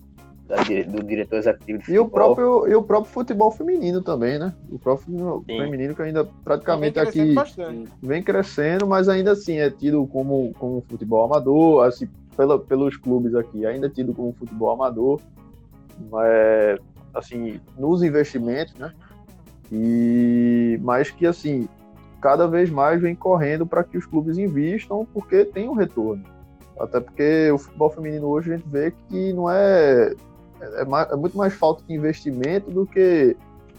da, 0.47 0.57
do 0.57 1.03
diretor 1.03 1.37
executivo 1.37 1.79
de 1.79 1.85
futebol. 1.85 2.03
E 2.03 2.07
o, 2.07 2.09
próprio, 2.09 2.67
e 2.67 2.75
o 2.75 2.83
próprio 2.83 3.11
futebol 3.11 3.51
feminino 3.51 4.01
também, 4.01 4.37
né? 4.37 4.53
O 4.69 4.77
próprio 4.77 5.43
Sim. 5.47 5.57
feminino 5.57 5.95
que 5.95 6.01
ainda 6.01 6.25
praticamente 6.43 6.99
vem 6.99 7.07
aqui 7.07 7.33
bastante. 7.33 7.91
vem 8.01 8.23
crescendo, 8.23 8.85
mas 8.85 9.09
ainda 9.09 9.31
assim 9.31 9.57
é 9.57 9.69
tido 9.69 10.05
como, 10.07 10.53
como 10.59 10.83
futebol 10.87 11.25
amador, 11.25 11.85
assim, 11.85 12.07
pela, 12.35 12.59
pelos 12.59 12.95
clubes 12.97 13.33
aqui, 13.33 13.65
ainda 13.65 13.89
tido 13.89 14.13
como 14.13 14.33
futebol 14.33 14.71
amador, 14.71 15.19
mas, 16.11 16.79
assim, 17.13 17.59
nos 17.77 18.03
investimentos, 18.03 18.73
né? 18.75 18.93
E, 19.71 20.79
mas 20.83 21.09
que, 21.09 21.25
assim, 21.25 21.67
cada 22.21 22.47
vez 22.47 22.69
mais 22.69 23.01
vem 23.01 23.15
correndo 23.15 23.65
para 23.65 23.83
que 23.83 23.97
os 23.97 24.05
clubes 24.05 24.37
invistam, 24.37 25.07
porque 25.11 25.43
tem 25.45 25.67
um 25.67 25.73
retorno. 25.73 26.23
Até 26.79 26.99
porque 26.99 27.51
o 27.51 27.57
futebol 27.57 27.89
feminino 27.89 28.27
hoje 28.27 28.53
a 28.53 28.57
gente 28.57 28.67
vê 28.67 28.91
que 28.91 29.33
não 29.33 29.49
é. 29.49 30.13
É, 30.73 30.85
mais, 30.85 31.11
é 31.11 31.15
muito 31.15 31.37
mais 31.37 31.53
falta 31.53 31.83
de 31.87 31.93
investimento 31.93 32.71
do 32.71 32.85
que 32.85 33.35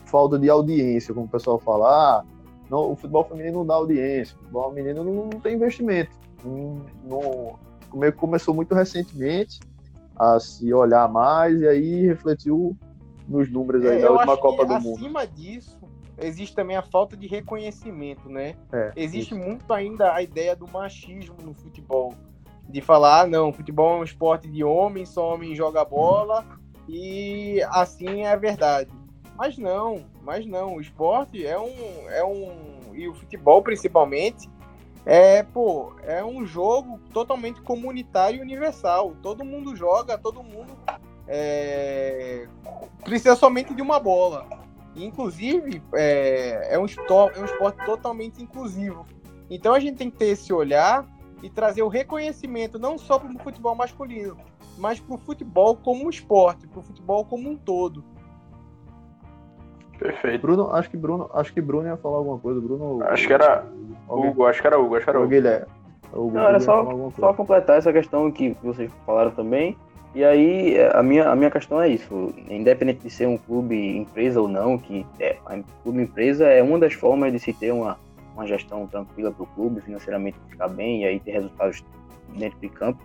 falta 0.07 0.39
de 0.39 0.49
audiência, 0.49 1.12
como 1.12 1.26
o 1.26 1.28
pessoal 1.28 1.59
fala. 1.59 1.89
Ah, 1.89 2.24
não, 2.70 2.93
o 2.93 2.97
futebol 2.97 3.24
feminino 3.24 3.59
não 3.59 3.66
dá 3.66 3.74
audiência, 3.74 4.34
o 4.37 4.39
futebol 4.41 4.72
feminino 4.72 5.05
não, 5.05 5.14
não 5.26 5.41
tem 5.41 5.55
investimento. 5.55 6.11
Não, 6.45 6.80
não, 7.05 7.59
começou 8.12 8.55
muito 8.55 8.74
recentemente 8.74 9.61
a 10.16 10.41
se 10.41 10.72
olhar 10.72 11.09
mais 11.09 11.61
e 11.61 11.68
aí 11.68 12.07
refletiu 12.07 12.76
nos 13.28 13.51
números 13.51 13.84
aí 13.84 13.99
é, 13.99 14.03
da 14.03 14.11
última 14.11 14.37
Copa 14.37 14.64
do 14.64 14.74
acima 14.74 14.91
Mundo. 14.91 14.99
Acima 14.99 15.26
disso, 15.26 15.78
existe 16.18 16.55
também 16.55 16.76
a 16.76 16.82
falta 16.82 17.16
de 17.16 17.26
reconhecimento, 17.26 18.28
né? 18.28 18.55
É, 18.72 18.93
existe 18.97 19.34
isso. 19.34 19.45
muito 19.45 19.72
ainda 19.72 20.14
a 20.14 20.22
ideia 20.22 20.57
do 20.57 20.66
machismo 20.68 21.37
no 21.43 21.55
futebol. 21.55 22.14
De 22.68 22.80
falar, 22.80 23.22
ah, 23.22 23.26
não, 23.28 23.53
futebol 23.53 23.99
é 23.99 24.01
um 24.01 24.05
esporte 24.05 24.49
de 24.49 24.64
homem, 24.64 25.07
só 25.07 25.34
homem 25.34 25.55
joga 25.55 25.84
bola 25.84 26.45
e 26.89 27.62
assim 27.70 28.24
é 28.24 28.37
verdade. 28.37 28.91
Mas 29.37 29.59
não, 29.59 30.05
mas 30.22 30.47
não, 30.47 30.76
o 30.76 30.80
esporte 30.80 31.47
é 31.47 31.59
um, 31.59 32.11
é 32.11 32.24
um 32.24 32.76
e 32.95 33.07
o 33.07 33.14
futebol 33.14 33.62
principalmente 33.62 34.49
é, 35.05 35.45
pô, 35.45 35.93
é 36.03 36.24
um 36.24 36.45
jogo 36.45 36.99
totalmente 37.12 37.61
comunitário 37.61 38.39
e 38.39 38.43
universal. 38.43 39.14
Todo 39.22 39.45
mundo 39.45 39.76
joga, 39.76 40.18
todo 40.18 40.43
mundo 40.43 40.72
é, 41.28 42.49
precisa 43.05 43.37
somente 43.37 43.72
de 43.72 43.80
uma 43.80 44.01
bola. 44.01 44.49
Inclusive, 44.97 45.80
é, 45.95 46.70
é, 46.72 46.78
um 46.78 46.87
é 46.87 47.41
um 47.41 47.45
esporte 47.45 47.84
totalmente 47.84 48.43
inclusivo. 48.43 49.07
Então 49.49 49.74
a 49.74 49.78
gente 49.78 49.97
tem 49.97 50.11
que 50.11 50.16
ter 50.16 50.28
esse 50.28 50.53
olhar 50.53 51.07
e 51.41 51.49
trazer 51.49 51.82
o 51.82 51.89
reconhecimento 51.89 52.78
não 52.78 52.99
só 52.99 53.18
para 53.18 53.30
o 53.30 53.39
futebol 53.39 53.76
masculino, 53.76 54.37
mas 54.79 55.01
para 55.01 55.14
o 55.14 55.18
futebol 55.18 55.77
como 55.77 56.07
um 56.07 56.11
esporte, 56.11 56.66
para 56.66 56.81
o 56.81 56.83
futebol 56.83 57.24
como 57.24 57.51
um 57.51 57.57
todo. 57.57 58.05
Perfeito. 59.99 60.43
Bruno, 60.43 60.70
acho 60.72 60.91
que 60.91 60.97
Bruno, 60.97 61.31
acho 61.33 61.53
que 61.53 61.61
Bruno 61.61 61.89
ia 61.89 61.97
falar 61.97 62.18
alguma 62.18 62.39
coisa. 62.39 62.61
Bruno. 62.61 63.03
Acho 63.05 63.27
que 63.27 63.33
era 63.33 63.64
Hugo, 64.09 64.45
acho 64.45 64.61
que 64.61 64.66
era 64.66 64.79
Hugo, 64.79 64.97
acho 64.97 65.05
que 65.05 65.11
era 65.11 65.18
Hugo. 65.18 65.29
Guilherme. 65.29 65.66
Hugo, 66.12 66.31
Não, 66.33 66.43
era 66.43 66.61
só, 66.61 67.11
só 67.18 67.33
completar 67.33 67.79
essa 67.79 67.93
questão 67.93 68.31
que 68.31 68.57
vocês 68.62 68.91
falaram 69.05 69.31
também. 69.31 69.77
E 70.14 70.24
aí, 70.24 70.77
a 70.95 71.03
minha, 71.03 71.29
a 71.29 71.37
minha 71.37 71.51
questão 71.51 71.81
é 71.81 71.89
isso. 71.89 72.33
Independente 72.49 73.01
de 73.01 73.11
ser 73.11 73.27
um 73.27 73.37
clube 73.37 73.99
empresa 73.99 74.41
ou 74.41 74.49
não, 74.49 74.79
que 74.79 75.05
é, 75.20 75.37
a 75.45 75.59
clube 75.83 76.03
empresa 76.03 76.47
é 76.47 76.62
uma 76.62 76.79
das 76.79 76.95
formas 76.95 77.33
de 77.33 77.39
se 77.39 77.53
ter 77.53 77.70
uma, 77.72 77.99
uma 78.35 78.47
gestão 78.47 78.87
tranquila 78.87 79.31
para 79.31 79.43
o 79.43 79.47
clube, 79.47 79.81
financeiramente 79.83 80.39
ficar 80.49 80.68
bem 80.68 81.03
e 81.03 81.05
aí 81.07 81.20
ter 81.20 81.33
resultados 81.33 81.85
dentro 82.35 82.59
de 82.61 82.68
campo. 82.70 83.03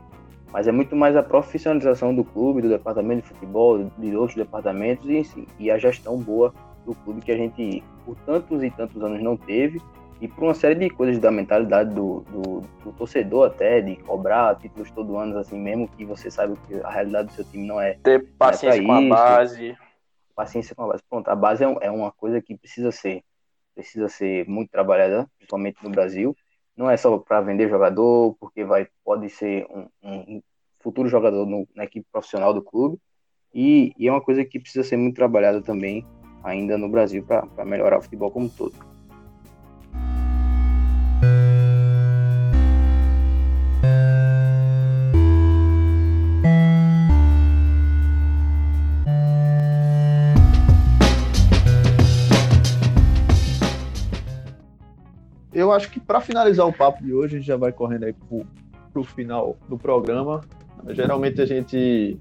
Mas 0.51 0.67
é 0.67 0.71
muito 0.71 0.95
mais 0.95 1.15
a 1.15 1.23
profissionalização 1.23 2.13
do 2.13 2.23
clube, 2.23 2.61
do 2.61 2.69
departamento 2.69 3.21
de 3.21 3.29
futebol, 3.29 3.89
de 3.97 4.15
outros 4.15 4.35
departamentos 4.35 5.09
e, 5.09 5.47
e 5.57 5.71
a 5.71 5.77
gestão 5.77 6.17
boa 6.17 6.53
do 6.85 6.93
clube 6.95 7.21
que 7.21 7.31
a 7.31 7.37
gente, 7.37 7.83
por 8.05 8.15
tantos 8.25 8.63
e 8.63 8.69
tantos 8.69 9.01
anos, 9.01 9.21
não 9.21 9.37
teve, 9.37 9.81
e 10.21 10.27
por 10.27 10.43
uma 10.43 10.53
série 10.53 10.75
de 10.75 10.89
coisas 10.89 11.17
da 11.17 11.31
mentalidade 11.31 11.93
do, 11.95 12.19
do, 12.29 12.61
do, 12.83 12.91
torcedor 12.93 13.47
até, 13.47 13.81
de 13.81 13.95
cobrar 13.95 14.55
títulos 14.55 14.91
todo 14.91 15.17
ano, 15.17 15.37
assim, 15.39 15.59
mesmo 15.59 15.87
que 15.87 16.05
você 16.05 16.29
saiba 16.29 16.55
que 16.67 16.75
a 16.75 16.91
realidade 16.91 17.29
do 17.29 17.33
seu 17.33 17.43
time 17.43 17.65
não 17.65 17.81
é. 17.81 17.97
Ter 18.03 18.23
paciência 18.37 18.81
é 18.81 18.85
com 18.85 18.91
a 18.91 19.01
base. 19.01 19.77
Paciência 20.35 20.75
com 20.75 20.83
a 20.83 20.87
base. 20.89 21.03
Pronto, 21.09 21.27
a 21.27 21.35
base 21.35 21.63
é, 21.63 21.77
é 21.81 21.89
uma 21.89 22.11
coisa 22.11 22.39
que 22.39 22.55
precisa 22.55 22.91
ser, 22.91 23.23
precisa 23.73 24.07
ser 24.09 24.47
muito 24.47 24.69
trabalhada, 24.69 25.27
principalmente 25.37 25.83
no 25.83 25.89
Brasil. 25.89 26.35
Não 26.82 26.89
é 26.89 26.97
só 26.97 27.15
para 27.19 27.41
vender 27.41 27.69
jogador, 27.69 28.36
porque 28.39 28.63
vai, 28.63 28.88
pode 29.05 29.29
ser 29.29 29.67
um, 29.69 29.88
um 30.03 30.41
futuro 30.79 31.07
jogador 31.07 31.45
no, 31.45 31.67
na 31.75 31.84
equipe 31.84 32.07
profissional 32.11 32.55
do 32.55 32.61
clube. 32.63 32.97
E, 33.53 33.93
e 33.99 34.07
é 34.07 34.11
uma 34.11 34.19
coisa 34.19 34.43
que 34.43 34.59
precisa 34.59 34.84
ser 34.84 34.97
muito 34.97 35.15
trabalhada 35.15 35.61
também 35.61 36.03
ainda 36.43 36.79
no 36.79 36.89
Brasil 36.89 37.23
para 37.23 37.65
melhorar 37.65 37.99
o 37.99 38.01
futebol 38.01 38.32
como 38.32 38.47
um 38.47 38.49
todo. 38.49 38.90
Eu 55.71 55.75
acho 55.75 55.89
que 55.89 55.99
para 56.01 56.19
finalizar 56.19 56.67
o 56.67 56.73
papo 56.73 57.01
de 57.01 57.13
hoje, 57.13 57.35
a 57.35 57.39
gente 57.39 57.47
já 57.47 57.55
vai 57.55 57.71
correndo 57.71 58.03
aí 58.03 58.13
para 58.13 59.01
o 59.01 59.03
final 59.03 59.57
do 59.69 59.77
programa. 59.77 60.41
Geralmente 60.89 61.41
a 61.41 61.45
gente 61.45 62.19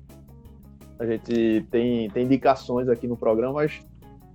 a 0.99 1.07
gente 1.07 1.67
tem, 1.71 2.11
tem 2.11 2.25
indicações 2.25 2.89
aqui 2.89 3.09
no 3.09 3.17
programa, 3.17 3.55
mas 3.55 3.81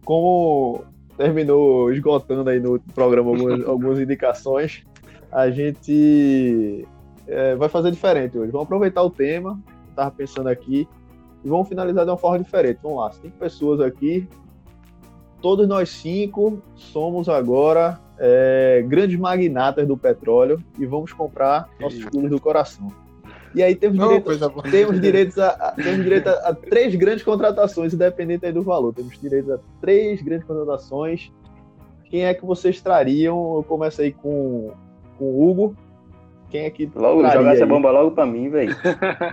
como 0.04 0.84
terminou 1.16 1.94
esgotando 1.94 2.50
aí 2.50 2.60
no 2.60 2.80
programa 2.94 3.30
algumas, 3.30 3.64
algumas 3.70 4.00
indicações, 4.00 4.84
a 5.32 5.50
gente 5.50 6.86
é, 7.28 7.56
vai 7.56 7.70
fazer 7.70 7.92
diferente 7.92 8.38
hoje. 8.38 8.52
Vamos 8.52 8.66
aproveitar 8.66 9.04
o 9.04 9.12
tema, 9.12 9.62
estava 9.90 10.12
pensando 10.12 10.50
aqui, 10.50 10.88
e 11.44 11.48
vamos 11.48 11.70
finalizar 11.70 12.04
de 12.04 12.12
uma 12.12 12.18
forma 12.18 12.40
diferente. 12.44 12.80
Vamos 12.82 12.98
lá, 12.98 13.12
cinco 13.12 13.38
pessoas 13.38 13.80
aqui, 13.80 14.28
todos 15.40 15.68
nós 15.68 15.88
cinco 15.90 16.62
somos 16.76 17.30
agora 17.30 18.04
é, 18.20 18.84
grandes 18.88 19.18
magnatas 19.18 19.88
do 19.88 19.98
petróleo 19.98 20.62
e 20.80 20.86
vamos 20.86 21.12
comprar 21.14 21.70
nossos 21.80 22.04
clubes 22.06 22.30
do 22.30 22.40
coração. 22.40 22.88
E 23.54 23.64
aí 23.64 23.74
temos, 23.74 23.98
Não, 23.98 24.08
direito, 24.08 24.62
temos, 24.70 25.02
direitos 25.02 25.40
a, 25.40 25.48
a, 25.48 25.72
temos 25.72 26.04
direito 26.04 26.28
a, 26.28 26.50
a, 26.50 26.54
três 26.54 26.94
grandes 26.96 27.24
contratações, 27.24 27.94
independente 27.94 28.46
aí 28.46 28.52
do 28.52 28.62
valor. 28.62 28.94
Temos 28.94 29.18
direito 29.20 29.54
a 29.54 29.60
três 29.80 30.22
grandes 30.22 30.46
contratações. 30.46 31.32
Quem 32.10 32.26
é 32.26 32.34
que 32.34 32.46
vocês 32.46 32.82
trariam? 32.82 33.56
Eu 33.56 33.64
começo 33.64 34.02
aí 34.02 34.12
com, 34.12 34.72
com 35.18 35.26
o 35.26 35.50
Hugo. 35.50 35.76
Quem 36.50 36.66
é 36.66 36.70
que 36.70 36.90
Logo, 36.96 37.22
jogar 37.28 37.54
essa 37.56 37.66
bomba 37.66 37.92
logo 37.92 38.12
pra 38.12 38.26
mim, 38.26 38.50
velho. 38.50 38.76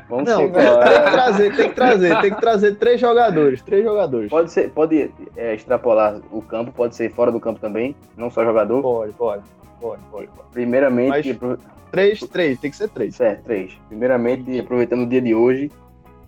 Vamos 0.08 0.28
Não, 0.28 0.38
ser 0.38 0.50
tem 0.50 0.62
que 0.62 1.10
trazer, 1.12 1.56
tem 1.56 1.68
que 1.68 1.74
trazer, 1.74 2.20
tem 2.20 2.30
que 2.34 2.40
trazer 2.40 2.74
três 2.76 3.00
jogadores, 3.00 3.62
três 3.62 3.84
jogadores. 3.84 4.30
Pode 4.30 4.50
ser, 4.50 4.70
pode 4.70 5.10
é, 5.36 5.54
extrapolar 5.54 6.20
o 6.32 6.40
campo, 6.42 6.72
pode 6.72 6.96
ser 6.96 7.10
fora 7.12 7.30
do 7.30 7.38
campo 7.38 7.60
também, 7.60 7.94
não 8.16 8.30
só 8.30 8.44
jogador. 8.44 8.82
Pode, 8.82 9.12
pode, 9.12 9.42
pode, 9.80 10.02
pode. 10.10 10.26
pode. 10.28 10.48
Primeiramente, 10.52 11.38
Mas- 11.40 11.58
Três, 11.92 12.20
três, 12.20 12.58
tem 12.58 12.70
que 12.70 12.76
ser 12.78 12.88
três. 12.88 13.14
certo, 13.14 13.44
três. 13.44 13.78
Primeiramente, 13.86 14.58
aproveitando 14.58 15.02
o 15.02 15.06
dia 15.06 15.20
de 15.20 15.34
hoje, 15.34 15.70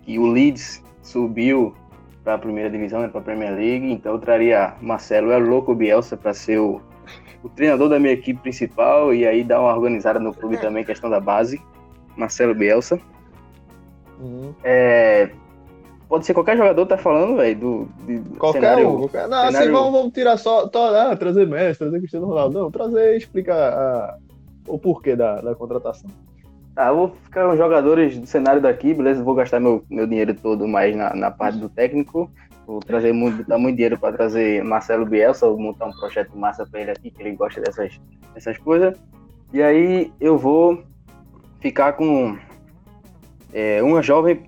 que 0.03 0.19
o 0.19 0.27
Leeds 0.27 0.83
subiu 1.03 1.75
para 2.23 2.35
a 2.35 2.39
primeira 2.39 2.69
divisão, 2.69 3.01
né, 3.01 3.09
para 3.09 3.21
a 3.21 3.25
Premier 3.25 3.55
League, 3.55 3.91
então 3.91 4.13
eu 4.13 4.19
traria 4.19 4.75
Marcelo 4.83 5.33
El 5.33 5.39
Louco 5.41 5.75
Bielsa 5.75 6.19
para 6.19 6.35
ser 6.35 6.59
o, 6.59 6.83
o 7.43 7.49
treinador 7.49 7.89
da 7.89 7.99
minha 7.99 8.13
equipe 8.13 8.41
principal 8.41 9.13
e 9.15 9.27
aí 9.27 9.45
dar 9.45 9.61
uma 9.61 9.75
organizada 9.75 10.19
no 10.19 10.33
clube 10.35 10.57
também, 10.59 10.85
questão 10.85 11.11
da 11.11 11.21
base. 11.21 11.61
Marcelo 12.17 12.55
Bielsa. 12.55 12.99
Uhum. 14.21 14.55
É, 14.63 15.31
pode 16.09 16.25
ser 16.25 16.33
qualquer 16.35 16.57
jogador, 16.57 16.87
tá 16.87 16.97
falando, 16.97 17.37
velho, 17.37 17.59
do, 17.59 17.85
do 18.07 18.39
Qualquer 18.39 18.61
cenário- 18.61 18.89
um. 18.89 18.99
Qualquer... 19.01 19.29
Não, 19.29 19.39
assim, 19.39 19.53
cenário- 19.53 19.73
vamos, 19.73 19.93
vamos 19.93 20.13
tirar 20.13 20.37
só. 20.37 20.69
to- 20.69 20.79
ah, 20.79 21.17
trazer 21.17 21.47
Messi, 21.47 21.79
trazer 21.81 21.99
Cristiano 21.99 22.27
Ronaldo. 22.27 22.59
Não, 22.59 22.71
trazer 22.71 23.15
e 23.15 23.17
explicar 23.17 23.73
ah, 23.73 24.17
o 24.69 24.79
porquê 24.79 25.17
da, 25.17 25.41
da 25.41 25.55
contratação. 25.55 26.09
Ah, 26.77 26.89
eu 26.89 26.97
vou 26.97 27.17
ficar 27.23 27.49
os 27.49 27.57
jogadores 27.57 28.19
do 28.19 28.27
cenário 28.27 28.61
daqui, 28.61 28.93
beleza? 28.93 29.23
Vou 29.23 29.35
gastar 29.35 29.61
meu, 29.61 29.85
meu 29.89 30.07
dinheiro 30.07 30.35
todo 30.35 30.67
mais 30.67 30.95
na, 30.97 31.15
na 31.15 31.31
parte 31.31 31.59
do 31.59 31.69
técnico. 31.69 32.31
Vou 32.67 32.81
trazer 32.81 33.13
muito, 33.13 33.39
botar 33.39 33.59
muito 33.59 33.77
dinheiro 33.77 33.99
para 33.99 34.17
trazer 34.17 34.65
Marcelo 34.65 35.07
Bielsa, 35.07 35.47
vou 35.47 35.59
montar 35.59 35.87
um 35.87 35.93
projeto 35.93 36.37
massa 36.37 36.67
para 36.67 36.81
ele 36.81 36.91
aqui, 36.91 37.11
que 37.11 37.23
ele 37.23 37.37
gosta 37.37 37.61
dessas, 37.61 38.01
dessas 38.33 38.59
coisas. 38.59 38.99
E 39.53 39.63
aí 39.63 40.13
eu 40.21 40.37
vou 40.37 40.83
ficar 41.61 41.93
com 41.93 42.37
é, 43.53 43.81
uma 43.83 44.03
jovem, 44.03 44.43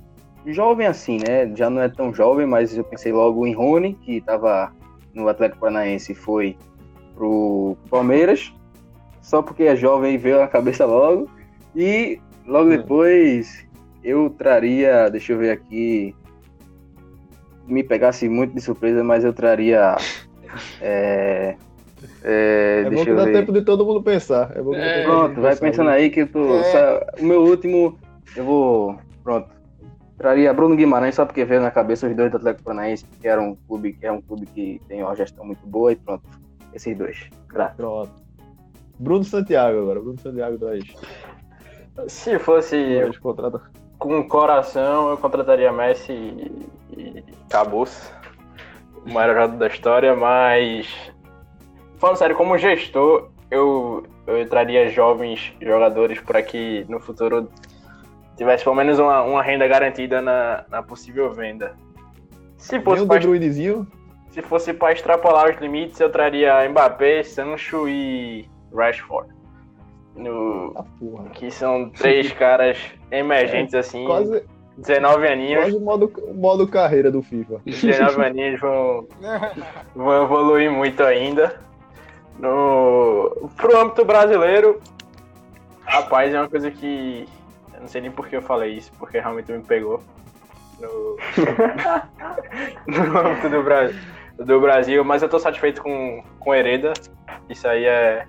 jovem 0.46 0.86
assim, 0.86 1.18
né? 1.18 1.54
Já 1.54 1.70
não 1.70 1.80
é 1.80 1.88
tão 1.88 2.12
jovem, 2.12 2.46
mas 2.46 2.76
eu 2.76 2.82
pensei 2.82 3.12
logo 3.12 3.46
em 3.46 3.54
Rony, 3.54 3.94
que 3.94 4.16
estava 4.16 4.72
no 5.14 5.28
Atlético 5.28 5.60
Paranaense 5.60 6.10
e 6.10 6.14
foi 6.14 6.56
pro 7.14 7.76
Palmeiras, 7.88 8.52
só 9.22 9.42
porque 9.42 9.62
é 9.62 9.76
jovem 9.76 10.18
veio 10.18 10.40
na 10.40 10.48
cabeça 10.48 10.84
logo. 10.84 11.30
E 11.76 12.18
logo 12.46 12.66
Hum. 12.70 12.76
depois 12.76 13.66
eu 14.02 14.30
traria, 14.30 15.10
deixa 15.10 15.32
eu 15.34 15.38
ver 15.38 15.50
aqui, 15.50 16.14
me 17.66 17.82
pegasse 17.84 18.28
muito 18.28 18.54
de 18.54 18.60
surpresa, 18.60 19.04
mas 19.04 19.24
eu 19.24 19.32
traria. 19.32 19.96
É, 20.80 21.56
é, 22.22 22.80
É 22.80 22.84
bom 22.84 22.88
deixa 22.90 23.04
que 23.04 23.10
eu 23.10 23.16
dá 23.16 23.24
ver. 23.24 23.32
tempo 23.32 23.52
de 23.52 23.62
todo 23.62 23.84
mundo 23.84 24.02
pensar. 24.02 24.56
É 24.56 24.62
bom 24.62 24.70
que 24.72 24.76
dá 24.78 24.86
É, 24.86 24.88
tempo 24.88 24.98
de 24.98 25.04
todo 25.04 25.18
Pronto, 25.20 25.40
vai 25.42 25.50
pensar. 25.50 25.66
pensando 25.66 25.90
aí 25.90 26.10
que 26.10 26.20
eu 26.20 26.28
tô. 26.32 26.60
É. 26.60 26.62
sa- 26.64 27.06
O 27.18 27.24
meu 27.24 27.42
último, 27.42 27.98
eu 28.34 28.44
vou. 28.44 28.98
Pronto. 29.22 29.54
Traria 30.16 30.54
Bruno 30.54 30.74
Guimarães 30.76 31.14
só 31.14 31.26
porque 31.26 31.44
veio 31.44 31.60
na 31.60 31.70
cabeça 31.70 32.06
os 32.08 32.16
dois 32.16 32.30
do 32.30 32.38
Atlético 32.38 32.64
Paranaense, 32.64 33.04
que 33.20 33.28
era 33.28 33.42
um 33.42 33.54
clube 33.68 33.92
que 33.92 34.06
é 34.06 34.10
um 34.12 34.22
clube 34.22 34.46
que 34.46 34.80
tem 34.88 35.02
uma 35.02 35.14
gestão 35.14 35.44
muito 35.44 35.66
boa 35.66 35.92
e 35.92 35.96
pronto. 35.96 36.22
Esses 36.72 36.96
dois. 36.96 37.18
Graças. 37.52 37.76
Pronto. 37.76 38.12
Bruno 38.98 39.24
Santiago 39.24 39.78
agora. 39.78 40.00
Bruno 40.00 40.18
Santiago 40.18 40.56
traz. 40.58 40.84
Se 42.08 42.38
fosse 42.38 43.00
com 43.98 44.20
o 44.20 44.28
coração, 44.28 45.10
eu 45.10 45.16
contrataria 45.16 45.72
Messi 45.72 46.12
e, 46.12 46.66
e 46.96 47.24
acabou-se. 47.48 48.10
O 49.04 49.12
maior 49.12 49.34
jogador 49.34 49.56
da 49.56 49.66
história, 49.66 50.14
mas. 50.14 50.88
Falando 51.98 52.16
sério, 52.16 52.36
como 52.36 52.58
gestor, 52.58 53.30
eu, 53.50 54.04
eu 54.26 54.48
traria 54.48 54.88
jovens 54.88 55.54
jogadores 55.60 56.20
para 56.20 56.42
que 56.42 56.84
no 56.88 57.00
futuro 57.00 57.48
tivesse 58.36 58.64
pelo 58.64 58.76
menos 58.76 58.98
uma, 58.98 59.22
uma 59.22 59.42
renda 59.42 59.66
garantida 59.66 60.20
na, 60.20 60.64
na 60.68 60.82
possível 60.82 61.32
venda. 61.32 61.74
Se 62.58 62.80
fosse 62.80 63.04
Bruynezinho. 63.04 63.86
se 64.30 64.42
fosse 64.42 64.74
para 64.74 64.92
extrapolar 64.92 65.50
os 65.50 65.60
limites, 65.60 65.98
eu 66.00 66.10
traria 66.10 66.68
Mbappé, 66.68 67.22
Sancho 67.22 67.88
e 67.88 68.48
Rashford. 68.74 69.35
No, 70.16 70.72
Ah, 70.76 70.84
porra. 70.98 71.28
que 71.30 71.50
são 71.50 71.90
três 71.90 72.32
caras 72.32 72.78
emergentes 73.10 73.74
assim, 73.74 74.04
Quase, 74.06 74.42
19 74.78 75.28
aninhos. 75.28 75.62
quase 75.64 75.76
o 75.76 75.80
modo, 75.80 76.12
modo 76.34 76.66
carreira 76.66 77.10
do 77.10 77.22
FIFA. 77.22 77.60
Os 77.66 77.80
19 77.82 78.24
aninhos 78.24 78.60
vão, 78.60 79.06
vão 79.94 80.24
evoluir 80.24 80.70
muito 80.70 81.02
ainda. 81.02 81.60
No, 82.38 83.50
pro 83.56 83.78
âmbito 83.80 84.04
brasileiro, 84.04 84.80
rapaz, 85.84 86.32
é 86.34 86.38
uma 86.40 86.48
coisa 86.48 86.70
que. 86.70 87.26
Eu 87.74 87.80
não 87.80 87.88
sei 87.88 88.00
nem 88.00 88.10
por 88.10 88.26
que 88.28 88.36
eu 88.36 88.42
falei 88.42 88.74
isso, 88.74 88.90
porque 88.98 89.18
realmente 89.18 89.50
me 89.52 89.62
pegou. 89.62 90.02
No, 90.80 91.16
no 92.86 93.18
âmbito 93.18 93.48
do, 93.48 93.62
Bra- 93.62 93.90
do 94.38 94.60
Brasil, 94.60 95.04
mas 95.04 95.22
eu 95.22 95.28
tô 95.28 95.38
satisfeito 95.38 95.82
com, 95.82 96.22
com 96.38 96.54
Hereda. 96.54 96.92
Isso 97.48 97.66
aí 97.68 97.84
é, 97.84 98.26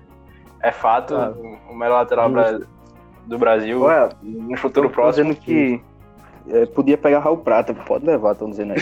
é 0.62 0.72
fato. 0.72 1.14
Ah. 1.14 1.32
o 1.70 1.74
melhor 1.74 1.96
lateral 1.96 2.30
do 3.26 3.38
Brasil 3.38 3.82
Olha, 3.82 4.10
no 4.22 4.56
futuro 4.56 4.88
próximo. 4.90 5.30
dizendo 5.30 5.44
que 5.44 5.80
é, 6.50 6.64
podia 6.66 6.96
pegar 6.96 7.18
Raul 7.18 7.36
Prata, 7.38 7.74
pode 7.74 8.06
levar, 8.06 8.32
estão 8.32 8.48
dizendo 8.48 8.72
aí. 8.72 8.78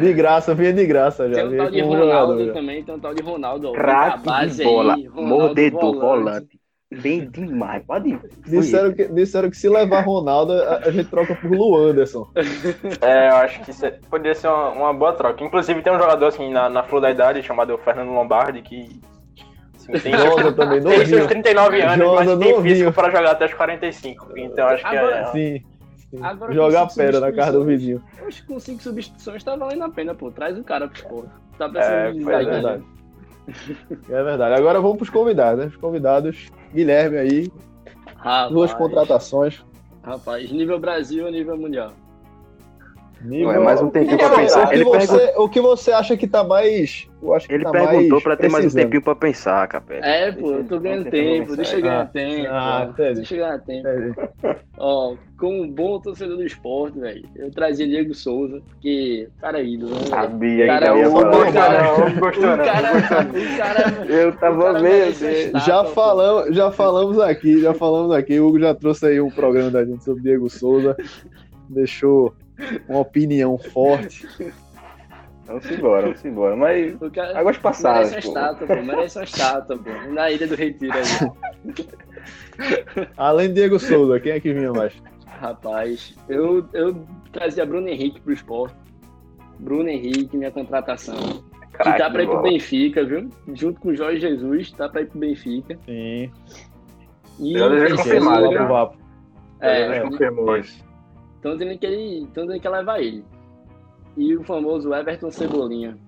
De 0.00 0.12
graça, 0.14 0.54
vinha 0.54 0.72
de 0.72 0.86
graça 0.86 1.28
já. 1.28 1.34
Tem 1.34 1.46
um 1.46 1.56
tal 1.56 1.70
de 1.70 1.80
Ronaldo 1.82 2.32
jogador 2.32 2.52
também, 2.54 2.82
tem 2.82 2.94
um 2.94 2.98
tal 3.00 3.14
de 3.14 3.22
Ronaldo. 3.22 3.72
Craque 3.72 4.46
de 4.48 4.64
bola, 4.64 4.94
aí, 4.94 5.08
mordedor, 5.08 6.00
volante. 6.00 6.58
Bem 7.00 7.30
demais, 7.30 7.82
pode 7.86 8.10
ir. 8.10 8.20
Disseram 8.46 8.92
que, 8.92 9.06
disseram 9.06 9.48
que 9.48 9.56
se 9.56 9.66
levar 9.66 10.04
Ronaldo, 10.04 10.52
a, 10.52 10.76
a 10.76 10.90
gente 10.90 11.08
troca 11.08 11.34
por 11.34 11.50
Luanderson. 11.50 12.30
É, 13.00 13.30
eu 13.30 13.36
acho 13.36 13.62
que 13.62 13.70
isso 13.70 13.86
é- 13.86 13.98
poderia 14.10 14.34
ser 14.34 14.48
uma, 14.48 14.68
uma 14.70 14.92
boa 14.92 15.14
troca. 15.14 15.42
Inclusive, 15.42 15.80
tem 15.80 15.90
um 15.92 15.98
jogador 15.98 16.26
assim 16.26 16.52
na, 16.52 16.68
na 16.68 16.82
flor 16.82 17.00
da 17.00 17.10
idade 17.10 17.42
chamado 17.42 17.78
Fernando 17.78 18.10
Lombardi 18.10 18.60
que 18.60 19.00
tem, 20.00 20.12
seus, 20.16 20.24
Josa 20.24 20.52
também, 20.52 20.80
tem 20.82 20.96
seus 20.96 21.08
novinho. 21.10 21.28
39 21.28 21.80
anos, 21.82 21.96
Josa 21.98 22.14
mas 22.14 22.26
tem 22.26 22.52
novinho. 22.52 22.62
físico 22.62 22.92
para 22.92 23.10
jogar 23.10 23.30
até 23.32 23.44
os 23.46 23.54
45. 23.54 24.28
Então, 24.38 24.66
acho 24.68 24.88
que 24.88 24.96
Agora- 24.96 25.16
é. 25.16 25.24
Sim. 25.26 25.62
sim. 26.10 26.18
Agora 26.22 26.52
Jogar 26.52 26.86
pedra 26.94 27.20
na 27.20 27.32
casa 27.32 27.52
do 27.52 27.64
vizinho. 27.64 28.02
Oxe, 28.26 28.42
com 28.44 28.58
cinco 28.60 28.82
substituições 28.82 29.42
tá 29.44 29.56
valendo 29.56 29.84
a 29.84 29.88
pena, 29.90 30.14
pô. 30.14 30.30
Traz 30.30 30.58
o 30.58 30.64
cara 30.64 30.88
pro 30.88 31.02
porra. 31.08 31.32
Tá 31.58 31.68
precisando 31.68 31.94
É, 31.96 32.12
de 32.12 32.20
pois 32.24 32.36
é. 32.36 32.38
zagueiro. 32.44 32.52
verdade. 32.62 32.84
É 34.08 34.22
verdade. 34.22 34.54
Agora 34.54 34.80
vamos 34.80 34.96
pros 34.98 35.10
convidados, 35.10 35.58
né? 35.64 35.66
Os 35.66 35.76
convidados, 35.76 36.48
Guilherme 36.72 37.18
aí, 37.18 37.52
Rapaz, 38.16 38.52
duas 38.52 38.72
contratações. 38.74 39.64
Rapaz, 40.02 40.50
nível 40.50 40.78
Brasil 40.78 41.24
ou 41.24 41.30
nível 41.30 41.56
mundial? 41.56 41.92
Nível- 43.24 43.48
Ué, 43.48 43.58
mais 43.58 43.80
um 43.80 43.88
tempinho 43.90 44.18
pra 44.18 44.26
O 44.26 44.30
que 44.30 44.36
pensar. 44.36 44.66
você- 44.66 44.74
Ele 44.74 44.84
você, 44.84 45.34
o 45.36 45.48
que 45.48 45.60
você 45.60 45.92
acha 45.92 46.16
que 46.16 46.26
tá 46.26 46.42
mais. 46.42 47.06
Eu 47.22 47.32
acho 47.34 47.46
que 47.46 47.54
Ele 47.54 47.62
tá 47.62 47.70
perguntou 47.70 48.10
mais 48.10 48.22
pra 48.24 48.36
ter 48.36 48.50
mais 48.50 48.66
um 48.66 48.76
tempinho 48.76 49.00
pra 49.02 49.14
pensar, 49.14 49.68
Capela. 49.68 50.04
É, 50.04 50.32
pô, 50.32 50.50
eu 50.52 50.64
tô 50.64 50.80
ganhando 50.80 51.08
tempo, 51.08 51.54
deixa 51.54 51.76
eu 51.76 51.82
ganhar 51.82 52.10
tempo. 52.10 52.48
Ah, 52.50 52.88
entendi. 52.90 53.14
Deixa 53.14 53.34
eu 53.36 53.38
ganhar 53.38 53.58
tempo. 53.60 53.88
É, 53.88 54.56
Ó, 54.78 55.14
como 55.38 55.62
um 55.62 55.70
bom 55.70 56.00
torcedor 56.00 56.36
do 56.36 56.44
esporte, 56.44 56.98
velho, 56.98 57.22
eu 57.36 57.50
trazia 57.52 57.86
Diego 57.86 58.12
Souza, 58.12 58.60
porque 58.66 59.28
o 59.38 59.40
cara 59.40 59.60
é 59.60 59.64
ídolo, 59.64 59.94
né? 59.94 60.06
Sabia 60.06 60.66
Cara, 60.66 60.86
que 60.86 60.90
eu 60.92 60.96
ia 60.98 61.08
o 61.08 61.12
falar. 61.12 61.52
cara- 61.52 61.82
Não, 61.82 62.18
gostou 62.18 62.44
O 62.44 62.56
não, 62.56 62.64
cara, 62.64 62.92
o 64.08 64.10
Eu 64.12 64.28
o 64.30 64.32
tava 64.32 64.62
cara 64.64 64.80
meio 64.80 65.12
Já 65.64 65.84
falamos, 65.84 66.56
já 66.56 66.72
falamos 66.72 67.18
aqui, 67.20 67.60
já 67.60 67.72
falamos 67.72 68.10
aqui. 68.12 68.40
O 68.40 68.48
Hugo 68.48 68.58
já 68.58 68.74
trouxe 68.74 69.06
aí 69.06 69.20
um 69.20 69.30
programa 69.30 69.70
da 69.70 69.84
gente 69.84 70.02
sobre 70.02 70.22
Diego 70.24 70.50
Souza. 70.50 70.96
Deixou 71.68 72.34
uma 72.88 73.00
opinião 73.00 73.58
forte. 73.58 74.28
Vamos 75.46 75.70
embora, 75.70 76.02
vamos 76.02 76.24
embora. 76.24 76.56
Mas 76.56 76.94
cara 77.12 77.38
águas 77.38 77.58
passadas, 77.58 78.10
merece 78.10 78.28
uma 78.28 78.34
estátua, 78.34 78.66
pô. 78.66 78.82
Merece 78.82 79.18
uma 79.18 79.24
estátua, 79.24 79.78
pô. 79.78 79.90
Na 80.12 80.30
Ilha 80.30 80.46
do 80.46 80.54
Retiro 80.54 80.94
aí. 80.94 81.82
Além 83.16 83.52
Diego 83.52 83.78
Souza, 83.78 84.20
quem 84.20 84.32
é 84.32 84.40
que 84.40 84.52
vinha 84.52 84.72
mais? 84.72 84.94
Rapaz, 85.26 86.14
eu, 86.28 86.64
eu 86.72 87.04
trazia 87.32 87.66
Bruno 87.66 87.88
Henrique 87.88 88.20
pro 88.20 88.32
esporte. 88.32 88.76
Bruno 89.58 89.88
Henrique, 89.88 90.36
minha 90.36 90.50
contratação. 90.50 91.42
Que 91.72 91.78
Craque 91.78 91.98
tá 91.98 92.10
pra 92.10 92.22
ir 92.22 92.28
pro. 92.28 92.42
Benfica, 92.42 93.04
viu? 93.04 93.28
Junto 93.54 93.80
com 93.80 93.88
o 93.88 93.96
Jorge 93.96 94.20
Jesus, 94.20 94.70
tá 94.72 94.88
pra 94.88 95.00
ir 95.02 95.06
pro 95.06 95.18
Benfica. 95.18 95.76
Sim. 95.86 96.30
E 97.40 97.58
Já 97.58 97.68
deixa 97.68 97.86
esse 97.86 97.96
confirmado, 97.96 98.52
já. 98.52 98.66
Vapo. 98.66 98.98
É, 99.60 99.96
Já 99.96 100.02
confirmou 100.02 100.56
isso. 100.56 100.84
Estão 101.42 101.56
dizendo 101.56 101.76
que 101.76 101.84
ele. 101.86 102.24
Estão 102.24 102.44
dizendo 102.46 102.60
que 102.60 102.66
ia 102.68 102.70
levar 102.70 103.00
ele. 103.00 103.24
E 104.16 104.36
o 104.36 104.44
famoso 104.44 104.94
Everton 104.94 105.30
Cebolinha. 105.32 105.98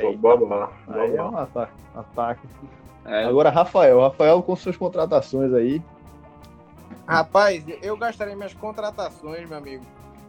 Pô, 0.00 0.12
boa. 0.16 0.36
Boa 0.36 0.70
Aí 0.88 1.16
é 1.16 1.22
um 1.22 1.36
ataque. 1.36 1.72
ataque. 1.92 2.46
É, 3.04 3.24
Agora, 3.24 3.50
Rafael. 3.50 4.00
Rafael 4.00 4.40
com 4.40 4.54
suas 4.54 4.76
contratações 4.76 5.52
aí. 5.52 5.82
Rapaz, 7.08 7.64
eu 7.82 7.96
gastaria 7.96 8.36
minhas 8.36 8.54
contratações, 8.54 9.48
meu 9.48 9.58
amigo, 9.58 9.84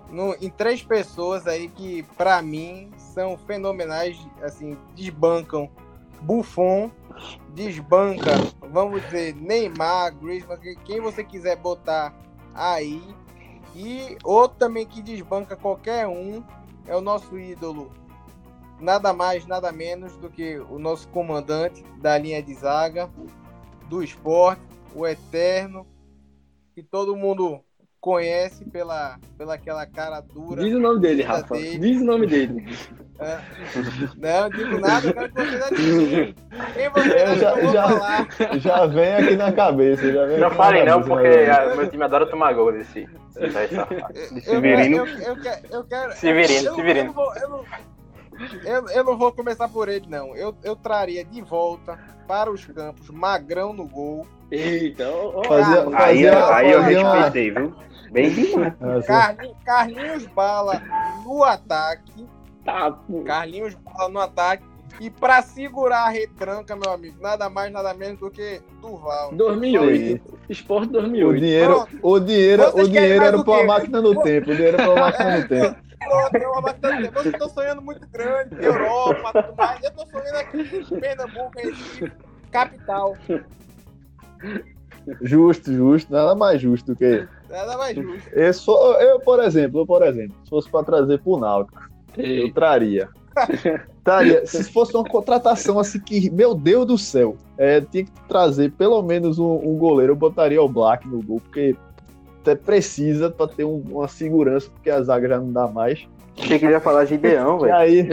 no- 0.09 0.33
em 0.41 0.49
três 0.49 0.81
pessoas 0.81 1.45
aí 1.45 1.67
que, 1.67 2.01
pra 2.17 2.41
mim, 2.41 2.89
são 2.97 3.37
fenomenais, 3.37 4.17
assim, 4.41 4.75
desbancam 4.95 5.69
Buffon, 6.21 6.89
desbanca, 7.49 8.31
vamos 8.71 9.03
dizer, 9.03 9.35
Neymar, 9.35 10.15
Griezmann, 10.15 10.57
que- 10.57 10.75
quem 10.77 10.99
você 10.99 11.23
quiser 11.23 11.57
botar 11.57 12.11
aí. 12.55 13.03
E 13.75 14.17
outro 14.23 14.57
também 14.57 14.85
que 14.85 15.01
desbanca 15.01 15.55
qualquer 15.55 16.07
um 16.07 16.43
é 16.87 16.95
o 16.95 17.01
nosso 17.01 17.37
ídolo. 17.37 17.91
Nada 18.79 19.13
mais, 19.13 19.45
nada 19.45 19.71
menos 19.71 20.15
do 20.17 20.29
que 20.29 20.57
o 20.57 20.77
nosso 20.77 21.07
comandante 21.09 21.83
da 22.01 22.17
linha 22.17 22.41
de 22.41 22.53
zaga 22.53 23.09
do 23.89 24.03
esporte, 24.03 24.61
o 24.93 25.07
Eterno, 25.07 25.87
que 26.75 26.83
todo 26.83 27.15
mundo 27.15 27.61
conhece 27.99 28.65
pela, 28.65 29.17
pela 29.37 29.53
aquela 29.53 29.85
cara 29.85 30.19
dura. 30.19 30.61
Diz 30.61 30.73
o 30.73 30.79
nome 30.79 30.99
dele, 30.99 31.23
Rafa. 31.23 31.55
dele. 31.55 31.79
Diz 31.79 32.01
o 32.01 32.05
nome 32.05 32.27
dele. 32.27 32.65
Não, 34.17 34.49
digo 34.49 34.79
nada, 34.79 35.07
eu 35.07 35.13
quero 35.13 35.33
que 35.33 35.41
vocês 35.41 36.35
Eu 36.75 36.91
acham 36.95 37.35
já- 37.37 37.71
já- 37.71 37.87
falar? 37.89 38.27
Já 38.59 38.85
vem 38.85 39.13
aqui 39.15 39.35
na 39.35 39.51
cabeça. 39.51 40.11
Já 40.11 40.25
vem 40.25 40.37
Não 40.39 40.47
aqui 40.47 40.55
falem 40.57 40.85
não, 40.85 41.01
porque 41.01 41.27
né? 41.29 41.51
ah, 41.51 41.75
meu 41.75 41.89
time 41.89 42.03
adora 42.03 42.25
tomar 42.25 42.53
gol 42.53 42.71
desse. 42.71 43.07
safado. 43.31 43.93
Eu, 44.35 44.41
Severino. 44.41 44.97
eu, 44.97 45.05
eu, 45.05 45.41
quero- 45.41 45.67
eu 45.71 45.83
quero. 45.83 46.11
Severino, 46.13 46.65
eu, 46.67 46.75
Severino. 46.75 46.99
Eu 46.99 47.05
não, 47.07 47.13
vou, 47.13 47.35
eu, 47.35 47.49
não, 47.49 47.63
eu, 48.65 48.89
eu 48.89 49.03
não 49.03 49.17
vou 49.17 49.31
começar 49.31 49.67
por 49.67 49.87
ele, 49.89 50.05
não. 50.09 50.35
Eu, 50.35 50.55
eu 50.63 50.75
traria 50.75 51.23
de 51.23 51.41
volta 51.41 51.97
para 52.27 52.51
os 52.51 52.65
campos 52.65 53.09
Magrão 53.09 53.73
no 53.73 53.85
gol, 53.85 54.25
Eita. 54.51 55.05
Fazia- 55.47 55.83
Cara, 55.89 56.05
Aí, 56.05 56.23
fazia- 56.29 56.55
aí 56.55 56.71
eu 56.71 56.81
respeitei, 56.81 57.51
viu? 57.51 57.73
Bem 58.11 58.29
demais. 58.29 58.73
Assim, 58.81 59.07
Carlinhos, 59.07 59.55
Carlinhos 59.65 60.25
Bala 60.27 60.81
no 61.25 61.43
ataque. 61.43 62.27
Tá. 62.63 62.95
Carlinhos 63.25 63.73
Bala 63.73 64.09
no 64.09 64.19
ataque. 64.19 64.63
E 64.99 65.09
para 65.09 65.41
segurar 65.41 66.05
a 66.05 66.09
retranca, 66.09 66.75
meu 66.75 66.91
amigo, 66.91 67.21
nada 67.21 67.49
mais, 67.49 67.71
nada 67.71 67.93
menos 67.93 68.19
do 68.19 68.29
que 68.29 68.61
Durval. 68.81 69.33
2008. 69.33 70.39
Esporte 70.49 70.89
O 70.89 70.91
2008. 70.93 71.39
dinheiro, 71.39 71.73
Pronto. 71.73 71.99
o 72.01 72.19
dinheiro, 72.19 72.63
Vocês 72.63 72.87
o 72.87 72.91
dinheiro 72.91 73.23
era 73.23 73.37
o 73.37 73.43
pra 73.43 73.53
uma 73.53 73.63
máquina 73.63 74.01
do 74.01 74.21
tempo. 74.21 74.51
O 74.51 74.55
dinheiro 74.55 74.77
era 74.77 74.83
pra 74.83 74.93
uma 74.93 75.01
máquina 75.11 75.41
do 75.41 75.47
tempo. 75.47 75.75
Pronto, 76.03 76.73
tempo. 76.79 77.13
Vocês 77.13 77.33
estão 77.33 77.49
sonhando 77.49 77.81
muito 77.81 78.07
grande, 78.09 78.55
Europa, 78.63 79.43
tudo 79.43 79.55
mais. 79.57 79.83
Eu 79.83 79.91
tô 79.91 80.05
sonhando 80.05 80.35
aqui 80.35 80.85
em 80.91 80.99
Pernambuco, 80.99 81.51
Recife, 81.55 82.11
capital. 82.51 83.17
Justo, 85.21 85.73
justo. 85.73 86.11
Nada 86.11 86.35
mais 86.35 86.61
justo 86.61 86.93
do 86.93 86.95
que. 86.97 87.27
Nada 87.49 87.77
mais 87.77 87.95
justo. 87.95 88.29
Eu, 88.31 88.53
sou, 88.53 88.93
eu, 89.01 89.19
por 89.19 89.39
exemplo, 89.41 89.81
eu, 89.81 89.85
por 89.85 90.03
exemplo, 90.03 90.35
se 90.43 90.49
fosse 90.49 90.69
pra 90.69 90.83
trazer 90.83 91.19
pro 91.21 91.37
Náutico, 91.37 91.81
eu 92.17 92.53
traria. 92.53 93.09
traria. 94.03 94.45
Se 94.45 94.63
fosse 94.71 94.93
uma 94.95 95.03
contratação 95.03 95.79
assim 95.79 95.99
que, 95.99 96.29
meu 96.29 96.53
Deus 96.53 96.85
do 96.85 96.97
céu, 96.97 97.35
é, 97.57 97.81
tinha 97.81 98.03
que 98.05 98.11
trazer 98.27 98.71
pelo 98.71 99.01
menos 99.01 99.39
um, 99.39 99.55
um 99.55 99.75
goleiro. 99.77 100.13
Eu 100.13 100.17
botaria 100.17 100.61
o 100.61 100.67
Black 100.69 101.07
no 101.07 101.21
gol, 101.23 101.39
porque 101.41 101.75
até 102.41 102.55
precisa 102.55 103.29
pra 103.29 103.47
ter 103.47 103.63
um- 103.63 103.83
uma 103.89 104.07
segurança, 104.07 104.69
porque 104.69 104.89
a 104.89 105.01
zaga 105.01 105.27
já 105.29 105.39
não 105.39 105.51
dá 105.51 105.67
mais. 105.67 106.05
Achei 106.37 106.57
que 106.57 106.65
ele 106.65 106.73
ia 106.73 106.79
falar 106.79 107.05
Gideão, 107.05 107.59
velho. 107.59 107.75
aí. 107.75 108.09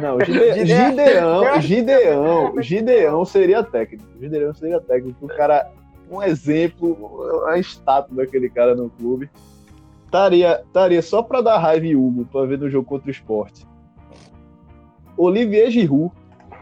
Não, 0.00 0.18
Gide- 0.20 0.64
Gideão- 0.66 1.60
Gideão, 1.60 2.62
Gideão, 2.62 3.24
seria 3.24 3.62
técnico. 3.62 4.04
Gideão 4.18 4.54
seria 4.54 4.80
técnico. 4.80 5.26
O 5.26 5.28
cara, 5.28 5.70
um 6.10 6.22
exemplo, 6.22 7.42
a 7.46 7.58
estátua 7.58 8.16
daquele 8.16 8.48
cara 8.48 8.74
no 8.74 8.88
clube. 8.88 9.30
Estaria, 10.06 10.60
estaria 10.66 11.02
só 11.02 11.22
pra 11.22 11.40
dar 11.40 11.58
raiva 11.58 11.86
em 11.86 11.94
Hugo, 11.96 12.26
pra 12.30 12.44
ver 12.44 12.58
no 12.58 12.68
jogo 12.68 12.86
contra 12.86 13.08
o 13.08 13.10
esporte. 13.10 13.64
Olivier 15.16 15.70
Giroud 15.70 16.12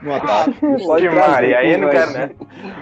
no 0.03 0.15
ataque. 0.15 0.55
Pode 0.85 1.09
Maria, 1.11 1.59
aí 1.59 1.73
eu 1.73 1.79
não 1.79 1.91
quero, 1.91 2.11
né? 2.13 2.31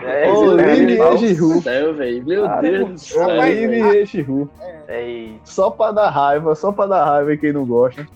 É, 0.04 0.30
Olivier 0.30 1.18
Giroud. 1.18 1.62
Céu. 1.62 1.94
Meu 1.94 2.48
Deus 2.60 2.90
do 2.90 2.98
céu. 2.98 3.26
Olivier 3.28 4.06
Giroud. 4.06 4.50
é, 4.88 5.28
Só 5.44 5.70
pra 5.70 5.90
dar 5.92 6.10
raiva, 6.10 6.54
só 6.54 6.70
pra 6.72 6.86
dar 6.86 7.04
raiva 7.04 7.34
em 7.34 7.38
quem 7.38 7.52
não 7.52 7.64
gosta. 7.66 8.06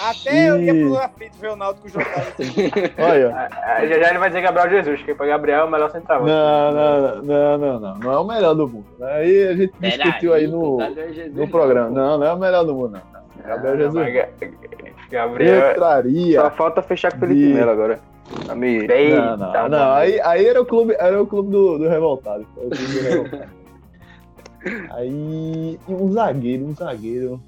Até 0.00 0.48
eu 0.48 0.60
ia 0.62 0.72
pro 0.72 0.96
aflito 0.96 1.36
ver 1.38 1.50
o 1.50 1.56
Náutico 1.56 1.88
jogar. 1.90 2.06
Olha. 2.98 3.48
Ah, 3.52 3.86
Já 3.86 3.98
já 4.00 4.08
ele 4.08 4.18
vai 4.18 4.30
dizer 4.30 4.40
Gabriel 4.40 4.70
Jesus, 4.70 5.02
que 5.02 5.14
pra 5.14 5.26
Gabriel 5.26 5.60
é 5.60 5.64
o 5.64 5.70
melhor 5.70 5.90
centroavante. 5.90 6.30
Não, 6.32 6.72
não, 6.72 7.22
não, 7.22 7.58
não, 7.58 7.80
não. 7.80 7.98
Não 7.98 8.12
é 8.12 8.18
o 8.18 8.24
melhor 8.24 8.54
do 8.54 8.66
mundo. 8.66 8.86
Aí 9.02 9.46
a 9.48 9.54
gente 9.54 9.72
discutiu 9.78 10.32
aí 10.32 10.46
no, 10.46 10.78
no 11.34 11.48
programa. 11.48 11.90
Não, 11.90 12.16
não 12.18 12.26
é 12.26 12.32
o 12.32 12.38
melhor 12.38 12.64
do 12.64 12.74
mundo, 12.74 12.92
não. 12.94 13.46
Gabriel 13.46 13.76
Jesus. 13.76 14.06
Gabriel. 15.14 15.54
Eu 15.68 15.74
traria. 15.74 16.40
Só 16.40 16.50
falta 16.50 16.82
fechar 16.82 17.10
com 17.12 17.18
o 17.18 17.20
Felipe 17.20 17.46
De- 17.48 17.54
Melo 17.54 17.70
agora. 17.70 18.00
Amigo. 18.48 18.90
Eita, 18.92 19.20
Não, 19.20 19.36
não, 19.36 19.52
mano. 19.52 19.68
não. 19.68 19.92
Aí, 19.92 20.20
aí 20.20 20.46
era 20.46 20.60
o 20.60 20.66
clube, 20.66 20.94
era 20.98 21.22
o 21.22 21.26
clube 21.26 21.50
do, 21.50 21.78
do 21.78 21.88
revoltado. 21.88 22.44
Clube 22.54 22.76
do 22.76 23.00
revoltado. 23.02 23.50
aí. 24.90 25.78
E 25.88 25.92
um 25.92 26.12
zagueiro, 26.12 26.64
um 26.66 26.74
zagueiro. 26.74 27.40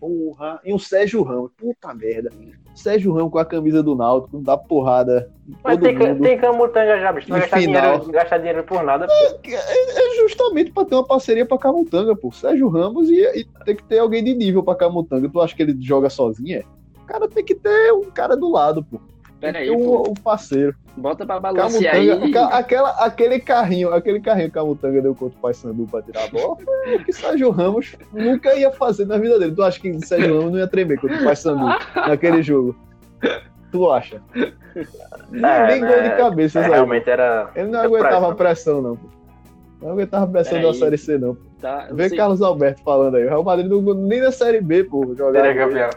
Porra. 0.00 0.60
E 0.64 0.72
um 0.74 0.78
Sérgio 0.78 1.22
Ramos. 1.22 1.50
Puta 1.56 1.94
merda. 1.94 2.30
Sérgio 2.74 3.12
Ramos 3.12 3.30
com 3.30 3.38
a 3.38 3.44
camisa 3.44 3.82
do 3.82 3.94
Náutico, 3.94 4.38
dá 4.40 4.56
porrada 4.56 5.30
Mas 5.62 5.74
todo 5.76 5.82
tem, 5.84 5.96
mundo. 5.98 6.22
tem 6.22 6.38
camutanga 6.38 6.98
já, 6.98 7.12
bicho. 7.12 7.30
No 7.30 7.38
gastar 7.38 7.58
final. 7.60 7.82
dinheiro, 7.98 8.12
gastar 8.12 8.38
dinheiro 8.38 8.64
por 8.64 8.82
nada. 8.82 9.06
pô. 9.06 9.12
É 9.12 10.20
justamente 10.20 10.72
pra 10.72 10.84
ter 10.84 10.94
uma 10.94 11.04
parceria 11.06 11.44
pra 11.46 11.58
Camutanga, 11.58 12.16
pô. 12.16 12.32
Sérgio 12.32 12.68
Ramos 12.68 13.10
e, 13.10 13.20
e 13.40 13.44
tem 13.64 13.76
que 13.76 13.84
ter 13.84 13.98
alguém 13.98 14.24
de 14.24 14.34
nível 14.34 14.62
pra 14.62 14.74
Camutanga. 14.74 15.28
Tu 15.28 15.40
acha 15.40 15.54
que 15.54 15.62
ele 15.62 15.76
joga 15.80 16.08
sozinho? 16.08 16.58
É? 16.58 16.64
O 17.12 17.18
cara 17.20 17.28
tem 17.28 17.44
que 17.44 17.54
ter 17.54 17.92
um 17.92 18.10
cara 18.10 18.34
do 18.34 18.50
lado, 18.50 18.82
pô. 18.82 18.98
Pera 19.38 19.58
aí, 19.58 19.70
um, 19.70 20.00
um 20.00 20.14
parceiro. 20.14 20.74
Bota 20.96 21.26
pra 21.26 21.38
balancear 21.38 21.94
Camutanga, 21.94 22.46
aí. 22.46 22.52
aquela, 22.52 22.90
aquele 23.04 23.38
carrinho, 23.40 23.92
aquele 23.92 24.18
carrinho 24.20 24.50
que 24.50 24.58
a 24.58 24.62
Camutanga 24.62 25.02
deu 25.02 25.14
contra 25.14 25.36
o 25.38 25.42
Paysandu 25.42 25.86
pra 25.90 26.00
tirar 26.00 26.24
a 26.24 26.28
bola, 26.28 26.56
foi 26.56 26.96
o 26.96 27.04
que 27.04 27.12
Sérgio 27.12 27.50
Ramos 27.50 27.96
nunca 28.14 28.54
ia 28.54 28.70
fazer 28.70 29.04
na 29.06 29.18
vida 29.18 29.38
dele. 29.38 29.54
Tu 29.54 29.62
acha 29.62 29.78
que 29.78 29.90
o 29.90 30.00
Sérgio 30.06 30.38
Ramos 30.38 30.52
não 30.52 30.58
ia 30.60 30.66
tremer 30.66 30.98
contra 30.98 31.20
o 31.20 31.24
Paysandu 31.24 31.66
naquele 31.96 32.42
jogo? 32.42 32.74
Tu 33.70 33.90
acha? 33.90 34.22
Nem, 35.30 35.44
É, 35.50 35.66
nem 35.66 35.80
gol 35.80 35.88
de 35.96 36.08
né? 36.08 36.16
cabeça, 36.16 36.60
É, 36.60 36.68
realmente 36.68 37.10
era. 37.10 37.50
Ele 37.54 37.68
não 37.68 37.80
é 37.80 37.84
aguentava 37.84 38.30
a 38.30 38.34
pressão. 38.34 38.80
pressão, 38.80 38.82
não. 38.82 38.96
pô. 38.96 39.06
Não 39.82 39.90
aguentava 39.92 40.24
a 40.24 40.28
pressão 40.28 40.52
Peraí. 40.58 40.66
da 40.72 40.74
Série 40.78 40.96
C, 40.98 41.18
não. 41.18 41.34
pô. 41.34 41.42
Tá, 41.60 41.88
Vê 41.92 42.08
você- 42.08 42.16
Carlos 42.16 42.40
Alberto 42.42 42.82
falando 42.82 43.16
aí. 43.16 43.24
O 43.24 43.28
Real 43.28 43.44
Madrid 43.44 43.68
não, 43.68 43.80
nem 43.94 44.20
na 44.20 44.30
Série 44.32 44.60
B, 44.60 44.84
pô, 44.84 45.14
jogava. 45.16 45.46
Seria 45.46 45.66
campeão. 45.66 45.90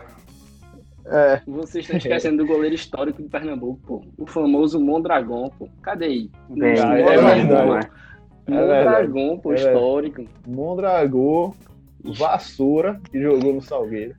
É, 1.07 1.41
Vocês 1.45 1.83
estão 1.85 1.97
esquecendo 1.97 2.37
do 2.37 2.47
goleiro 2.47 2.73
histórico 2.73 3.21
de 3.21 3.29
Pernambuco, 3.29 3.79
pô. 3.85 4.01
O 4.17 4.25
famoso 4.25 4.79
Mondragon, 4.79 5.49
pô. 5.49 5.67
Cadê 5.81 6.05
aí? 6.05 6.31
Bem, 6.49 6.71
é, 6.71 6.79
é 6.79 7.03
verdade. 7.03 7.47
verdade. 7.47 7.89
É 8.47 8.51
Mondragon, 8.51 9.37
pô, 9.37 9.53
É 9.53 9.55
histórico. 9.55 10.25
Mondragô, 10.47 11.53
Vassoura, 12.03 12.99
que 13.11 13.21
jogou 13.21 13.53
no 13.53 13.61
Salgueiro. 13.61 14.15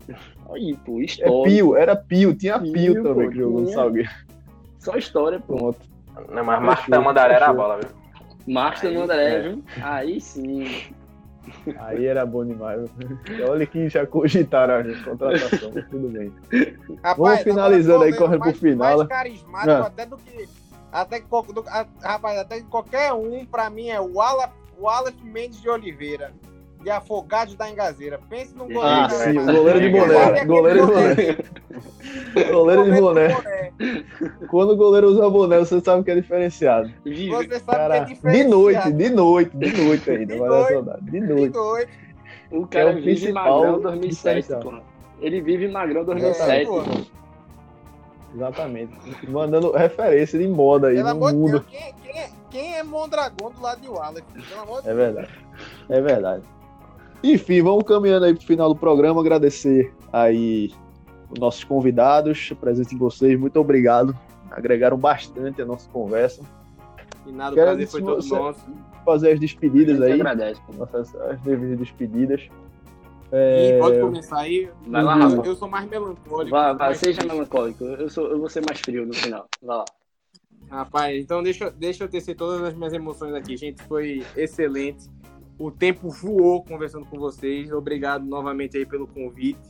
Aí, 0.52 0.76
pô, 0.84 1.00
É 1.00 1.04
histórico. 1.04 1.42
Pio, 1.44 1.76
era 1.76 1.96
Pio, 1.96 2.34
tinha 2.34 2.58
Pio, 2.58 2.72
Pio, 2.72 3.02
também 3.02 3.26
pô, 3.26 3.32
que 3.32 3.38
jogou 3.38 3.60
no 3.60 3.66
tinha. 3.66 3.76
Salgueiro. 3.76 4.10
Só 4.78 4.96
história, 4.96 5.40
pô. 5.40 5.56
Pronto. 5.56 5.78
Não, 6.32 6.44
mas 6.44 6.62
Marta 6.62 7.00
Mandaré 7.00 7.34
era 7.34 7.48
a 7.48 7.52
bola, 7.52 7.78
viu? 7.80 7.90
Master 8.46 8.90
Aí, 8.90 8.96
no 8.96 9.02
André, 9.02 9.34
é. 9.34 9.42
viu? 9.42 9.64
Aí 9.82 10.20
sim. 10.20 10.66
Aí 11.78 12.06
era 12.06 12.24
bom 12.27 12.44
demais. 12.44 12.89
Olha 13.48 13.66
que 13.66 13.89
já 13.89 14.06
cogitaram 14.06 14.74
a 14.74 15.05
contratação, 15.05 15.70
mas 15.74 15.89
tudo 15.89 16.09
bem. 16.09 16.32
Rapaz, 17.02 17.16
Vamos 17.16 17.40
finalizando 17.43 18.05
aí, 18.05 18.16
correndo 18.16 18.40
pro 18.43 18.55
final, 18.55 18.97
Mais 18.98 19.09
carismático 19.09 19.70
Ah. 19.70 19.86
até 19.86 20.06
do 20.06 20.16
que. 20.16 20.48
Até 20.93 21.20
do- 21.52 21.64
a- 21.68 21.86
rapaz, 22.02 22.39
até 22.39 22.56
que 22.60 22.66
qualquer 22.68 23.12
um, 23.12 23.44
pra 23.44 23.68
mim, 23.68 23.89
é 23.89 24.01
o 24.01 24.12
Wallace 24.14 25.23
Mendes 25.24 25.60
de 25.60 25.68
Oliveira, 25.68 26.32
de 26.86 26.90
Afogados 26.92 27.56
da 27.56 27.68
Engazeira. 27.68 28.20
Pense 28.30 28.54
num 28.54 28.66
goleiro. 28.68 28.80
Ah, 28.86 29.08
sim, 29.10 29.32
o 29.38 29.44
mas- 29.44 29.56
goleiro 29.56 29.80
de 29.80 29.88
boné. 29.88 30.44
Goleiro 30.44 30.86
de 30.86 30.92
boné. 30.92 31.36
Goleiro 32.52 32.84
de 32.84 33.00
boné. 33.00 33.28
Quando 34.48 34.70
o 34.74 34.76
goleiro 34.76 35.08
usa 35.08 35.28
boné, 35.28 35.58
você 35.58 35.80
sabe 35.80 36.04
que 36.04 36.12
é 36.12 36.14
diferenciado. 36.14 36.88
Você 37.04 37.58
sabe 37.58 37.64
Cara, 37.66 37.94
que 37.96 38.00
é 38.00 38.04
de 38.04 38.14
diferenciado. 38.14 38.50
noite, 38.50 38.92
de 38.92 39.10
noite, 39.10 39.56
de 39.56 39.82
noite 39.82 40.10
ainda. 40.12 40.32
De 40.34 40.38
vai 40.38 40.48
noite. 40.48 40.62
dar 40.68 40.74
saudade. 40.74 41.04
De 41.06 41.10
De 41.10 41.20
noite. 41.20 41.54
noite. 41.56 41.92
O 42.52 42.66
cara 42.68 42.90
é 42.90 42.92
o 42.92 42.94
vive 42.94 43.04
principal 43.04 43.56
magrão 43.60 43.80
2007, 43.80 44.40
diferencial. 44.42 44.60
pô. 44.60 44.86
Ele 45.20 45.40
vive 45.40 45.66
magrão 45.68 46.02
É, 46.02 46.04
2007. 46.04 46.66
pô. 46.66 46.82
Exatamente. 48.32 48.92
Mandando 49.28 49.72
referência 49.72 50.38
de 50.38 50.46
moda 50.46 50.86
aí 50.88 50.94
Pelo 50.96 51.06
no 51.08 51.10
amor 51.16 51.32
de 51.32 51.36
mundo. 51.38 51.50
Deus, 51.50 51.64
quem, 51.68 51.94
quem 52.04 52.20
é, 52.20 52.28
quem 52.50 52.76
é 52.76 52.82
Mondragão 52.84 53.50
do 53.50 53.60
lado 53.60 53.80
de 53.80 53.88
Wallace? 53.88 54.22
Pelo 54.48 54.60
amor 54.62 54.82
de 54.82 54.88
É 54.88 54.94
verdade. 54.94 55.28
É 55.88 56.00
verdade. 56.00 56.42
Enfim, 57.22 57.62
vamos 57.62 57.84
caminhando 57.84 58.26
aí 58.26 58.34
pro 58.34 58.44
final 58.44 58.68
do 58.68 58.78
programa. 58.78 59.20
Agradecer 59.20 59.93
aí 60.12 60.72
os 61.30 61.38
nossos 61.38 61.64
convidados, 61.64 62.48
a 62.52 62.55
presença 62.55 62.90
de 62.90 62.97
vocês. 62.97 63.38
Muito 63.38 63.59
obrigado. 63.59 64.16
Agregaram 64.51 64.97
bastante 64.97 65.60
a 65.60 65.64
nossa 65.66 65.88
conversa. 65.90 66.43
E 67.26 67.32
nada, 67.32 67.52
o 67.52 67.55
Quero 67.55 67.66
prazer 67.68 67.88
foi 67.88 68.02
todo 68.02 68.26
nosso. 68.26 68.60
Fazer 69.05 69.32
as 69.32 69.40
despedidas 69.40 70.01
aí. 70.01 70.12
agradece, 70.12 70.60
pô. 70.66 70.72
Nossas 70.74 71.14
as 71.16 71.40
devidas 71.40 71.78
despedidas. 71.78 72.40
E 72.43 72.51
É, 73.32 73.78
pode 73.78 74.01
começar 74.01 74.38
aí. 74.40 74.70
Vai 74.86 75.02
lá, 75.02 75.16
eu, 75.16 75.22
Rafa. 75.22 75.48
eu 75.48 75.56
sou 75.56 75.68
mais 75.68 75.88
melancólico. 75.88 76.51
Vai, 76.51 76.74
vai, 76.74 76.88
mais 76.88 76.98
seja 76.98 77.18
triste. 77.18 77.32
melancólico. 77.32 77.84
Eu, 77.84 78.09
sou, 78.09 78.28
eu 78.28 78.38
vou 78.38 78.48
ser 78.48 78.64
mais 78.64 78.80
frio 78.80 79.05
no 79.05 79.12
final. 79.14 79.48
Vai 79.62 79.76
lá. 79.78 79.84
Rapaz, 80.68 81.16
então 81.22 81.43
deixa, 81.43 81.70
deixa 81.70 82.05
eu 82.05 82.09
tecer 82.09 82.34
todas 82.34 82.60
as 82.62 82.74
minhas 82.74 82.93
emoções 82.93 83.34
aqui. 83.34 83.56
Gente, 83.56 83.82
foi 83.84 84.24
excelente. 84.36 85.09
O 85.58 85.70
tempo 85.70 86.10
voou 86.10 86.62
conversando 86.62 87.06
com 87.06 87.18
vocês. 87.18 87.72
Obrigado 87.72 88.24
novamente 88.24 88.76
aí 88.76 88.84
pelo 88.84 89.06
convite. 89.06 89.60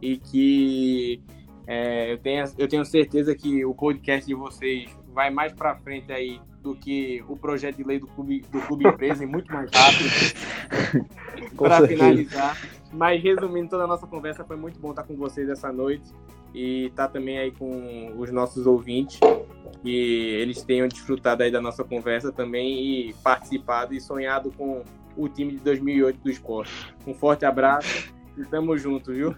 E 0.00 0.16
que 0.16 1.22
é, 1.66 2.12
eu, 2.12 2.18
tenho, 2.18 2.44
eu 2.56 2.68
tenho 2.68 2.84
certeza 2.84 3.34
que 3.34 3.64
o 3.64 3.74
podcast 3.74 4.26
de 4.26 4.34
vocês 4.34 4.90
vai 5.12 5.30
mais 5.30 5.52
para 5.52 5.76
frente 5.76 6.12
aí 6.12 6.40
do 6.62 6.74
que 6.74 7.24
o 7.28 7.36
projeto 7.36 7.76
de 7.76 7.84
lei 7.84 7.98
do 7.98 8.06
Clube, 8.06 8.44
do 8.52 8.60
clube 8.60 8.86
Empresa 8.86 9.24
e 9.24 9.26
muito 9.26 9.52
mais 9.52 9.70
rápido. 9.72 11.08
para 11.56 11.86
finalizar. 11.86 12.56
Mas 12.92 13.22
resumindo 13.22 13.68
toda 13.68 13.84
a 13.84 13.86
nossa 13.86 14.06
conversa, 14.06 14.44
foi 14.44 14.56
muito 14.56 14.78
bom 14.78 14.90
estar 14.90 15.02
com 15.02 15.16
vocês 15.16 15.48
essa 15.48 15.72
noite 15.72 16.10
e 16.54 16.86
estar 16.86 17.08
também 17.08 17.38
aí 17.38 17.52
com 17.52 18.14
os 18.16 18.30
nossos 18.30 18.66
ouvintes 18.66 19.20
que 19.82 19.90
eles 20.40 20.62
tenham 20.62 20.88
desfrutado 20.88 21.42
aí 21.42 21.50
da 21.50 21.60
nossa 21.60 21.84
conversa 21.84 22.32
também 22.32 23.08
e 23.08 23.14
participado 23.22 23.94
e 23.94 24.00
sonhado 24.00 24.50
com 24.56 24.82
o 25.18 25.28
time 25.28 25.52
de 25.52 25.58
2008 25.58 26.20
do 26.22 26.30
esporte. 26.30 26.94
Um 27.06 27.12
forte 27.12 27.44
abraço 27.44 28.12
e 28.36 28.44
tamo 28.44 28.78
junto, 28.78 29.12
viu? 29.12 29.34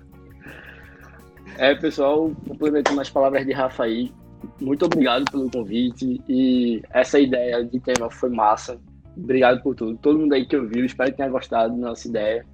É, 1.58 1.74
pessoal, 1.74 2.30
complementando 2.46 3.00
as 3.00 3.10
palavras 3.10 3.44
de 3.44 3.52
Rafa 3.52 3.84
aí, 3.84 4.12
muito 4.60 4.84
obrigado 4.84 5.30
pelo 5.30 5.50
convite 5.50 6.20
e 6.28 6.82
essa 6.90 7.18
ideia 7.18 7.64
de 7.64 7.80
tema 7.80 8.10
foi 8.10 8.30
massa. 8.30 8.78
Obrigado 9.16 9.62
por 9.62 9.74
tudo. 9.74 9.98
Todo 9.98 10.18
mundo 10.18 10.32
aí 10.34 10.46
que 10.46 10.56
ouviu, 10.56 10.84
espero 10.84 11.10
que 11.10 11.16
tenha 11.16 11.28
gostado 11.28 11.74
da 11.74 11.88
nossa 11.88 12.06
ideia. 12.06 12.46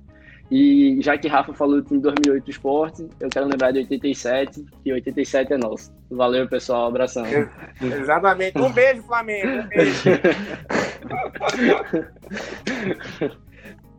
E 0.51 0.98
já 1.02 1.18
que 1.18 1.27
Rafa 1.27 1.52
falou 1.52 1.82
time 1.82 2.01
2008 2.01 2.44
do 2.44 2.51
esporte, 2.51 3.09
eu 3.18 3.28
quero 3.28 3.47
lembrar 3.47 3.73
de 3.73 3.78
87, 3.81 4.64
que 4.85 4.93
87 4.93 5.52
é 5.52 5.59
nosso. 5.59 5.93
Valeu, 6.10 6.48
pessoal. 6.48 6.86
Abração. 6.86 7.24
Exatamente. 7.81 8.56
Um 8.59 8.70
beijo, 8.70 9.02
Flamengo. 9.02 9.48
Um 9.48 9.66
beijo. 9.66 10.10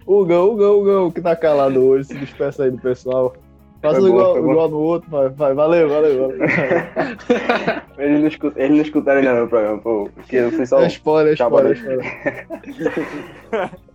Hugo, 0.08 0.34
Hugo, 0.34 0.64
Hugo, 0.64 1.12
que 1.12 1.20
tá 1.20 1.36
calado 1.36 1.84
hoje, 1.84 2.06
se 2.06 2.16
despeça 2.16 2.64
aí 2.64 2.72
do 2.72 2.78
pessoal. 2.78 3.36
Faça 3.82 4.00
Foi 4.00 4.10
igual, 4.10 4.38
igual 4.38 4.70
no 4.70 4.78
outro, 4.80 5.10
vai, 5.10 5.30
vai, 5.30 5.54
valeu, 5.54 5.90
valeu, 5.90 6.30
valeu. 6.30 6.38
Eles 8.00 8.22
não, 8.22 8.28
escutam, 8.28 8.64
eles 8.64 8.78
não 8.78 8.84
escutaram 8.84 9.20
ainda 9.20 9.42
no 9.42 9.48
programa, 9.48 9.80
pô. 9.80 10.10
Porque 10.14 10.36
eu 10.36 10.52
fui 10.52 10.66
só. 10.66 10.82
É 10.82 10.88
spoiler, 10.88 11.32
é 11.32 11.36
Acabou, 11.36 11.72
spoiler, 11.74 11.92
é 11.92 12.36
né? 12.36 12.46
spoiler. 12.68 13.72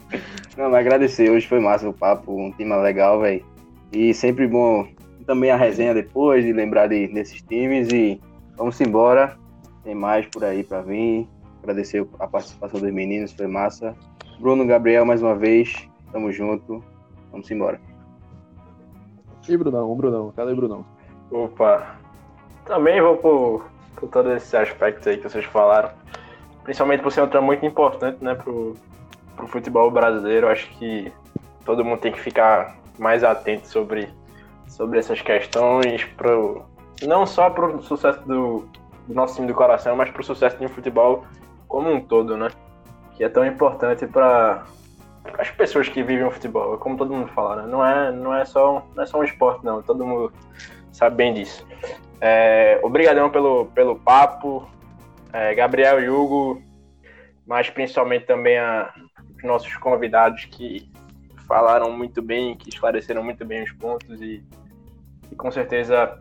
Não, 0.57 0.71
mas 0.71 0.81
agradecer. 0.81 1.31
Hoje 1.31 1.47
foi 1.47 1.61
massa 1.61 1.89
o 1.89 1.93
papo, 1.93 2.33
um 2.33 2.53
tema 2.53 2.77
legal, 2.77 3.21
velho. 3.21 3.45
E 3.93 4.13
sempre 4.13 4.47
bom 4.47 4.87
também 5.27 5.51
a 5.51 5.57
resenha 5.57 5.95
depois, 5.95 6.45
de 6.45 6.53
lembrar 6.53 6.89
de, 6.89 7.09
desses 7.09 7.43
times. 7.43 7.89
E 7.93 8.21
vamos 8.57 8.81
embora. 8.81 9.37
Tem 9.85 9.95
mais 9.95 10.27
por 10.27 10.45
aí 10.45 10.63
pra 10.63 10.83
vir. 10.83 11.27
Agradecer 11.63 12.07
a 12.19 12.27
participação 12.27 12.81
dos 12.81 12.93
meninos, 12.93 13.33
foi 13.33 13.47
massa. 13.47 13.95
Bruno, 14.39 14.67
Gabriel, 14.67 15.05
mais 15.05 15.23
uma 15.23 15.35
vez. 15.35 15.89
Tamo 16.11 16.31
junto. 16.33 16.83
Vamos 17.31 17.51
embora. 17.51 17.81
E 19.49 19.57
Brunão, 19.57 19.95
Brunão, 19.97 20.33
cadê 20.37 20.55
Brunão? 20.55 20.85
Opa. 21.31 21.97
Também 22.65 23.01
vou 23.01 23.17
por, 23.17 23.67
por 23.97 24.09
todos 24.09 24.33
esses 24.33 24.55
aspectos 24.55 25.07
aí 25.07 25.17
que 25.17 25.29
vocês 25.29 25.45
falaram. 25.47 25.91
Principalmente 26.63 27.03
por 27.03 27.11
ser 27.11 27.23
um 27.23 27.29
tema 27.29 27.43
muito 27.43 27.67
importante, 27.67 28.23
né, 28.23 28.35
pro, 28.37 28.77
pro 29.43 29.49
futebol 29.49 29.91
brasileiro. 29.91 30.49
Acho 30.49 30.69
que 30.79 31.13
todo 31.65 31.85
mundo 31.85 31.99
tem 31.99 32.13
que 32.13 32.21
ficar 32.21 32.77
mais 32.99 33.25
atento 33.25 33.67
sobre, 33.67 34.09
sobre 34.69 34.99
essas 35.01 35.21
questões, 35.21 36.05
pro, 36.17 36.65
não 37.03 37.27
só 37.27 37.51
pro 37.51 37.83
sucesso 37.83 38.21
do, 38.21 38.69
do 39.09 39.15
nosso 39.15 39.35
time 39.35 39.49
do 39.49 39.55
coração, 39.55 39.97
mas 39.97 40.11
pro 40.11 40.23
sucesso 40.23 40.57
do 40.59 40.69
futebol 40.69 41.25
como 41.67 41.91
um 41.91 42.01
todo, 42.01 42.37
né? 42.37 42.49
Que 43.17 43.25
é 43.25 43.29
tão 43.29 43.45
importante 43.45 44.07
para 44.07 44.65
as 45.39 45.51
pessoas 45.51 45.89
que 45.89 46.03
vivem 46.03 46.27
o 46.27 46.31
futebol, 46.31 46.79
como 46.79 46.97
todo 46.97 47.13
mundo 47.13 47.29
fala, 47.29 47.63
né? 47.63 47.69
Não 47.69 47.85
é, 47.85 48.13
não 48.13 48.35
é, 48.35 48.45
só, 48.45 48.87
não 48.95 49.03
é 49.03 49.07
só 49.07 49.19
um 49.19 49.25
esporte, 49.25 49.65
não. 49.65 49.83
Todo 49.83 50.07
mundo 50.07 50.33
sabe 50.93 51.17
bem 51.17 51.35
disso. 51.35 51.67
É, 52.21 52.79
obrigadão 52.83 53.29
pelo, 53.31 53.67
pelo 53.67 53.97
papo, 53.97 54.69
é, 55.33 55.55
Gabriel 55.55 56.01
e 56.01 56.09
Hugo, 56.09 56.63
mas 57.47 57.69
principalmente 57.69 58.27
também 58.27 58.59
a, 58.59 58.93
nossos 59.43 59.75
convidados 59.77 60.45
que 60.47 60.91
falaram 61.47 61.91
muito 61.97 62.23
bem, 62.23 62.57
que 62.57 62.69
esclareceram 62.69 63.23
muito 63.23 63.45
bem 63.45 63.63
os 63.63 63.73
pontos 63.73 64.21
e, 64.21 64.45
e 65.31 65.35
com 65.35 65.51
certeza 65.51 66.19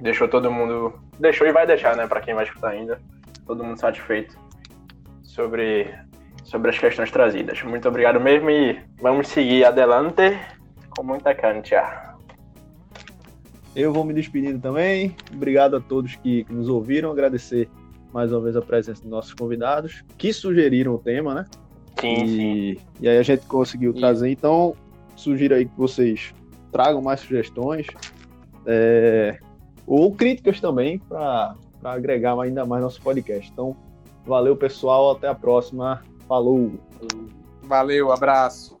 deixou 0.00 0.28
todo 0.28 0.50
mundo, 0.50 0.98
deixou 1.18 1.46
e 1.46 1.52
vai 1.52 1.66
deixar, 1.66 1.96
né, 1.96 2.06
para 2.06 2.20
quem 2.20 2.34
vai 2.34 2.44
escutar 2.44 2.70
ainda, 2.70 3.00
todo 3.46 3.64
mundo 3.64 3.78
satisfeito 3.78 4.38
sobre 5.22 5.94
sobre 6.46 6.70
as 6.70 6.78
questões 6.78 7.10
trazidas. 7.10 7.60
Muito 7.62 7.88
obrigado 7.88 8.20
mesmo 8.20 8.48
e 8.48 8.80
vamos 9.00 9.28
seguir 9.28 9.64
adelante 9.64 10.38
com 10.90 11.02
muita 11.02 11.34
cancha. 11.34 12.14
Eu 13.74 13.92
vou 13.92 14.04
me 14.04 14.14
despedindo 14.14 14.60
também. 14.60 15.14
Obrigado 15.34 15.76
a 15.76 15.80
todos 15.80 16.14
que, 16.16 16.44
que 16.44 16.54
nos 16.54 16.68
ouviram. 16.68 17.10
Agradecer 17.10 17.68
mais 18.12 18.32
uma 18.32 18.40
vez 18.40 18.56
a 18.56 18.62
presença 18.62 19.02
dos 19.02 19.10
nossos 19.10 19.34
convidados, 19.34 20.04
que 20.16 20.32
sugeriram 20.32 20.94
o 20.94 20.98
tema, 20.98 21.34
né? 21.34 21.44
Sim, 22.00 22.24
e, 22.24 22.28
sim. 22.76 22.82
e 23.00 23.08
aí 23.08 23.18
a 23.18 23.22
gente 23.22 23.46
conseguiu 23.46 23.94
trazer. 23.94 24.30
Então, 24.30 24.74
sugiro 25.14 25.54
aí 25.54 25.64
que 25.64 25.76
vocês 25.76 26.34
tragam 26.70 27.00
mais 27.00 27.20
sugestões 27.20 27.86
é, 28.66 29.38
ou 29.86 30.12
críticas 30.14 30.60
também 30.60 30.98
para 30.98 31.56
agregar 31.84 32.38
ainda 32.40 32.66
mais 32.66 32.82
nosso 32.82 33.00
podcast. 33.00 33.50
Então, 33.50 33.76
valeu 34.24 34.56
pessoal, 34.56 35.12
até 35.12 35.28
a 35.28 35.34
próxima. 35.34 36.02
Falou! 36.28 36.72
Valeu, 37.62 38.12
abraço. 38.12 38.76